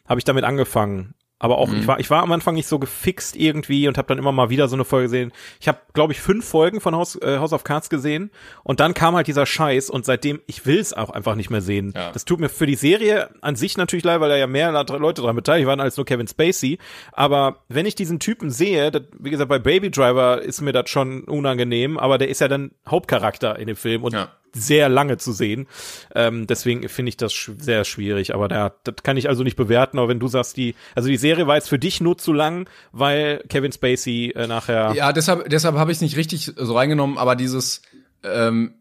habe 0.09 0.19
ich 0.19 0.25
damit 0.25 0.43
angefangen. 0.43 1.13
Aber 1.41 1.57
auch, 1.57 1.71
ich 1.71 1.87
war, 1.87 2.01
ich 2.01 2.09
war 2.09 2.21
am 2.21 2.33
Anfang 2.33 2.55
nicht 2.55 2.67
so 2.67 2.79
gefixt 2.79 3.37
irgendwie 3.37 3.87
und 3.87 3.97
habe 3.97 4.09
dann 4.09 4.17
immer 4.17 4.33
mal 4.33 4.49
wieder 4.49 4.67
so 4.67 4.75
eine 4.75 4.83
Folge 4.83 5.05
gesehen. 5.05 5.31
Ich 5.61 5.69
habe, 5.69 5.79
glaube 5.93 6.11
ich, 6.11 6.19
fünf 6.19 6.45
Folgen 6.45 6.81
von 6.81 6.93
House, 6.93 7.15
äh, 7.15 7.37
House 7.37 7.53
of 7.53 7.63
Cards 7.63 7.89
gesehen 7.89 8.29
und 8.65 8.81
dann 8.81 8.93
kam 8.93 9.15
halt 9.15 9.27
dieser 9.27 9.45
Scheiß 9.45 9.89
und 9.89 10.03
seitdem, 10.03 10.41
ich 10.47 10.65
will 10.65 10.79
es 10.79 10.91
auch 10.91 11.09
einfach 11.09 11.35
nicht 11.35 11.49
mehr 11.49 11.61
sehen. 11.61 11.93
Ja. 11.95 12.11
Das 12.11 12.25
tut 12.25 12.41
mir 12.41 12.49
für 12.49 12.65
die 12.65 12.75
Serie 12.75 13.29
an 13.39 13.55
sich 13.55 13.77
natürlich 13.77 14.03
leid, 14.03 14.19
weil 14.19 14.27
da 14.27 14.35
ja 14.35 14.47
mehr 14.47 14.73
Leute 14.73 15.21
dran 15.21 15.35
beteiligt 15.37 15.65
waren 15.65 15.79
als 15.79 15.95
nur 15.95 16.05
Kevin 16.05 16.27
Spacey. 16.27 16.77
Aber 17.13 17.63
wenn 17.69 17.85
ich 17.85 17.95
diesen 17.95 18.19
Typen 18.19 18.49
sehe, 18.49 18.91
das, 18.91 19.03
wie 19.17 19.29
gesagt, 19.29 19.47
bei 19.47 19.59
Baby 19.59 19.91
Driver 19.91 20.41
ist 20.41 20.59
mir 20.59 20.73
das 20.73 20.89
schon 20.89 21.23
unangenehm, 21.23 21.97
aber 21.97 22.17
der 22.17 22.27
ist 22.27 22.41
ja 22.41 22.49
dann 22.49 22.71
Hauptcharakter 22.85 23.57
in 23.57 23.67
dem 23.67 23.77
Film 23.77 24.03
und 24.03 24.13
Ja. 24.13 24.27
Sehr 24.53 24.89
lange 24.89 25.17
zu 25.17 25.31
sehen. 25.31 25.67
Ähm, 26.15 26.47
deswegen 26.47 26.87
finde 26.89 27.09
ich 27.09 27.17
das 27.17 27.33
sch 27.33 27.51
sehr 27.57 27.83
schwierig. 27.85 28.33
Aber 28.33 28.47
da, 28.47 28.73
das 28.83 28.95
kann 29.03 29.17
ich 29.17 29.29
also 29.29 29.43
nicht 29.43 29.55
bewerten. 29.55 29.99
Aber 29.99 30.07
wenn 30.07 30.19
du 30.19 30.27
sagst, 30.27 30.57
die, 30.57 30.75
also 30.95 31.09
die 31.09 31.17
Serie 31.17 31.47
war 31.47 31.55
jetzt 31.55 31.69
für 31.69 31.79
dich 31.79 32.01
nur 32.01 32.17
zu 32.17 32.33
lang, 32.33 32.69
weil 32.91 33.43
Kevin 33.49 33.71
Spacey 33.71 34.31
äh, 34.35 34.47
nachher. 34.47 34.93
Ja, 34.93 35.13
deshalb, 35.13 35.49
deshalb 35.49 35.75
habe 35.75 35.91
ich 35.91 35.97
es 35.97 36.01
nicht 36.01 36.17
richtig 36.17 36.53
so 36.55 36.75
reingenommen, 36.75 37.17
aber 37.17 37.35
dieses, 37.35 37.81
ähm, 38.23 38.73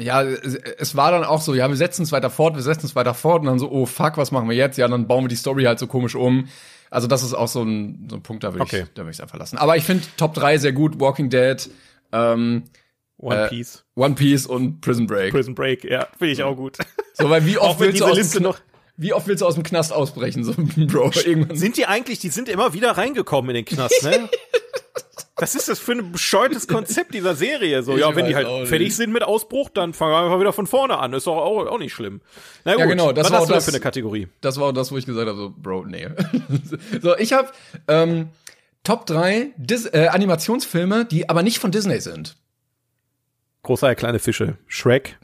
ja, 0.00 0.22
es, 0.22 0.54
es 0.54 0.96
war 0.96 1.10
dann 1.10 1.24
auch 1.24 1.40
so, 1.40 1.54
ja, 1.54 1.68
wir 1.68 1.76
setzen 1.76 2.02
es 2.02 2.12
weiter 2.12 2.30
fort, 2.30 2.54
wir 2.54 2.62
setzen 2.62 2.86
es 2.86 2.96
weiter 2.96 3.14
fort 3.14 3.40
und 3.40 3.46
dann 3.46 3.58
so, 3.58 3.70
oh 3.70 3.86
fuck, 3.86 4.16
was 4.16 4.30
machen 4.32 4.48
wir 4.48 4.56
jetzt? 4.56 4.78
Ja, 4.78 4.88
dann 4.88 5.06
bauen 5.06 5.24
wir 5.24 5.28
die 5.28 5.36
Story 5.36 5.64
halt 5.64 5.78
so 5.78 5.86
komisch 5.86 6.14
um. 6.14 6.48
Also 6.90 7.06
das 7.06 7.22
ist 7.22 7.34
auch 7.34 7.48
so 7.48 7.62
ein, 7.62 8.08
so 8.10 8.16
ein 8.16 8.22
Punkt, 8.22 8.42
da 8.42 8.52
will 8.52 8.62
Okay. 8.62 8.82
ich, 8.82 8.94
da 8.94 9.04
will 9.04 9.12
ich 9.12 9.22
einfach 9.22 9.38
lassen. 9.38 9.58
Aber 9.58 9.76
ich 9.76 9.84
finde 9.84 10.04
Top 10.16 10.34
3 10.34 10.58
sehr 10.58 10.72
gut, 10.72 10.98
Walking 10.98 11.30
Dead, 11.30 11.70
ähm, 12.12 12.64
One 13.16 13.44
äh, 13.44 13.48
Piece, 13.48 13.84
One 14.00 14.14
Piece 14.14 14.46
und 14.46 14.80
Prison 14.80 15.06
Break. 15.06 15.32
Prison 15.32 15.54
Break, 15.54 15.84
ja, 15.84 16.08
finde 16.18 16.32
ich 16.32 16.42
auch 16.42 16.56
gut. 16.56 16.78
So, 17.14 17.28
weil 17.28 17.44
wie 17.44 17.58
oft 17.58 17.78
willst 17.80 18.00
du 18.00 18.06
aus 18.06 18.16
Liste 18.16 18.38
dem, 18.38 18.44
noch- 18.44 18.58
wie 18.96 19.12
oft 19.12 19.26
willst 19.26 19.42
du 19.42 19.46
aus 19.46 19.54
dem 19.54 19.62
Knast 19.62 19.92
ausbrechen, 19.92 20.42
so, 20.44 20.54
Bro, 20.76 21.10
irgendwann. 21.24 21.56
Sind 21.56 21.76
die 21.76 21.86
eigentlich, 21.86 22.18
die 22.18 22.28
sind 22.30 22.48
immer 22.48 22.72
wieder 22.72 22.92
reingekommen 22.92 23.50
in 23.50 23.56
den 23.56 23.64
Knast, 23.64 24.02
ne? 24.02 24.28
Was 25.36 25.54
ist 25.54 25.70
das 25.70 25.78
für 25.78 25.92
ein 25.92 26.12
bescheuertes 26.12 26.68
Konzept 26.68 27.14
dieser 27.14 27.34
Serie? 27.34 27.82
So, 27.82 27.94
Ich 27.94 28.00
ja, 28.00 28.14
wenn 28.14 28.26
die 28.26 28.34
halt 28.34 28.68
fertig 28.68 28.94
sind 28.94 29.10
mit 29.10 29.22
Ausbruch, 29.22 29.70
dann 29.70 29.94
fangen 29.94 30.12
wir 30.12 30.18
einfach 30.20 30.38
wieder 30.38 30.52
von 30.52 30.66
vorne 30.66 30.98
an. 30.98 31.14
Ist 31.14 31.26
doch 31.26 31.36
auch, 31.38 31.66
auch 31.66 31.78
nicht 31.78 31.94
schlimm. 31.94 32.20
Na 32.66 32.72
gut, 32.72 32.80
Ja, 32.80 32.86
genau, 32.86 33.12
das 33.12 33.24
was 33.24 33.32
war 33.32 33.38
hast 33.38 33.44
auch 33.44 33.48
du 33.48 33.54
das- 33.54 33.64
für 33.64 33.70
eine 33.70 33.80
Kategorie? 33.80 34.28
Das 34.42 34.60
war 34.60 34.68
auch 34.68 34.72
das, 34.72 34.92
wo 34.92 34.98
ich 34.98 35.06
gesagt 35.06 35.26
habe, 35.28 35.38
so, 35.38 35.54
Bro, 35.56 35.86
nee. 35.86 36.08
so, 37.00 37.16
ich 37.16 37.32
habe 37.32 37.48
ähm, 37.88 38.28
Top 38.84 39.06
3 39.06 39.52
Dis 39.56 39.86
äh, 39.86 40.08
Animationsfilme, 40.10 41.06
die 41.06 41.30
aber 41.30 41.42
nicht 41.42 41.58
von 41.58 41.70
Disney 41.70 42.00
sind. 42.00 42.36
Großer 43.70 43.94
kleine 43.94 44.18
Fische. 44.18 44.56
Shrek. 44.66 45.16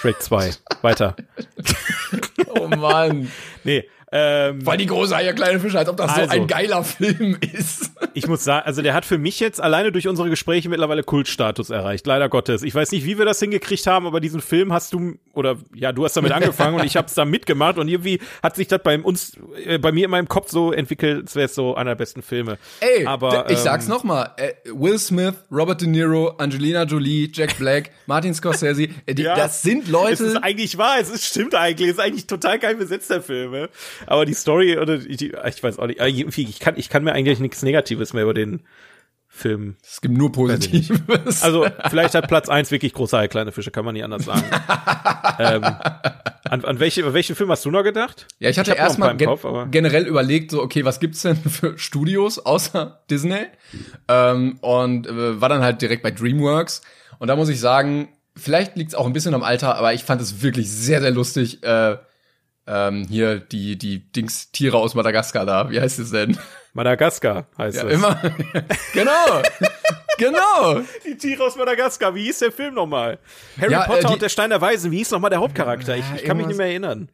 Shrek 0.00 0.22
2. 0.22 0.52
Weiter. 0.80 1.16
Oh 2.48 2.66
Mann. 2.66 3.30
Nee, 3.62 3.84
ähm, 4.12 4.64
Weil 4.66 4.76
die 4.78 4.86
große 4.86 5.14
Eier 5.14 5.32
kleine 5.32 5.60
Fische, 5.60 5.78
als 5.78 5.88
ob 5.88 5.96
das 5.96 6.14
so 6.14 6.20
Also. 6.22 6.32
ein 6.34 6.46
geiler 6.46 6.82
Film 6.82 7.36
ist. 7.40 7.92
ich 8.14 8.26
muss 8.26 8.42
sagen, 8.44 8.66
also 8.66 8.82
der 8.82 8.94
hat 8.94 9.04
für 9.04 9.18
mich 9.18 9.38
jetzt 9.40 9.60
alleine 9.60 9.92
durch 9.92 10.08
unsere 10.08 10.28
Gespräche 10.30 10.68
mittlerweile 10.68 11.02
Kultstatus 11.04 11.70
erreicht, 11.70 12.06
leider 12.06 12.28
Gottes. 12.28 12.62
Ich 12.62 12.74
weiß 12.74 12.90
nicht, 12.92 13.04
wie 13.06 13.18
wir 13.18 13.24
das 13.24 13.38
hingekriegt 13.38 13.86
haben, 13.86 14.06
aber 14.06 14.20
diesen 14.20 14.40
Film 14.40 14.72
hast 14.72 14.92
du, 14.94 15.14
oder 15.32 15.56
ja, 15.74 15.92
du 15.92 16.04
hast 16.04 16.16
damit 16.16 16.32
angefangen 16.32 16.80
und 16.80 16.84
ich 16.86 16.96
habe 16.96 17.06
es 17.06 17.14
da 17.14 17.24
mitgemacht 17.24 17.78
und 17.78 17.86
irgendwie 17.88 18.20
hat 18.42 18.56
sich 18.56 18.66
das 18.68 18.82
bei 18.82 18.98
uns, 18.98 19.32
äh, 19.64 19.78
bei 19.78 19.92
mir 19.92 20.06
in 20.06 20.10
meinem 20.10 20.28
Kopf 20.28 20.50
so 20.50 20.72
entwickelt, 20.72 21.22
als 21.22 21.36
wäre 21.36 21.46
es 21.46 21.54
so 21.54 21.74
einer 21.76 21.90
der 21.92 21.96
besten 21.96 22.22
Filme. 22.22 22.58
Ey, 22.80 23.06
aber 23.06 23.44
d- 23.46 23.52
ich 23.52 23.58
sag's 23.60 23.84
ähm, 23.84 23.90
noch 23.90 24.02
mal. 24.04 24.30
Äh, 24.38 24.52
Will 24.72 24.98
Smith, 24.98 25.34
Robert 25.52 25.80
De 25.82 25.88
Niro, 25.88 26.30
Angelina 26.38 26.82
Jolie, 26.82 27.30
Jack 27.32 27.58
Black, 27.58 27.90
Martin 28.06 28.34
Scorsese, 28.34 28.88
äh, 29.06 29.14
die, 29.14 29.22
Ja, 29.22 29.36
das 29.36 29.62
sind 29.62 29.84
Es 29.84 29.88
Leute. 29.90 30.24
ist 30.24 30.36
eigentlich 30.36 30.76
wahr, 30.78 30.96
es 31.00 31.10
ist, 31.10 31.26
stimmt 31.26 31.54
eigentlich, 31.54 31.90
es 31.90 31.94
ist 31.94 32.00
eigentlich 32.00 32.26
total 32.26 32.58
geil 32.58 32.74
besetzt, 32.74 33.08
der 33.10 33.22
Film. 33.22 33.68
Aber 34.06 34.24
die 34.24 34.34
Story 34.34 34.78
oder 34.78 34.98
die, 34.98 35.32
ich 35.46 35.62
weiß 35.62 35.78
auch 35.78 35.86
nicht, 35.86 36.00
ich 36.00 36.60
kann, 36.60 36.74
ich 36.76 36.88
kann 36.88 37.04
mir 37.04 37.12
eigentlich 37.12 37.40
nichts 37.40 37.62
Negatives 37.62 38.12
mehr 38.12 38.24
über 38.24 38.34
den 38.34 38.62
Film. 39.32 39.76
Es 39.82 40.00
gibt 40.00 40.18
nur 40.18 40.32
Positives. 40.32 41.42
Also, 41.42 41.66
vielleicht 41.88 42.14
hat 42.14 42.26
Platz 42.26 42.48
eins 42.48 42.72
wirklich 42.72 42.92
große 42.92 43.28
kleine 43.28 43.52
Fische, 43.52 43.70
kann 43.70 43.84
man 43.84 43.94
nicht 43.94 44.02
anders 44.02 44.24
sagen. 44.24 44.42
ähm, 45.38 45.64
an, 46.50 46.64
an 46.64 46.80
welche, 46.80 47.14
welchen 47.14 47.36
Film 47.36 47.48
hast 47.50 47.64
du 47.64 47.70
noch 47.70 47.84
gedacht? 47.84 48.26
Ja, 48.40 48.50
ich 48.50 48.58
hatte 48.58 48.72
erstmal 48.72 49.16
gen 49.16 49.30
generell 49.70 50.06
überlegt, 50.06 50.50
so, 50.50 50.60
okay, 50.60 50.84
was 50.84 50.98
gibt's 50.98 51.22
denn 51.22 51.36
für 51.36 51.78
Studios 51.78 52.40
außer 52.40 53.02
Disney? 53.08 53.46
Ähm, 54.08 54.58
und 54.62 55.06
äh, 55.06 55.40
war 55.40 55.48
dann 55.48 55.62
halt 55.62 55.80
direkt 55.80 56.02
bei 56.02 56.10
DreamWorks. 56.10 56.82
Und 57.20 57.28
da 57.28 57.36
muss 57.36 57.48
ich 57.48 57.60
sagen, 57.60 58.08
vielleicht 58.36 58.76
liegt's 58.76 58.96
auch 58.96 59.06
ein 59.06 59.12
bisschen 59.12 59.34
am 59.34 59.44
Alter, 59.44 59.76
aber 59.76 59.94
ich 59.94 60.02
fand 60.02 60.20
es 60.20 60.42
wirklich 60.42 60.70
sehr, 60.70 61.00
sehr 61.00 61.12
lustig. 61.12 61.62
Äh, 61.62 61.98
ähm, 62.72 63.06
hier 63.08 63.40
die, 63.40 63.76
die 63.76 63.98
Dings 64.12 64.52
Tiere 64.52 64.76
aus 64.78 64.94
Madagaskar 64.94 65.44
da. 65.44 65.70
Wie 65.70 65.80
heißt 65.80 65.98
es 65.98 66.10
denn? 66.12 66.38
Madagaskar 66.72 67.46
heißt 67.58 67.78
Ja, 67.78 67.88
es. 67.88 67.94
immer. 67.94 68.20
genau. 68.94 69.42
genau. 70.18 70.80
Die 71.06 71.16
Tiere 71.16 71.44
aus 71.44 71.56
Madagaskar. 71.56 72.14
Wie 72.14 72.24
hieß 72.24 72.38
der 72.40 72.52
Film 72.52 72.74
nochmal? 72.74 73.18
Harry 73.60 73.72
Ja, 73.72 73.84
äh, 73.84 73.86
Potter 73.86 74.08
die- 74.08 74.12
und 74.14 74.22
der 74.22 74.28
Stein 74.28 74.50
der 74.50 74.60
Weisen. 74.60 74.90
Wie 74.92 74.98
hieß 74.98 75.10
nochmal 75.10 75.30
der 75.30 75.40
Hauptcharakter? 75.40 75.96
Ich, 75.96 76.04
ich 76.16 76.24
kann 76.24 76.36
mich 76.36 76.46
nicht 76.46 76.56
mehr 76.58 76.68
erinnern. 76.68 77.08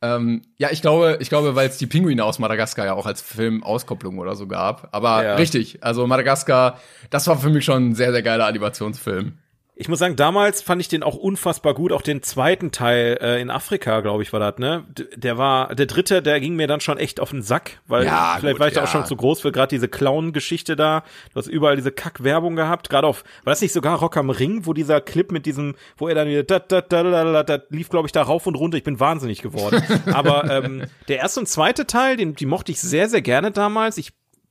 Ähm, 0.00 0.42
ja, 0.58 0.68
ich 0.70 0.80
glaube, 0.80 1.18
ich 1.20 1.28
glaube, 1.28 1.56
weil 1.56 1.68
es 1.68 1.76
die 1.76 1.86
Pinguine 1.88 2.24
aus 2.24 2.38
Madagaskar 2.38 2.86
ja 2.86 2.94
auch 2.94 3.04
als 3.06 3.20
Film-Auskopplung 3.20 4.18
oder 4.18 4.36
so 4.36 4.46
gab. 4.46 4.88
Aber 4.92 5.24
Ja. 5.24 5.34
richtig, 5.34 5.82
also 5.82 6.06
Madagaskar, 6.06 6.80
das 7.10 7.26
war 7.26 7.36
für 7.38 7.50
mich 7.50 7.64
schon 7.64 7.90
ein 7.90 7.94
sehr, 7.96 8.12
sehr 8.12 8.22
geiler 8.22 8.46
Animationsfilm. 8.46 9.38
Ich 9.80 9.88
muss 9.88 10.00
sagen, 10.00 10.16
damals 10.16 10.60
fand 10.60 10.80
ich 10.80 10.88
den 10.88 11.04
auch 11.04 11.14
unfassbar 11.14 11.72
gut. 11.72 11.92
Auch 11.92 12.02
den 12.02 12.20
zweiten 12.20 12.72
Teil 12.72 13.16
äh, 13.20 13.40
in 13.40 13.48
Afrika, 13.48 14.00
glaube 14.00 14.24
ich, 14.24 14.32
war 14.32 14.40
das, 14.40 14.58
ne? 14.58 14.84
Der 15.14 15.38
war, 15.38 15.72
der 15.72 15.86
dritte, 15.86 16.20
der 16.20 16.40
ging 16.40 16.56
mir 16.56 16.66
dann 16.66 16.80
schon 16.80 16.98
echt 16.98 17.20
auf 17.20 17.30
den 17.30 17.42
Sack, 17.42 17.80
weil 17.86 18.04
Ja, 18.04 18.38
vielleicht 18.40 18.56
gut, 18.56 18.60
war 18.60 18.66
ich 18.66 18.74
da 18.74 18.80
auch 18.80 18.86
ja. 18.86 18.90
schon 18.90 19.06
zu 19.06 19.14
groß 19.14 19.40
für 19.40 19.52
gerade 19.52 19.68
diese 19.68 19.86
Clown-Geschichte 19.86 20.74
da. 20.74 21.04
Du 21.32 21.36
hast 21.36 21.46
überall 21.46 21.76
diese 21.76 21.92
Kack-Werbung 21.92 22.56
gehabt, 22.56 22.90
gerade 22.90 23.06
auf, 23.06 23.22
war 23.44 23.52
das 23.52 23.60
nicht 23.60 23.72
sogar 23.72 24.00
Rock 24.00 24.16
am 24.16 24.30
Ring, 24.30 24.66
wo 24.66 24.72
dieser 24.72 25.00
Clip 25.00 25.30
mit 25.30 25.46
diesem, 25.46 25.76
wo 25.96 26.08
er 26.08 26.16
dann 26.16 26.26
wieder, 26.26 26.42
da, 26.42 26.58
da, 26.58 26.80
da, 26.80 27.04
da, 27.04 27.32
da, 27.32 27.42
da 27.44 27.62
lief, 27.70 27.88
glaube 27.88 28.08
ich, 28.08 28.12
da 28.12 28.22
rauf 28.22 28.48
und 28.48 28.56
runter. 28.56 28.78
Ich 28.78 28.84
bin 28.84 28.98
wahnsinnig 28.98 29.42
geworden. 29.42 29.80
Aber 30.12 30.50
ähm, 30.50 30.86
der 31.06 31.18
erste 31.18 31.38
und 31.38 31.46
zweite 31.46 31.86
Teil, 31.86 32.16
den, 32.16 32.34
die 32.34 32.46
mochte 32.46 32.72
ich 32.72 32.80
sehr, 32.80 33.08
sehr 33.08 33.22
gerne 33.22 33.52
damals. 33.52 33.96
Ich 33.96 34.10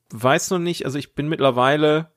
weiß 0.10 0.52
noch 0.52 0.60
nicht, 0.60 0.86
also 0.86 0.98
ich 0.98 1.16
bin 1.16 1.28
mittlerweile, 1.28 2.12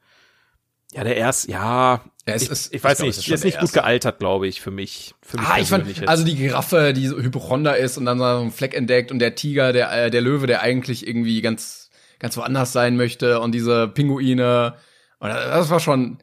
ja, 0.92 1.02
der 1.02 1.16
erste, 1.16 1.50
ja, 1.50 2.02
Ja, 2.26 2.34
es 2.34 2.42
ich, 2.42 2.50
ist- 2.50 2.74
ich 2.74 2.84
weiß 2.84 3.00
ich 3.00 3.06
nicht, 3.06 3.18
ist 3.18 3.28
ist, 3.28 3.44
nicht 3.44 3.58
gut 3.60 3.72
gealtert, 3.72 4.18
glaube 4.18 4.46
ich, 4.46 4.60
für 4.60 4.70
mich. 4.70 5.14
Für 5.22 5.38
mich 5.38 5.46
Ah, 5.46 5.58
ich 5.58 5.68
fand, 5.68 5.86
jetzt. 5.86 6.06
also 6.08 6.24
die 6.24 6.36
Giraffe, 6.36 6.92
die 6.92 7.06
so 7.06 7.16
Hypochonder 7.18 7.76
ist 7.76 7.96
und 7.96 8.04
dann 8.06 8.18
so 8.18 8.24
einen 8.24 8.52
Fleck 8.52 8.74
entdeckt 8.74 9.10
und 9.10 9.18
der 9.20 9.34
Tiger, 9.34 9.72
der, 9.72 9.90
äh, 10.06 10.10
der 10.10 10.20
Löwe, 10.20 10.46
der 10.46 10.60
eigentlich 10.60 11.06
irgendwie 11.06 11.40
ganz, 11.40 11.90
ganz 12.18 12.36
woanders 12.36 12.72
sein 12.72 12.96
möchte 12.96 13.40
und 13.40 13.52
diese 13.52 13.88
Pinguine. 13.88 14.74
Und 15.18 15.28
das 15.30 15.70
war 15.70 15.80
schon 15.80 16.18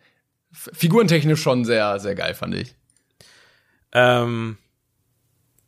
figurentechnisch 0.52 1.42
schon 1.42 1.66
sehr, 1.66 2.00
sehr 2.00 2.16
geil, 2.16 2.34
fand 2.36 2.56
ich. 2.56 2.76
ähm, 3.92 4.58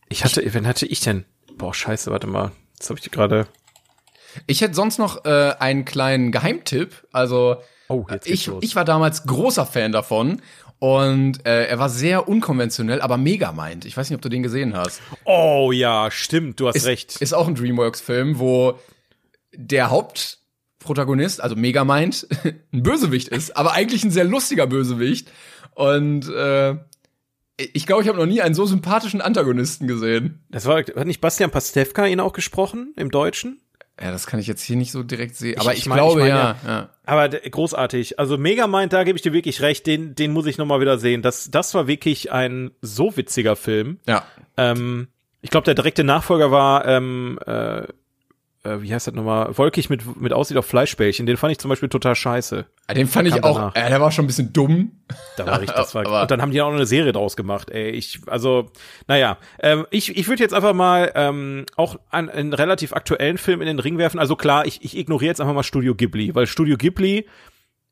ich 0.10 0.24
hatte, 0.24 0.42
wen 0.54 0.68
hatte 0.68 0.86
ich 0.86 1.02
denn? 1.02 1.26
Boah, 1.56 1.74
scheiße, 1.74 2.12
warte 2.12 2.28
mal. 2.28 2.52
Jetzt 2.74 2.90
habe 2.90 3.00
ich 3.00 3.12
gerade. 3.12 3.48
Ich 4.48 4.62
hätte 4.62 4.74
sonst 4.74 4.98
noch 4.98 5.26
äh, 5.26 5.54
einen 5.60 5.86
kleinen 5.86 6.32
Geheimtipp. 6.32 7.06
Also 7.12 7.58
Oh, 7.90 8.06
jetzt 8.10 8.26
geht's 8.26 8.42
ich, 8.42 8.48
los. 8.48 8.64
ich 8.64 8.76
war 8.76 8.86
damals 8.86 9.26
großer 9.26 9.66
Fan 9.66 9.92
davon. 9.92 10.42
Und 10.80 11.46
äh, 11.46 11.66
er 11.66 11.78
war 11.78 11.90
sehr 11.90 12.30
unkonventionell, 12.30 13.02
aber 13.02 13.18
Megamind. 13.18 13.84
Ich 13.84 13.98
weiß 13.98 14.10
nicht, 14.10 14.16
ob 14.16 14.22
du 14.22 14.30
den 14.30 14.44
gesehen 14.44 14.78
hast. 14.78 15.02
Oh 15.26 15.72
ja, 15.74 16.10
stimmt, 16.10 16.60
du 16.62 16.70
hast 16.70 16.78
Ist, 16.78 16.86
recht. 16.86 17.18
ist 17.18 17.34
auch 17.34 17.48
ein 17.50 17.56
DreamWorks-Film, 17.56 18.40
wo 18.40 18.80
der 19.54 19.90
Hauptprotagonist, 19.90 21.42
also 21.42 21.58
Megamind, 21.58 22.28
ein 22.72 22.84
Bösewicht 22.84 23.28
ist, 23.28 23.58
aber 23.58 23.74
eigentlich 23.74 24.06
ein 24.06 24.12
sehr 24.12 24.24
lustiger 24.24 24.68
Bösewicht. 24.68 25.30
Und 25.76 26.30
äh, 26.30 26.78
ich 27.58 27.86
glaube, 27.86 28.04
ich 28.04 28.08
habe 28.08 28.18
noch 28.18 28.26
nie 28.26 28.42
einen 28.42 28.56
so 28.56 28.66
sympathischen 28.66 29.20
Antagonisten 29.20 29.86
gesehen. 29.86 30.46
Das 30.50 30.66
war, 30.66 30.78
hat 30.80 31.08
nicht 31.08 31.20
Bastian 31.20 31.52
Pastewka 31.52 32.06
ihn 32.06 32.22
auch 32.22 32.32
gesprochen 32.32 32.94
im 32.96 33.12
Deutschen? 33.12 33.60
Ja, 34.02 34.12
das 34.12 34.28
kann 34.28 34.40
ich 34.40 34.48
jetzt 34.48 34.62
hier 34.62 34.76
nicht 34.78 34.92
so 34.92 35.04
direkt 35.04 35.36
sehen. 35.36 35.56
Ich- 35.56 35.60
Aber 35.62 35.74
ich 35.74 35.80
ich, 35.80 35.86
mein- 35.88 35.98
glaube, 35.98 36.22
ich 36.22 36.28
mein, 36.28 36.38
ja, 36.38 36.56
ja. 36.66 36.90
Aber 37.06 37.28
d- 37.30 37.50
großartig. 37.50 38.18
Also 38.20 38.38
Megamind, 38.38 38.94
da 38.94 39.04
gebe 39.04 39.18
ich 39.18 39.22
dir 39.22 39.34
wirklich 39.34 39.62
recht, 39.62 39.86
den, 39.88 40.16
den 40.16 40.32
muss 40.32 40.46
ich 40.46 40.58
nochmal 40.58 40.80
wieder 40.80 40.98
sehen. 40.98 41.22
Das, 41.22 41.52
das 41.52 41.74
war 41.74 41.88
wirklich 41.88 42.32
ein 42.32 42.72
so 42.82 43.18
witziger 43.18 43.56
Film. 43.56 44.00
Ja. 44.08 44.24
Ähm, 44.58 45.08
ich 45.42 45.50
glaube, 45.50 45.66
der 45.66 45.74
direkte 45.76 46.04
Nachfolger 46.04 46.52
war, 46.52 46.86
ähm, 46.86 47.40
äh, 47.46 47.84
äh, 48.64 48.82
wie 48.82 48.94
heißt 48.94 49.08
das 49.08 49.14
nochmal? 49.14 49.58
Wolkig 49.58 49.90
mit, 49.90 50.20
mit 50.20 50.34
Aussicht 50.34 50.58
auf 50.58 50.66
Fleischbällchen. 50.66 51.26
Den 51.26 51.38
fand 51.38 51.52
ich 51.52 51.60
zum 51.60 51.70
Beispiel 51.70 51.90
total 51.90 52.16
scheiße. 52.16 52.66
Ja, 52.88 52.94
Den 52.94 53.08
fand 53.08 53.28
ich 53.28 53.44
auch, 53.44 53.74
äh, 53.76 53.90
der 53.90 54.02
war 54.02 54.12
schon 54.12 54.26
ein 54.26 54.28
bisschen 54.28 54.52
dumm. 54.52 54.92
Da 55.38 55.46
war 55.46 55.62
ich, 55.64 55.70
das 55.72 55.96
war, 55.96 56.06
Aber- 56.06 56.22
und 56.24 56.32
dann 56.32 56.42
haben 56.42 56.52
die 56.52 56.62
auch 56.62 56.68
noch 56.70 56.76
eine 56.76 56.86
Serie 56.86 57.12
draus 57.12 57.38
gemacht, 57.38 57.70
ey. 57.70 57.90
Ich, 57.92 58.20
also, 58.28 58.72
naja, 59.08 59.38
ähm, 59.62 59.86
ich, 59.92 60.18
ich 60.18 60.28
würde 60.28 60.44
jetzt 60.44 60.54
einfach 60.54 60.74
mal 60.74 61.12
ähm, 61.16 61.66
auch 61.76 61.98
einen, 62.10 62.30
einen 62.30 62.54
relativ 62.54 62.94
aktuellen 62.94 63.38
Film 63.38 63.62
in 63.62 63.68
den 63.68 63.80
Ring 63.80 63.98
werfen. 63.98 64.20
Also 64.20 64.36
klar, 64.36 64.66
ich, 64.66 64.84
ich 64.84 64.98
ignoriere 64.98 65.30
jetzt 65.30 65.42
einfach 65.42 65.54
mal 65.54 65.64
Studio 65.64 65.96
Ghibli, 65.96 66.36
weil 66.36 66.46
Studio 66.48 66.78
Ghibli 66.78 67.26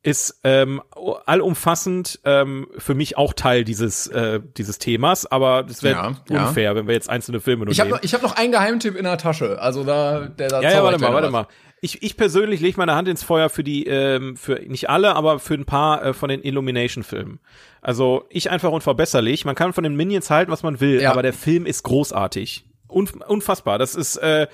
ist 0.07 0.39
ähm, 0.43 0.81
allumfassend 1.25 2.19
ähm, 2.25 2.67
für 2.77 2.95
mich 2.95 3.17
auch 3.17 3.33
Teil 3.33 3.63
dieses 3.63 4.07
äh, 4.07 4.39
dieses 4.57 4.79
Themas, 4.79 5.25
aber 5.25 5.63
das 5.63 5.83
wäre 5.83 5.95
Ja, 5.97 6.15
ja. 6.29 6.47
unfair, 6.47 6.75
wenn 6.75 6.87
wir 6.87 6.93
jetzt 6.93 7.09
einzelne 7.09 7.39
Filme 7.39 7.65
nur 7.65 7.71
Ich 7.71 7.79
habe 7.79 7.89
nehmen. 7.89 7.97
noch, 7.97 8.03
ich 8.03 8.13
hab 8.13 8.21
noch 8.23 8.35
einen 8.35 8.51
Geheimtipp 8.51 8.95
in 8.95 9.03
der 9.03 9.17
Tasche. 9.17 9.59
Also 9.61 9.83
da, 9.83 10.21
der 10.27 10.47
da 10.49 10.61
Ja, 10.61 10.71
ja, 10.71 10.83
warte 10.83 10.99
mal, 10.99 11.13
warte 11.13 11.27
noch 11.27 11.31
mal. 11.31 11.47
Ich, 11.79 12.01
ich 12.01 12.17
persönlich 12.17 12.59
lege 12.59 12.77
meine 12.77 12.95
Hand 12.95 13.07
ins 13.07 13.21
Feuer 13.23 13.49
für 13.49 13.63
die, 13.63 13.85
ähm, 13.85 14.35
für 14.35 14.55
nicht 14.55 14.89
alle, 14.89 15.15
aber 15.15 15.37
für 15.39 15.53
ein 15.53 15.65
paar 15.65 16.03
äh, 16.03 16.13
von 16.13 16.29
den 16.29 16.41
Illumination-Filmen. 16.41 17.39
Also 17.81 18.25
ich 18.29 18.49
einfach 18.49 18.71
unverbesserlich. 18.71 19.45
Man 19.45 19.53
kann 19.53 19.73
von 19.73 19.83
den 19.83 19.95
Minions 19.95 20.29
halten, 20.31 20.51
was 20.51 20.63
man 20.63 20.79
will, 20.79 20.99
Ja. 21.01 21.11
aber 21.11 21.21
der 21.21 21.33
Film 21.33 21.65
ist 21.67 21.83
großartig. 21.83 22.65
Unf 22.87 23.13
unfassbar. 23.27 23.77
Das 23.77 23.93
ist 23.95 24.15
äh, 24.15 24.47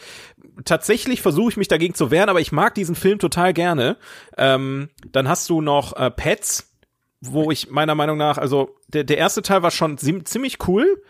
tatsächlich 0.66 1.22
versuche 1.22 1.51
ich 1.51 1.58
mich 1.58 1.68
dagegen 1.68 1.93
zu 1.93 2.12
wehren, 2.12 2.30
aber 2.30 2.41
ich 2.41 2.51
mag 2.51 2.76
diesen 2.76 2.95
Film 2.95 3.20
total 3.20 3.54
gerne. 3.54 3.97
Ähm, 4.38 4.89
dann 5.12 5.28
hast 5.28 5.49
du 5.49 5.62
noch 5.62 5.95
äh, 5.95 6.12
Pets, 6.12 6.74
wo 7.22 7.51
ich 7.51 7.70
meiner 7.70 7.95
Meinung 7.95 8.18
nach, 8.18 8.38
also 8.38 8.76
der, 8.88 9.04
der 9.04 9.18
erste 9.18 9.41
Teil 9.41 9.64
war 9.64 9.72
schon 9.72 9.97
ziemlich 9.97 10.68
cool, 10.68 11.01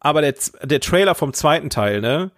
aber 0.00 0.22
der, 0.22 0.34
der 0.62 0.80
Trailer 0.80 1.14
vom 1.14 1.32
zweiten 1.32 1.70
Teil, 1.70 2.00
ne? 2.00 2.30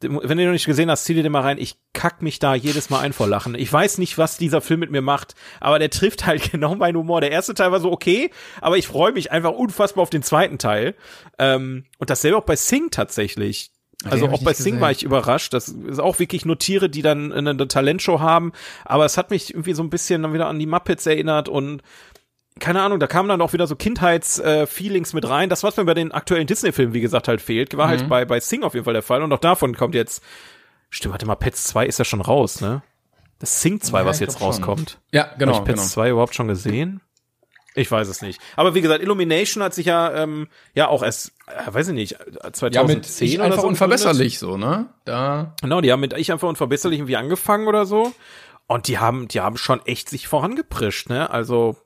Wenn 0.00 0.36
du 0.36 0.44
noch 0.44 0.52
nicht 0.52 0.66
gesehen 0.66 0.90
hast, 0.90 1.06
zieh 1.06 1.14
dir 1.14 1.22
den 1.22 1.32
mal 1.32 1.40
rein. 1.40 1.56
Ich 1.56 1.76
kack 1.94 2.20
mich 2.20 2.38
da 2.38 2.54
jedes 2.54 2.90
Mal 2.90 3.00
ein 3.00 3.14
vor 3.14 3.26
Lachen. 3.26 3.54
Ich 3.54 3.72
weiß 3.72 3.96
nicht, 3.96 4.18
was 4.18 4.36
dieser 4.36 4.60
Film 4.60 4.80
mit 4.80 4.90
mir 4.90 5.00
macht, 5.00 5.34
aber 5.58 5.78
der 5.78 5.88
trifft 5.88 6.26
halt 6.26 6.50
genau 6.52 6.74
meinen 6.74 6.98
Humor. 6.98 7.22
Der 7.22 7.30
erste 7.30 7.54
Teil 7.54 7.72
war 7.72 7.80
so 7.80 7.90
okay, 7.90 8.30
aber 8.60 8.76
ich 8.76 8.88
freue 8.88 9.12
mich 9.12 9.32
einfach 9.32 9.52
unfassbar 9.52 10.02
auf 10.02 10.10
den 10.10 10.22
zweiten 10.22 10.58
Teil. 10.58 10.94
Ähm, 11.38 11.86
und 11.98 12.10
dasselbe 12.10 12.36
auch 12.36 12.44
bei 12.44 12.56
Sing 12.56 12.90
tatsächlich. 12.90 13.72
Also 14.10 14.28
auch 14.28 14.42
bei 14.42 14.52
Sing 14.52 14.64
gesehen. 14.74 14.80
war 14.80 14.90
ich 14.90 15.02
überrascht. 15.02 15.52
Das 15.54 15.68
ist 15.68 15.98
auch 16.00 16.18
wirklich 16.18 16.44
nur 16.44 16.58
Tiere, 16.58 16.88
die 16.88 17.02
dann 17.02 17.32
eine, 17.32 17.68
Talentshow 17.68 18.20
haben. 18.20 18.52
Aber 18.84 19.04
es 19.04 19.16
hat 19.18 19.30
mich 19.30 19.50
irgendwie 19.54 19.72
so 19.74 19.82
ein 19.82 19.90
bisschen 19.90 20.22
dann 20.22 20.32
wieder 20.32 20.46
an 20.48 20.58
die 20.58 20.66
Muppets 20.66 21.06
erinnert 21.06 21.48
und 21.48 21.82
keine 22.58 22.80
Ahnung, 22.80 22.98
da 23.00 23.06
kamen 23.06 23.28
dann 23.28 23.42
auch 23.42 23.52
wieder 23.52 23.66
so 23.66 23.76
Kindheits-Feelings 23.76 25.12
mit 25.12 25.28
rein. 25.28 25.48
Das, 25.50 25.62
was 25.62 25.76
mir 25.76 25.84
bei 25.84 25.92
den 25.94 26.12
aktuellen 26.12 26.46
Disney-Filmen, 26.46 26.94
wie 26.94 27.02
gesagt, 27.02 27.28
halt 27.28 27.40
fehlt, 27.42 27.76
war 27.76 27.86
Mhm. 27.86 27.90
halt 27.90 28.08
bei, 28.08 28.24
bei 28.24 28.40
Sing 28.40 28.62
auf 28.62 28.72
jeden 28.74 28.84
Fall 28.84 28.94
der 28.94 29.02
Fall. 29.02 29.22
Und 29.22 29.32
auch 29.32 29.38
davon 29.40 29.76
kommt 29.76 29.94
jetzt, 29.94 30.22
stimmt, 30.88 31.12
warte 31.12 31.26
mal, 31.26 31.34
Pets 31.34 31.64
2 31.64 31.84
ist 31.86 31.98
ja 31.98 32.04
schon 32.06 32.22
raus, 32.22 32.60
ne? 32.62 32.82
Das 33.38 33.60
Sing 33.60 33.80
2, 33.82 33.98
Ja, 34.00 34.06
was 34.06 34.20
jetzt 34.20 34.38
glaub 34.38 34.54
schon. 34.54 34.64
rauskommt. 34.64 34.98
Ja, 35.12 35.28
genau, 35.38 35.52
Habe 35.56 35.64
ich 35.64 35.66
Pets 35.74 35.80
genau. 35.82 35.92
2 35.92 36.10
überhaupt 36.10 36.34
schon 36.34 36.48
gesehen? 36.48 37.02
Ich 37.76 37.90
weiß 37.90 38.08
es 38.08 38.22
nicht. 38.22 38.40
Aber 38.56 38.74
wie 38.74 38.80
gesagt, 38.80 39.02
Illumination 39.02 39.62
hat 39.62 39.74
sich 39.74 39.86
ja, 39.86 40.12
ähm, 40.14 40.48
ja 40.74 40.88
auch 40.88 41.02
erst, 41.02 41.32
äh, 41.46 41.72
weiß 41.72 41.88
ich 41.88 41.94
nicht, 41.94 42.16
2010 42.52 42.72
Ja, 42.72 42.82
mit 42.84 43.20
ich 43.20 43.34
oder 43.36 43.44
einfach 43.44 43.60
so 43.60 43.68
unverbesserlich 43.68 44.38
so, 44.38 44.56
ne? 44.56 44.86
Da. 45.04 45.54
Genau, 45.60 45.82
die 45.82 45.92
haben 45.92 46.00
mit 46.00 46.14
Ich 46.14 46.32
einfach 46.32 46.48
unverbesserlich 46.48 46.98
irgendwie 46.98 47.16
angefangen 47.16 47.68
oder 47.68 47.84
so. 47.84 48.12
Und 48.66 48.88
die 48.88 48.98
haben, 48.98 49.28
die 49.28 49.40
haben 49.40 49.58
schon 49.58 49.84
echt 49.84 50.08
sich 50.08 50.26
vorangeprischt, 50.26 51.10
ne? 51.10 51.30
Also, 51.30 51.76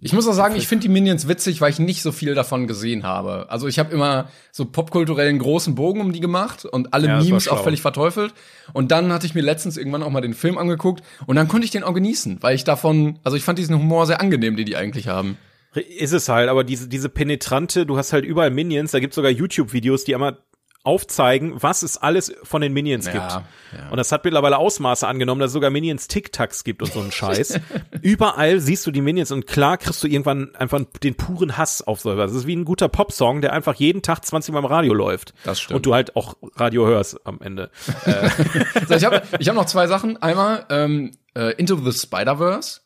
Ich 0.00 0.12
muss 0.12 0.28
auch 0.28 0.32
sagen, 0.32 0.54
ich 0.54 0.68
finde 0.68 0.82
die 0.82 0.88
Minions 0.88 1.26
witzig, 1.26 1.60
weil 1.60 1.70
ich 1.70 1.80
nicht 1.80 2.02
so 2.02 2.12
viel 2.12 2.34
davon 2.34 2.68
gesehen 2.68 3.02
habe. 3.02 3.46
Also 3.50 3.66
ich 3.66 3.80
habe 3.80 3.92
immer 3.92 4.28
so 4.52 4.64
popkulturellen 4.64 5.40
großen 5.40 5.74
Bogen 5.74 6.00
um 6.00 6.12
die 6.12 6.20
gemacht 6.20 6.64
und 6.64 6.94
alle 6.94 7.08
Ja, 7.08 7.20
Memes 7.20 7.48
auch 7.48 7.64
völlig 7.64 7.82
verteufelt. 7.82 8.32
Und 8.72 8.92
dann 8.92 9.12
hatte 9.12 9.26
ich 9.26 9.34
mir 9.34 9.42
letztens 9.42 9.76
irgendwann 9.76 10.04
auch 10.04 10.10
mal 10.10 10.20
den 10.20 10.34
Film 10.34 10.56
angeguckt 10.56 11.02
und 11.26 11.34
dann 11.34 11.48
konnte 11.48 11.64
ich 11.64 11.72
den 11.72 11.82
auch 11.82 11.94
genießen, 11.94 12.42
weil 12.42 12.54
ich 12.54 12.62
davon, 12.62 13.18
also 13.24 13.36
ich 13.36 13.42
fand 13.42 13.58
diesen 13.58 13.76
Humor 13.76 14.06
sehr 14.06 14.20
angenehm, 14.20 14.56
den 14.56 14.66
die 14.66 14.76
eigentlich 14.76 15.08
haben. 15.08 15.36
Ist 15.74 16.12
es 16.12 16.28
halt, 16.28 16.48
aber 16.48 16.62
diese, 16.62 16.88
diese 16.88 17.08
penetrante, 17.08 17.84
du 17.84 17.98
hast 17.98 18.12
halt 18.12 18.24
überall 18.24 18.50
Minions, 18.50 18.92
da 18.92 19.00
gibt's 19.00 19.16
sogar 19.16 19.30
YouTube-Videos, 19.32 20.04
die 20.04 20.14
einmal 20.14 20.38
aufzeigen, 20.84 21.52
was 21.62 21.82
es 21.82 21.98
alles 21.98 22.32
von 22.44 22.62
den 22.62 22.72
Minions 22.72 23.06
Ja, 23.06 23.12
gibt. 23.12 23.30
ja. 23.32 23.88
Und 23.90 23.96
das 23.98 24.10
hat 24.12 24.24
mittlerweile 24.24 24.56
Ausmaße 24.58 25.06
angenommen, 25.06 25.40
dass 25.40 25.48
es 25.48 25.52
sogar 25.52 25.70
Minions 25.70 26.08
Tic-Tacs 26.08 26.64
gibt 26.64 26.82
und 26.82 26.92
so 26.92 27.00
einen 27.00 27.12
Scheiß. 27.12 27.60
Überall 28.00 28.60
siehst 28.60 28.86
du 28.86 28.90
die 28.90 29.02
Minions 29.02 29.30
und 29.32 29.46
klar 29.46 29.76
kriegst 29.76 30.02
du 30.02 30.06
irgendwann 30.06 30.54
einfach 30.54 30.80
den 31.02 31.14
puren 31.14 31.58
Hass 31.58 31.82
auf 31.82 32.00
so 32.00 32.12
etwas. 32.12 32.30
Das 32.30 32.40
ist 32.40 32.46
wie 32.46 32.56
ein 32.56 32.64
guter 32.64 32.88
Popsong, 32.88 33.40
der 33.42 33.52
einfach 33.52 33.74
jeden 33.74 34.00
Tag 34.02 34.24
20 34.24 34.52
Mal 34.54 34.60
im 34.60 34.64
Radio 34.66 34.94
läuft. 34.94 35.34
Das 35.44 35.60
stimmt. 35.60 35.76
Und 35.76 35.86
du 35.86 35.94
halt 35.94 36.16
auch 36.16 36.36
Radio 36.54 36.86
hörst 36.86 37.26
am 37.26 37.40
Ende. 37.42 37.70
So, 38.88 38.94
ich 38.94 39.04
habe 39.04 39.22
ich 39.38 39.48
hab 39.48 39.54
noch 39.56 39.66
zwei 39.66 39.86
Sachen. 39.88 40.16
Einmal 40.22 40.64
ähm, 40.70 41.10
äh, 41.34 41.52
Into 41.56 41.76
the 41.76 41.92
Spider-Verse. 41.92 42.80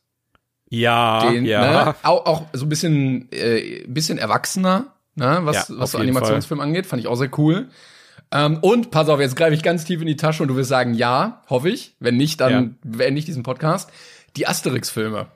Ja, 0.71 1.31
Den, 1.31 1.45
ja. 1.45 1.85
ne, 1.85 1.95
auch, 2.03 2.25
auch 2.27 2.47
so 2.55 2.65
ein 2.65 2.69
bisschen, 2.71 3.31
äh, 3.31 3.85
bisschen 3.87 4.17
erwachsener, 4.19 4.95
ne, 5.15 5.41
was, 5.43 5.69
Ja, 5.69 5.75
was 5.79 5.93
so 5.93 5.99
Animationsfilm 5.99 6.61
angeht. 6.61 6.87
Fand 6.87 7.01
ich 7.01 7.09
auch 7.09 7.17
sehr 7.17 7.31
cool. 7.39 7.69
Ähm, 8.31 8.59
und 8.63 8.91
pass 8.91 9.09
auf, 9.09 9.21
jetzt 9.21 9.37
greife 9.37 9.55
ich 9.55 9.63
ganz 9.63 9.85
tief 9.85 10.01
in 10.01 10.07
die 10.07 10.17
Tasche 10.17 10.43
und 10.43 10.49
du 10.49 10.57
wirst 10.57 10.71
sagen, 10.71 10.95
ja, 10.95 11.43
hoffe 11.51 11.69
ich. 11.69 11.95
Wenn 12.01 12.17
nicht, 12.17 12.41
dann 12.41 12.79
beende 12.83 13.19
ich 13.19 13.25
diesen 13.27 13.43
Podcast. 13.43 13.91
Die 14.37 14.47
Asterix-Filme. 14.47 15.27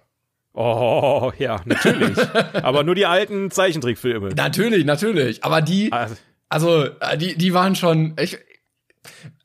Oh, 0.55 1.33
ja, 1.39 1.61
natürlich. 1.67 2.17
Aber 2.63 2.83
nur 2.83 2.95
die 2.95 3.05
alten 3.05 3.51
Zeichentrickfilme. 3.51 4.31
Natürlich, 4.31 4.87
natürlich. 4.87 5.45
Aber 5.45 5.61
die, 5.61 5.93
Also, 5.93 6.17
also, 6.49 6.85
äh, 7.01 7.19
die, 7.19 7.37
die 7.37 7.53
waren 7.53 7.75
schon, 7.75 8.15
ich, 8.19 8.39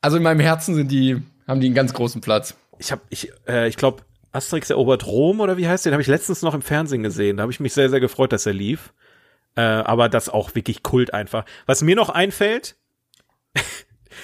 also 0.00 0.16
in 0.16 0.22
meinem 0.22 0.40
Herzen 0.40 0.74
sind 0.74 0.90
die, 0.90 1.20
haben 1.46 1.60
die 1.60 1.66
einen 1.66 1.74
ganz 1.74 1.92
großen 1.92 2.22
Platz. 2.22 2.54
ich 2.78 2.90
habe, 2.92 3.02
ich, 3.10 3.30
äh, 3.46 3.68
ich 3.68 3.76
glaube, 3.76 4.02
Asterix 4.32 4.70
erobert 4.70 5.06
Rom 5.06 5.40
oder 5.40 5.58
wie 5.58 5.68
heißt 5.68 5.84
der? 5.84 5.90
Den 5.90 5.94
habe 5.96 6.02
ich 6.02 6.08
letztens 6.08 6.40
noch 6.40 6.54
im 6.54 6.62
Fernsehen 6.62 7.02
gesehen. 7.02 7.36
Da 7.36 7.42
habe 7.42 7.52
ich 7.52 7.60
mich 7.60 7.74
sehr, 7.74 7.90
sehr 7.90 8.00
gefreut, 8.00 8.32
dass 8.32 8.46
er 8.46 8.54
lief. 8.54 8.94
Äh, 9.54 9.60
aber 9.60 10.08
das 10.08 10.28
auch 10.28 10.54
wirklich 10.54 10.82
Kult 10.82 11.12
einfach. 11.12 11.44
Was 11.66 11.82
mir 11.82 11.96
noch 11.96 12.08
einfällt, 12.08 12.76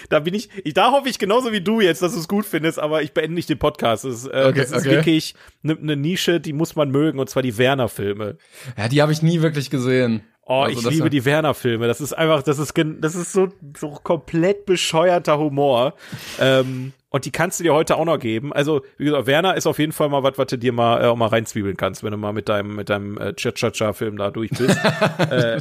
da 0.08 0.20
bin 0.20 0.34
ich, 0.34 0.48
ich, 0.64 0.74
da 0.74 0.92
hoffe 0.92 1.08
ich 1.08 1.18
genauso 1.18 1.52
wie 1.52 1.60
du 1.60 1.80
jetzt, 1.80 2.02
dass 2.02 2.14
du 2.14 2.20
es 2.20 2.28
gut 2.28 2.46
findest, 2.46 2.78
aber 2.78 3.02
ich 3.02 3.12
beende 3.12 3.34
nicht 3.34 3.48
den 3.48 3.58
Podcast. 3.58 4.04
Das, 4.04 4.24
äh, 4.24 4.46
okay, 4.48 4.60
das 4.60 4.70
ist 4.70 4.86
okay. 4.86 4.90
wirklich 4.90 5.34
eine 5.62 5.74
ne 5.74 5.96
Nische, 5.96 6.40
die 6.40 6.52
muss 6.52 6.76
man 6.76 6.90
mögen, 6.90 7.18
und 7.18 7.28
zwar 7.28 7.42
die 7.42 7.58
Werner-Filme. 7.58 8.38
Ja, 8.76 8.88
die 8.88 9.02
habe 9.02 9.12
ich 9.12 9.22
nie 9.22 9.42
wirklich 9.42 9.70
gesehen. 9.70 10.22
Oh, 10.50 10.62
also, 10.62 10.88
ich 10.88 10.96
liebe 10.96 11.10
die 11.10 11.26
Werner-Filme. 11.26 11.86
Das 11.86 12.00
ist 12.00 12.14
einfach, 12.14 12.42
das 12.42 12.58
ist, 12.58 12.72
das 12.74 13.14
ist 13.14 13.32
so, 13.32 13.48
so 13.76 13.90
komplett 13.90 14.64
bescheuerter 14.64 15.38
Humor. 15.38 15.92
ähm, 16.40 16.94
und 17.10 17.26
die 17.26 17.30
kannst 17.30 17.60
du 17.60 17.64
dir 17.64 17.74
heute 17.74 17.96
auch 17.96 18.06
noch 18.06 18.18
geben. 18.18 18.54
Also, 18.54 18.80
wie 18.96 19.04
gesagt, 19.04 19.26
Werner 19.26 19.56
ist 19.56 19.66
auf 19.66 19.78
jeden 19.78 19.92
Fall 19.92 20.08
mal 20.08 20.22
was, 20.22 20.38
was 20.38 20.46
du 20.46 20.56
dir 20.56 20.72
mal 20.72 21.02
äh, 21.02 21.06
auch 21.06 21.16
mal 21.16 21.26
reinzwiebeln 21.26 21.76
kannst, 21.76 22.02
wenn 22.02 22.12
du 22.12 22.16
mal 22.16 22.32
mit 22.32 22.48
deinem, 22.48 22.76
mit 22.76 22.88
deinem 22.88 23.18
äh, 23.18 23.34
Cha-Cha-Cha-Film 23.34 24.16
da 24.16 24.30
durch 24.30 24.50
bist. 24.50 24.78
äh, 25.30 25.60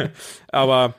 aber 0.52 0.94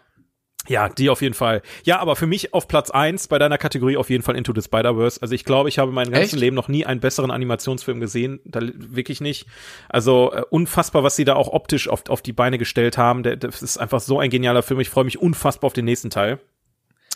ja, 0.68 0.90
die 0.90 1.10
auf 1.10 1.22
jeden 1.22 1.34
Fall. 1.34 1.62
Ja, 1.84 2.00
aber 2.00 2.16
für 2.16 2.28
mich 2.28 2.54
auf 2.54 2.68
Platz 2.68 2.92
eins 2.92 3.28
bei 3.28 3.40
deiner 3.40 3.58
Kategorie 3.58 3.98
auf 3.98 4.10
jeden 4.10 4.24
Fall 4.24 4.36
Into 4.36 4.54
the 4.54 4.62
Spider-Verse. 4.62 5.22
Also 5.22 5.34
ich 5.34 5.46
glaube, 5.46 5.70
ich 5.70 5.80
habe 5.80 5.92
mein 5.92 6.12
ganzes 6.12 6.40
Leben 6.40 6.56
noch 6.56 6.68
nie 6.68 6.86
einen 6.86 7.00
besseren 7.00 7.32
Animationsfilm 7.32 8.00
gesehen. 8.00 8.40
Da, 8.46 8.60
wirklich 8.62 9.22
nicht. 9.22 9.48
Also 9.88 10.32
äh, 10.34 10.44
unfassbar, 10.50 11.04
was 11.04 11.16
sie 11.16 11.26
da 11.26 11.36
auch 11.36 11.48
optisch 11.48 11.88
auf, 11.88 12.10
auf 12.10 12.22
die 12.22 12.34
Beine 12.34 12.58
gestellt 12.58 12.98
haben. 12.98 13.24
Der, 13.24 13.38
das 13.38 13.64
ist 13.64 13.78
einfach 13.78 14.00
so 14.00 14.20
ein 14.20 14.30
genialer 14.30 14.62
Film. 14.62 14.80
Ich 14.80 14.90
freue 14.90 15.06
mich 15.06 15.20
unfassbar 15.20 15.68
auf 15.68 15.74
den 15.74 15.86
nächsten 15.86 16.10
Teil. 16.10 16.40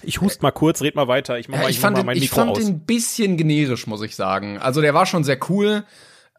Ich 0.02 0.22
hust 0.22 0.42
mal 0.42 0.52
kurz, 0.52 0.82
red 0.82 0.96
mal 0.96 1.08
weiter. 1.08 1.38
Ich 1.38 1.48
mach 1.48 1.58
ja, 1.58 1.64
mal, 1.64 1.70
ich, 1.70 1.76
ich 1.78 1.82
fand 1.82 1.98
mal 1.98 2.04
mein 2.04 2.16
den, 2.16 2.22
Mikro 2.22 2.42
Ich 2.42 2.46
fand 2.46 2.58
den 2.58 2.68
ein 2.68 2.80
bisschen 2.86 3.38
generisch, 3.38 3.88
muss 3.88 4.02
ich 4.02 4.16
sagen. 4.16 4.58
Also 4.58 4.82
der 4.82 4.94
war 4.94 5.06
schon 5.06 5.24
sehr 5.24 5.38
cool. 5.50 5.84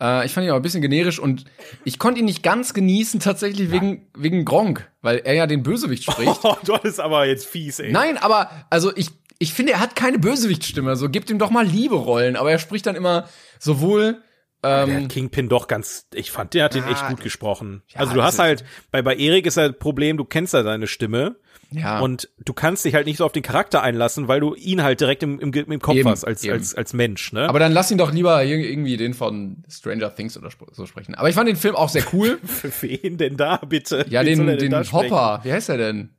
Äh, 0.04 0.26
ich 0.26 0.32
fand 0.32 0.44
ihn 0.44 0.50
aber 0.50 0.60
ein 0.60 0.62
bisschen 0.62 0.82
generisch 0.82 1.18
und 1.18 1.44
ich 1.84 1.98
konnte 1.98 2.20
ihn 2.20 2.26
nicht 2.26 2.42
ganz 2.42 2.74
genießen, 2.74 3.20
tatsächlich 3.20 3.70
wegen, 3.70 4.06
wegen 4.14 4.44
Gronk, 4.44 4.90
weil 5.00 5.18
er 5.24 5.34
ja 5.34 5.46
den 5.46 5.62
Bösewicht 5.62 6.04
spricht. 6.04 6.40
Oh, 6.42 6.56
du 6.64 6.78
bist 6.78 7.00
aber 7.00 7.24
jetzt 7.24 7.46
fies, 7.46 7.78
ey. 7.78 7.90
Nein, 7.90 8.18
aber, 8.18 8.50
also 8.68 8.94
ich, 8.94 9.10
ich 9.38 9.54
finde, 9.54 9.72
er 9.72 9.80
hat 9.80 9.96
keine 9.96 10.18
Bösewichtstimme. 10.18 10.96
So, 10.96 11.08
gebt 11.08 11.30
ihm 11.30 11.38
doch 11.38 11.50
mal 11.50 11.66
liebe 11.66 11.96
Rollen. 11.96 12.36
Aber 12.36 12.50
er 12.50 12.58
spricht 12.58 12.86
dann 12.86 12.96
immer 12.96 13.28
sowohl 13.58 14.22
ähm, 14.62 14.88
der 14.88 15.08
Kingpin 15.08 15.48
doch 15.48 15.68
ganz, 15.68 16.06
ich 16.14 16.30
fand, 16.30 16.54
der 16.54 16.64
hat 16.64 16.74
den 16.74 16.84
echt 16.84 17.06
gut 17.08 17.20
gesprochen. 17.20 17.82
Ja, 17.88 18.00
also 18.00 18.14
du 18.14 18.22
hast 18.22 18.38
halt, 18.38 18.64
bei, 18.90 19.02
bei 19.02 19.14
Erik 19.16 19.46
ist 19.46 19.56
halt 19.56 19.78
Problem, 19.78 20.16
du 20.16 20.24
kennst 20.24 20.54
ja 20.54 20.62
seine 20.62 20.86
Stimme. 20.86 21.36
Ja. 21.74 22.00
Und 22.00 22.28
du 22.44 22.52
kannst 22.52 22.84
dich 22.84 22.94
halt 22.94 23.06
nicht 23.06 23.16
so 23.18 23.24
auf 23.24 23.32
den 23.32 23.42
Charakter 23.42 23.82
einlassen, 23.82 24.28
weil 24.28 24.40
du 24.40 24.54
ihn 24.54 24.82
halt 24.82 25.00
direkt 25.00 25.22
im, 25.22 25.40
im, 25.40 25.52
im 25.52 25.80
Kopf 25.80 25.96
eben, 25.96 26.08
hast 26.08 26.24
als, 26.24 26.44
eben. 26.44 26.54
als, 26.54 26.74
als 26.74 26.92
Mensch, 26.92 27.32
ne? 27.32 27.48
Aber 27.48 27.58
dann 27.58 27.72
lass 27.72 27.90
ihn 27.90 27.98
doch 27.98 28.12
lieber 28.12 28.42
irgendwie 28.44 28.96
den 28.96 29.14
von 29.14 29.64
Stranger 29.68 30.14
Things 30.14 30.36
oder 30.38 30.50
so 30.72 30.86
sprechen. 30.86 31.14
Aber 31.14 31.28
ich 31.28 31.34
fand 31.34 31.48
den 31.48 31.56
Film 31.56 31.74
auch 31.74 31.88
sehr 31.88 32.04
cool. 32.12 32.38
Für 32.44 32.70
wen 32.82 33.18
denn 33.18 33.36
da, 33.36 33.56
bitte? 33.56 34.06
Ja, 34.08 34.22
den, 34.22 34.46
den 34.46 34.92
Hopper. 34.92 35.40
Wie 35.42 35.52
heißt 35.52 35.68
er 35.68 35.78
denn? 35.78 36.10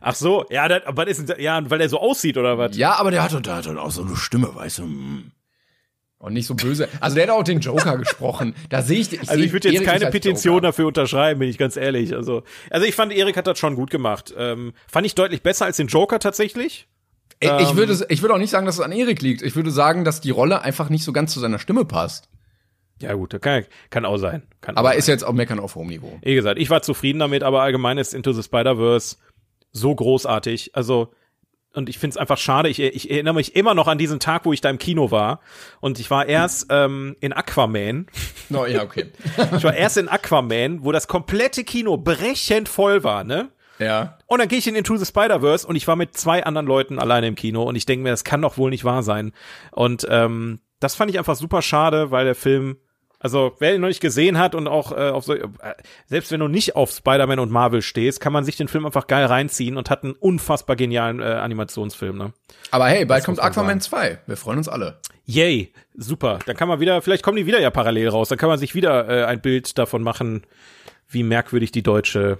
Ach 0.00 0.14
so, 0.14 0.44
ja, 0.50 0.68
das, 0.68 0.84
aber 0.86 1.04
das 1.04 1.18
ist, 1.18 1.38
ja, 1.38 1.70
weil 1.70 1.80
er 1.80 1.88
so 1.88 2.00
aussieht 2.00 2.36
oder 2.36 2.58
was? 2.58 2.76
Ja, 2.76 2.98
aber 2.98 3.10
der 3.10 3.22
hat, 3.22 3.46
der 3.46 3.56
hat 3.56 3.66
dann 3.66 3.78
auch 3.78 3.90
so 3.90 4.02
eine 4.02 4.16
Stimme, 4.16 4.54
weißt 4.54 4.78
du. 4.78 4.88
Und 6.22 6.34
nicht 6.34 6.46
so 6.46 6.54
böse. 6.54 6.88
Also 7.00 7.16
der 7.16 7.24
hat 7.24 7.30
auch 7.30 7.42
den 7.42 7.58
Joker 7.58 7.98
gesprochen. 7.98 8.54
Da 8.68 8.80
sehe 8.80 9.00
ich. 9.00 9.12
ich 9.12 9.28
also 9.28 9.42
ich 9.42 9.52
würde 9.52 9.70
jetzt 9.70 9.84
keine 9.84 10.06
Petition 10.06 10.54
Joker. 10.54 10.68
dafür 10.68 10.86
unterschreiben, 10.86 11.40
bin 11.40 11.48
ich 11.48 11.58
ganz 11.58 11.76
ehrlich. 11.76 12.14
Also, 12.14 12.44
also 12.70 12.86
ich 12.86 12.94
fand, 12.94 13.12
Erik 13.12 13.36
hat 13.36 13.48
das 13.48 13.58
schon 13.58 13.74
gut 13.74 13.90
gemacht. 13.90 14.32
Ähm, 14.38 14.72
fand 14.86 15.04
ich 15.04 15.16
deutlich 15.16 15.42
besser 15.42 15.64
als 15.64 15.78
den 15.78 15.88
Joker 15.88 16.20
tatsächlich. 16.20 16.86
Ich, 17.40 17.50
ähm, 17.50 17.58
ich 17.58 17.74
würde, 17.74 18.06
ich 18.08 18.22
würde 18.22 18.34
auch 18.34 18.38
nicht 18.38 18.50
sagen, 18.50 18.66
dass 18.66 18.76
es 18.76 18.80
an 18.80 18.92
Erik 18.92 19.20
liegt. 19.20 19.42
Ich 19.42 19.56
würde 19.56 19.72
sagen, 19.72 20.04
dass 20.04 20.20
die 20.20 20.30
Rolle 20.30 20.62
einfach 20.62 20.90
nicht 20.90 21.02
so 21.02 21.12
ganz 21.12 21.32
zu 21.32 21.40
seiner 21.40 21.58
Stimme 21.58 21.84
passt. 21.84 22.28
Ja 23.00 23.14
gut, 23.14 23.36
kann, 23.42 23.64
kann 23.90 24.04
auch 24.04 24.18
sein. 24.18 24.44
Kann 24.60 24.76
aber 24.76 24.90
auch 24.90 24.94
ist 24.94 25.06
sein. 25.06 25.14
jetzt 25.14 25.24
auch 25.24 25.32
meckern 25.32 25.58
auf 25.58 25.74
hohem 25.74 25.88
Niveau. 25.88 26.20
Wie 26.22 26.36
gesagt, 26.36 26.60
ich 26.60 26.70
war 26.70 26.82
zufrieden 26.82 27.18
damit, 27.18 27.42
aber 27.42 27.62
allgemein 27.62 27.98
ist 27.98 28.14
Into 28.14 28.30
the 28.30 28.44
Spider-Verse 28.44 29.16
so 29.72 29.92
großartig. 29.92 30.76
Also 30.76 31.12
und 31.74 31.88
ich 31.88 31.98
finde 31.98 32.14
es 32.14 32.16
einfach 32.16 32.38
schade. 32.38 32.68
Ich, 32.68 32.80
ich 32.80 33.10
erinnere 33.10 33.34
mich 33.34 33.56
immer 33.56 33.74
noch 33.74 33.88
an 33.88 33.98
diesen 33.98 34.20
Tag, 34.20 34.44
wo 34.44 34.52
ich 34.52 34.60
da 34.60 34.68
im 34.70 34.78
Kino 34.78 35.10
war. 35.10 35.40
Und 35.80 35.98
ich 35.98 36.10
war 36.10 36.26
erst 36.26 36.66
ähm, 36.70 37.16
in 37.20 37.32
Aquaman. 37.32 38.06
Oh 38.52 38.66
ja, 38.66 38.82
okay. 38.82 39.06
ich 39.56 39.64
war 39.64 39.74
erst 39.74 39.96
in 39.96 40.08
Aquaman, 40.08 40.84
wo 40.84 40.92
das 40.92 41.08
komplette 41.08 41.64
Kino 41.64 41.96
brechend 41.96 42.68
voll 42.68 43.04
war, 43.04 43.24
ne? 43.24 43.50
Ja. 43.78 44.18
Und 44.26 44.38
dann 44.38 44.48
gehe 44.48 44.58
ich 44.58 44.66
in 44.66 44.76
Into 44.76 44.96
the 44.96 45.06
Spider-Verse 45.06 45.66
und 45.66 45.76
ich 45.76 45.88
war 45.88 45.96
mit 45.96 46.16
zwei 46.16 46.44
anderen 46.44 46.66
Leuten 46.66 46.98
alleine 46.98 47.26
im 47.26 47.34
Kino 47.34 47.62
und 47.62 47.74
ich 47.74 47.86
denke 47.86 48.02
mir, 48.02 48.10
das 48.10 48.22
kann 48.22 48.42
doch 48.42 48.58
wohl 48.58 48.70
nicht 48.70 48.84
wahr 48.84 49.02
sein. 49.02 49.32
Und 49.70 50.06
ähm, 50.10 50.60
das 50.78 50.94
fand 50.94 51.10
ich 51.10 51.18
einfach 51.18 51.36
super 51.36 51.62
schade, 51.62 52.10
weil 52.10 52.26
der 52.26 52.34
Film 52.34 52.76
also, 53.22 53.54
wer 53.60 53.76
ihn 53.76 53.80
noch 53.80 53.86
nicht 53.86 54.00
gesehen 54.00 54.36
hat 54.36 54.56
und 54.56 54.66
auch 54.66 54.90
äh, 54.90 55.10
auf 55.10 55.24
so, 55.24 55.34
äh, 55.34 55.46
selbst 56.06 56.32
wenn 56.32 56.40
du 56.40 56.48
nicht 56.48 56.74
auf 56.74 56.90
Spider-Man 56.90 57.38
und 57.38 57.52
Marvel 57.52 57.80
stehst, 57.80 58.18
kann 58.18 58.32
man 58.32 58.44
sich 58.44 58.56
den 58.56 58.66
Film 58.66 58.84
einfach 58.84 59.06
geil 59.06 59.24
reinziehen 59.24 59.76
und 59.76 59.90
hat 59.90 60.02
einen 60.02 60.14
unfassbar 60.14 60.74
genialen 60.74 61.20
äh, 61.20 61.24
Animationsfilm, 61.24 62.18
ne? 62.18 62.32
Aber 62.72 62.86
hey, 62.88 63.04
bald 63.04 63.24
kommt 63.24 63.40
Aquaman 63.40 63.78
sagen. 63.78 64.16
2. 64.16 64.18
Wir 64.26 64.36
freuen 64.36 64.58
uns 64.58 64.68
alle. 64.68 64.98
Yay, 65.24 65.72
super. 65.94 66.40
Dann 66.46 66.56
kann 66.56 66.66
man 66.66 66.80
wieder, 66.80 67.00
vielleicht 67.00 67.22
kommen 67.22 67.36
die 67.36 67.46
wieder 67.46 67.60
ja 67.60 67.70
parallel 67.70 68.08
raus, 68.08 68.28
dann 68.28 68.38
kann 68.38 68.48
man 68.48 68.58
sich 68.58 68.74
wieder 68.74 69.08
äh, 69.08 69.24
ein 69.24 69.40
Bild 69.40 69.78
davon 69.78 70.02
machen, 70.02 70.42
wie 71.08 71.22
merkwürdig 71.22 71.70
die 71.70 71.84
deutsche 71.84 72.38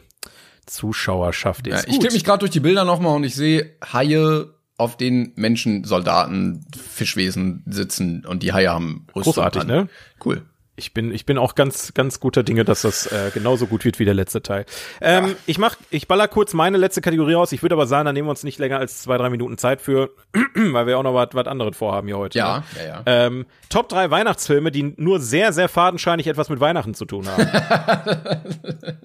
Zuschauerschaft 0.67 1.69
ist. 1.69 1.87
Ja, 1.87 1.93
ich 1.93 2.01
tippe 2.01 2.15
mich 2.15 2.25
gerade 2.25 2.41
durch 2.41 2.51
die 2.51 2.61
Bilder 2.61 2.85
nochmal 2.85 3.15
und 3.15 3.23
ich 3.23 3.37
sehe 3.37 3.77
Haie 3.93 4.53
auf 4.79 4.97
denen 4.97 5.33
Menschen, 5.37 5.85
Soldaten, 5.85 6.67
Fischwesen 6.77 7.63
sitzen 7.69 8.27
und 8.27 8.43
die 8.43 8.53
Haie 8.53 8.71
haben 8.71 9.07
Rüstung 9.15 9.35
Großartig, 9.35 9.61
an. 9.61 9.67
ne? 9.69 9.89
Cool 10.25 10.43
ich 10.75 10.95
bin, 10.95 11.13
ich 11.13 11.27
bin 11.27 11.37
auch 11.37 11.55
ganz, 11.55 11.93
ganz 11.93 12.19
guter 12.19 12.43
Dinge, 12.43 12.65
dass 12.65 12.83
das 12.83 13.07
äh, 13.07 13.31
genauso 13.35 13.67
gut 13.67 13.85
wird 13.85 13.99
wie 13.99 14.07
der 14.07 14.15
letzte 14.15 14.43
Teil. 14.43 14.65
Ähm, 15.03 15.27
ja. 15.27 15.35
Ich 15.47 15.59
mach, 15.59 15.77
ich 15.91 16.09
baller 16.09 16.29
kurz 16.29 16.55
meine 16.55 16.79
letzte 16.79 17.03
Kategorie 17.03 17.35
raus. 17.35 17.53
Ich 17.53 17.63
würde 17.63 17.75
aber 17.75 17.87
sagen, 17.87 18.07
da 18.07 18.13
nehmen 18.13 18.27
wir 18.27 18.31
uns 18.31 18.43
nicht 18.43 18.59
länger 18.59 18.79
als 18.79 19.03
zwei, 19.03 19.19
drei 19.19 19.29
Minuten 19.29 19.59
Zeit 19.59 19.83
für, 19.83 20.11
weil 20.55 20.87
wir 20.87 20.99
auch 20.99 21.03
noch 21.03 21.15
was, 21.15 21.29
was 21.33 21.47
anderes 21.47 21.77
vorhaben 21.77 22.09
hier 22.09 22.17
heute. 22.17 22.39
Ja, 22.39 22.59
ne? 22.59 22.65
ja, 22.79 22.85
ja. 22.87 23.03
Ähm, 23.05 23.47
Top 23.69 23.91
drei 23.91 24.11
Weihnachtsfilme, 24.11 24.71
die 24.71 24.95
nur 24.97 25.21
sehr, 25.21 25.53
sehr 25.53 25.69
fadenscheinig 25.69 26.27
etwas 26.27 26.49
mit 26.49 26.61
Weihnachten 26.61 26.95
zu 26.95 27.05
tun 27.05 27.29
haben. 27.29 27.47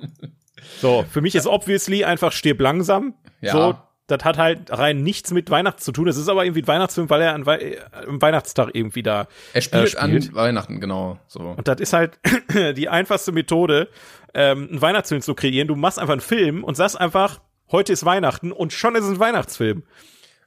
so, 0.79 1.05
für 1.11 1.19
mich 1.19 1.35
ist 1.35 1.47
obviously 1.47 2.05
einfach 2.05 2.31
stirb 2.31 2.61
langsam. 2.61 3.13
Ja. 3.41 3.51
So, 3.51 3.75
das 4.07 4.23
hat 4.23 4.37
halt 4.37 4.71
rein 4.71 5.03
nichts 5.03 5.31
mit 5.31 5.49
Weihnachten 5.49 5.81
zu 5.81 5.91
tun. 5.91 6.07
Es 6.07 6.17
ist 6.17 6.29
aber 6.29 6.45
irgendwie 6.45 6.61
ein 6.61 6.67
Weihnachtsfilm, 6.67 7.09
weil 7.09 7.21
er 7.21 7.33
an 7.33 7.45
We 7.45 7.59
äh, 7.61 7.77
am 8.07 8.21
Weihnachtstag 8.21 8.69
irgendwie 8.73 9.03
da 9.03 9.27
Er 9.53 9.61
spielt, 9.61 9.83
äh, 9.83 9.87
spielt. 9.87 10.29
an 10.29 10.35
Weihnachten, 10.35 10.79
genau. 10.79 11.19
So. 11.27 11.41
Und 11.41 11.67
das 11.67 11.79
ist 11.81 11.93
halt 11.93 12.17
die 12.77 12.89
einfachste 12.89 13.33
Methode, 13.33 13.89
ähm, 14.33 14.67
einen 14.69 14.81
Weihnachtsfilm 14.81 15.21
zu 15.21 15.35
kreieren. 15.35 15.67
Du 15.67 15.75
machst 15.75 15.99
einfach 15.99 16.13
einen 16.13 16.21
Film 16.21 16.63
und 16.63 16.75
sagst 16.75 16.99
einfach, 16.99 17.41
heute 17.71 17.91
ist 17.93 18.05
Weihnachten 18.05 18.51
und 18.51 18.71
schon 18.71 18.95
ist 18.95 19.03
es 19.03 19.11
ein 19.11 19.19
Weihnachtsfilm. 19.19 19.83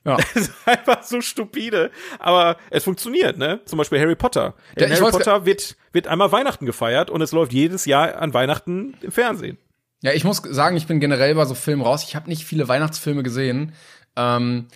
Ja. 0.04 0.16
Das 0.34 0.34
ist 0.36 0.52
einfach 0.64 1.02
so 1.02 1.20
stupide, 1.20 1.90
aber 2.18 2.56
es 2.70 2.84
funktioniert, 2.84 3.36
ne? 3.36 3.60
Zum 3.66 3.76
Beispiel 3.76 4.00
Harry 4.00 4.14
Potter. 4.16 4.54
Ja, 4.78 4.88
Harry 4.88 5.10
Potter 5.10 5.44
wird, 5.44 5.76
wird 5.92 6.06
einmal 6.06 6.32
Weihnachten 6.32 6.64
gefeiert 6.64 7.10
und 7.10 7.20
es 7.20 7.32
läuft 7.32 7.52
jedes 7.52 7.84
Jahr 7.84 8.16
an 8.16 8.32
Weihnachten 8.32 8.96
im 9.02 9.12
Fernsehen. 9.12 9.58
Ja, 10.02 10.12
ich 10.12 10.24
muss 10.24 10.38
sagen, 10.38 10.76
ich 10.76 10.86
bin 10.86 11.00
generell 11.00 11.34
bei 11.34 11.44
so 11.44 11.54
Filmen 11.54 11.82
raus. 11.82 12.04
Ich 12.04 12.16
habe 12.16 12.28
nicht 12.28 12.44
viele 12.44 12.68
Weihnachtsfilme 12.68 13.22
gesehen. 13.22 13.72
Ähm, 14.16 14.66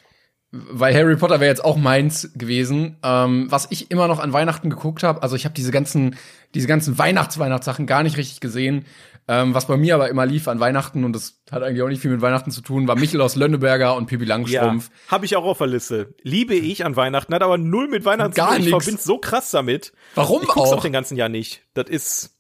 weil 0.51 0.95
Harry 0.95 1.17
Potter 1.17 1.41
wäre 1.41 1.51
jetzt 1.51 1.65
auch 1.65 1.77
meins 1.77 2.31
gewesen. 2.35 2.97
Ähm, 3.03 3.51
was 3.51 3.67
ich 3.71 3.91
immer 3.91 4.07
noch 4.07 4.21
an 4.21 4.33
Weihnachten 4.33 4.71
geguckt 4.71 5.03
habe, 5.03 5.23
also 5.23 5.35
ich 5.35 5.45
habe 5.45 5.55
diese 5.55 5.73
ganzen, 5.73 6.17
diese 6.55 6.69
ganzen 6.69 6.97
Weihnachts-Weihnachtssachen 6.97 7.87
gar 7.87 8.03
nicht 8.03 8.17
richtig 8.17 8.41
gesehen. 8.41 8.85
Ähm, 9.27 9.55
was 9.55 9.67
bei 9.67 9.77
mir 9.77 9.95
aber 9.95 10.11
immer 10.11 10.27
lief 10.27 10.49
an 10.49 10.61
Weihnachten, 10.61 11.03
und 11.03 11.15
das 11.15 11.41
hat 11.51 11.63
eigentlich 11.63 11.83
auch 11.83 11.89
nicht 11.89 12.03
viel 12.03 12.11
mit 12.11 12.21
Weihnachten 12.21 12.51
zu 12.51 12.61
tun, 12.61 12.87
war 12.87 12.95
Michel 12.95 13.21
aus 13.23 13.37
Lönneberger 13.37 13.97
und 13.97 14.07
Pippi 14.07 14.27
Langstrumpf. 14.27 14.91
Ja, 14.91 15.13
habe 15.13 15.25
ich 15.25 15.35
auch 15.35 15.45
auf 15.45 15.59
der 15.59 15.67
Liste. 15.67 16.15
Liebe 16.23 16.55
ich 16.55 16.85
an 16.85 16.95
Weihnachten, 16.95 17.35
hat 17.35 17.43
aber 17.43 17.57
null 17.57 17.89
mit 17.89 18.05
Weihnachten 18.05 18.35
zu 18.35 18.41
tun. 18.41 18.57
Ich 18.61 18.69
verbinde 18.69 19.01
so 19.01 19.19
krass 19.19 19.51
damit. 19.51 19.93
Warum 20.15 20.43
ich 20.43 20.49
guck's 20.49 20.69
auch? 20.69 20.77
auch 20.77 20.83
den 20.83 20.93
ganzen 20.93 21.17
Jahr 21.17 21.31
nicht. 21.31 21.63
Das 21.73 21.89
ist, 21.89 22.39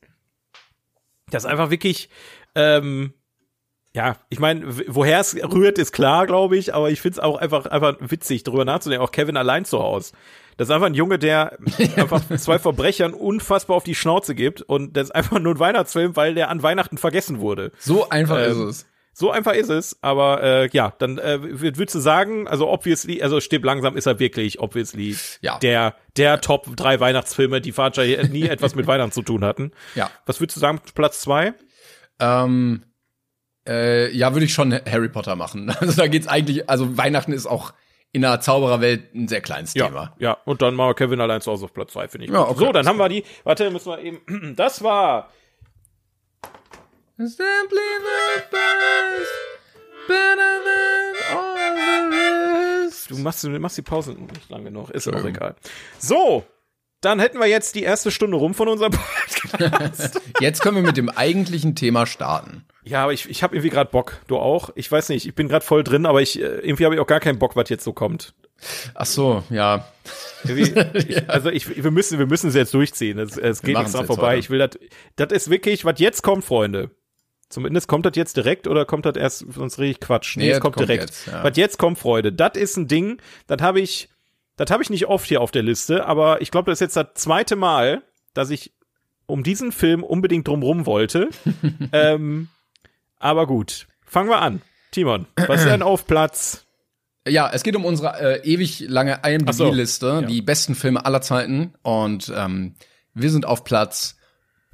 das 1.30 1.44
ist 1.44 1.50
einfach 1.50 1.70
wirklich, 1.70 2.10
ähm, 2.54 3.14
ja, 3.94 4.16
ich 4.28 4.40
meine, 4.40 4.64
woher 4.88 5.20
es 5.20 5.36
rührt, 5.36 5.78
ist 5.78 5.92
klar, 5.92 6.26
glaube 6.26 6.56
ich, 6.56 6.74
aber 6.74 6.90
ich 6.90 7.00
find's 7.00 7.20
auch 7.20 7.36
einfach, 7.36 7.66
einfach 7.66 7.94
witzig, 8.00 8.42
darüber 8.42 8.64
nachzudenken. 8.64 9.04
Auch 9.04 9.12
Kevin 9.12 9.36
allein 9.36 9.64
zu 9.64 9.78
Hause. 9.78 10.14
Das 10.56 10.68
ist 10.68 10.74
einfach 10.74 10.88
ein 10.88 10.94
Junge, 10.94 11.18
der 11.18 11.58
einfach 11.96 12.22
zwei 12.36 12.58
Verbrechern 12.58 13.14
unfassbar 13.14 13.76
auf 13.76 13.84
die 13.84 13.94
Schnauze 13.94 14.34
gibt 14.34 14.62
und 14.62 14.96
das 14.96 15.04
ist 15.04 15.14
einfach 15.14 15.38
nur 15.38 15.54
ein 15.54 15.58
Weihnachtsfilm, 15.60 16.16
weil 16.16 16.34
der 16.34 16.50
an 16.50 16.62
Weihnachten 16.62 16.98
vergessen 16.98 17.38
wurde. 17.38 17.70
So 17.78 18.08
einfach 18.08 18.38
ähm, 18.38 18.50
ist 18.50 18.58
es. 18.58 18.86
So 19.16 19.30
einfach 19.30 19.52
ist 19.52 19.70
es, 19.70 19.96
aber 20.02 20.42
äh, 20.42 20.68
ja, 20.72 20.92
dann 20.98 21.18
äh, 21.18 21.38
würdest 21.60 21.94
du 21.94 22.00
sagen, 22.00 22.48
also 22.48 22.68
obviously, 22.68 23.22
also 23.22 23.40
Stirb 23.40 23.64
langsam 23.64 23.96
ist 23.96 24.06
er 24.06 24.18
wirklich 24.18 24.58
obviously 24.58 25.16
ja. 25.40 25.58
der 25.58 25.94
der 26.16 26.40
Top 26.40 26.76
drei 26.76 26.98
Weihnachtsfilme, 26.98 27.60
die 27.60 27.70
Vater 27.70 28.04
nie 28.24 28.42
etwas 28.48 28.74
mit 28.74 28.88
Weihnachten 28.88 29.12
zu 29.12 29.22
tun 29.22 29.44
hatten. 29.44 29.70
Ja. 29.94 30.10
Was 30.26 30.40
würdest 30.40 30.56
du 30.56 30.60
sagen, 30.60 30.80
Platz 30.96 31.20
zwei? 31.20 31.54
Ähm, 32.20 32.84
äh, 33.66 34.10
ja, 34.16 34.32
würde 34.34 34.44
ich 34.46 34.52
schon 34.54 34.72
Harry 34.72 35.08
Potter 35.08 35.36
machen. 35.36 35.74
Also 35.80 36.00
da 36.00 36.06
geht's 36.06 36.28
eigentlich, 36.28 36.68
also 36.68 36.96
Weihnachten 36.96 37.32
ist 37.32 37.46
auch 37.46 37.72
in 38.12 38.22
der 38.22 38.40
Zaubererwelt 38.40 39.12
ein 39.14 39.26
sehr 39.26 39.40
kleines 39.40 39.74
Ja, 39.74 39.86
Thema. 39.88 40.14
ja. 40.18 40.38
Und 40.44 40.62
dann 40.62 40.74
machen 40.74 40.90
wir 40.90 40.94
Kevin 40.94 41.20
allein 41.20 41.40
zu 41.40 41.50
Hause 41.50 41.64
auf 41.64 41.72
Platz 41.72 41.92
zwei, 41.92 42.06
finde 42.08 42.26
ich. 42.26 42.32
Ja, 42.32 42.42
okay, 42.42 42.66
so, 42.66 42.72
dann 42.72 42.86
haben 42.86 42.98
wir 42.98 43.08
die. 43.08 43.24
Warte, 43.42 43.70
müssen 43.70 43.90
wir 43.90 43.98
eben. 44.00 44.54
Das 44.56 44.82
war. 44.84 45.30
Simply 47.16 47.36
the 47.38 48.42
best, 48.50 49.32
better 50.08 50.60
than 50.64 51.36
all 51.36 51.56
the 51.56 52.86
rest. 52.86 53.10
Du 53.10 53.16
machst, 53.18 53.44
du 53.44 53.50
machst 53.50 53.78
die 53.78 53.82
Pause 53.82 54.12
nicht 54.14 54.50
lang 54.50 54.64
genug. 54.64 54.90
Ist 54.90 55.08
auch 55.08 55.24
egal. 55.24 55.54
So. 55.98 56.44
Dann 57.04 57.20
hätten 57.20 57.38
wir 57.38 57.46
jetzt 57.46 57.74
die 57.74 57.82
erste 57.82 58.10
Stunde 58.10 58.36
rum 58.36 58.54
von 58.54 58.68
unserem 58.68 58.92
Podcast. 59.50 60.20
Jetzt 60.40 60.62
können 60.62 60.76
wir 60.76 60.82
mit 60.82 60.96
dem 60.96 61.08
eigentlichen 61.10 61.74
Thema 61.74 62.06
starten. 62.06 62.64
ja, 62.84 63.02
aber 63.02 63.12
ich, 63.12 63.28
ich 63.28 63.42
habe 63.42 63.54
irgendwie 63.54 63.70
gerade 63.70 63.90
Bock. 63.90 64.20
Du 64.26 64.38
auch? 64.38 64.70
Ich 64.74 64.90
weiß 64.90 65.10
nicht, 65.10 65.26
ich 65.26 65.34
bin 65.34 65.48
gerade 65.48 65.64
voll 65.64 65.84
drin, 65.84 66.06
aber 66.06 66.22
ich 66.22 66.40
äh, 66.40 66.44
irgendwie 66.60 66.84
habe 66.84 66.94
ich 66.94 67.00
auch 67.00 67.06
gar 67.06 67.20
keinen 67.20 67.38
Bock, 67.38 67.56
was 67.56 67.68
jetzt 67.68 67.84
so 67.84 67.92
kommt. 67.92 68.34
Ach 68.94 69.06
so, 69.06 69.42
ja. 69.50 69.86
Ich, 70.46 71.28
also 71.30 71.48
ich, 71.50 71.82
wir 71.82 71.90
müssen, 71.90 72.18
wir 72.18 72.26
müssen 72.26 72.48
es 72.48 72.54
jetzt 72.54 72.74
durchziehen. 72.74 73.18
Es, 73.18 73.36
es 73.38 73.62
geht 73.62 73.76
nichts 73.78 73.92
dran 73.92 74.06
vorbei. 74.06 74.28
heute. 74.32 74.38
Ich 74.40 74.50
will 74.50 74.58
das, 74.58 74.70
das 75.16 75.32
ist 75.32 75.50
wirklich, 75.50 75.84
was 75.86 75.98
jetzt 75.98 76.22
kommt, 76.22 76.44
Freunde. 76.44 76.90
Zumindest 77.48 77.88
kommt 77.88 78.04
das 78.04 78.12
jetzt 78.16 78.36
direkt 78.36 78.66
oder 78.68 78.84
kommt 78.84 79.06
das 79.06 79.16
erst, 79.16 79.44
sonst 79.52 79.78
rede 79.78 79.90
ich 79.92 80.00
Quatsch. 80.00 80.36
Nee, 80.36 80.44
Nee, 80.44 80.50
es 80.52 80.60
kommt, 80.60 80.76
kommt 80.76 80.88
direkt. 80.88 81.04
jetzt, 81.10 81.26
ja. 81.26 81.44
Was 81.44 81.56
jetzt 81.56 81.78
kommt, 81.78 81.98
Freunde, 81.98 82.32
das 82.32 82.52
ist 82.56 82.76
ein 82.76 82.88
Ding, 82.88 83.18
das 83.46 83.62
habe 83.62 83.80
ich, 83.80 84.08
das 84.56 84.70
habe 84.70 84.82
ich 84.82 84.90
nicht 84.90 85.06
oft 85.06 85.26
hier 85.26 85.40
auf 85.40 85.50
der 85.50 85.62
Liste, 85.62 86.06
aber 86.06 86.40
ich 86.40 86.50
glaube, 86.50 86.70
das 86.70 86.76
ist 86.76 86.80
jetzt 86.80 86.96
das 86.96 87.22
zweite 87.22 87.56
Mal, 87.56 88.02
dass 88.34 88.50
ich 88.50 88.72
um 89.26 89.42
diesen 89.42 89.72
Film 89.72 90.02
unbedingt 90.02 90.46
drumrum 90.46 90.86
wollte. 90.86 91.30
ähm, 91.92 92.48
aber 93.18 93.46
gut, 93.46 93.86
fangen 94.04 94.28
wir 94.28 94.40
an. 94.40 94.62
Timon, 94.90 95.26
was 95.36 95.62
ist 95.62 95.68
denn 95.68 95.82
auf 95.82 96.06
Platz? 96.06 96.66
Ja, 97.26 97.50
es 97.52 97.62
geht 97.62 97.74
um 97.74 97.84
unsere 97.84 98.20
äh, 98.20 98.46
ewig 98.46 98.80
lange 98.86 99.18
so, 99.22 99.28
IMDb-Liste, 99.64 100.06
ja. 100.06 100.22
die 100.22 100.42
besten 100.42 100.74
Filme 100.74 101.04
aller 101.04 101.22
Zeiten. 101.22 101.72
Und 101.82 102.32
ähm, 102.36 102.74
wir 103.14 103.30
sind 103.30 103.46
auf 103.46 103.64
Platz 103.64 104.16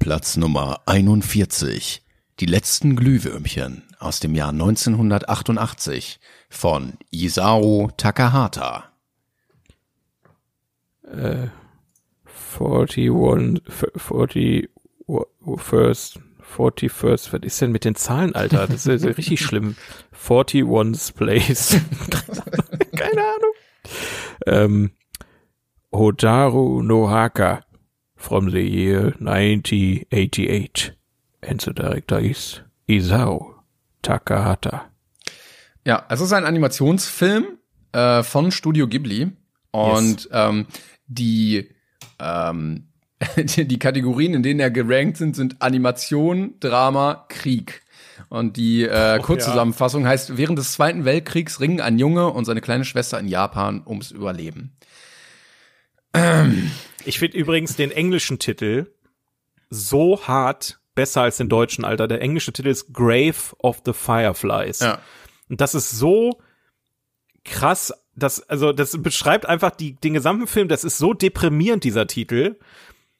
Platz 0.01 0.35
Nummer 0.35 0.81
41. 0.87 2.01
Die 2.39 2.45
letzten 2.47 2.95
Glühwürmchen 2.95 3.83
aus 3.99 4.19
dem 4.19 4.33
Jahr 4.33 4.49
1988 4.49 6.19
von 6.49 6.93
Isao 7.11 7.91
Takahata. 7.97 8.90
41, 11.11 13.11
40, 13.95 14.69
first, 15.57 16.19
41, 16.57 17.33
was 17.33 17.41
ist 17.41 17.61
denn 17.61 17.71
mit 17.71 17.85
den 17.85 17.95
Zahlen, 17.95 18.35
Alter? 18.35 18.67
Das 18.67 18.85
ist 18.85 19.03
ja 19.03 19.11
richtig 19.11 19.41
schlimm. 19.41 19.75
41's 20.27 21.13
Place. 21.13 21.71
Keine 22.95 23.21
Ahnung. 23.21 23.53
Ähm, 24.45 24.91
Hotaru 25.93 26.81
no 26.83 27.09
Haka 27.09 27.61
from 28.15 28.49
the 28.49 28.61
year 28.61 29.13
1988. 29.19 30.93
And 31.41 31.61
the 31.61 31.73
director 31.73 32.19
is 32.19 32.61
Isao 32.87 33.55
Takahata. 34.01 34.89
Ja, 35.85 36.05
es 36.09 36.21
ist 36.21 36.33
ein 36.33 36.45
Animationsfilm 36.45 37.57
äh, 37.93 38.23
von 38.23 38.51
Studio 38.51 38.87
Ghibli. 38.87 39.31
Und 39.71 40.29
ähm, 40.31 40.67
die, 41.13 41.69
ähm, 42.19 42.87
die, 43.37 43.79
Kategorien, 43.79 44.33
in 44.33 44.43
denen 44.43 44.59
er 44.59 44.71
gerankt 44.71 45.17
sind, 45.17 45.35
sind 45.35 45.61
Animation, 45.61 46.55
Drama, 46.59 47.25
Krieg. 47.29 47.83
Und 48.29 48.57
die 48.57 48.83
äh, 48.83 49.19
Kurzzusammenfassung 49.19 50.07
heißt, 50.07 50.37
während 50.37 50.57
des 50.57 50.73
Zweiten 50.73 51.05
Weltkriegs 51.05 51.59
ringen 51.59 51.81
ein 51.81 51.99
Junge 51.99 52.27
und 52.27 52.45
seine 52.45 52.61
kleine 52.61 52.85
Schwester 52.85 53.19
in 53.19 53.27
Japan 53.27 53.83
ums 53.85 54.11
Überleben. 54.11 54.75
Ich 57.05 57.19
finde 57.19 57.37
übrigens 57.37 57.77
den 57.77 57.91
englischen 57.91 58.37
Titel 58.37 58.91
so 59.69 60.27
hart 60.27 60.79
besser 60.93 61.21
als 61.21 61.37
den 61.37 61.49
deutschen, 61.49 61.85
Alter. 61.85 62.07
Der 62.07 62.21
englische 62.21 62.51
Titel 62.51 62.69
ist 62.69 62.93
Grave 62.93 63.55
of 63.59 63.81
the 63.85 63.93
Fireflies. 63.93 64.81
Und 65.49 65.61
das 65.61 65.73
ist 65.73 65.91
so 65.91 66.41
krass, 67.43 67.93
das, 68.15 68.47
also, 68.49 68.71
das 68.71 69.01
beschreibt 69.01 69.45
einfach 69.45 69.71
die, 69.71 69.93
den 69.93 70.13
gesamten 70.13 70.47
Film, 70.47 70.67
das 70.67 70.83
ist 70.83 70.97
so 70.97 71.13
deprimierend, 71.13 71.83
dieser 71.83 72.07
Titel. 72.07 72.57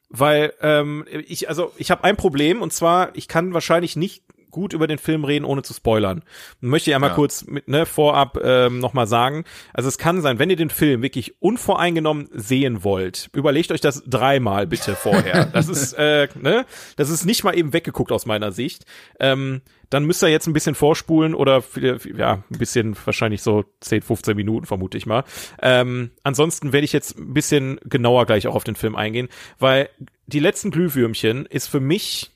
Weil, 0.08 0.52
ähm, 0.60 1.06
ich, 1.10 1.48
also, 1.48 1.72
ich 1.78 1.90
habe 1.90 2.04
ein 2.04 2.16
Problem, 2.16 2.60
und 2.60 2.72
zwar, 2.72 3.16
ich 3.16 3.28
kann 3.28 3.54
wahrscheinlich 3.54 3.96
nicht 3.96 4.24
gut 4.52 4.72
über 4.72 4.86
den 4.86 4.98
Film 4.98 5.24
reden, 5.24 5.44
ohne 5.44 5.62
zu 5.62 5.74
spoilern. 5.74 6.22
Möchte 6.60 6.90
ich 6.90 6.94
einmal 6.94 7.10
Ja. 7.10 7.16
kurz 7.16 7.44
mit, 7.46 7.66
ne, 7.66 7.84
vorab 7.86 8.38
ähm, 8.42 8.78
nochmal 8.78 9.08
sagen. 9.08 9.42
Also 9.74 9.88
es 9.88 9.98
kann 9.98 10.22
sein, 10.22 10.38
wenn 10.38 10.48
ihr 10.50 10.56
den 10.56 10.70
Film 10.70 11.02
wirklich 11.02 11.34
unvoreingenommen 11.42 12.28
sehen 12.32 12.84
wollt, 12.84 13.28
überlegt 13.34 13.72
euch 13.72 13.80
das 13.80 14.04
dreimal 14.06 14.66
bitte 14.68 14.94
vorher. 14.94 15.46
Das 15.52 15.68
ist, 15.68 15.94
äh, 15.94 16.28
ne, 16.40 16.64
das 16.96 17.10
ist 17.10 17.24
nicht 17.24 17.42
mal 17.42 17.56
eben 17.58 17.72
weggeguckt 17.72 18.12
aus 18.12 18.26
meiner 18.26 18.52
Sicht. 18.52 18.84
Ähm, 19.18 19.62
dann 19.90 20.04
müsst 20.04 20.22
ihr 20.22 20.28
jetzt 20.28 20.46
ein 20.46 20.52
bisschen 20.54 20.74
vorspulen 20.74 21.34
oder 21.34 21.62
ja, 22.16 22.34
ein 22.50 22.58
bisschen 22.58 22.96
wahrscheinlich 23.04 23.42
so 23.42 23.64
10, 23.80 24.02
15 24.02 24.36
Minuten, 24.36 24.64
vermute 24.66 24.96
ich 24.96 25.04
mal. 25.06 25.24
Ähm, 25.60 26.10
ansonsten 26.22 26.72
werde 26.72 26.84
ich 26.84 26.92
jetzt 26.92 27.18
ein 27.18 27.34
bisschen 27.34 27.78
genauer 27.84 28.24
gleich 28.26 28.46
auch 28.46 28.54
auf 28.54 28.64
den 28.64 28.76
Film 28.76 28.96
eingehen, 28.96 29.28
weil 29.58 29.88
die 30.26 30.40
letzten 30.40 30.70
Glühwürmchen 30.70 31.46
ist 31.46 31.66
für 31.68 31.80
mich 31.80 32.31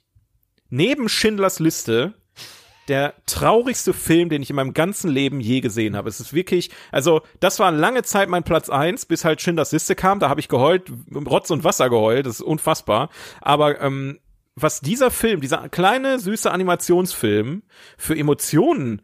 neben 0.70 1.08
Schindlers 1.08 1.58
Liste 1.58 2.14
der 2.88 3.14
traurigste 3.26 3.92
Film, 3.92 4.28
den 4.28 4.42
ich 4.42 4.50
in 4.50 4.56
meinem 4.56 4.74
ganzen 4.74 5.10
Leben 5.10 5.40
je 5.40 5.60
gesehen 5.60 5.96
habe. 5.96 6.08
Es 6.08 6.20
ist 6.20 6.32
wirklich, 6.32 6.70
also 6.92 7.22
das 7.40 7.58
war 7.58 7.72
lange 7.72 8.02
Zeit 8.04 8.28
mein 8.28 8.44
Platz 8.44 8.68
eins, 8.68 9.06
bis 9.06 9.24
halt 9.24 9.40
Schindlers 9.40 9.72
Liste 9.72 9.94
kam. 9.94 10.20
Da 10.20 10.28
habe 10.28 10.40
ich 10.40 10.48
geheult, 10.48 10.92
Rotz 11.12 11.50
und 11.50 11.64
Wasser 11.64 11.90
geheult. 11.90 12.26
Das 12.26 12.36
ist 12.36 12.42
unfassbar. 12.42 13.10
Aber 13.40 13.80
ähm, 13.80 14.20
was 14.54 14.80
dieser 14.80 15.10
Film, 15.10 15.40
dieser 15.40 15.68
kleine 15.68 16.18
süße 16.18 16.50
Animationsfilm 16.50 17.62
für 17.98 18.16
Emotionen 18.16 19.02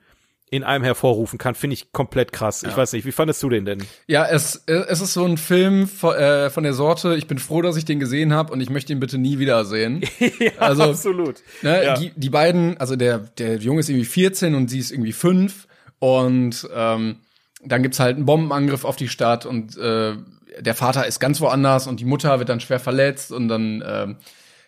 in 0.53 0.65
einem 0.65 0.85
hervorrufen 0.85 1.39
kann, 1.39 1.55
finde 1.55 1.73
ich 1.73 1.93
komplett 1.93 2.31
krass. 2.31 2.63
Ich 2.63 2.77
weiß 2.77 2.93
nicht, 2.93 3.07
wie 3.07 3.13
fandest 3.13 3.43
du 3.43 3.49
den 3.49 3.65
denn? 3.65 3.83
Ja, 4.07 4.27
es, 4.27 4.63
es 4.67 5.01
ist 5.01 5.15
so 5.15 5.25
ein 5.25 5.39
Film 5.39 5.89
von, 5.89 6.15
äh, 6.15 6.51
von 6.51 6.63
der 6.63 6.75
Sorte, 6.75 7.17
ich 7.17 7.27
bin 7.27 7.39
froh, 7.39 7.63
dass 7.63 7.79
ich 7.79 7.87
den 7.87 7.99
gesehen 7.99 8.35
habe 8.35 8.53
und 8.53 8.61
ich 8.61 8.69
möchte 8.69 8.93
ihn 8.93 9.01
bitte 9.01 9.17
nie 9.17 9.39
wiedersehen. 9.39 10.03
also, 10.59 10.83
absolut. 10.83 11.37
Ne, 11.63 11.83
Ja. 11.85 11.95
die, 11.95 12.13
die 12.15 12.29
beiden, 12.29 12.77
also 12.77 12.97
der, 12.97 13.19
der 13.19 13.57
Junge 13.57 13.81
ist 13.81 13.89
irgendwie 13.89 14.05
14 14.05 14.55
und 14.55 14.69
sie 14.69 14.79
ist 14.79 14.91
irgendwie 14.91 15.13
5 15.13 15.67
und 16.01 16.69
ähm, 16.75 17.17
dann 17.65 17.83
gibt's 17.83 17.99
halt 17.99 18.17
einen 18.17 18.27
Bombenangriff 18.27 18.85
auf 18.85 18.97
die 18.97 19.09
Stadt 19.09 19.47
und 19.47 19.79
äh, 19.79 20.17
der 20.61 20.75
Vater 20.75 21.07
ist 21.07 21.19
ganz 21.19 21.41
woanders 21.41 21.87
und 21.87 21.99
die 21.99 22.05
Mutter 22.05 22.39
wird 22.41 22.51
dann 22.51 22.61
schwer 22.61 22.79
verletzt 22.79 23.33
und 23.33 23.49
dann 23.49 23.83
ähm, 23.87 24.17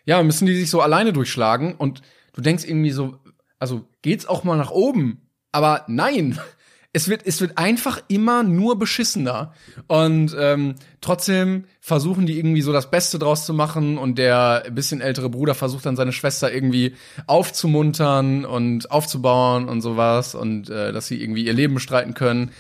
ja, 0.07 0.23
müssen 0.23 0.47
die 0.47 0.57
sich 0.57 0.71
so 0.71 0.81
alleine 0.81 1.13
durchschlagen 1.13 1.75
und 1.75 2.01
du 2.33 2.41
denkst 2.41 2.65
irgendwie 2.65 2.91
so, 2.91 3.19
also 3.59 3.85
geht's 4.01 4.25
auch 4.25 4.45
mal 4.45 4.57
nach 4.57 4.71
oben? 4.71 5.21
Aber 5.55 5.85
nein, 5.87 6.39
es 6.93 7.09
wird, 7.09 7.23
es 7.25 7.41
wird 7.41 7.59
einfach 7.59 8.03
immer 8.09 8.43
nur 8.43 8.77
beschissener. 8.77 9.55
Und 9.87 10.35
ähm, 10.39 10.75
trotzdem 11.01 11.65
versuchen 11.81 12.27
die 12.27 12.37
irgendwie 12.37 12.61
so 12.61 12.73
das 12.73 12.91
Beste 12.91 13.21
draus 13.21 13.47
zu 13.47 13.55
machen 13.55 13.97
und 13.97 14.19
der 14.19 14.65
bisschen 14.73 15.01
ältere 15.01 15.31
Bruder 15.31 15.55
versucht 15.55 15.87
dann 15.87 15.97
seine 15.97 16.13
Schwester 16.13 16.53
irgendwie 16.53 16.97
aufzumuntern 17.27 18.45
und 18.45 18.91
aufzubauen 18.91 19.69
und 19.69 19.81
sowas 19.81 20.35
und 20.35 20.69
äh, 20.71 20.93
dass 20.93 21.07
sie 21.07 21.23
irgendwie 21.23 21.47
ihr 21.47 21.53
Leben 21.53 21.75
bestreiten 21.75 22.15
können. 22.15 22.51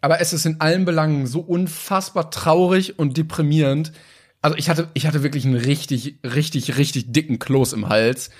Aber 0.00 0.20
es 0.20 0.32
ist 0.32 0.46
in 0.46 0.60
allen 0.60 0.84
Belangen 0.84 1.26
so 1.26 1.40
unfassbar 1.40 2.30
traurig 2.30 3.00
und 3.00 3.16
deprimierend. 3.16 3.92
Also 4.42 4.56
ich 4.56 4.70
hatte, 4.70 4.88
ich 4.94 5.08
hatte 5.08 5.24
wirklich 5.24 5.44
einen 5.44 5.56
richtig, 5.56 6.20
richtig, 6.22 6.76
richtig 6.78 7.10
dicken 7.10 7.40
Kloß 7.40 7.72
im 7.72 7.88
Hals. 7.88 8.30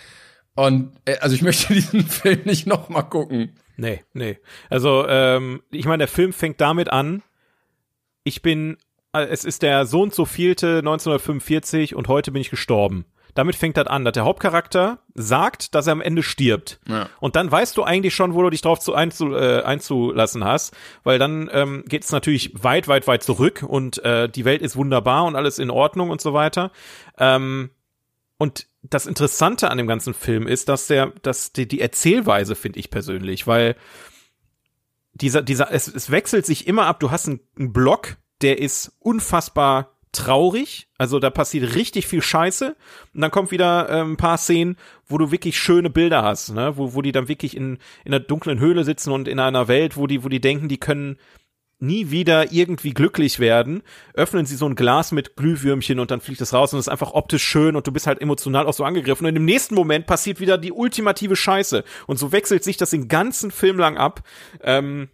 Und 0.54 0.92
äh, 1.04 1.18
also 1.18 1.34
ich 1.34 1.42
möchte 1.48 1.74
diesen 1.74 2.06
Film 2.06 2.42
nicht 2.44 2.68
noch 2.68 2.88
mal 2.90 3.02
gucken. 3.02 3.54
Nee, 3.78 4.02
nee. 4.12 4.38
Also, 4.68 5.06
ähm, 5.08 5.62
ich 5.70 5.86
meine, 5.86 5.98
der 5.98 6.08
Film 6.08 6.32
fängt 6.32 6.60
damit 6.60 6.90
an, 6.90 7.22
ich 8.24 8.42
bin, 8.42 8.76
äh, 9.12 9.22
es 9.26 9.44
ist 9.44 9.62
der 9.62 9.86
so 9.86 10.02
und 10.02 10.12
so 10.12 10.24
vielte 10.24 10.78
1945 10.78 11.94
und 11.94 12.08
heute 12.08 12.32
bin 12.32 12.42
ich 12.42 12.50
gestorben. 12.50 13.06
Damit 13.34 13.54
fängt 13.54 13.76
das 13.76 13.86
an, 13.86 14.04
dass 14.04 14.14
der 14.14 14.24
Hauptcharakter 14.24 14.98
sagt, 15.14 15.76
dass 15.76 15.86
er 15.86 15.92
am 15.92 16.00
Ende 16.00 16.24
stirbt. 16.24 16.80
Ja. 16.88 17.08
Und 17.20 17.36
dann 17.36 17.52
weißt 17.52 17.76
du 17.76 17.84
eigentlich 17.84 18.16
schon, 18.16 18.34
wo 18.34 18.42
du 18.42 18.50
dich 18.50 18.62
drauf 18.62 18.80
zu 18.80 18.94
einzu, 18.94 19.32
äh, 19.32 19.62
einzulassen 19.62 20.44
hast, 20.44 20.76
weil 21.04 21.20
dann 21.20 21.48
ähm, 21.52 21.84
geht 21.86 22.02
es 22.02 22.10
natürlich 22.10 22.52
weit, 22.64 22.88
weit, 22.88 23.06
weit 23.06 23.22
zurück 23.22 23.64
und 23.66 24.02
äh, 24.04 24.28
die 24.28 24.44
Welt 24.44 24.60
ist 24.60 24.74
wunderbar 24.74 25.24
und 25.24 25.36
alles 25.36 25.60
in 25.60 25.70
Ordnung 25.70 26.10
und 26.10 26.20
so 26.20 26.34
weiter. 26.34 26.72
Ähm, 27.16 27.70
und 28.38 28.68
das 28.82 29.06
Interessante 29.06 29.70
an 29.70 29.78
dem 29.78 29.88
ganzen 29.88 30.14
Film 30.14 30.46
ist, 30.46 30.68
dass 30.68 30.86
der, 30.86 31.12
dass 31.22 31.52
die, 31.52 31.66
die 31.66 31.80
Erzählweise 31.80 32.54
finde 32.54 32.78
ich 32.78 32.90
persönlich, 32.90 33.46
weil 33.46 33.76
dieser, 35.12 35.42
dieser, 35.42 35.72
es, 35.72 35.88
es 35.88 36.10
wechselt 36.10 36.46
sich 36.46 36.66
immer 36.66 36.86
ab. 36.86 37.00
Du 37.00 37.10
hast 37.10 37.26
einen, 37.26 37.40
einen 37.58 37.72
Block, 37.72 38.16
der 38.40 38.58
ist 38.60 38.96
unfassbar 39.00 39.98
traurig, 40.12 40.88
also 40.96 41.18
da 41.18 41.30
passiert 41.30 41.74
richtig 41.74 42.06
viel 42.06 42.22
Scheiße. 42.22 42.76
Und 43.14 43.20
dann 43.20 43.32
kommt 43.32 43.50
wieder 43.50 43.88
äh, 43.88 44.00
ein 44.00 44.16
paar 44.16 44.38
Szenen, 44.38 44.76
wo 45.06 45.18
du 45.18 45.32
wirklich 45.32 45.58
schöne 45.58 45.90
Bilder 45.90 46.22
hast, 46.22 46.50
ne, 46.50 46.76
wo, 46.76 46.94
wo 46.94 47.02
die 47.02 47.12
dann 47.12 47.28
wirklich 47.28 47.56
in, 47.56 47.78
in 48.04 48.14
einer 48.14 48.20
dunklen 48.20 48.60
Höhle 48.60 48.84
sitzen 48.84 49.10
und 49.10 49.28
in 49.28 49.40
einer 49.40 49.68
Welt, 49.68 49.96
wo 49.96 50.06
die, 50.06 50.24
wo 50.24 50.28
die 50.28 50.40
denken, 50.40 50.68
die 50.68 50.78
können 50.78 51.18
nie 51.80 52.10
wieder 52.10 52.52
irgendwie 52.52 52.92
glücklich 52.92 53.38
werden, 53.38 53.82
öffnen 54.14 54.46
sie 54.46 54.56
so 54.56 54.66
ein 54.66 54.74
Glas 54.74 55.12
mit 55.12 55.36
Glühwürmchen 55.36 56.00
und 56.00 56.10
dann 56.10 56.20
fliegt 56.20 56.40
es 56.40 56.52
raus 56.52 56.72
und 56.72 56.80
es 56.80 56.86
ist 56.86 56.92
einfach 56.92 57.12
optisch 57.12 57.44
schön 57.44 57.76
und 57.76 57.86
du 57.86 57.92
bist 57.92 58.06
halt 58.06 58.20
emotional 58.20 58.66
auch 58.66 58.72
so 58.72 58.84
angegriffen 58.84 59.26
und 59.26 59.36
im 59.36 59.44
nächsten 59.44 59.74
Moment 59.74 60.06
passiert 60.06 60.40
wieder 60.40 60.58
die 60.58 60.72
ultimative 60.72 61.36
Scheiße 61.36 61.84
und 62.06 62.18
so 62.18 62.32
wechselt 62.32 62.64
sich 62.64 62.76
das 62.76 62.90
den 62.90 63.08
ganzen 63.08 63.50
Film 63.50 63.78
lang 63.78 63.96
ab. 63.96 64.22
Ähm, 64.62 65.08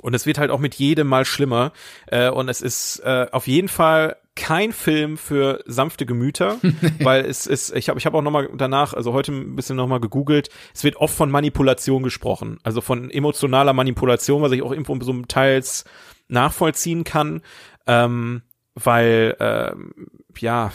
und 0.00 0.14
es 0.14 0.26
wird 0.26 0.38
halt 0.38 0.50
auch 0.50 0.58
mit 0.58 0.74
jedem 0.76 1.06
Mal 1.08 1.24
schlimmer. 1.24 1.72
Äh, 2.06 2.30
und 2.30 2.48
es 2.48 2.62
ist 2.62 3.00
äh, 3.00 3.26
auf 3.32 3.46
jeden 3.46 3.68
Fall 3.68 4.16
kein 4.36 4.72
Film 4.72 5.16
für 5.16 5.62
sanfte 5.66 6.06
Gemüter, 6.06 6.58
weil 7.00 7.24
es 7.24 7.46
ist, 7.46 7.74
ich 7.74 7.88
habe 7.88 7.98
ich 7.98 8.06
hab 8.06 8.14
auch 8.14 8.22
nochmal 8.22 8.48
danach, 8.56 8.94
also 8.94 9.12
heute 9.12 9.32
ein 9.32 9.56
bisschen 9.56 9.76
nochmal 9.76 10.00
gegoogelt, 10.00 10.48
es 10.74 10.84
wird 10.84 10.96
oft 10.96 11.14
von 11.14 11.30
Manipulation 11.30 12.02
gesprochen, 12.02 12.58
also 12.62 12.80
von 12.80 13.10
emotionaler 13.10 13.72
Manipulation, 13.72 14.42
was 14.42 14.52
ich 14.52 14.62
auch 14.62 14.72
irgendwo 14.72 14.98
so 15.02 15.12
teils 15.22 15.84
nachvollziehen 16.28 17.04
kann, 17.04 17.42
ähm, 17.86 18.42
weil, 18.74 19.36
ähm, 19.40 20.08
ja, 20.38 20.72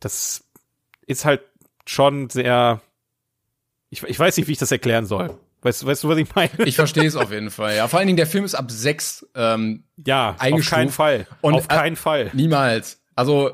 das 0.00 0.44
ist 1.06 1.24
halt 1.24 1.42
schon 1.86 2.30
sehr, 2.30 2.80
ich, 3.90 4.02
ich 4.02 4.18
weiß 4.18 4.36
nicht, 4.36 4.48
wie 4.48 4.52
ich 4.52 4.58
das 4.58 4.72
erklären 4.72 5.06
soll. 5.06 5.38
Weißt, 5.64 5.84
weißt 5.84 6.04
du, 6.04 6.08
was 6.08 6.18
ich 6.18 6.32
meine? 6.34 6.50
Ich 6.66 6.76
verstehe 6.76 7.06
es 7.06 7.16
auf 7.16 7.32
jeden 7.32 7.50
Fall. 7.50 7.74
Ja, 7.74 7.88
vor 7.88 7.98
allen 7.98 8.06
Dingen 8.06 8.18
der 8.18 8.26
Film 8.26 8.44
ist 8.44 8.54
ab 8.54 8.70
sechs 8.70 9.26
ähm, 9.34 9.84
ja, 10.04 10.36
auf 10.38 10.68
keinen 10.68 10.90
Fall. 10.90 11.26
Und 11.40 11.54
auf 11.54 11.68
keinen 11.68 11.96
Fall. 11.96 12.30
Niemals. 12.34 13.00
Also 13.16 13.52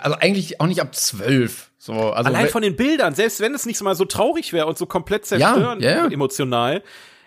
also 0.00 0.16
eigentlich 0.18 0.60
auch 0.60 0.66
nicht 0.66 0.80
ab 0.80 0.94
zwölf. 0.94 1.70
So, 1.78 2.12
also 2.12 2.28
Allein 2.28 2.48
von 2.48 2.62
den 2.62 2.76
Bildern, 2.76 3.14
selbst 3.14 3.40
wenn 3.40 3.54
es 3.54 3.66
nicht 3.66 3.80
mal 3.82 3.94
so 3.94 4.04
traurig 4.04 4.52
wäre 4.52 4.66
und 4.66 4.78
so 4.78 4.86
komplett 4.86 5.26
zerstörend 5.26 5.82
ja, 5.82 6.04
ja. 6.04 6.06
emotional, 6.06 6.82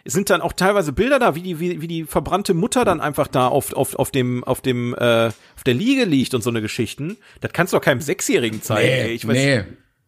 sind 0.05 0.29
dann 0.29 0.41
auch 0.41 0.53
teilweise 0.53 0.93
Bilder 0.93 1.19
da, 1.19 1.35
wie 1.35 1.41
die, 1.41 1.59
wie, 1.59 1.81
wie 1.81 1.87
die 1.87 2.03
verbrannte 2.05 2.53
Mutter 2.53 2.85
dann 2.85 3.01
einfach 3.01 3.27
da 3.27 3.47
auf, 3.47 3.73
auf, 3.73 3.95
auf 3.95 4.11
dem, 4.11 4.43
auf 4.43 4.61
dem, 4.61 4.93
äh, 4.93 5.27
auf 5.27 5.63
der 5.65 5.73
Liege 5.73 6.05
liegt 6.05 6.33
und 6.33 6.41
so 6.41 6.51
eine 6.51 6.61
Geschichten. 6.61 7.17
Das 7.41 7.51
kannst 7.53 7.73
du 7.73 7.77
doch 7.77 7.83
keinem 7.83 8.01
Sechsjährigen 8.01 8.61
zeigen. 8.61 8.87
Nee, 8.87 9.01
ey. 9.01 9.13
Ich 9.13 9.27
weiß, 9.27 9.33
nee. 9.33 9.63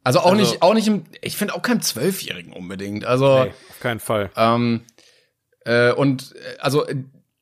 Also 0.07 0.19
auch 0.21 0.31
also, 0.31 0.41
nicht, 0.41 0.61
auch 0.61 0.73
nicht 0.73 0.87
im, 0.87 1.03
ich 1.21 1.35
finde 1.35 1.53
auch 1.53 1.61
keinem 1.61 1.81
Zwölfjährigen 1.81 2.53
unbedingt. 2.53 3.03
Also 3.03 3.43
nee, 3.43 3.51
auf 3.69 3.79
keinen 3.81 3.99
Fall. 3.99 4.31
Ähm, 4.37 4.83
äh, 5.65 5.91
und 5.91 6.33
äh, 6.33 6.59
also 6.59 6.85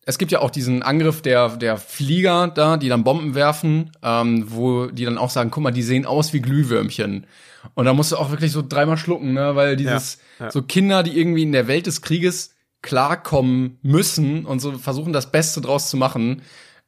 es 0.03 0.17
gibt 0.17 0.31
ja 0.31 0.39
auch 0.39 0.49
diesen 0.49 0.81
Angriff 0.81 1.21
der 1.21 1.57
der 1.57 1.77
Flieger 1.77 2.47
da, 2.47 2.77
die 2.77 2.89
dann 2.89 3.03
Bomben 3.03 3.35
werfen, 3.35 3.91
ähm, 4.01 4.45
wo 4.47 4.87
die 4.87 5.05
dann 5.05 5.19
auch 5.19 5.29
sagen, 5.29 5.51
guck 5.51 5.61
mal, 5.61 5.69
die 5.69 5.83
sehen 5.83 6.07
aus 6.07 6.33
wie 6.33 6.41
Glühwürmchen. 6.41 7.27
Und 7.75 7.85
da 7.85 7.93
musst 7.93 8.11
du 8.11 8.17
auch 8.17 8.31
wirklich 8.31 8.51
so 8.51 8.63
dreimal 8.67 8.97
schlucken, 8.97 9.33
ne, 9.33 9.55
weil 9.55 9.75
dieses 9.75 10.17
ja, 10.39 10.45
ja. 10.45 10.51
so 10.51 10.63
Kinder, 10.63 11.03
die 11.03 11.19
irgendwie 11.19 11.43
in 11.43 11.51
der 11.51 11.67
Welt 11.67 11.85
des 11.85 12.01
Krieges 12.01 12.55
klarkommen 12.81 13.77
müssen 13.83 14.43
und 14.47 14.59
so 14.59 14.71
versuchen 14.79 15.13
das 15.13 15.31
Beste 15.31 15.61
draus 15.61 15.91
zu 15.91 15.97
machen. 15.97 16.41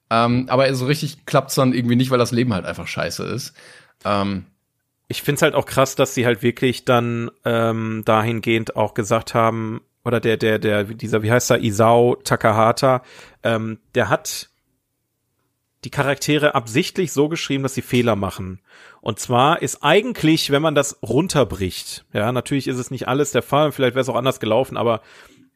Ähm, 0.09 0.47
aber 0.49 0.73
so 0.73 0.87
richtig 0.87 1.27
klappt's 1.27 1.53
dann 1.53 1.73
irgendwie 1.73 1.97
nicht, 1.97 2.09
weil 2.09 2.17
das 2.17 2.31
Leben 2.31 2.55
halt 2.55 2.65
einfach 2.65 2.87
scheiße 2.87 3.23
ist. 3.25 3.53
Ähm, 4.05 4.45
ich 5.07 5.21
find's 5.21 5.41
halt 5.41 5.55
auch 5.55 5.65
krass, 5.65 5.95
dass 5.95 6.13
sie 6.13 6.25
halt 6.25 6.43
wirklich 6.43 6.85
dann 6.85 7.31
ähm, 7.45 8.03
dahingehend 8.05 8.75
auch 8.75 8.93
gesagt 8.93 9.33
haben, 9.33 9.81
oder 10.03 10.19
der, 10.19 10.37
der, 10.37 10.57
der, 10.57 10.85
dieser, 10.85 11.21
wie 11.21 11.31
heißt 11.31 11.51
er, 11.51 11.61
Isao 11.61 12.15
Takahata, 12.23 13.03
ähm, 13.43 13.79
der 13.93 14.09
hat 14.09 14.49
die 15.83 15.91
Charaktere 15.91 16.55
absichtlich 16.55 17.11
so 17.11 17.29
geschrieben, 17.29 17.63
dass 17.63 17.75
sie 17.75 17.81
Fehler 17.81 18.15
machen. 18.15 18.61
Und 19.01 19.19
zwar 19.19 19.61
ist 19.61 19.83
eigentlich, 19.83 20.49
wenn 20.49 20.61
man 20.61 20.75
das 20.75 20.99
runterbricht, 21.03 22.05
ja, 22.13 22.31
natürlich 22.31 22.67
ist 22.67 22.77
es 22.77 22.89
nicht 22.89 23.07
alles 23.07 23.31
der 23.31 23.43
Fall, 23.43 23.71
vielleicht 23.71 23.95
wäre 23.95 24.01
es 24.01 24.09
auch 24.09 24.15
anders 24.15 24.39
gelaufen, 24.39 24.75
aber 24.77 25.01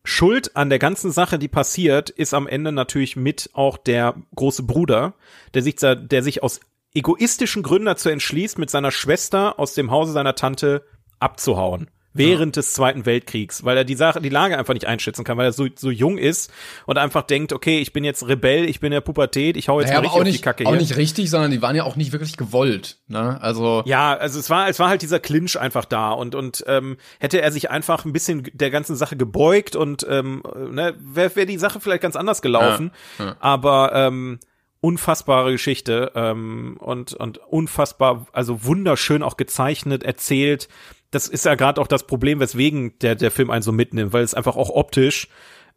Schuld 0.03 0.55
an 0.55 0.69
der 0.69 0.79
ganzen 0.79 1.11
Sache, 1.11 1.37
die 1.37 1.47
passiert, 1.47 2.09
ist 2.09 2.33
am 2.33 2.47
Ende 2.47 2.71
natürlich 2.71 3.15
mit 3.15 3.51
auch 3.53 3.77
der 3.77 4.15
große 4.35 4.63
Bruder, 4.63 5.13
der 5.53 5.61
sich, 5.61 5.75
der 5.75 6.23
sich 6.23 6.41
aus 6.41 6.59
egoistischen 6.93 7.63
Gründen 7.63 7.85
dazu 7.85 8.09
entschließt, 8.09 8.57
mit 8.57 8.69
seiner 8.69 8.91
Schwester 8.91 9.59
aus 9.59 9.73
dem 9.73 9.91
Hause 9.91 10.11
seiner 10.11 10.35
Tante 10.35 10.83
abzuhauen. 11.19 11.89
Während 12.13 12.57
ja. 12.57 12.61
des 12.61 12.73
Zweiten 12.73 13.05
Weltkriegs, 13.05 13.63
weil 13.63 13.77
er 13.77 13.85
die 13.85 13.95
Sache, 13.95 14.19
die 14.19 14.27
Lage 14.27 14.57
einfach 14.57 14.73
nicht 14.73 14.85
einschätzen 14.85 15.23
kann, 15.23 15.37
weil 15.37 15.45
er 15.45 15.53
so, 15.53 15.67
so 15.73 15.89
jung 15.89 16.17
ist 16.17 16.51
und 16.85 16.97
einfach 16.97 17.21
denkt, 17.21 17.53
okay, 17.53 17.79
ich 17.79 17.93
bin 17.93 18.03
jetzt 18.03 18.27
Rebell, 18.27 18.65
ich 18.65 18.81
bin 18.81 18.87
in 18.87 18.95
der 18.95 19.01
Pubertät, 19.01 19.55
ich 19.55 19.69
hau 19.69 19.79
jetzt 19.79 19.87
naja, 19.87 20.01
mal 20.01 20.07
richtig 20.07 20.19
auf 20.19 20.25
nicht, 20.25 20.39
die 20.39 20.43
Kacke 20.43 20.65
auch 20.65 20.71
hier. 20.71 20.75
Auch 20.75 20.81
nicht 20.81 20.97
richtig, 20.97 21.29
sondern 21.29 21.51
die 21.51 21.61
waren 21.61 21.73
ja 21.73 21.85
auch 21.85 21.95
nicht 21.95 22.11
wirklich 22.11 22.35
gewollt, 22.35 22.97
ne? 23.07 23.41
Also 23.41 23.83
ja, 23.85 24.13
also 24.13 24.39
es 24.39 24.49
war, 24.49 24.67
es 24.67 24.77
war 24.77 24.89
halt 24.89 25.03
dieser 25.03 25.21
Clinch 25.21 25.57
einfach 25.57 25.85
da 25.85 26.11
und 26.11 26.35
und 26.35 26.65
ähm, 26.67 26.97
hätte 27.21 27.41
er 27.41 27.49
sich 27.53 27.71
einfach 27.71 28.03
ein 28.03 28.11
bisschen 28.11 28.43
der 28.51 28.71
ganzen 28.71 28.97
Sache 28.97 29.15
gebeugt 29.15 29.77
und 29.77 30.05
ähm, 30.09 30.43
ne, 30.69 30.93
wäre 30.99 31.33
wär 31.37 31.45
die 31.45 31.57
Sache 31.57 31.79
vielleicht 31.79 32.01
ganz 32.01 32.17
anders 32.17 32.41
gelaufen, 32.41 32.91
ja, 33.19 33.25
ja. 33.25 33.35
aber 33.39 33.93
ähm, 33.95 34.39
unfassbare 34.81 35.51
Geschichte 35.51 36.11
ähm, 36.15 36.77
und 36.79 37.13
und 37.13 37.37
unfassbar, 37.37 38.27
also 38.33 38.65
wunderschön 38.65 39.23
auch 39.23 39.37
gezeichnet, 39.37 40.03
erzählt. 40.03 40.67
Das 41.11 41.27
ist 41.27 41.45
ja 41.45 41.55
gerade 41.55 41.79
auch 41.79 41.87
das 41.87 42.07
Problem, 42.07 42.39
weswegen 42.39 42.97
der 42.99 43.15
der 43.15 43.31
Film 43.31 43.51
einen 43.51 43.61
so 43.61 43.71
mitnimmt, 43.71 44.11
weil 44.11 44.23
es 44.23 44.33
einfach 44.33 44.57
auch 44.57 44.69
optisch 44.69 45.27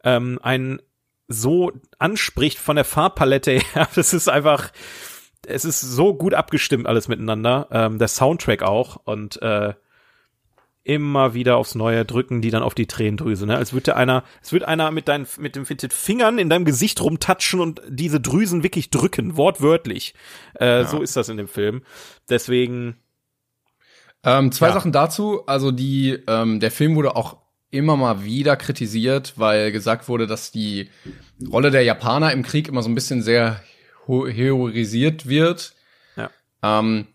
ähm, 0.03 0.39
einen 0.41 0.81
so 1.27 1.71
anspricht 1.99 2.59
von 2.59 2.75
der 2.75 2.85
Farbpalette 2.85 3.51
her. 3.73 3.87
Das 3.95 4.13
ist 4.13 4.27
einfach, 4.27 4.71
es 5.45 5.65
ist 5.65 5.81
so 5.81 6.15
gut 6.15 6.33
abgestimmt 6.33 6.87
alles 6.87 7.07
miteinander. 7.07 7.67
Ähm, 7.71 7.99
der 7.99 8.07
Soundtrack 8.07 8.63
auch 8.63 8.97
und 9.05 9.41
äh, 9.41 9.73
immer 10.85 11.33
wieder 11.33 11.57
aufs 11.57 11.73
Neue 11.73 12.05
drücken 12.05 12.41
die 12.41 12.51
dann 12.51 12.61
auf 12.61 12.75
die 12.75 12.85
Tränendrüse, 12.85 13.47
ne? 13.47 13.57
Als 13.57 13.73
würde 13.73 13.95
einer, 13.95 14.23
es 14.41 14.53
wird 14.53 14.63
einer 14.63 14.91
mit 14.91 15.07
deinen, 15.07 15.27
mit 15.39 15.55
dem 15.55 15.65
mit 15.67 15.91
Fingern 15.91 16.37
in 16.37 16.47
deinem 16.47 16.63
Gesicht 16.63 17.01
rumtatschen 17.01 17.59
und 17.59 17.81
diese 17.89 18.21
Drüsen 18.21 18.61
wirklich 18.61 18.91
drücken, 18.91 19.35
wortwörtlich. 19.35 20.13
Äh, 20.59 20.81
ja. 20.81 20.85
So 20.85 21.01
ist 21.01 21.15
das 21.15 21.27
in 21.27 21.37
dem 21.37 21.47
Film. 21.47 21.81
Deswegen. 22.29 22.97
Ähm, 24.23 24.51
zwei 24.51 24.67
ja. 24.67 24.73
Sachen 24.73 24.91
dazu. 24.91 25.45
Also 25.47 25.71
die, 25.71 26.19
ähm, 26.27 26.59
der 26.59 26.71
Film 26.71 26.95
wurde 26.95 27.15
auch 27.15 27.37
immer 27.71 27.97
mal 27.97 28.23
wieder 28.23 28.55
kritisiert, 28.55 29.33
weil 29.37 29.71
gesagt 29.71 30.07
wurde, 30.07 30.27
dass 30.27 30.51
die 30.51 30.89
Rolle 31.51 31.71
der 31.71 31.83
Japaner 31.83 32.31
im 32.31 32.43
Krieg 32.43 32.67
immer 32.67 32.83
so 32.83 32.89
ein 32.89 32.95
bisschen 32.95 33.23
sehr 33.23 33.61
heroisiert 34.05 35.27
wird. 35.27 35.73
Ja. 36.15 36.29
Ähm, 36.61 37.07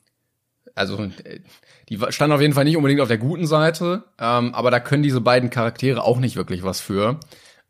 also 0.80 1.04
äh, 1.04 1.40
die 1.88 1.98
standen 2.08 2.34
auf 2.34 2.40
jeden 2.40 2.54
Fall 2.54 2.64
nicht 2.64 2.76
unbedingt 2.76 3.00
auf 3.00 3.08
der 3.08 3.18
guten 3.18 3.46
Seite, 3.46 4.04
ähm, 4.18 4.54
aber 4.54 4.70
da 4.70 4.80
können 4.80 5.02
diese 5.02 5.20
beiden 5.20 5.50
Charaktere 5.50 6.02
auch 6.02 6.18
nicht 6.18 6.36
wirklich 6.36 6.62
was 6.62 6.80
für. 6.80 7.20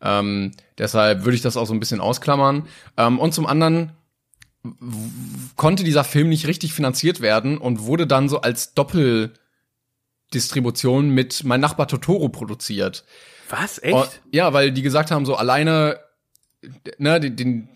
Ähm, 0.00 0.52
deshalb 0.78 1.24
würde 1.24 1.34
ich 1.36 1.42
das 1.42 1.56
auch 1.56 1.66
so 1.66 1.74
ein 1.74 1.80
bisschen 1.80 2.00
ausklammern. 2.00 2.68
Ähm, 2.96 3.18
und 3.18 3.34
zum 3.34 3.46
anderen 3.46 3.92
konnte 5.56 5.82
dieser 5.84 6.04
Film 6.04 6.28
nicht 6.28 6.46
richtig 6.46 6.74
finanziert 6.74 7.20
werden 7.20 7.58
und 7.58 7.80
wurde 7.80 8.06
dann 8.06 8.28
so 8.28 8.42
als 8.42 8.74
Doppeldistribution 8.74 11.08
mit 11.10 11.42
Mein 11.44 11.60
Nachbar 11.60 11.88
Totoro 11.88 12.28
produziert. 12.28 13.04
Was? 13.48 13.82
Echt? 13.82 13.94
Und, 13.94 14.20
ja, 14.32 14.52
weil 14.52 14.70
die 14.72 14.82
gesagt 14.82 15.10
haben, 15.10 15.24
so 15.24 15.36
alleine, 15.36 15.98
ne, 16.98 17.20
den, 17.20 17.36
den 17.36 17.68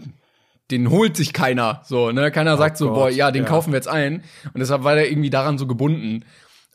den 0.70 0.91
holt 0.91 1.16
sich 1.16 1.32
keiner. 1.32 1.82
So, 1.85 2.11
ne? 2.11 2.31
Keiner 2.31 2.55
oh 2.55 2.59
sagt 2.59 2.77
so, 2.77 2.89
Gott, 2.89 2.95
boah, 2.95 3.11
ja, 3.11 3.31
den 3.31 3.45
ja. 3.45 3.49
kaufen 3.49 3.73
wir 3.73 3.77
jetzt 3.77 3.89
ein. 3.89 4.23
Und 4.53 4.61
deshalb 4.61 4.85
war 4.85 4.95
der 4.95 5.11
irgendwie 5.11 5.31
daran 5.31 5.59
so 5.59 5.66
gebunden. 5.66 6.24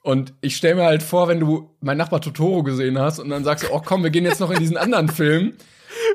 Und 0.02 0.34
ich 0.42 0.56
stell 0.56 0.76
mir 0.76 0.84
halt 0.84 1.04
vor, 1.04 1.28
wenn 1.28 1.40
du 1.40 1.76
mein 1.82 1.98
Nachbar 1.98 2.22
Totoro 2.22 2.64
gesehen 2.64 3.00
hast 3.00 3.20
und 3.20 3.30
dann 3.30 3.44
sagst 3.44 3.66
du, 3.66 3.74
oh 3.74 3.82
komm, 3.84 4.04
wir 4.04 4.12
gehen 4.12 4.26
jetzt 4.26 4.40
noch 4.40 4.52
in 4.52 4.60
diesen 4.60 4.78
anderen 4.78 5.08
Film. 5.10 5.54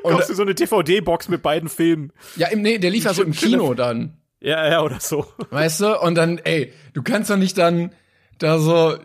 Und 0.02 0.12
Kaufst 0.12 0.30
du 0.30 0.34
so 0.34 0.42
eine 0.42 0.54
DVD-Box 0.54 1.28
mit 1.28 1.42
beiden 1.42 1.68
Filmen? 1.68 2.12
Ja, 2.36 2.48
im, 2.48 2.62
nee, 2.62 2.78
der 2.78 2.90
lief 2.90 3.04
ja 3.04 3.14
so 3.14 3.22
im 3.22 3.32
Kino 3.32 3.74
dann. 3.74 4.18
Ja, 4.40 4.68
ja, 4.68 4.82
oder 4.82 5.00
so. 5.00 5.26
Weißt 5.50 5.80
du? 5.80 6.00
Und 6.00 6.16
dann, 6.16 6.38
ey, 6.38 6.72
du 6.92 7.02
kannst 7.02 7.30
doch 7.30 7.36
nicht 7.36 7.56
dann 7.58 7.92
da 8.38 8.58
so 8.58 8.96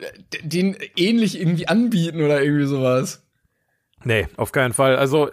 den 0.41 0.75
ähnlich 0.95 1.39
irgendwie 1.39 1.67
anbieten 1.67 2.21
oder 2.21 2.43
irgendwie 2.43 2.65
sowas. 2.65 3.25
Nee, 4.03 4.27
auf 4.37 4.51
keinen 4.51 4.73
Fall. 4.73 4.95
Also 4.95 5.29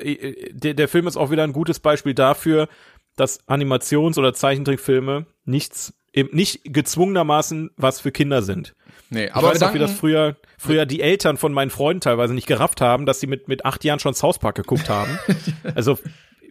der, 0.51 0.75
der 0.75 0.89
Film 0.89 1.07
ist 1.07 1.17
auch 1.17 1.31
wieder 1.31 1.45
ein 1.45 1.53
gutes 1.53 1.81
Beispiel 1.81 2.15
dafür, 2.15 2.69
dass 3.17 3.41
Animations- 3.49 4.19
oder 4.19 4.35
Zeichentrickfilme 4.35 5.27
nichts, 5.45 5.95
eben 6.13 6.35
nicht 6.35 6.61
gezwungenermaßen 6.65 7.71
was 7.77 8.01
für 8.01 8.13
Kinder 8.13 8.43
sind. 8.43 8.75
Nee, 9.09 9.31
aber 9.31 9.49
ich 9.49 9.55
weiß 9.55 9.63
auch, 9.63 9.75
wie 9.75 9.79
das 9.79 9.93
früher, 9.93 10.37
früher 10.59 10.85
die 10.85 11.01
Eltern 11.01 11.37
von 11.37 11.53
meinen 11.53 11.71
Freunden 11.71 12.01
teilweise 12.01 12.35
nicht 12.35 12.47
gerafft 12.47 12.81
haben, 12.81 13.07
dass 13.07 13.21
sie 13.21 13.27
mit, 13.27 13.49
mit 13.49 13.65
acht 13.65 13.85
Jahren 13.85 14.01
schon 14.01 14.15
South 14.15 14.39
Park 14.39 14.57
geguckt 14.57 14.89
haben. 14.89 15.19
also, 15.75 15.99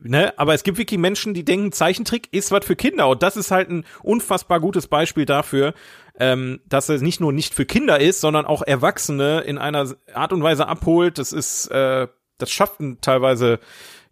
ne, 0.02 0.34
aber 0.38 0.54
es 0.54 0.64
gibt 0.64 0.78
wirklich 0.78 1.00
Menschen, 1.00 1.34
die 1.34 1.44
denken, 1.44 1.72
Zeichentrick 1.72 2.30
ist 2.32 2.52
was 2.52 2.66
für 2.66 2.76
Kinder. 2.76 3.10
Und 3.10 3.24
das 3.24 3.36
ist 3.36 3.52
halt 3.52 3.70
ein 3.70 3.86
unfassbar 4.04 4.62
gutes 4.62 4.88
Beispiel 4.88 5.26
dafür, 5.26 5.74
ähm, 6.18 6.62
dass 6.66 6.88
es 6.88 7.02
nicht 7.02 7.20
nur 7.20 7.34
nicht 7.34 7.54
für 7.54 7.66
Kinder 7.66 8.00
ist, 8.00 8.22
sondern 8.22 8.46
auch 8.46 8.62
Erwachsene 8.62 9.42
in 9.42 9.58
einer 9.58 9.94
Art 10.14 10.32
und 10.32 10.42
Weise 10.42 10.68
abholt. 10.68 11.18
Das 11.18 11.34
ist, 11.34 11.68
äh, 11.68 12.08
das 12.38 12.52
schaffen 12.52 13.00
teilweise 13.02 13.60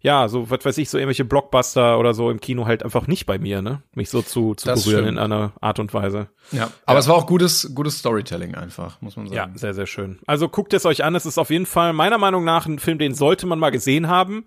ja, 0.06 0.28
so, 0.28 0.50
was 0.50 0.62
weiß 0.62 0.76
ich, 0.76 0.90
so 0.90 0.98
irgendwelche 0.98 1.24
Blockbuster 1.24 1.98
oder 1.98 2.12
so 2.12 2.30
im 2.30 2.38
Kino 2.38 2.66
halt 2.66 2.82
einfach 2.84 3.06
nicht 3.06 3.24
bei 3.24 3.38
mir, 3.38 3.62
ne? 3.62 3.82
Mich 3.94 4.10
so 4.10 4.20
zu, 4.20 4.54
zu 4.54 4.66
Das 4.66 4.84
berühren 4.84 5.04
stimmt. 5.04 5.16
in 5.16 5.24
einer 5.24 5.54
Art 5.62 5.78
und 5.78 5.94
Weise. 5.94 6.28
Ja. 6.52 6.70
Aber 6.84 6.98
es 6.98 7.08
war 7.08 7.14
auch 7.14 7.26
gutes, 7.26 7.72
gutes 7.74 8.00
Storytelling 8.00 8.54
einfach, 8.54 9.00
muss 9.00 9.16
man 9.16 9.24
Ja, 9.28 9.44
sagen. 9.44 9.56
sehr, 9.56 9.72
sehr 9.72 9.86
schön. 9.86 10.18
Also 10.26 10.50
guckt 10.50 10.74
es 10.74 10.84
euch 10.84 11.02
an. 11.04 11.14
Es 11.14 11.24
ist 11.24 11.38
auf 11.38 11.48
jeden 11.48 11.64
Fall 11.64 11.94
meiner 11.94 12.18
Meinung 12.18 12.44
nach 12.44 12.66
ein 12.66 12.78
Film, 12.78 12.98
den 12.98 13.14
sollte 13.14 13.46
man 13.46 13.58
mal 13.58 13.70
gesehen 13.70 14.06
haben. 14.08 14.44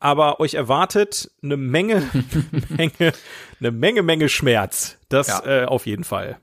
Aber 0.00 0.40
euch 0.40 0.54
erwartet 0.54 1.30
eine 1.40 1.56
Menge, 1.56 2.02
Menge, 2.68 3.12
eine 3.60 3.70
Menge, 3.70 4.02
Menge 4.02 4.28
Schmerz. 4.28 4.98
Das 5.08 5.28
Ja. 5.28 5.62
äh, 5.62 5.64
auf 5.66 5.86
jeden 5.86 6.02
Fall. 6.02 6.38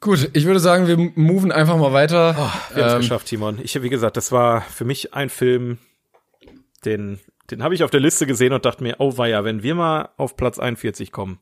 Gut, 0.00 0.28
ich 0.32 0.44
würde 0.44 0.58
sagen, 0.58 0.88
wir 0.88 0.96
moven 1.14 1.52
einfach 1.52 1.76
mal 1.78 1.92
weiter. 1.92 2.34
Wir 2.74 2.82
haben 2.82 2.88
es 2.88 2.92
Ähm, 2.94 3.00
geschafft, 3.00 3.28
Timon. 3.28 3.60
Ich, 3.62 3.80
wie 3.80 3.88
gesagt, 3.88 4.16
das 4.16 4.32
war 4.32 4.60
für 4.62 4.84
mich 4.84 5.14
ein 5.14 5.30
Film, 5.30 5.78
den, 6.84 7.20
den 7.50 7.62
habe 7.62 7.74
ich 7.74 7.84
auf 7.84 7.90
der 7.90 8.00
Liste 8.00 8.26
gesehen 8.26 8.52
und 8.52 8.64
dachte 8.64 8.82
mir, 8.82 8.96
oh 8.98 9.16
weia, 9.18 9.44
wenn 9.44 9.62
wir 9.62 9.74
mal 9.74 10.08
auf 10.16 10.36
Platz 10.36 10.58
41 10.58 11.12
kommen. 11.12 11.38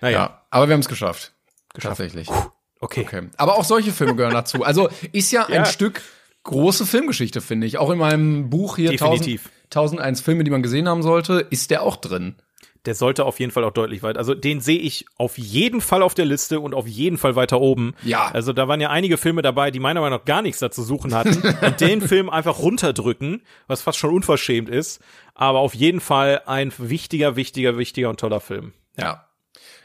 Naja, 0.00 0.18
ja, 0.18 0.42
aber 0.50 0.68
wir 0.68 0.74
haben 0.74 0.80
es 0.80 0.88
geschafft. 0.88 1.32
Tatsächlich. 1.78 2.28
okay. 2.80 3.02
Okay. 3.06 3.28
Aber 3.36 3.56
auch 3.58 3.64
solche 3.64 3.92
Filme 3.92 4.14
gehören 4.16 4.32
dazu. 4.34 4.62
Also 4.64 4.88
ist 5.12 5.32
ja, 5.32 5.46
Ja. 5.48 5.60
ein 5.60 5.66
Stück 5.66 6.00
große 6.44 6.86
Filmgeschichte, 6.86 7.40
finde 7.40 7.66
ich. 7.66 7.78
Auch 7.78 7.90
in 7.90 7.98
meinem 7.98 8.50
Buch 8.50 8.76
hier 8.76 8.90
Definitiv. 8.90 9.50
1000, 9.70 10.00
1001 10.00 10.20
Filme, 10.20 10.44
die 10.44 10.50
man 10.50 10.62
gesehen 10.62 10.88
haben 10.88 11.02
sollte, 11.02 11.46
ist 11.50 11.70
der 11.70 11.82
auch 11.82 11.96
drin. 11.96 12.36
Der 12.84 12.94
sollte 12.94 13.24
auf 13.24 13.40
jeden 13.40 13.50
Fall 13.50 13.64
auch 13.64 13.72
deutlich 13.72 14.02
weit. 14.02 14.18
Also 14.18 14.34
den 14.34 14.60
sehe 14.60 14.78
ich 14.78 15.06
auf 15.16 15.38
jeden 15.38 15.80
Fall 15.80 16.02
auf 16.02 16.12
der 16.12 16.26
Liste 16.26 16.60
und 16.60 16.74
auf 16.74 16.86
jeden 16.86 17.16
Fall 17.16 17.34
weiter 17.34 17.58
oben. 17.62 17.94
Ja. 18.02 18.26
Also 18.30 18.52
da 18.52 18.68
waren 18.68 18.78
ja 18.78 18.90
einige 18.90 19.16
Filme 19.16 19.40
dabei, 19.40 19.70
die 19.70 19.80
meiner 19.80 20.02
Meinung 20.02 20.18
nach 20.18 20.26
gar 20.26 20.42
nichts 20.42 20.58
dazu 20.60 20.82
suchen 20.82 21.14
hatten 21.14 21.42
und 21.66 21.80
den 21.80 22.02
Film 22.02 22.28
einfach 22.28 22.58
runterdrücken, 22.58 23.40
was 23.68 23.80
fast 23.80 23.98
schon 23.98 24.10
unverschämt 24.10 24.68
ist. 24.68 25.00
Aber 25.34 25.58
auf 25.58 25.74
jeden 25.74 26.00
Fall 26.00 26.42
ein 26.46 26.72
wichtiger, 26.78 27.36
wichtiger, 27.36 27.76
wichtiger 27.76 28.08
und 28.10 28.20
toller 28.20 28.40
Film. 28.40 28.72
Ja. 28.96 29.28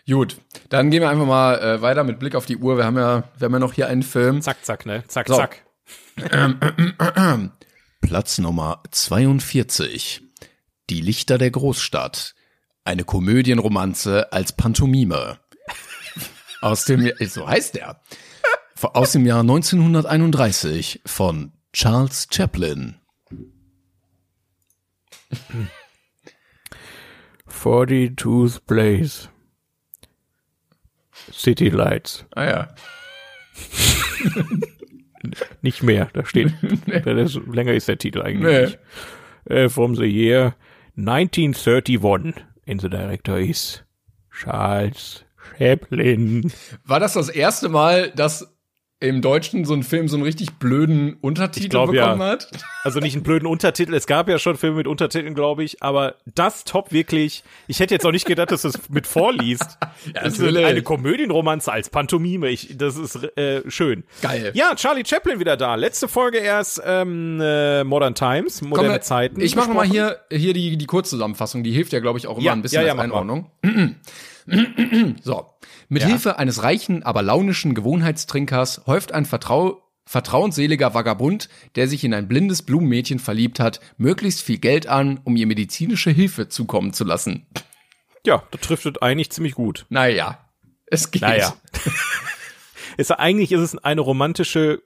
Gut, 0.07 0.37
dann 0.69 0.89
gehen 0.89 1.01
wir 1.01 1.09
einfach 1.09 1.25
mal 1.25 1.59
äh, 1.59 1.81
weiter 1.81 2.03
mit 2.03 2.19
Blick 2.19 2.35
auf 2.35 2.45
die 2.45 2.57
Uhr. 2.57 2.77
Wir 2.77 2.85
haben 2.85 2.97
ja, 2.97 3.23
wir 3.37 3.45
haben 3.45 3.53
ja 3.53 3.59
noch 3.59 3.73
hier 3.73 3.87
einen 3.87 4.03
Film. 4.03 4.41
Zack, 4.41 4.65
zack, 4.65 4.85
ne? 4.85 5.03
Zack, 5.07 5.27
So. 5.27 5.35
zack. 5.35 5.65
Platz 8.01 8.37
Nummer 8.39 8.81
42. 8.91 10.21
Die 10.89 11.01
Lichter 11.01 11.37
der 11.37 11.51
Großstadt. 11.51 12.33
Eine 12.83 13.03
Komödienromanze 13.03 14.31
als 14.31 14.53
Pantomime. 14.53 15.37
Aus 16.61 16.85
dem, 16.85 17.11
so 17.27 17.47
heißt 17.47 17.75
der. 17.75 18.01
Aus 18.81 19.11
dem 19.11 19.25
Jahr 19.25 19.41
1931 19.41 21.01
von 21.05 21.51
Charles 21.73 22.27
Chaplin. 22.31 22.98
42th 27.47 28.65
Place. 28.65 29.29
City 31.31 31.69
Lights. 31.69 32.25
Ah 32.35 32.43
ja. 32.45 32.67
Nicht 35.61 35.83
mehr, 35.83 36.09
da 36.13 36.25
steht. 36.25 36.53
das 37.05 37.35
ist, 37.35 37.47
länger 37.47 37.73
ist 37.73 37.87
der 37.87 37.97
Titel 37.97 38.21
eigentlich 38.21 38.51
Nee. 38.51 38.61
nicht. 38.65 38.79
Äh, 39.45 39.69
from 39.69 39.95
the 39.95 40.05
year 40.05 40.55
1931. 40.97 42.33
And 42.67 42.81
the 42.81 42.89
director 42.89 43.37
is 43.37 43.83
Charles 44.31 45.25
Chaplin. 45.57 46.51
War 46.85 46.99
das 46.99 47.13
das 47.13 47.29
erste 47.29 47.69
Mal, 47.69 48.11
dass 48.11 48.53
im 49.01 49.21
Deutschen 49.21 49.63
so 49.63 49.73
ein 49.73 49.83
Film 49.83 50.09
so 50.09 50.17
einen 50.17 50.23
richtig 50.23 50.55
blöden 50.55 51.13
Untertitel 51.21 51.65
Ich 51.65 51.69
glaub, 51.69 51.91
bekommen 51.91 52.19
ja. 52.19 52.27
hat? 52.27 52.51
Also 52.83 52.99
nicht 52.99 53.13
einen 53.13 53.23
blöden 53.23 53.47
Untertitel. 53.47 53.93
Es 53.93 54.07
gab 54.07 54.27
ja 54.27 54.37
schon 54.39 54.57
Filme 54.57 54.77
mit 54.77 54.87
Untertiteln, 54.87 55.35
glaube 55.35 55.63
ich, 55.63 55.81
aber 55.81 56.15
das 56.25 56.65
top 56.65 56.91
wirklich. 56.91 57.43
Ich 57.67 57.79
hätte 57.79 57.93
jetzt 57.93 58.05
auch 58.05 58.11
nicht 58.11 58.25
gedacht, 58.25 58.51
dass 58.51 58.63
du 58.63 58.67
es 58.69 58.89
mit 58.89 59.07
vorliest. 59.07 59.77
das 60.13 60.37
ist 60.37 60.55
eine 60.57 60.83
Komödienromanze 60.83 61.71
als 61.71 61.89
Pantomime. 61.89 62.49
Ich, 62.49 62.77
das 62.77 62.97
ist 62.97 63.15
äh, 63.37 63.61
schön. 63.69 64.03
Geil. 64.21 64.51
Ja, 64.53 64.75
Charlie 64.75 65.05
Chaplin 65.05 65.39
wieder 65.39 65.55
da. 65.55 65.75
Letzte 65.75 66.09
Folge 66.09 66.39
erst 66.39 66.81
ähm, 66.85 67.39
äh, 67.41 67.85
Modern 67.85 68.15
Times, 68.15 68.61
moderne 68.61 68.89
Komm, 68.89 68.97
äh, 68.97 69.01
Zeiten. 69.01 69.39
Ich 69.39 69.55
mache 69.55 69.71
mal 69.71 69.87
hier, 69.87 70.17
hier 70.29 70.53
die, 70.53 70.77
die 70.77 70.85
Kurzzusammenfassung. 70.85 71.63
Die 71.63 71.71
hilft 71.71 71.93
ja, 71.93 72.01
glaube 72.01 72.19
ich, 72.19 72.27
auch 72.27 72.35
immer 72.35 72.45
Ja, 72.45 72.51
ein 72.51 72.61
bisschen 72.61 72.81
ja, 72.81 72.87
ja, 72.87 72.93
als. 72.93 73.01
Einordnung. 73.01 73.49
so. 75.23 75.45
Mit 75.91 76.03
Hilfe 76.03 76.37
eines 76.37 76.61
reichen, 76.61 77.01
aber 77.01 77.23
launischen 77.23 77.73
Gewohnheitstrinkers 77.73 78.83
häuft 78.85 79.11
ein 79.11 79.25
Vertrau 79.25 79.83
vertrauensseliger 80.05 80.95
Vagabund, 80.95 81.49
der 81.75 81.87
sich 81.87 82.03
in 82.03 82.15
ein 82.15 82.27
blindes 82.27 82.63
Blumenmädchen 82.63 83.19
verliebt 83.19 83.59
hat, 83.59 83.79
möglichst 83.97 84.41
viel 84.41 84.57
Geld 84.57 84.87
an, 84.87 85.19
um 85.23 85.35
ihr 85.35 85.45
medizinische 85.45 86.09
Hilfe 86.09 86.49
zukommen 86.49 86.93
zu 86.93 87.03
lassen. 87.03 87.45
Ja, 88.25 88.43
das 88.49 88.61
trifft 88.61 88.87
es 88.87 89.01
eigentlich 89.03 89.31
ziemlich 89.31 89.53
gut. 89.53 89.85
Naja, 89.89 90.49
es 90.87 91.11
geht. 91.11 91.21
Naja. 91.21 91.53
ist, 92.97 93.11
eigentlich 93.19 93.51
ist 93.51 93.61
es 93.61 93.77
eine 93.77 94.01
romantische 94.01 94.81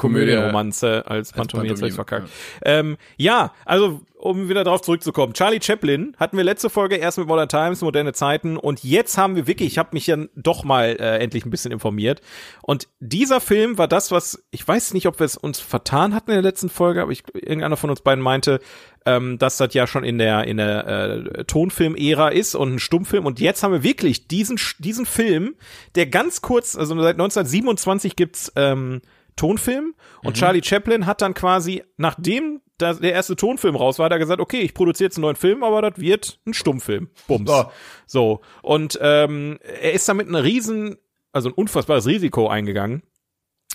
Komödienromanze 0.00 1.06
als 1.06 1.32
Pantomime. 1.32 1.74
Jetzt 1.74 1.94
verkackt. 1.94 2.28
Ähm, 2.64 2.96
ja, 3.16 3.52
also 3.64 4.00
um 4.20 4.48
wieder 4.48 4.64
darauf 4.64 4.82
zurückzukommen. 4.82 5.32
Charlie 5.32 5.60
Chaplin 5.62 6.14
hatten 6.18 6.36
wir 6.36 6.44
letzte 6.44 6.68
Folge 6.68 6.96
erst 6.96 7.18
mit 7.18 7.26
Modern 7.26 7.48
Times, 7.48 7.80
moderne 7.80 8.12
Zeiten 8.12 8.56
und 8.56 8.84
jetzt 8.84 9.16
haben 9.16 9.34
wir 9.34 9.46
wirklich, 9.46 9.72
ich 9.72 9.78
habe 9.78 9.90
mich 9.92 10.06
ja 10.06 10.16
doch 10.36 10.62
mal 10.62 10.96
äh, 11.00 11.18
endlich 11.18 11.46
ein 11.46 11.50
bisschen 11.50 11.72
informiert 11.72 12.20
und 12.62 12.88
dieser 13.00 13.40
Film 13.40 13.78
war 13.78 13.88
das, 13.88 14.10
was, 14.10 14.42
ich 14.50 14.66
weiß 14.66 14.92
nicht, 14.94 15.06
ob 15.06 15.18
wir 15.18 15.24
es 15.24 15.36
uns 15.36 15.60
vertan 15.60 16.14
hatten 16.14 16.30
in 16.30 16.36
der 16.36 16.42
letzten 16.42 16.68
Folge, 16.68 17.00
aber 17.00 17.12
ich, 17.12 17.22
irgendeiner 17.34 17.76
von 17.76 17.90
uns 17.90 18.02
beiden 18.02 18.22
meinte, 18.22 18.60
ähm, 19.06 19.38
dass 19.38 19.56
das 19.56 19.72
ja 19.72 19.86
schon 19.86 20.04
in 20.04 20.18
der 20.18 20.44
in 20.44 20.58
der 20.58 20.86
äh, 20.86 21.44
Tonfilm-Ära 21.44 22.28
ist 22.28 22.54
und 22.54 22.74
ein 22.74 22.78
Stummfilm 22.78 23.24
und 23.24 23.40
jetzt 23.40 23.62
haben 23.62 23.72
wir 23.72 23.82
wirklich 23.82 24.28
diesen 24.28 24.58
diesen 24.78 25.06
Film, 25.06 25.54
der 25.94 26.06
ganz 26.06 26.42
kurz, 26.42 26.76
also 26.76 26.94
seit 27.00 27.14
1927 27.14 28.16
gibt's 28.16 28.52
ähm, 28.56 29.00
Tonfilm 29.40 29.94
und 30.22 30.36
Charlie 30.36 30.62
Chaplin 30.62 31.06
hat 31.06 31.22
dann 31.22 31.32
quasi, 31.32 31.82
nachdem 31.96 32.60
da 32.76 32.92
der 32.92 33.12
erste 33.12 33.36
Tonfilm 33.36 33.74
raus 33.74 33.98
war, 33.98 34.10
er 34.10 34.18
gesagt, 34.18 34.38
okay, 34.38 34.60
ich 34.60 34.74
produziere 34.74 35.06
jetzt 35.06 35.16
einen 35.16 35.22
neuen 35.22 35.36
Film, 35.36 35.62
aber 35.64 35.80
das 35.80 35.98
wird 35.98 36.40
ein 36.46 36.52
Stummfilm. 36.52 37.08
Bums. 37.26 37.50
So. 37.50 37.70
So. 38.06 38.40
Und 38.60 38.98
ähm, 39.00 39.58
er 39.62 39.92
ist 39.92 40.06
damit 40.08 40.28
ein 40.28 40.34
riesen, 40.34 40.98
also 41.32 41.48
ein 41.48 41.54
unfassbares 41.54 42.06
Risiko 42.06 42.48
eingegangen. 42.48 43.02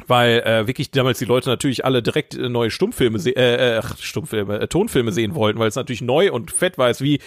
Weil 0.08 0.42
äh, 0.42 0.68
wirklich 0.68 0.92
damals 0.92 1.20
die 1.20 1.26
Leute 1.26 1.48
natürlich 1.48 1.86
alle 1.86 2.04
direkt 2.04 2.36
äh, 2.36 2.50
neue 2.50 2.70
Stummfilme, 2.70 3.18
äh, 3.18 3.76
äh, 3.76 3.82
ach, 3.82 3.98
Stummfilme, 3.98 4.60
äh, 4.60 4.68
Tonfilme 4.68 5.14
sehen 5.14 5.36
wollten, 5.36 5.58
weil 5.58 5.70
es 5.70 5.76
natürlich 5.76 6.02
neu 6.02 6.34
und 6.34 6.52
fett 6.52 6.78
war. 6.78 6.90
Es 6.90 7.00
wie 7.00 7.22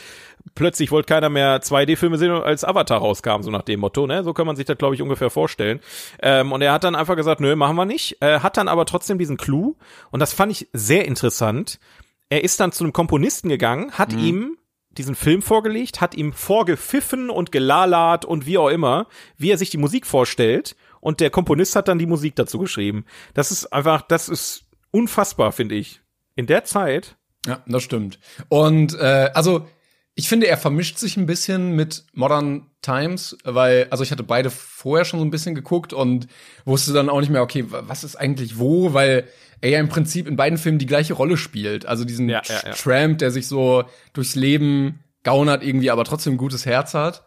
plötzlich 0.54 0.90
wollte 0.90 1.06
keiner 1.06 1.30
mehr 1.30 1.62
2D-Filme 1.62 2.18
sehen, 2.18 2.30
als 2.30 2.64
Avatar 2.64 2.98
rauskam, 2.98 3.40
so 3.40 3.50
nach 3.50 3.62
dem 3.62 3.80
Motto. 3.80 4.06
Ne? 4.06 4.22
So 4.22 4.34
kann 4.34 4.46
man 4.46 4.56
sich 4.56 4.66
das, 4.66 4.76
glaube 4.76 4.94
ich, 4.94 5.02
ungefähr 5.02 5.30
vorstellen. 5.30 5.80
Ähm, 6.20 6.52
und 6.52 6.60
er 6.60 6.72
hat 6.72 6.84
dann 6.84 6.94
einfach 6.94 7.16
gesagt, 7.16 7.40
nö, 7.40 7.56
machen 7.56 7.76
wir 7.76 7.86
nicht. 7.86 8.20
Äh, 8.20 8.40
hat 8.40 8.58
dann 8.58 8.68
aber 8.68 8.84
trotzdem 8.84 9.18
diesen 9.18 9.38
Clou. 9.38 9.76
Und 10.10 10.20
das 10.20 10.34
fand 10.34 10.52
ich 10.52 10.68
sehr 10.74 11.06
interessant. 11.06 11.80
Er 12.28 12.44
ist 12.44 12.60
dann 12.60 12.72
zu 12.72 12.84
einem 12.84 12.92
Komponisten 12.92 13.48
gegangen, 13.48 13.92
hat 13.92 14.12
ihm 14.12 14.58
diesen 14.90 15.14
Film 15.14 15.40
vorgelegt, 15.40 16.00
hat 16.00 16.14
ihm 16.14 16.32
vorgepfiffen 16.32 17.30
und 17.30 17.52
gelalert 17.52 18.24
und 18.24 18.44
wie 18.44 18.58
auch 18.58 18.68
immer, 18.68 19.06
wie 19.38 19.50
er 19.50 19.58
sich 19.58 19.70
die 19.70 19.78
Musik 19.78 20.06
vorstellt. 20.06 20.76
Und 21.00 21.20
der 21.20 21.30
Komponist 21.30 21.76
hat 21.76 21.88
dann 21.88 21.98
die 21.98 22.06
Musik 22.06 22.36
dazu 22.36 22.58
geschrieben. 22.58 23.04
Das 23.34 23.50
ist 23.50 23.72
einfach, 23.72 24.02
das 24.02 24.28
ist 24.28 24.64
unfassbar, 24.90 25.52
finde 25.52 25.74
ich. 25.76 26.00
In 26.34 26.46
der 26.46 26.64
Zeit. 26.64 27.16
Ja, 27.46 27.62
das 27.66 27.82
stimmt. 27.82 28.18
Und 28.48 28.94
äh, 28.94 29.30
also 29.34 29.66
ich 30.14 30.28
finde, 30.28 30.48
er 30.48 30.58
vermischt 30.58 30.98
sich 30.98 31.16
ein 31.16 31.26
bisschen 31.26 31.76
mit 31.76 32.04
Modern 32.12 32.66
Times, 32.82 33.36
weil, 33.44 33.86
also 33.90 34.02
ich 34.02 34.10
hatte 34.10 34.24
beide 34.24 34.50
vorher 34.50 35.04
schon 35.04 35.20
so 35.20 35.24
ein 35.24 35.30
bisschen 35.30 35.54
geguckt 35.54 35.92
und 35.92 36.26
wusste 36.64 36.92
dann 36.92 37.08
auch 37.08 37.20
nicht 37.20 37.30
mehr, 37.30 37.42
okay, 37.42 37.70
wa- 37.70 37.84
was 37.86 38.02
ist 38.02 38.16
eigentlich 38.16 38.58
wo, 38.58 38.94
weil 38.94 39.28
er 39.60 39.70
ja 39.70 39.78
im 39.80 39.88
Prinzip 39.88 40.26
in 40.26 40.34
beiden 40.36 40.58
Filmen 40.58 40.78
die 40.80 40.86
gleiche 40.86 41.14
Rolle 41.14 41.36
spielt. 41.36 41.86
Also 41.86 42.04
diesen 42.04 42.28
Ja, 42.28 42.42
ja, 42.46 42.62
ja. 42.66 42.72
Tramp, 42.72 43.18
der 43.18 43.30
sich 43.30 43.46
so 43.46 43.84
durchs 44.12 44.34
Leben 44.34 45.04
gaunert 45.22 45.62
irgendwie, 45.62 45.90
aber 45.90 46.02
trotzdem 46.04 46.34
ein 46.34 46.38
gutes 46.38 46.66
Herz 46.66 46.94
hat. 46.94 47.24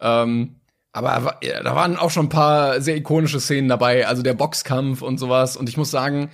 Ähm, 0.00 0.59
aber 0.92 1.38
ja, 1.42 1.62
da 1.62 1.74
waren 1.74 1.96
auch 1.96 2.10
schon 2.10 2.26
ein 2.26 2.30
paar 2.30 2.80
sehr 2.80 2.96
ikonische 2.96 3.40
Szenen 3.40 3.68
dabei, 3.68 4.06
also 4.06 4.22
der 4.22 4.34
Boxkampf 4.34 5.02
und 5.02 5.18
sowas. 5.18 5.56
Und 5.56 5.68
ich 5.68 5.76
muss 5.76 5.90
sagen, 5.90 6.30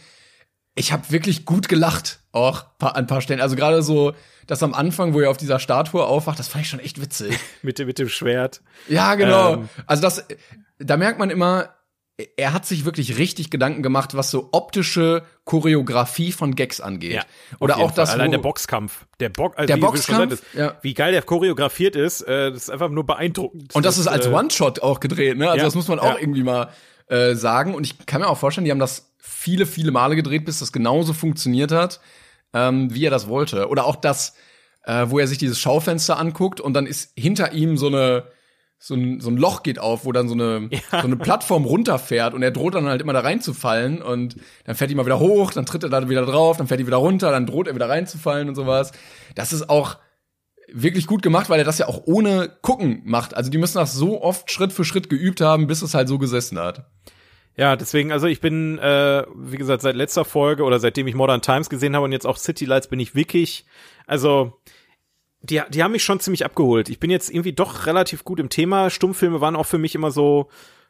ich 0.74 0.92
habe 0.92 1.10
wirklich 1.10 1.44
gut 1.44 1.68
gelacht, 1.68 2.20
auch 2.32 2.64
an 2.80 2.92
ein 2.92 3.06
paar 3.06 3.20
Stellen. 3.20 3.40
Also 3.40 3.56
gerade 3.56 3.82
so 3.82 4.12
das 4.46 4.62
am 4.62 4.74
Anfang, 4.74 5.12
wo 5.14 5.20
er 5.20 5.30
auf 5.30 5.36
dieser 5.38 5.58
Statue 5.58 6.04
aufwacht, 6.04 6.38
das 6.38 6.48
fand 6.48 6.64
ich 6.64 6.70
schon 6.70 6.80
echt 6.80 7.00
witzig. 7.00 7.38
Mit, 7.62 7.78
dem- 7.78 7.86
mit 7.86 7.98
dem 7.98 8.08
Schwert. 8.08 8.62
Ja, 8.88 9.14
genau. 9.14 9.54
Ähm. 9.54 9.68
Also 9.86 10.02
das, 10.02 10.24
da 10.78 10.96
merkt 10.96 11.18
man 11.18 11.30
immer, 11.30 11.70
er 12.36 12.54
hat 12.54 12.64
sich 12.64 12.86
wirklich 12.86 13.18
richtig 13.18 13.50
Gedanken 13.50 13.82
gemacht, 13.82 14.16
was 14.16 14.30
so 14.30 14.48
optische 14.52 15.22
Choreografie 15.44 16.32
von 16.32 16.54
Gags 16.54 16.80
angeht. 16.80 17.26
Oder 17.60 17.74
auf 17.74 17.80
jeden 17.80 17.90
auch 17.90 17.94
das, 17.94 18.10
Fall. 18.10 18.20
Allein 18.20 18.28
wo, 18.28 18.36
der 18.36 18.42
Boxkampf. 18.42 19.06
Der, 19.20 19.28
Bo 19.28 19.48
also 19.48 19.66
Der 19.66 19.76
wie 19.76 19.80
Boxkampf, 19.80 20.18
sagtest, 20.18 20.44
ja. 20.54 20.78
Wie 20.80 20.94
geil 20.94 21.12
der 21.12 21.22
choreografiert 21.22 21.94
ist, 21.94 22.22
äh, 22.22 22.50
das 22.50 22.64
ist 22.64 22.70
einfach 22.70 22.88
nur 22.88 23.04
beeindruckend. 23.04 23.74
Und 23.74 23.84
das 23.84 23.98
ist 23.98 24.06
als 24.06 24.26
äh, 24.26 24.30
One-Shot 24.30 24.80
auch 24.80 25.00
gedreht, 25.00 25.36
ne? 25.36 25.46
Also 25.46 25.58
ja, 25.58 25.64
das 25.64 25.74
muss 25.74 25.88
man 25.88 25.98
auch 25.98 26.14
ja. 26.14 26.18
irgendwie 26.18 26.42
mal 26.42 26.70
äh, 27.08 27.34
sagen. 27.34 27.74
Und 27.74 27.84
ich 27.84 28.06
kann 28.06 28.22
mir 28.22 28.28
auch 28.28 28.38
vorstellen, 28.38 28.64
die 28.64 28.70
haben 28.70 28.78
das 28.78 29.12
viele, 29.18 29.66
viele 29.66 29.90
Male 29.90 30.16
gedreht, 30.16 30.46
bis 30.46 30.60
das 30.60 30.72
genauso 30.72 31.12
funktioniert 31.12 31.70
hat, 31.70 32.00
ähm, 32.54 32.94
wie 32.94 33.04
er 33.04 33.10
das 33.10 33.28
wollte. 33.28 33.68
Oder 33.68 33.84
auch 33.84 33.96
das, 33.96 34.34
äh, 34.84 35.04
wo 35.08 35.18
er 35.18 35.26
sich 35.26 35.36
dieses 35.36 35.60
Schaufenster 35.60 36.18
anguckt 36.18 36.62
und 36.62 36.72
dann 36.72 36.86
ist 36.86 37.12
hinter 37.14 37.52
ihm 37.52 37.76
so 37.76 37.88
eine 37.88 38.24
so 38.78 38.94
ein, 38.94 39.20
so 39.20 39.30
ein 39.30 39.36
Loch 39.36 39.62
geht 39.62 39.78
auf, 39.78 40.04
wo 40.04 40.12
dann 40.12 40.28
so 40.28 40.34
eine, 40.34 40.68
ja. 40.70 41.00
so 41.00 41.06
eine 41.06 41.16
Plattform 41.16 41.64
runterfährt 41.64 42.34
und 42.34 42.42
er 42.42 42.50
droht 42.50 42.74
dann 42.74 42.86
halt 42.86 43.00
immer 43.00 43.12
da 43.12 43.20
reinzufallen 43.20 44.02
und 44.02 44.36
dann 44.64 44.76
fährt 44.76 44.90
die 44.90 44.94
mal 44.94 45.06
wieder 45.06 45.18
hoch, 45.18 45.52
dann 45.52 45.66
tritt 45.66 45.82
er 45.82 45.88
da 45.88 46.08
wieder 46.08 46.26
drauf, 46.26 46.56
dann 46.56 46.66
fährt 46.66 46.80
die 46.80 46.86
wieder 46.86 46.98
runter, 46.98 47.30
dann 47.30 47.46
droht 47.46 47.68
er 47.68 47.74
wieder 47.74 47.88
reinzufallen 47.88 48.48
und 48.48 48.54
sowas. 48.54 48.92
Das 49.34 49.52
ist 49.52 49.68
auch 49.68 49.96
wirklich 50.72 51.06
gut 51.06 51.22
gemacht, 51.22 51.48
weil 51.48 51.58
er 51.58 51.64
das 51.64 51.78
ja 51.78 51.86
auch 51.86 52.02
ohne 52.06 52.50
gucken 52.62 53.02
macht. 53.04 53.36
Also 53.36 53.50
die 53.50 53.58
müssen 53.58 53.78
das 53.78 53.94
so 53.94 54.22
oft 54.22 54.50
Schritt 54.50 54.72
für 54.72 54.84
Schritt 54.84 55.08
geübt 55.08 55.40
haben, 55.40 55.66
bis 55.66 55.82
es 55.82 55.94
halt 55.94 56.08
so 56.08 56.18
gesessen 56.18 56.58
hat. 56.58 56.90
Ja, 57.56 57.76
deswegen, 57.76 58.12
also 58.12 58.26
ich 58.26 58.40
bin, 58.40 58.78
äh, 58.78 59.24
wie 59.34 59.56
gesagt, 59.56 59.80
seit 59.80 59.96
letzter 59.96 60.26
Folge 60.26 60.64
oder 60.64 60.78
seitdem 60.78 61.06
ich 61.06 61.14
Modern 61.14 61.40
Times 61.40 61.70
gesehen 61.70 61.94
habe 61.94 62.04
und 62.04 62.12
jetzt 62.12 62.26
auch 62.26 62.36
City 62.36 62.66
Lights 62.66 62.88
bin 62.88 63.00
ich 63.00 63.14
wirklich, 63.14 63.64
also 64.06 64.60
die, 65.42 65.62
die 65.70 65.82
haben 65.82 65.92
mich 65.92 66.04
schon 66.04 66.20
ziemlich 66.20 66.44
abgeholt. 66.44 66.88
Ich 66.88 66.98
bin 66.98 67.10
jetzt 67.10 67.30
irgendwie 67.30 67.52
doch 67.52 67.86
relativ 67.86 68.24
gut 68.24 68.40
im 68.40 68.48
Thema. 68.48 68.90
Stummfilme 68.90 69.40
waren 69.40 69.56
auch 69.56 69.66
für 69.66 69.78
mich 69.78 69.94
immer 69.94 70.10
so, 70.10 70.48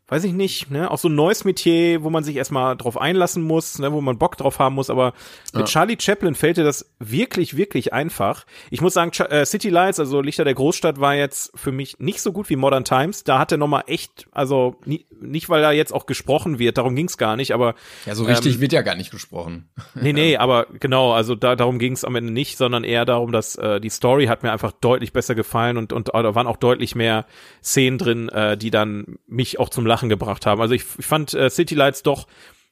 weiß 0.09 0.23
ich 0.23 0.33
nicht, 0.33 0.70
ne, 0.70 0.89
auch 0.91 0.99
so 0.99 1.09
ein 1.09 1.16
neues 1.16 1.45
Metier, 1.45 2.05
wo 2.05 2.11
man 2.11 2.23
sich 2.23 2.37
erstmal 2.37 2.77
drauf 2.77 2.97
einlassen 2.97 3.43
muss, 3.43 3.81
ne, 3.81 3.93
wo 3.93 4.01
man 4.01 4.19
Bock 4.19 4.37
drauf 4.37 4.61
haben 4.61 4.77
muss, 4.77 4.89
aber 4.89 5.15
mit 5.53 5.62
ja. 5.62 5.65
Charlie 5.65 5.97
Chaplin 5.99 6.37
fällt 6.37 6.59
dir 6.59 6.65
das 6.65 6.93
wirklich, 7.01 7.57
wirklich 7.57 7.93
einfach. 7.93 8.47
Ich 8.70 8.81
muss 8.81 8.95
sagen, 8.95 9.11
Ch 9.11 9.20
äh, 9.20 9.45
City 9.45 9.69
Lights, 9.69 9.99
also 9.99 10.20
Lichter 10.20 10.45
der 10.45 10.55
Großstadt, 10.55 11.01
war 11.01 11.16
jetzt 11.16 11.51
für 11.57 11.73
mich 11.73 11.99
nicht 11.99 12.20
so 12.20 12.33
gut 12.33 12.49
wie 12.51 12.57
Modern 12.57 12.85
Times. 12.85 13.24
Da 13.24 13.41
hat 13.41 13.51
er 13.51 13.59
nochmal 13.59 13.83
echt, 13.89 14.28
also 14.31 14.77
nie, 14.85 15.07
nicht, 15.20 15.49
weil 15.49 15.61
da 15.61 15.73
jetzt 15.73 15.93
auch 15.93 16.07
gesprochen 16.07 16.61
wird, 16.61 16.78
darum 16.78 16.95
ging's 16.95 17.19
gar 17.19 17.35
nicht, 17.35 17.53
aber. 17.53 17.74
Ja, 18.05 18.15
so 18.15 18.24
richtig 18.24 18.57
ähm, 18.57 18.61
wird 18.61 18.73
ja 18.73 18.83
gar 18.83 18.95
nicht 18.95 19.11
gesprochen. 19.11 19.69
Nee, 19.99 20.12
nee, 20.12 20.37
aber 20.37 20.66
genau, 20.78 21.12
also 21.12 21.35
da, 21.35 21.57
darum 21.57 21.78
ging's 21.78 22.05
am 22.05 22.15
Ende 22.16 22.31
nicht, 22.31 22.59
sondern 22.59 22.85
eher 22.85 23.07
darum, 23.07 23.33
dass 23.33 23.57
äh, 23.57 23.81
die 23.81 23.89
Story 23.89 24.27
hat 24.27 24.43
mir 24.43 24.53
einfach 24.53 24.70
deutlich 24.73 25.12
besser 25.12 25.35
gefallen 25.35 25.78
und, 25.78 25.93
und 25.93 26.09
da 26.09 26.35
waren 26.35 26.47
auch 26.47 26.59
deutlich 26.59 26.95
mehr 26.95 27.24
Szenen 27.62 27.97
drin, 27.97 28.28
äh, 28.28 28.59
die 28.59 28.70
dann 28.70 29.19
mich 29.27 29.59
auch 29.59 29.70
zum 29.70 29.87
Lachen 29.87 29.95
Lachen 29.97 30.09
gebracht 30.10 30.44
haben. 30.44 30.60
Also 30.60 30.74
ich, 30.74 30.85
ich 30.98 31.06
fand 31.06 31.32
äh, 31.32 31.48
City 31.48 31.74
Lights 31.74 32.02
doch 32.02 32.27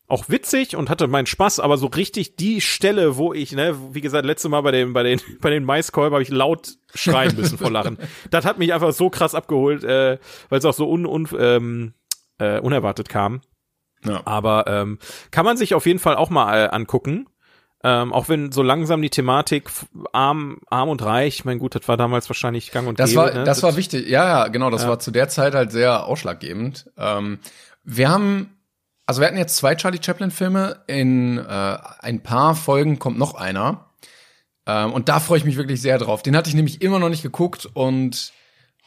auch 0.06 0.28
witzig 0.28 0.76
und 0.76 0.90
hatte 0.90 1.06
meinen 1.06 1.24
Spaß, 1.24 1.60
aber 1.60 1.78
so 1.78 1.86
richtig 1.86 2.36
die 2.36 2.60
Stelle, 2.60 3.16
wo 3.16 3.32
ich, 3.32 3.52
ne, 3.52 3.74
wie 3.92 4.02
gesagt, 4.02 4.26
letzte 4.26 4.50
Mal 4.50 4.60
bei 4.60 4.70
den 4.70 4.92
bei 4.92 5.02
den 5.02 5.20
bei 5.40 5.48
den 5.48 5.64
Maiskolben 5.64 6.12
habe 6.12 6.22
ich 6.22 6.28
laut 6.28 6.76
schreien 6.94 7.34
müssen 7.34 7.56
vor 7.56 7.70
Lachen. 7.70 7.96
das 8.30 8.44
hat 8.44 8.58
mich 8.58 8.74
einfach 8.74 8.92
so 8.92 9.08
krass 9.08 9.34
abgeholt, 9.34 9.82
äh, 9.82 10.18
weil 10.50 10.58
es 10.58 10.64
auch 10.66 10.74
so 10.74 10.90
un, 10.90 11.06
un, 11.06 11.28
ähm, 11.38 11.94
äh, 12.38 12.58
unerwartet 12.58 13.08
kam. 13.08 13.40
Ja. 14.04 14.20
Aber 14.26 14.66
ähm, 14.66 14.98
kann 15.30 15.46
man 15.46 15.56
sich 15.56 15.72
auf 15.72 15.86
jeden 15.86 15.98
Fall 15.98 16.16
auch 16.16 16.28
mal 16.28 16.66
äh, 16.66 16.68
angucken. 16.68 17.26
Ähm, 17.86 18.14
auch 18.14 18.30
wenn 18.30 18.50
so 18.50 18.62
langsam 18.62 19.02
die 19.02 19.10
Thematik 19.10 19.68
arm, 20.12 20.56
arm 20.70 20.88
und 20.88 21.02
reich, 21.02 21.44
mein 21.44 21.58
gut, 21.58 21.74
das 21.74 21.86
war 21.86 21.98
damals 21.98 22.30
wahrscheinlich 22.30 22.70
gang 22.70 22.88
und 22.88 22.98
das 22.98 23.10
gäbe. 23.10 23.22
War, 23.22 23.34
ne? 23.34 23.44
Das 23.44 23.62
war 23.62 23.76
wichtig, 23.76 24.08
ja, 24.08 24.26
ja, 24.26 24.48
genau, 24.48 24.70
das 24.70 24.84
ja. 24.84 24.88
war 24.88 24.98
zu 25.00 25.10
der 25.10 25.28
Zeit 25.28 25.54
halt 25.54 25.70
sehr 25.70 26.06
ausschlaggebend. 26.06 26.90
Ähm, 26.96 27.40
wir 27.84 28.08
haben, 28.08 28.56
also 29.04 29.20
wir 29.20 29.28
hatten 29.28 29.36
jetzt 29.36 29.56
zwei 29.56 29.74
Charlie 29.74 30.00
Chaplin-Filme, 30.02 30.82
in 30.86 31.36
äh, 31.36 31.76
ein 32.00 32.22
paar 32.22 32.54
Folgen 32.54 32.98
kommt 32.98 33.18
noch 33.18 33.34
einer. 33.34 33.90
Ähm, 34.66 34.90
und 34.94 35.10
da 35.10 35.20
freue 35.20 35.36
ich 35.36 35.44
mich 35.44 35.58
wirklich 35.58 35.82
sehr 35.82 35.98
drauf. 35.98 36.22
Den 36.22 36.34
hatte 36.38 36.48
ich 36.48 36.54
nämlich 36.54 36.80
immer 36.80 36.98
noch 36.98 37.10
nicht 37.10 37.22
geguckt 37.22 37.68
und 37.74 38.32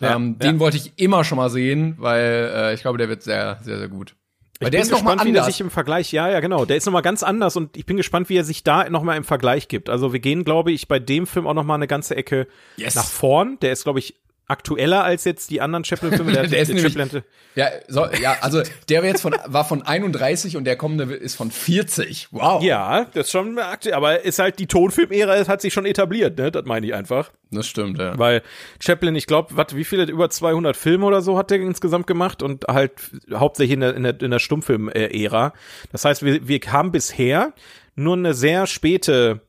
ähm, 0.01 0.37
ja, 0.41 0.47
den 0.47 0.59
wollte 0.59 0.77
ich 0.77 0.93
immer 0.97 1.23
schon 1.23 1.37
mal 1.37 1.51
sehen, 1.51 1.93
weil 1.99 2.51
äh, 2.51 2.73
ich 2.73 2.81
glaube, 2.81 2.97
der 2.97 3.09
wird 3.09 3.21
sehr, 3.21 3.59
sehr, 3.61 3.77
sehr 3.77 3.89
gut. 3.89 4.15
Weil 4.59 4.69
ich 4.69 4.71
der 4.71 4.81
ist 4.81 4.91
noch 4.91 4.99
gespannt, 4.99 5.21
mal 5.21 5.27
wie 5.27 5.31
der 5.33 5.43
sich 5.43 5.61
im 5.61 5.69
Vergleich, 5.69 6.11
ja, 6.11 6.29
ja, 6.29 6.39
genau, 6.39 6.65
der 6.65 6.77
ist 6.77 6.85
noch 6.85 6.93
mal 6.93 7.01
ganz 7.01 7.23
anders 7.23 7.55
und 7.55 7.77
ich 7.77 7.85
bin 7.85 7.97
gespannt, 7.97 8.29
wie 8.29 8.37
er 8.37 8.43
sich 8.43 8.63
da 8.63 8.89
noch 8.89 9.03
mal 9.03 9.15
im 9.15 9.23
Vergleich 9.23 9.67
gibt. 9.67 9.89
Also 9.89 10.13
wir 10.13 10.19
gehen, 10.19 10.43
glaube 10.43 10.71
ich, 10.71 10.87
bei 10.87 10.99
dem 10.99 11.27
Film 11.27 11.45
auch 11.45 11.53
noch 11.53 11.63
mal 11.63 11.75
eine 11.75 11.87
ganze 11.87 12.15
Ecke 12.15 12.47
yes. 12.75 12.95
nach 12.95 13.05
vorn. 13.05 13.57
Der 13.61 13.71
ist, 13.71 13.83
glaube 13.83 13.99
ich, 13.99 14.15
aktueller 14.47 15.03
als 15.03 15.25
jetzt 15.25 15.49
die 15.49 15.61
anderen 15.61 15.83
Chaplin-Filme. 15.83 16.31
Der, 16.31 16.47
der 16.47 16.59
ist 16.59 16.69
nämlich, 16.69 16.93
Chaplin 16.93 17.23
ja, 17.55 17.69
so, 17.87 18.05
ja, 18.21 18.37
also 18.41 18.61
der 18.87 19.01
war 19.01 19.07
jetzt 19.07 19.21
von 19.21 19.35
war 19.45 19.65
von 19.65 19.81
31 19.81 20.57
und 20.57 20.63
der 20.65 20.75
kommende 20.75 21.13
ist 21.15 21.35
von 21.35 21.51
40. 21.51 22.29
Wow. 22.31 22.63
Ja, 22.63 23.05
das 23.13 23.25
ist 23.25 23.31
schon 23.31 23.57
aktuell, 23.59 23.95
aber 23.95 24.23
ist 24.23 24.39
halt 24.39 24.59
die 24.59 24.67
Tonfilm-Ära 24.67 25.47
hat 25.47 25.61
sich 25.61 25.73
schon 25.73 25.85
etabliert, 25.85 26.37
ne? 26.37 26.51
Das 26.51 26.65
meine 26.65 26.85
ich 26.85 26.93
einfach. 26.93 27.31
Das 27.51 27.67
stimmt, 27.67 27.97
ja. 27.99 28.17
Weil 28.17 28.41
Chaplin, 28.79 29.15
ich 29.15 29.27
glaube, 29.27 29.55
was 29.57 29.75
wie 29.75 29.83
viele 29.83 30.03
über 30.03 30.29
200 30.29 30.77
Filme 30.77 31.05
oder 31.05 31.21
so 31.21 31.37
hat 31.37 31.49
der 31.51 31.59
insgesamt 31.59 32.07
gemacht 32.07 32.43
und 32.43 32.65
halt 32.67 32.93
hauptsächlich 33.33 33.73
in 33.73 33.81
der 33.81 33.95
in 33.95 34.03
der, 34.03 34.21
in 34.21 34.31
der 34.31 34.39
Stummfilm-Ära. 34.39 35.53
Das 35.91 36.05
heißt, 36.05 36.23
wir 36.23 36.47
wir 36.47 36.59
haben 36.67 36.91
bisher 36.91 37.53
nur 37.95 38.15
eine 38.15 38.33
sehr 38.33 38.67
späte 38.67 39.41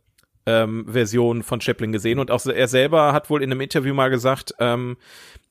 ähm, 0.48 0.86
Version 0.88 1.42
von 1.42 1.60
Chaplin 1.60 1.92
gesehen 1.92 2.18
und 2.18 2.30
auch 2.30 2.44
er 2.46 2.68
selber 2.68 3.12
hat 3.12 3.28
wohl 3.28 3.42
in 3.42 3.52
einem 3.52 3.60
Interview 3.60 3.92
mal 3.92 4.08
gesagt, 4.08 4.54
ähm, 4.58 4.96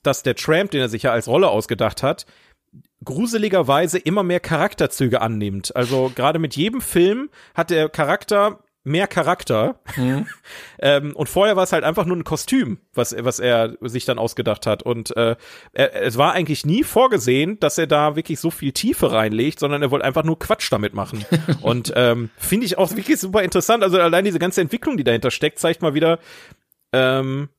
dass 0.02 0.24
der 0.24 0.36
Tramp, 0.36 0.72
den 0.72 0.82
er 0.82 0.90
sich 0.90 1.04
ja 1.04 1.12
als 1.12 1.28
Rolle 1.28 1.50
ausgedacht 1.50 2.02
hat, 2.02 2.26
gruseligerweise 3.04 4.00
immer 4.00 4.24
mehr 4.24 4.40
Charakterzüge 4.40 5.22
annimmt. 5.22 5.76
Also 5.76 6.12
gerade 6.16 6.40
mit 6.40 6.56
jedem 6.56 6.82
Film 6.82 7.30
hat 7.54 7.70
der 7.70 7.90
Charakter 7.90 8.60
mehr 8.88 9.08
Charakter. 9.08 9.80
Mhm. 9.96 10.26
ähm, 10.80 11.16
und 11.16 11.30
vorher 11.30 11.56
war 11.56 11.64
es 11.64 11.74
halt 11.74 11.84
einfach 11.84 12.06
nur 12.06 12.18
ein 12.18 12.24
Kostüm, 12.24 12.80
was, 12.94 13.16
was 13.20 13.40
er 13.40 13.78
sich 13.82 14.06
dann 14.06 14.18
ausgedacht 14.18 14.66
hat. 14.66 14.84
Und 14.84 15.16
äh, 15.16 15.36
er, 15.74 16.02
es 16.02 16.18
war 16.18 16.34
eigentlich 16.34 16.66
nie 16.66 16.84
vorgesehen, 16.84 17.60
dass 17.60 17.78
er 17.78 17.88
da 17.88 18.16
wirklich 18.16 18.40
so 18.40 18.50
viel 18.50 18.72
Tiefe 18.72 19.12
reinlegt, 19.12 19.60
sondern 19.60 19.82
er 19.82 19.92
wollte 19.92 20.06
einfach 20.06 20.24
nur 20.24 20.40
Quatsch 20.40 20.72
damit 20.72 20.94
machen. 20.94 21.26
und 21.62 21.94
ähm, 21.96 22.30
finde 22.38 22.66
ich 22.66 22.78
auch 22.78 22.92
wirklich 22.96 23.20
super 23.20 23.44
interessant. 23.44 23.84
Also 23.84 24.00
allein 24.00 24.26
diese 24.26 24.40
ganze 24.40 24.62
Entwicklung, 24.62 24.98
die 24.98 25.04
dahinter 25.04 25.32
steckt, 25.32 25.60
zeigt 25.60 25.82
mal 25.82 25.94
wieder, 25.94 26.20
ähm, 26.94 27.50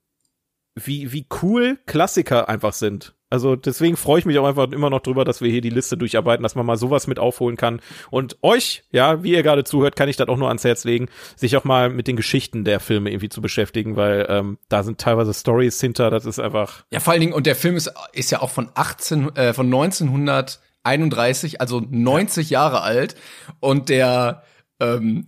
wie, 0.85 1.13
wie 1.13 1.27
cool 1.43 1.79
Klassiker 1.87 2.49
einfach 2.49 2.73
sind. 2.73 3.15
Also 3.31 3.57
deswegen 3.57 3.97
freue 3.97 4.21
ich 4.21 4.25
mich 4.25 4.39
auch 4.39 4.47
einfach 4.47 4.71
immer 4.73 4.89
noch 4.89 5.01
drüber, 5.01 5.25
dass 5.25 5.43
wir 5.43 5.51
hier 5.51 5.61
die 5.61 5.71
Liste 5.71 5.99
durcharbeiten, 5.99 6.43
dass 6.43 6.55
man 6.55 6.65
mal 6.65 6.79
sowas 6.79 7.07
mit 7.07 7.19
aufholen 7.19 7.57
kann. 7.57 7.81
Und 8.11 8.39
euch, 8.43 8.85
ja, 8.91 9.23
wie 9.23 9.33
ihr 9.33 9.43
gerade 9.43 9.65
zuhört, 9.65 9.97
kann 9.97 10.09
ich 10.09 10.17
das 10.17 10.29
auch 10.29 10.39
nur 10.39 10.49
ans 10.49 10.65
Herz 10.65 10.85
legen, 10.85 11.09
sich 11.37 11.57
auch 11.57 11.65
mal 11.65 11.91
mit 11.91 12.07
den 12.07 12.17
Geschichten 12.17 12.65
der 12.65 12.81
Filme 12.81 13.11
irgendwie 13.11 13.29
zu 13.29 13.43
beschäftigen, 13.43 13.97
weil 13.97 14.27
ähm, 14.31 14.59
da 14.69 14.83
sind 14.83 14.99
teilweise 14.99 15.35
Stories 15.35 15.79
hinter, 15.81 16.11
das 16.11 16.25
ist 16.25 16.39
einfach. 16.39 16.85
Ja, 16.91 17.01
vor 17.01 17.13
allen 17.13 17.21
Dingen, 17.21 17.35
und 17.35 17.47
der 17.47 17.57
Film 17.57 17.77
ist, 17.77 17.93
ist 18.13 18.31
ja 18.31 18.41
auch 18.41 18.51
von 18.51 18.71
18, 18.75 19.37
äh, 19.37 19.53
von 19.53 19.67
1931, 19.67 21.61
also 21.61 21.83
90 21.87 22.49
ja. 22.49 22.61
Jahre 22.61 22.81
alt. 22.81 23.15
Und 23.61 23.91
der, 23.91 24.43
ähm, 24.81 25.27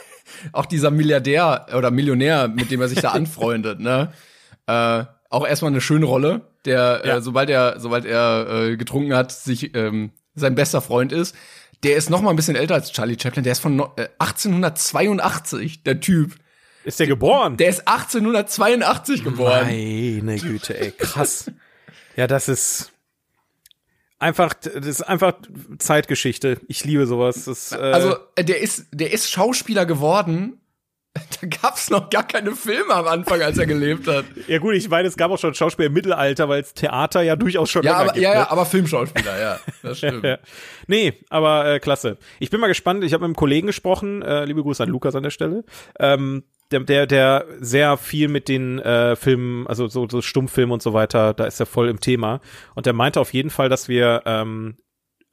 auch 0.52 0.64
dieser 0.64 0.90
Milliardär 0.90 1.66
oder 1.76 1.90
Millionär, 1.90 2.48
mit 2.48 2.70
dem 2.70 2.80
er 2.80 2.88
sich 2.88 3.00
da 3.00 3.10
anfreundet, 3.12 3.78
ne? 3.78 4.10
Äh, 4.66 5.04
auch 5.30 5.46
erstmal 5.46 5.72
eine 5.72 5.80
schöne 5.80 6.06
Rolle, 6.06 6.42
der, 6.64 7.02
äh, 7.04 7.08
ja. 7.08 7.16
äh, 7.16 7.22
sobald 7.22 7.50
er, 7.50 7.80
sobald 7.80 8.04
er 8.04 8.70
äh, 8.70 8.76
getrunken 8.76 9.14
hat, 9.14 9.32
sich 9.32 9.74
ähm, 9.74 10.12
sein 10.34 10.54
bester 10.54 10.80
Freund 10.80 11.12
ist. 11.12 11.34
Der 11.82 11.96
ist 11.96 12.10
noch 12.10 12.22
mal 12.22 12.30
ein 12.30 12.36
bisschen 12.36 12.54
älter 12.54 12.74
als 12.74 12.92
Charlie 12.92 13.18
Chaplin. 13.20 13.42
Der 13.42 13.52
ist 13.52 13.58
von 13.58 13.80
äh, 13.96 14.08
1882, 14.18 15.82
der 15.82 16.00
Typ. 16.00 16.36
Ist 16.84 17.00
der 17.00 17.06
geboren? 17.06 17.56
Der 17.56 17.68
ist 17.68 17.88
1882 17.88 19.24
geboren. 19.24 19.66
Meine 19.66 20.38
Güte, 20.38 20.78
ey, 20.78 20.92
krass. 20.92 21.50
ja, 22.16 22.26
das 22.26 22.48
ist 22.48 22.92
einfach, 24.18 24.54
das 24.54 24.86
ist 24.86 25.02
einfach 25.02 25.34
Zeitgeschichte. 25.78 26.60
Ich 26.68 26.84
liebe 26.84 27.06
sowas. 27.06 27.44
Das, 27.44 27.72
äh 27.72 27.76
also, 27.76 28.16
äh, 28.36 28.44
der 28.44 28.60
ist, 28.60 28.86
der 28.92 29.12
ist 29.12 29.30
Schauspieler 29.30 29.86
geworden 29.86 30.60
Da 31.40 31.48
gab's 31.48 31.90
noch 31.90 32.08
gar 32.10 32.26
keine 32.26 32.52
Filme 32.52 32.94
am 32.94 33.06
Anfang, 33.06 33.42
als 33.42 33.58
er 33.58 33.66
gelebt 33.66 34.06
hat. 34.06 34.24
Ja 34.46 34.58
gut, 34.58 34.74
ich 34.74 34.88
meine, 34.88 35.08
es 35.08 35.16
gab 35.16 35.30
auch 35.30 35.38
schon 35.38 35.54
Schauspieler 35.54 35.86
im 35.86 35.92
Mittelalter, 35.92 36.48
weil 36.48 36.62
es 36.62 36.72
Theater 36.74 37.22
ja 37.22 37.36
durchaus 37.36 37.70
schon 37.70 37.82
ja, 37.82 37.96
aber, 37.96 38.12
gibt. 38.12 38.22
Ja, 38.22 38.30
ne? 38.30 38.36
ja, 38.36 38.50
aber 38.50 38.64
Filmschauspieler, 38.64 39.40
ja, 39.40 39.60
das 39.82 39.98
stimmt. 39.98 40.24
ja. 40.24 40.38
Nee, 40.86 41.14
aber 41.28 41.66
äh, 41.66 41.80
klasse. 41.80 42.16
Ich 42.38 42.50
bin 42.50 42.60
mal 42.60 42.68
gespannt. 42.68 43.04
Ich 43.04 43.12
habe 43.12 43.22
mit 43.22 43.26
einem 43.26 43.36
Kollegen 43.36 43.66
gesprochen. 43.66 44.22
Äh, 44.22 44.44
liebe 44.44 44.62
Grüße 44.62 44.82
an 44.82 44.88
Lukas 44.88 45.14
an 45.14 45.22
der 45.22 45.30
Stelle. 45.30 45.64
Ähm, 45.98 46.44
der, 46.70 46.80
der, 46.80 47.06
der 47.06 47.46
sehr 47.60 47.98
viel 47.98 48.28
mit 48.28 48.48
den 48.48 48.78
äh, 48.78 49.14
Filmen, 49.16 49.66
also 49.66 49.88
so, 49.88 50.08
so 50.08 50.22
Stummfilmen 50.22 50.72
und 50.72 50.82
so 50.82 50.94
weiter, 50.94 51.34
da 51.34 51.44
ist 51.44 51.60
er 51.60 51.66
voll 51.66 51.88
im 51.88 52.00
Thema. 52.00 52.40
Und 52.74 52.86
der 52.86 52.94
meinte 52.94 53.20
auf 53.20 53.34
jeden 53.34 53.50
Fall, 53.50 53.68
dass 53.68 53.88
wir 53.88 54.22
ähm, 54.24 54.76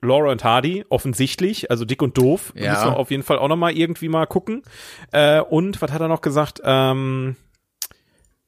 Laura 0.02 0.32
und 0.32 0.44
Hardy, 0.44 0.86
offensichtlich, 0.90 1.70
also 1.70 1.86
dick 1.86 2.02
und 2.02 2.18
doof. 2.18 2.54
Ja. 2.56 2.72
Müssen 2.72 2.86
wir 2.86 2.98
auf 2.98 3.12
jeden 3.12 3.24
Fall 3.24 3.40
auch 3.40 3.48
noch 3.48 3.58
mal 3.58 3.72
irgendwie 3.72 4.10
mal 4.10 4.26
gucken. 4.26 4.64
Äh, 5.12 5.42
und 5.42 5.82
was 5.82 5.92
hat 5.92 6.02
er 6.02 6.08
noch 6.08 6.22
gesagt? 6.22 6.62
Ähm, 6.64 7.36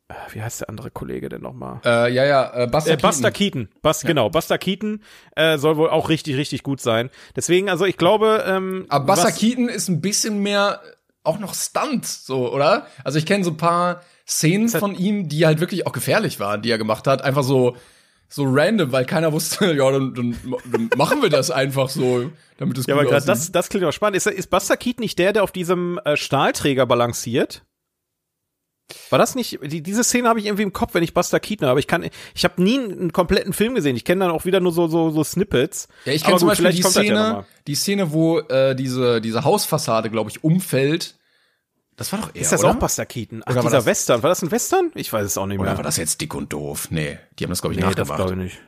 äh, 0.07 0.13
wie 0.33 0.41
heißt 0.41 0.61
der 0.61 0.69
andere 0.69 0.91
Kollege 0.91 1.29
denn 1.29 1.41
nochmal? 1.41 1.81
Äh, 1.85 2.13
ja, 2.13 2.25
ja, 2.25 2.53
äh, 2.53 2.67
Buster, 2.67 2.93
äh, 2.93 2.97
Buster 2.97 3.31
Keaton. 3.31 3.65
Keaton. 3.65 3.81
Bus, 3.81 4.01
ja. 4.03 4.07
Genau, 4.07 4.29
Buster 4.29 4.57
Keaton 4.57 5.03
äh, 5.35 5.57
soll 5.57 5.77
wohl 5.77 5.89
auch 5.89 6.09
richtig, 6.09 6.37
richtig 6.37 6.63
gut 6.63 6.81
sein. 6.81 7.09
Deswegen, 7.35 7.69
also 7.69 7.85
ich 7.85 7.97
glaube. 7.97 8.43
Ähm, 8.47 8.85
Aber 8.89 9.05
Buster 9.05 9.31
Keaton 9.31 9.69
ist 9.69 9.89
ein 9.89 10.01
bisschen 10.01 10.41
mehr 10.41 10.81
auch 11.23 11.37
noch 11.37 11.53
Stunt, 11.53 12.05
so, 12.05 12.51
oder? 12.51 12.87
Also 13.03 13.19
ich 13.19 13.25
kenne 13.25 13.43
so 13.43 13.51
ein 13.51 13.57
paar 13.57 14.01
Szenen 14.27 14.69
von 14.69 14.95
ihm, 14.95 15.29
die 15.29 15.45
halt 15.45 15.59
wirklich 15.59 15.85
auch 15.85 15.91
gefährlich 15.91 16.39
waren, 16.39 16.61
die 16.61 16.71
er 16.71 16.77
gemacht 16.77 17.07
hat. 17.07 17.21
Einfach 17.23 17.43
so 17.43 17.75
so 18.31 18.45
random, 18.47 18.91
weil 18.91 19.05
keiner 19.05 19.31
wusste, 19.33 19.73
ja, 19.73 19.91
dann, 19.91 20.13
dann, 20.13 20.35
dann 20.71 20.89
machen 20.95 21.21
wir 21.21 21.29
das 21.29 21.51
einfach 21.51 21.89
so, 21.89 22.31
damit 22.57 22.77
es 22.77 22.87
Ja, 22.87 22.95
aber 22.95 23.05
gerade 23.05 23.25
das, 23.25 23.51
das 23.51 23.69
klingt 23.69 23.85
auch 23.85 23.91
spannend. 23.91 24.17
Ist, 24.17 24.25
ist 24.25 24.49
Buster 24.49 24.77
Keaton 24.77 25.01
nicht 25.01 25.19
der, 25.19 25.33
der 25.33 25.43
auf 25.43 25.51
diesem 25.51 25.99
äh, 26.05 26.15
Stahlträger 26.15 26.85
balanciert? 26.85 27.63
War 29.09 29.19
das 29.19 29.35
nicht, 29.35 29.59
die, 29.63 29.81
diese 29.81 30.03
Szene 30.03 30.27
habe 30.27 30.39
ich 30.39 30.45
irgendwie 30.45 30.63
im 30.63 30.73
Kopf, 30.73 30.93
wenn 30.93 31.03
ich 31.03 31.13
Buster 31.13 31.39
Keaton 31.39 31.67
habe. 31.67 31.79
Ich 31.79 31.87
kann, 31.87 32.09
ich 32.33 32.43
habe 32.43 32.61
nie 32.61 32.79
einen 32.79 33.13
kompletten 33.13 33.53
Film 33.53 33.75
gesehen. 33.75 33.95
Ich 33.95 34.05
kenne 34.05 34.25
dann 34.25 34.31
auch 34.31 34.45
wieder 34.45 34.59
nur 34.59 34.73
so, 34.73 34.87
so, 34.87 35.11
so 35.11 35.23
Snippets. 35.23 35.87
Ja, 36.05 36.13
ich 36.13 36.23
kenne 36.23 36.37
zum 36.37 36.47
Beispiel 36.47 36.71
die 36.71 36.81
ja 36.81 36.89
Szene, 36.89 37.13
mal. 37.13 37.45
die 37.67 37.75
Szene, 37.75 38.11
wo 38.11 38.39
äh, 38.39 38.75
diese, 38.75 39.21
diese 39.21 39.43
Hausfassade, 39.43 40.09
glaube 40.09 40.29
ich, 40.29 40.43
umfällt. 40.43 41.15
Das 42.01 42.11
war 42.11 42.19
doch 42.21 42.33
eher, 42.35 42.41
Ist 42.41 42.51
das 42.51 42.61
oder? 42.63 42.71
auch 42.71 42.75
Buster 42.75 43.05
Keaton? 43.05 43.41
Ach, 43.45 43.51
Oder 43.51 43.55
war 43.57 43.63
dieser 43.63 43.77
das- 43.77 43.85
Western. 43.85 44.23
War 44.23 44.29
das 44.29 44.41
ein 44.41 44.51
Western? 44.51 44.91
Ich 44.95 45.11
weiß 45.13 45.25
es 45.25 45.37
auch 45.37 45.45
nicht 45.45 45.57
mehr. 45.59 45.67
Oder 45.67 45.77
war 45.77 45.83
das 45.83 45.97
jetzt 45.97 46.19
dick 46.21 46.33
und 46.33 46.51
doof? 46.51 46.87
Nee, 46.89 47.19
die 47.37 47.43
haben 47.43 47.49
das, 47.51 47.61
glaube 47.61 47.73
ich, 47.75 47.79
Nee, 47.79 47.85
das 47.93 47.95
nachgemacht. 48.07 48.17
glaube 48.17 48.31
ich 48.33 48.37
nicht. 48.37 48.61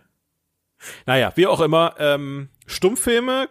Naja, 1.05 1.31
wie 1.35 1.47
auch 1.47 1.61
immer, 1.61 1.95
ähm, 1.97 2.49
Stummfilme 2.65 3.49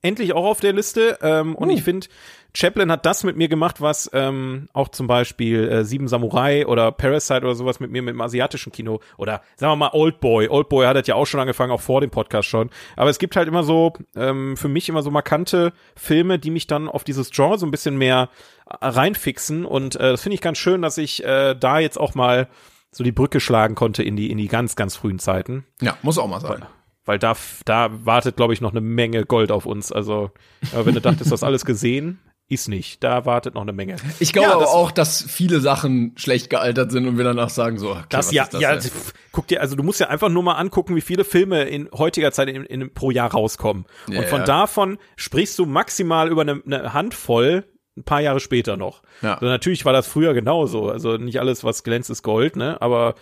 endlich 0.00 0.32
auch 0.32 0.44
auf 0.44 0.60
der 0.60 0.72
Liste. 0.72 1.18
Ähm, 1.22 1.54
und 1.54 1.68
Uh. 1.68 1.72
ich 1.72 1.82
finde, 1.82 2.06
Chaplin 2.54 2.92
hat 2.92 3.06
das 3.06 3.24
mit 3.24 3.36
mir 3.36 3.48
gemacht, 3.48 3.80
was 3.80 4.10
ähm, 4.12 4.68
auch 4.74 4.88
zum 4.88 5.06
Beispiel 5.06 5.68
äh, 5.68 5.84
Sieben 5.84 6.06
Samurai 6.06 6.66
oder 6.66 6.92
Parasite 6.92 7.42
oder 7.42 7.54
sowas 7.54 7.80
mit 7.80 7.90
mir 7.90 8.02
mit 8.02 8.14
dem 8.14 8.20
asiatischen 8.20 8.72
Kino 8.72 9.00
oder 9.16 9.40
sagen 9.56 9.72
wir 9.72 9.76
mal 9.76 9.90
Oldboy. 9.92 10.48
Oldboy 10.48 10.86
hat 10.86 10.96
das 10.96 11.06
ja 11.06 11.14
auch 11.14 11.26
schon 11.26 11.40
angefangen, 11.40 11.72
auch 11.72 11.80
vor 11.80 12.02
dem 12.02 12.10
Podcast 12.10 12.48
schon. 12.48 12.68
Aber 12.96 13.08
es 13.08 13.18
gibt 13.18 13.36
halt 13.36 13.48
immer 13.48 13.62
so, 13.62 13.94
ähm, 14.16 14.56
für 14.56 14.68
mich 14.68 14.88
immer 14.88 15.02
so 15.02 15.10
markante 15.10 15.72
Filme, 15.96 16.38
die 16.38 16.50
mich 16.50 16.66
dann 16.66 16.88
auf 16.88 17.04
dieses 17.04 17.30
Genre 17.30 17.58
so 17.58 17.64
ein 17.64 17.70
bisschen 17.70 17.96
mehr 17.96 18.28
äh, 18.68 18.86
reinfixen. 18.86 19.64
Und 19.64 19.96
äh, 19.96 20.10
das 20.10 20.22
finde 20.22 20.34
ich 20.34 20.42
ganz 20.42 20.58
schön, 20.58 20.82
dass 20.82 20.98
ich 20.98 21.24
äh, 21.24 21.54
da 21.54 21.78
jetzt 21.78 21.98
auch 21.98 22.14
mal 22.14 22.48
so 22.90 23.02
die 23.02 23.12
Brücke 23.12 23.40
schlagen 23.40 23.74
konnte 23.74 24.02
in 24.02 24.16
die, 24.16 24.30
in 24.30 24.36
die 24.36 24.48
ganz, 24.48 24.76
ganz 24.76 24.94
frühen 24.94 25.18
Zeiten. 25.18 25.64
Ja, 25.80 25.96
muss 26.02 26.18
auch 26.18 26.28
mal 26.28 26.40
sein. 26.40 26.66
Weil 27.06 27.18
da, 27.18 27.34
da 27.64 27.88
wartet, 28.04 28.36
glaube 28.36 28.52
ich, 28.52 28.60
noch 28.60 28.72
eine 28.72 28.82
Menge 28.82 29.24
Gold 29.24 29.50
auf 29.50 29.66
uns. 29.66 29.90
Also, 29.90 30.30
wenn 30.72 30.94
du 30.94 31.00
dachtest, 31.00 31.30
du 31.30 31.32
hast 31.32 31.42
alles 31.42 31.64
gesehen, 31.64 32.20
ist 32.52 32.68
nicht. 32.68 33.02
Da 33.02 33.24
wartet 33.26 33.54
noch 33.54 33.62
eine 33.62 33.72
Menge. 33.72 33.96
Ich 34.20 34.32
glaube 34.32 34.48
Ja, 34.48 34.54
aber 34.54 34.62
das- 34.64 34.70
auch, 34.72 34.90
dass 34.90 35.22
viele 35.22 35.60
Sachen 35.60 36.12
schlecht 36.16 36.50
gealtert 36.50 36.92
sind 36.92 37.06
und 37.06 37.16
wir 37.16 37.24
danach 37.24 37.50
sagen 37.50 37.78
so, 37.78 37.90
okay, 37.92 38.02
Das 38.10 38.30
ja, 38.32 38.46
das 38.50 38.60
ja, 38.60 38.72
denn? 38.76 38.82
pf, 38.82 39.12
guck 39.32 39.46
dir, 39.48 39.60
also 39.60 39.76
du 39.76 39.82
musst 39.82 40.00
ja 40.00 40.08
einfach 40.08 40.28
nur 40.28 40.42
mal 40.42 40.54
angucken, 40.54 40.94
wie 40.96 41.00
viele 41.00 41.24
Filme 41.24 41.62
in 41.64 41.88
heutiger 41.92 42.32
Zeit 42.32 42.48
in, 42.48 42.64
in, 42.64 42.92
pro 42.94 43.10
Jahr 43.10 43.30
rauskommen. 43.32 43.86
Ja, 44.08 44.20
und 44.20 44.26
von 44.28 44.40
ja. 44.40 44.44
davon 44.46 44.98
sprichst 45.16 45.58
du 45.58 45.66
maximal 45.66 46.28
über 46.30 46.42
eine, 46.42 46.62
eine 46.66 46.92
Handvoll 46.92 47.64
ein 47.96 48.04
paar 48.04 48.20
Jahre 48.22 48.40
später 48.40 48.78
noch. 48.78 49.02
Ja. 49.20 49.34
Also 49.34 49.46
natürlich 49.46 49.84
war 49.84 49.92
das 49.92 50.06
früher 50.06 50.32
genauso. 50.32 50.88
Also 50.90 51.18
nicht 51.18 51.38
alles, 51.40 51.62
was 51.62 51.84
glänzt, 51.84 52.08
ist 52.08 52.22
Gold, 52.22 52.56
ne? 52.56 52.80
Aber 52.80 53.16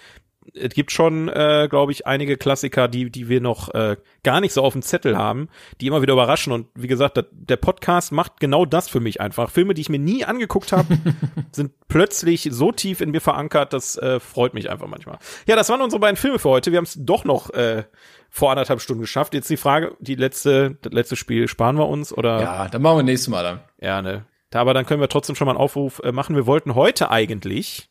es 0.54 0.74
gibt 0.74 0.90
schon, 0.90 1.28
äh, 1.28 1.68
glaube 1.70 1.92
ich, 1.92 2.06
einige 2.06 2.36
Klassiker, 2.36 2.88
die, 2.88 3.10
die 3.10 3.28
wir 3.28 3.40
noch 3.40 3.72
äh, 3.74 3.96
gar 4.22 4.40
nicht 4.40 4.52
so 4.52 4.62
auf 4.62 4.72
dem 4.72 4.82
Zettel 4.82 5.16
haben, 5.16 5.48
die 5.80 5.86
immer 5.86 6.02
wieder 6.02 6.14
überraschen. 6.14 6.52
Und 6.52 6.66
wie 6.74 6.86
gesagt, 6.86 7.16
das, 7.16 7.26
der 7.30 7.56
Podcast 7.56 8.10
macht 8.12 8.40
genau 8.40 8.64
das 8.64 8.88
für 8.88 9.00
mich 9.00 9.20
einfach. 9.20 9.50
Filme, 9.50 9.74
die 9.74 9.82
ich 9.82 9.88
mir 9.88 9.98
nie 9.98 10.24
angeguckt 10.24 10.72
habe, 10.72 10.98
sind 11.52 11.72
plötzlich 11.88 12.48
so 12.50 12.72
tief 12.72 13.00
in 13.00 13.10
mir 13.10 13.20
verankert, 13.20 13.72
das 13.72 13.96
äh, 13.98 14.18
freut 14.18 14.54
mich 14.54 14.70
einfach 14.70 14.86
manchmal. 14.86 15.18
Ja, 15.46 15.56
das 15.56 15.68
waren 15.68 15.82
unsere 15.82 16.00
beiden 16.00 16.16
Filme 16.16 16.38
für 16.38 16.48
heute. 16.48 16.72
Wir 16.72 16.78
haben 16.78 16.84
es 16.84 16.96
doch 16.98 17.24
noch 17.24 17.50
äh, 17.50 17.84
vor 18.30 18.50
anderthalb 18.50 18.80
Stunden 18.80 19.02
geschafft. 19.02 19.34
Jetzt 19.34 19.50
die 19.50 19.56
Frage, 19.56 19.96
die 20.00 20.14
letzte, 20.14 20.78
das 20.82 20.92
letzte 20.92 21.16
Spiel 21.16 21.48
sparen 21.48 21.76
wir 21.76 21.88
uns 21.88 22.12
oder? 22.16 22.40
Ja, 22.40 22.68
dann 22.68 22.82
machen 22.82 22.98
wir 22.98 23.02
nächstes 23.02 23.28
Mal 23.28 23.42
dann. 23.42 23.60
Ja, 23.80 24.02
ne. 24.02 24.24
Aber 24.52 24.74
dann 24.74 24.84
können 24.84 25.00
wir 25.00 25.08
trotzdem 25.08 25.36
schon 25.36 25.46
mal 25.46 25.52
einen 25.52 25.60
Aufruf 25.60 26.00
äh, 26.02 26.12
machen. 26.12 26.34
Wir 26.34 26.46
wollten 26.46 26.74
heute 26.74 27.10
eigentlich 27.10 27.88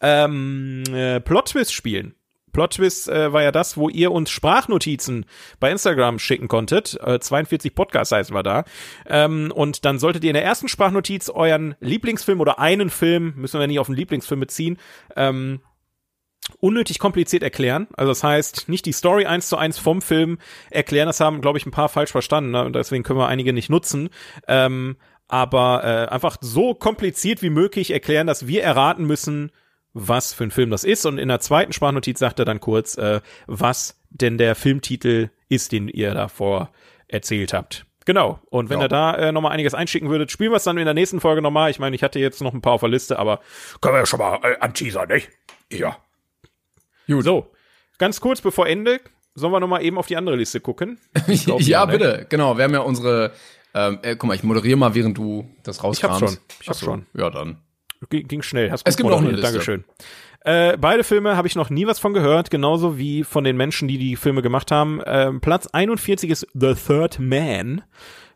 ähm, 0.00 0.84
äh, 0.92 1.20
Plot 1.20 1.50
Twist 1.50 1.72
spielen. 1.72 2.14
Plot 2.56 2.72
Twist 2.72 3.08
äh, 3.10 3.34
war 3.34 3.42
ja 3.42 3.52
das, 3.52 3.76
wo 3.76 3.90
ihr 3.90 4.10
uns 4.10 4.30
Sprachnotizen 4.30 5.26
bei 5.60 5.70
Instagram 5.70 6.18
schicken 6.18 6.48
konntet. 6.48 6.98
Äh, 7.02 7.20
42 7.20 7.74
Podcasts 7.74 8.12
heißen 8.12 8.34
wir 8.34 8.42
da. 8.42 8.64
Ähm, 9.06 9.52
und 9.54 9.84
dann 9.84 9.98
solltet 9.98 10.24
ihr 10.24 10.30
in 10.30 10.34
der 10.34 10.44
ersten 10.44 10.68
Sprachnotiz 10.68 11.28
euren 11.28 11.74
Lieblingsfilm 11.80 12.40
oder 12.40 12.58
einen 12.58 12.88
Film, 12.88 13.34
müssen 13.36 13.60
wir 13.60 13.66
nicht 13.66 13.78
auf 13.78 13.90
einen 13.90 13.98
Lieblingsfilm 13.98 14.40
beziehen, 14.40 14.78
ähm, 15.16 15.60
unnötig 16.58 16.98
kompliziert 16.98 17.42
erklären. 17.42 17.88
Also 17.94 18.10
das 18.10 18.24
heißt, 18.24 18.70
nicht 18.70 18.86
die 18.86 18.92
Story 18.92 19.26
eins 19.26 19.50
zu 19.50 19.58
eins 19.58 19.78
vom 19.78 20.00
Film 20.00 20.38
erklären. 20.70 21.08
Das 21.08 21.20
haben, 21.20 21.42
glaube 21.42 21.58
ich, 21.58 21.66
ein 21.66 21.72
paar 21.72 21.90
falsch 21.90 22.12
verstanden. 22.12 22.52
Ne? 22.52 22.64
Und 22.64 22.74
deswegen 22.74 23.02
können 23.02 23.18
wir 23.18 23.28
einige 23.28 23.52
nicht 23.52 23.68
nutzen. 23.68 24.08
Ähm, 24.48 24.96
aber 25.28 25.84
äh, 25.84 26.10
einfach 26.10 26.38
so 26.40 26.72
kompliziert 26.72 27.42
wie 27.42 27.50
möglich 27.50 27.90
erklären, 27.90 28.26
dass 28.26 28.46
wir 28.46 28.62
erraten 28.62 29.04
müssen, 29.04 29.50
was 29.98 30.34
für 30.34 30.44
ein 30.44 30.50
Film 30.50 30.70
das 30.70 30.84
ist. 30.84 31.06
Und 31.06 31.18
in 31.18 31.28
der 31.28 31.40
zweiten 31.40 31.72
Sprachnotiz 31.72 32.18
sagt 32.18 32.38
er 32.38 32.44
dann 32.44 32.60
kurz, 32.60 32.96
äh, 32.98 33.20
was 33.46 33.98
denn 34.10 34.36
der 34.38 34.54
Filmtitel 34.54 35.30
ist, 35.48 35.72
den 35.72 35.88
ihr 35.88 36.12
davor 36.12 36.70
erzählt 37.08 37.52
habt. 37.52 37.86
Genau. 38.04 38.38
Und 38.50 38.68
wenn 38.68 38.78
Ja. 38.78 38.84
ihr 38.84 38.88
da 38.88 39.14
äh, 39.14 39.32
nochmal 39.32 39.52
einiges 39.52 39.74
einschicken 39.74 40.10
würdet, 40.10 40.30
spielen 40.30 40.52
wir 40.52 40.56
es 40.56 40.64
dann 40.64 40.78
in 40.78 40.84
der 40.84 40.94
nächsten 40.94 41.20
Folge 41.20 41.42
nochmal. 41.42 41.70
Ich 41.70 41.78
meine, 41.78 41.96
ich 41.96 42.02
hatte 42.02 42.18
jetzt 42.18 42.40
noch 42.42 42.52
ein 42.54 42.60
paar 42.60 42.74
auf 42.74 42.80
der 42.80 42.90
Liste, 42.90 43.18
aber 43.18 43.40
können 43.80 43.94
wir 43.94 44.00
ja 44.00 44.06
schon 44.06 44.18
mal 44.18 44.38
äh, 44.42 44.58
anteasern, 44.60 45.08
nicht? 45.08 45.30
Ja. 45.72 45.96
Gut. 47.06 47.24
So, 47.24 47.50
ganz 47.98 48.20
kurz 48.20 48.40
bevor 48.40 48.66
Ende, 48.68 49.00
sollen 49.34 49.52
wir 49.52 49.60
nochmal 49.60 49.82
eben 49.82 49.98
auf 49.98 50.06
die 50.06 50.16
andere 50.16 50.36
Liste 50.36 50.60
gucken? 50.60 50.98
Glaub, 51.44 51.60
ja, 51.62 51.86
ne? 51.86 51.92
bitte. 51.92 52.26
Genau, 52.28 52.56
wir 52.56 52.64
haben 52.64 52.74
ja 52.74 52.80
unsere 52.80 53.32
ähm, 53.74 53.98
äh, 54.02 54.16
guck 54.16 54.28
mal, 54.28 54.34
ich 54.34 54.42
moderiere 54.42 54.76
mal, 54.78 54.94
während 54.94 55.18
du 55.18 55.48
das 55.62 55.82
rauskramst. 55.84 56.22
Ich 56.22 56.22
hab's 56.22 56.38
schon. 56.38 56.74
Ich 56.74 56.78
so. 56.78 56.86
schon. 56.86 57.06
Ja, 57.14 57.28
dann. 57.30 57.58
Ging, 58.10 58.28
ging 58.28 58.42
schnell. 58.42 58.70
Hast 58.70 58.86
Es 58.86 58.96
gibt 58.96 59.08
noch 59.08 59.20
eine. 59.20 59.30
Liste. 59.30 59.42
Dankeschön. 59.42 59.84
Äh, 60.46 60.76
beide 60.78 61.02
Filme 61.02 61.36
habe 61.36 61.48
ich 61.48 61.56
noch 61.56 61.70
nie 61.70 61.86
was 61.88 61.98
von 61.98 62.14
gehört, 62.14 62.50
genauso 62.50 62.98
wie 62.98 63.24
von 63.24 63.42
den 63.42 63.56
Menschen, 63.56 63.88
die 63.88 63.98
die 63.98 64.14
Filme 64.14 64.42
gemacht 64.42 64.70
haben. 64.70 65.00
Ähm, 65.04 65.40
Platz 65.40 65.66
41 65.66 66.30
ist 66.30 66.46
The 66.54 66.74
Third 66.74 67.18
Man 67.18 67.82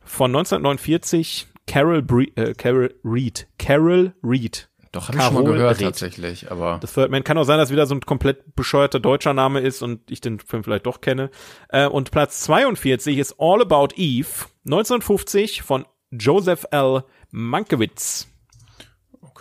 von 0.03 0.31
1949. 0.31 1.47
Carol, 1.69 2.03
Bre 2.03 2.25
äh, 2.35 2.55
Carol 2.55 2.93
Reed. 3.05 3.47
Carol 3.59 4.13
Reed. 4.25 4.69
Doch, 4.91 5.07
habe 5.07 5.19
ich 5.19 5.25
schon 5.25 5.35
mal 5.35 5.45
gehört 5.45 5.79
Reed. 5.79 5.87
tatsächlich, 5.87 6.51
aber 6.51 6.81
The 6.83 6.93
Third 6.93 7.13
Man 7.13 7.23
kann 7.23 7.39
auch 7.39 7.45
sein, 7.45 7.59
dass 7.59 7.71
wieder 7.71 7.87
so 7.87 7.95
ein 7.95 8.01
komplett 8.01 8.57
bescheuerter 8.57 8.99
deutscher 8.99 9.33
Name 9.33 9.61
ist 9.61 9.81
und 9.81 10.11
ich 10.11 10.21
den 10.21 10.41
Film 10.41 10.65
vielleicht 10.65 10.87
doch 10.87 11.01
kenne. 11.01 11.31
Äh, 11.69 11.87
und 11.87 12.11
Platz 12.11 12.41
42 12.41 13.19
ist 13.19 13.37
All 13.39 13.63
About 13.63 13.95
Eve, 13.95 14.27
1950 14.65 15.63
von 15.63 15.85
Joseph 16.11 16.67
L. 16.73 17.05
Mankiewicz. 17.31 18.27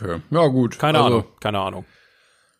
Okay. 0.01 0.21
Ja, 0.31 0.47
gut. 0.47 0.77
Keine 0.79 0.97
also, 0.99 1.07
Ahnung, 1.19 1.25
keine 1.39 1.59
Ahnung. 1.59 1.85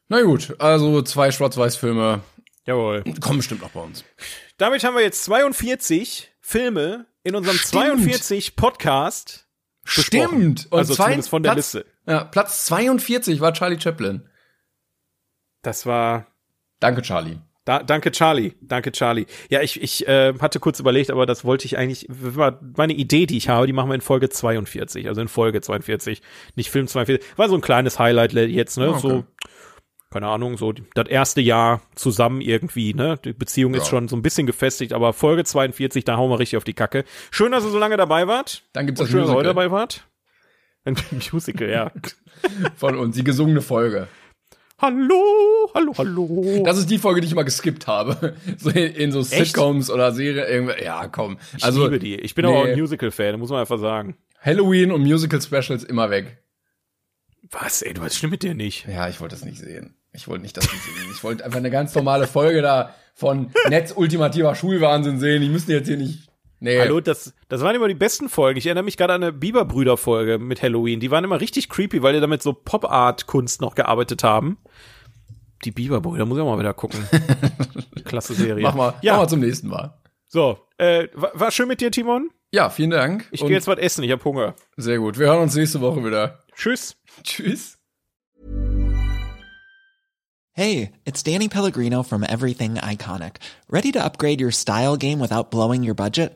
Na 0.08 0.22
gut, 0.22 0.56
also 0.60 1.02
zwei 1.04 1.32
Schwarz-Weiß-Filme 1.32 2.22
Jawohl. 2.66 3.04
kommen 3.22 3.38
bestimmt 3.38 3.62
noch 3.62 3.72
bei 3.72 3.82
uns. 3.82 4.04
Damit 4.58 4.84
haben 4.84 4.96
wir 4.96 5.04
jetzt 5.04 5.24
42 5.26 6.32
Filme 6.42 7.06
in 7.24 7.36
unserem 7.36 7.58
Stimmt. 7.58 7.84
42 7.84 8.56
Podcast. 8.56 9.48
Stimmt. 9.84 10.68
Und 10.72 10.78
also 10.78 10.94
zwei- 10.96 11.04
zumindest 11.06 11.30
von 11.30 11.44
der 11.44 11.52
Platz- 11.54 11.74
Liste. 11.74 11.90
Ja, 12.08 12.24
Platz 12.24 12.66
42 12.66 13.40
war 13.40 13.54
Charlie 13.54 13.80
Chaplin. 13.80 14.28
Das 15.62 15.86
war 15.86 16.28
Danke, 16.80 17.02
Charlie. 17.02 17.38
Da, 17.70 17.84
danke 17.84 18.10
Charlie, 18.10 18.54
danke 18.62 18.92
Charlie. 18.92 19.28
Ja, 19.52 19.62
ich, 19.62 19.80
ich 19.80 20.08
äh, 20.08 20.34
hatte 20.40 20.60
kurz 20.60 20.80
überlegt, 20.80 21.12
aber 21.12 21.28
das 21.28 21.46
wollte 21.46 21.68
ich 21.68 21.78
eigentlich, 21.78 22.08
war 22.10 22.60
meine 22.76 22.94
Idee, 22.94 23.28
die 23.28 23.38
ich 23.38 23.48
habe, 23.48 23.68
die 23.68 23.74
machen 23.74 23.92
wir 23.92 23.94
in 23.94 24.02
Folge 24.02 24.28
42, 24.28 25.08
also 25.08 25.22
in 25.22 25.28
Folge 25.28 25.62
42, 25.62 26.24
nicht 26.56 26.72
Film 26.72 26.88
42. 26.88 27.24
War 27.38 27.48
so 27.48 27.54
ein 27.54 27.62
kleines 27.62 28.00
Highlight 28.00 28.34
jetzt, 28.34 28.80
ne? 28.80 28.90
Okay. 28.90 29.00
So, 29.00 29.24
keine 30.10 30.30
Ahnung, 30.30 30.58
so 30.58 30.74
das 30.96 31.08
erste 31.10 31.42
Jahr 31.42 31.84
zusammen 31.94 32.42
irgendwie, 32.42 32.96
ne? 32.96 33.20
Die 33.24 33.34
Beziehung 33.34 33.76
ist 33.76 33.84
Ja. 33.84 33.90
schon 33.92 34.08
so 34.08 34.16
ein 34.16 34.24
bisschen 34.24 34.48
gefestigt, 34.48 34.92
aber 34.92 35.14
Folge 35.14 35.44
42, 35.44 36.04
da 36.04 36.18
hauen 36.18 36.32
wir 36.32 36.40
richtig 36.40 36.58
auf 36.58 36.64
die 36.64 36.74
Kacke. 36.74 37.06
Schön, 37.30 37.52
dass 37.52 37.64
ihr 37.64 37.70
so 37.70 37.78
lange 37.78 37.98
dabei 37.98 38.26
wart. 38.26 38.64
Dann 38.74 38.88
gibt's 38.88 39.00
Und 39.00 39.06
das 39.06 39.12
schön, 39.12 39.22
dass 39.22 39.30
ihr 39.30 39.36
heute 39.36 39.50
dabei 39.50 39.70
wart. 39.70 40.08
Ein 40.86 40.96
Musical, 41.32 41.70
ja. 41.70 41.92
von 42.78 42.98
uns, 42.98 43.16
die 43.16 43.24
gesungene 43.24 43.62
Folge. 43.62 44.08
Hallo, 44.82 45.70
hallo, 45.74 45.94
hallo. 45.98 46.64
Das 46.64 46.78
ist 46.78 46.90
die 46.90 46.98
Folge, 46.98 47.22
die 47.22 47.28
ich 47.28 47.36
mal 47.36 47.44
geskippt 47.44 47.88
habe. 47.88 48.36
So 48.58 48.70
in, 48.70 48.94
in 48.96 49.12
so 49.12 49.20
Echt? 49.20 49.30
Sitcoms 49.30 49.90
oder 49.90 50.12
Serien. 50.12 50.46
irgendwie- 50.48 50.84
Ja, 50.84 51.08
komm. 51.08 51.38
ich 51.58 51.64
Also 51.64 51.84
liebe 51.86 52.00
die. 52.00 52.16
Ich 52.16 52.36
bin 52.36 52.46
aber 52.46 52.58
auch 52.60 52.66
nee. 52.66 52.72
ein 52.74 52.80
Musical-Fan, 52.80 53.40
muss 53.40 53.50
man 53.50 53.60
einfach 53.62 53.80
sagen. 53.80 54.16
Halloween 54.42 54.92
und 54.92 55.02
Musical 55.02 55.42
Specials 55.42 55.84
immer 55.84 56.10
weg. 56.10 56.38
Was, 57.52 57.82
ey, 57.82 57.94
du 57.94 58.02
was 58.02 58.16
stimmt 58.16 58.32
mit 58.32 58.44
dir 58.44 58.54
nicht? 58.54 58.88
Ja, 58.88 59.10
ich 59.10 59.20
wollte 59.22 59.36
das 59.36 59.44
nicht 59.46 59.58
sehen. 59.60 59.96
Ich 60.14 60.28
wollte 60.28 60.42
nicht 60.44 60.56
das 60.58 60.72
nicht 60.72 60.84
sehen. 60.84 61.12
Ich 61.16 61.24
wollte 61.24 61.44
einfach 61.46 61.58
eine 61.60 61.70
ganz 61.72 61.94
normale 61.96 62.28
Folge 62.28 62.62
da 62.62 62.94
von 63.16 63.52
Netz 63.70 63.94
ultimativer 63.96 64.56
Schulwahnsinn 64.56 65.20
sehen. 65.20 65.42
Die 65.42 65.50
müssen 65.50 65.72
jetzt 65.72 65.88
hier 65.88 65.98
nicht. 65.98 66.29
Nee. 66.62 66.80
Hallo, 66.80 67.00
das, 67.00 67.34
das 67.48 67.62
waren 67.62 67.76
immer 67.76 67.88
die 67.88 67.94
besten 67.96 68.28
Folgen. 68.28 68.58
Ich 68.58 68.66
erinnere 68.66 68.84
mich 68.84 68.98
gerade 68.98 69.14
an 69.14 69.24
eine 69.24 69.32
Biberbrüder-Folge 69.32 70.40
mit 70.40 70.62
Halloween. 70.62 71.00
Die 71.00 71.10
waren 71.10 71.24
immer 71.24 71.40
richtig 71.40 71.70
creepy, 71.70 72.02
weil 72.04 72.14
die 72.14 72.20
damit 72.20 72.44
so 72.44 72.52
Pop-Art-Kunst 72.54 73.62
noch 73.62 73.76
gearbeitet 73.76 74.24
haben. 74.24 74.58
Die 75.64 75.72
Biberbrüder, 75.72 76.26
muss 76.26 76.38
ich 76.38 76.44
auch 76.44 76.48
mal 76.54 76.60
wieder 76.60 76.74
gucken. 76.74 77.00
Klasse 78.06 78.34
Serie. 78.34 78.64
Mach 78.64 78.76
mal, 78.76 78.94
Ja, 79.02 79.14
mach 79.14 79.22
mal 79.22 79.28
zum 79.30 79.40
nächsten 79.40 79.68
Mal. 79.70 79.98
so. 80.28 80.60
Äh, 80.78 81.08
war, 81.14 81.32
war 81.34 81.52
schön 81.52 81.68
mit 81.68 81.80
dir, 81.82 81.92
Timon. 81.92 82.30
Ja, 82.52 82.70
vielen 82.70 82.90
Dank. 82.90 83.28
Ich 83.32 83.42
gehe 83.42 83.52
jetzt 83.52 83.68
was 83.68 83.78
essen, 83.78 84.04
ich 84.04 84.12
hab 84.12 84.24
Hunger. 84.26 84.56
Sehr 84.76 84.98
gut. 84.98 85.20
Wir 85.20 85.28
hören 85.28 85.42
uns 85.44 85.56
nächste 85.56 85.82
Woche 85.82 86.04
wieder. 86.04 86.40
Tschüss. 86.56 86.98
Tschüss. 87.24 87.78
Hey, 90.54 90.92
it's 91.06 91.24
Danny 91.24 91.48
Pellegrino 91.48 92.04
from 92.04 92.24
Everything 92.24 92.76
Iconic. 92.76 93.36
Ready 93.70 93.92
to 93.94 94.00
upgrade 94.04 94.42
your 94.42 94.52
style 94.52 94.98
game 94.98 95.20
without 95.22 95.52
blowing 95.52 95.84
your 95.88 95.94
budget? 95.96 96.36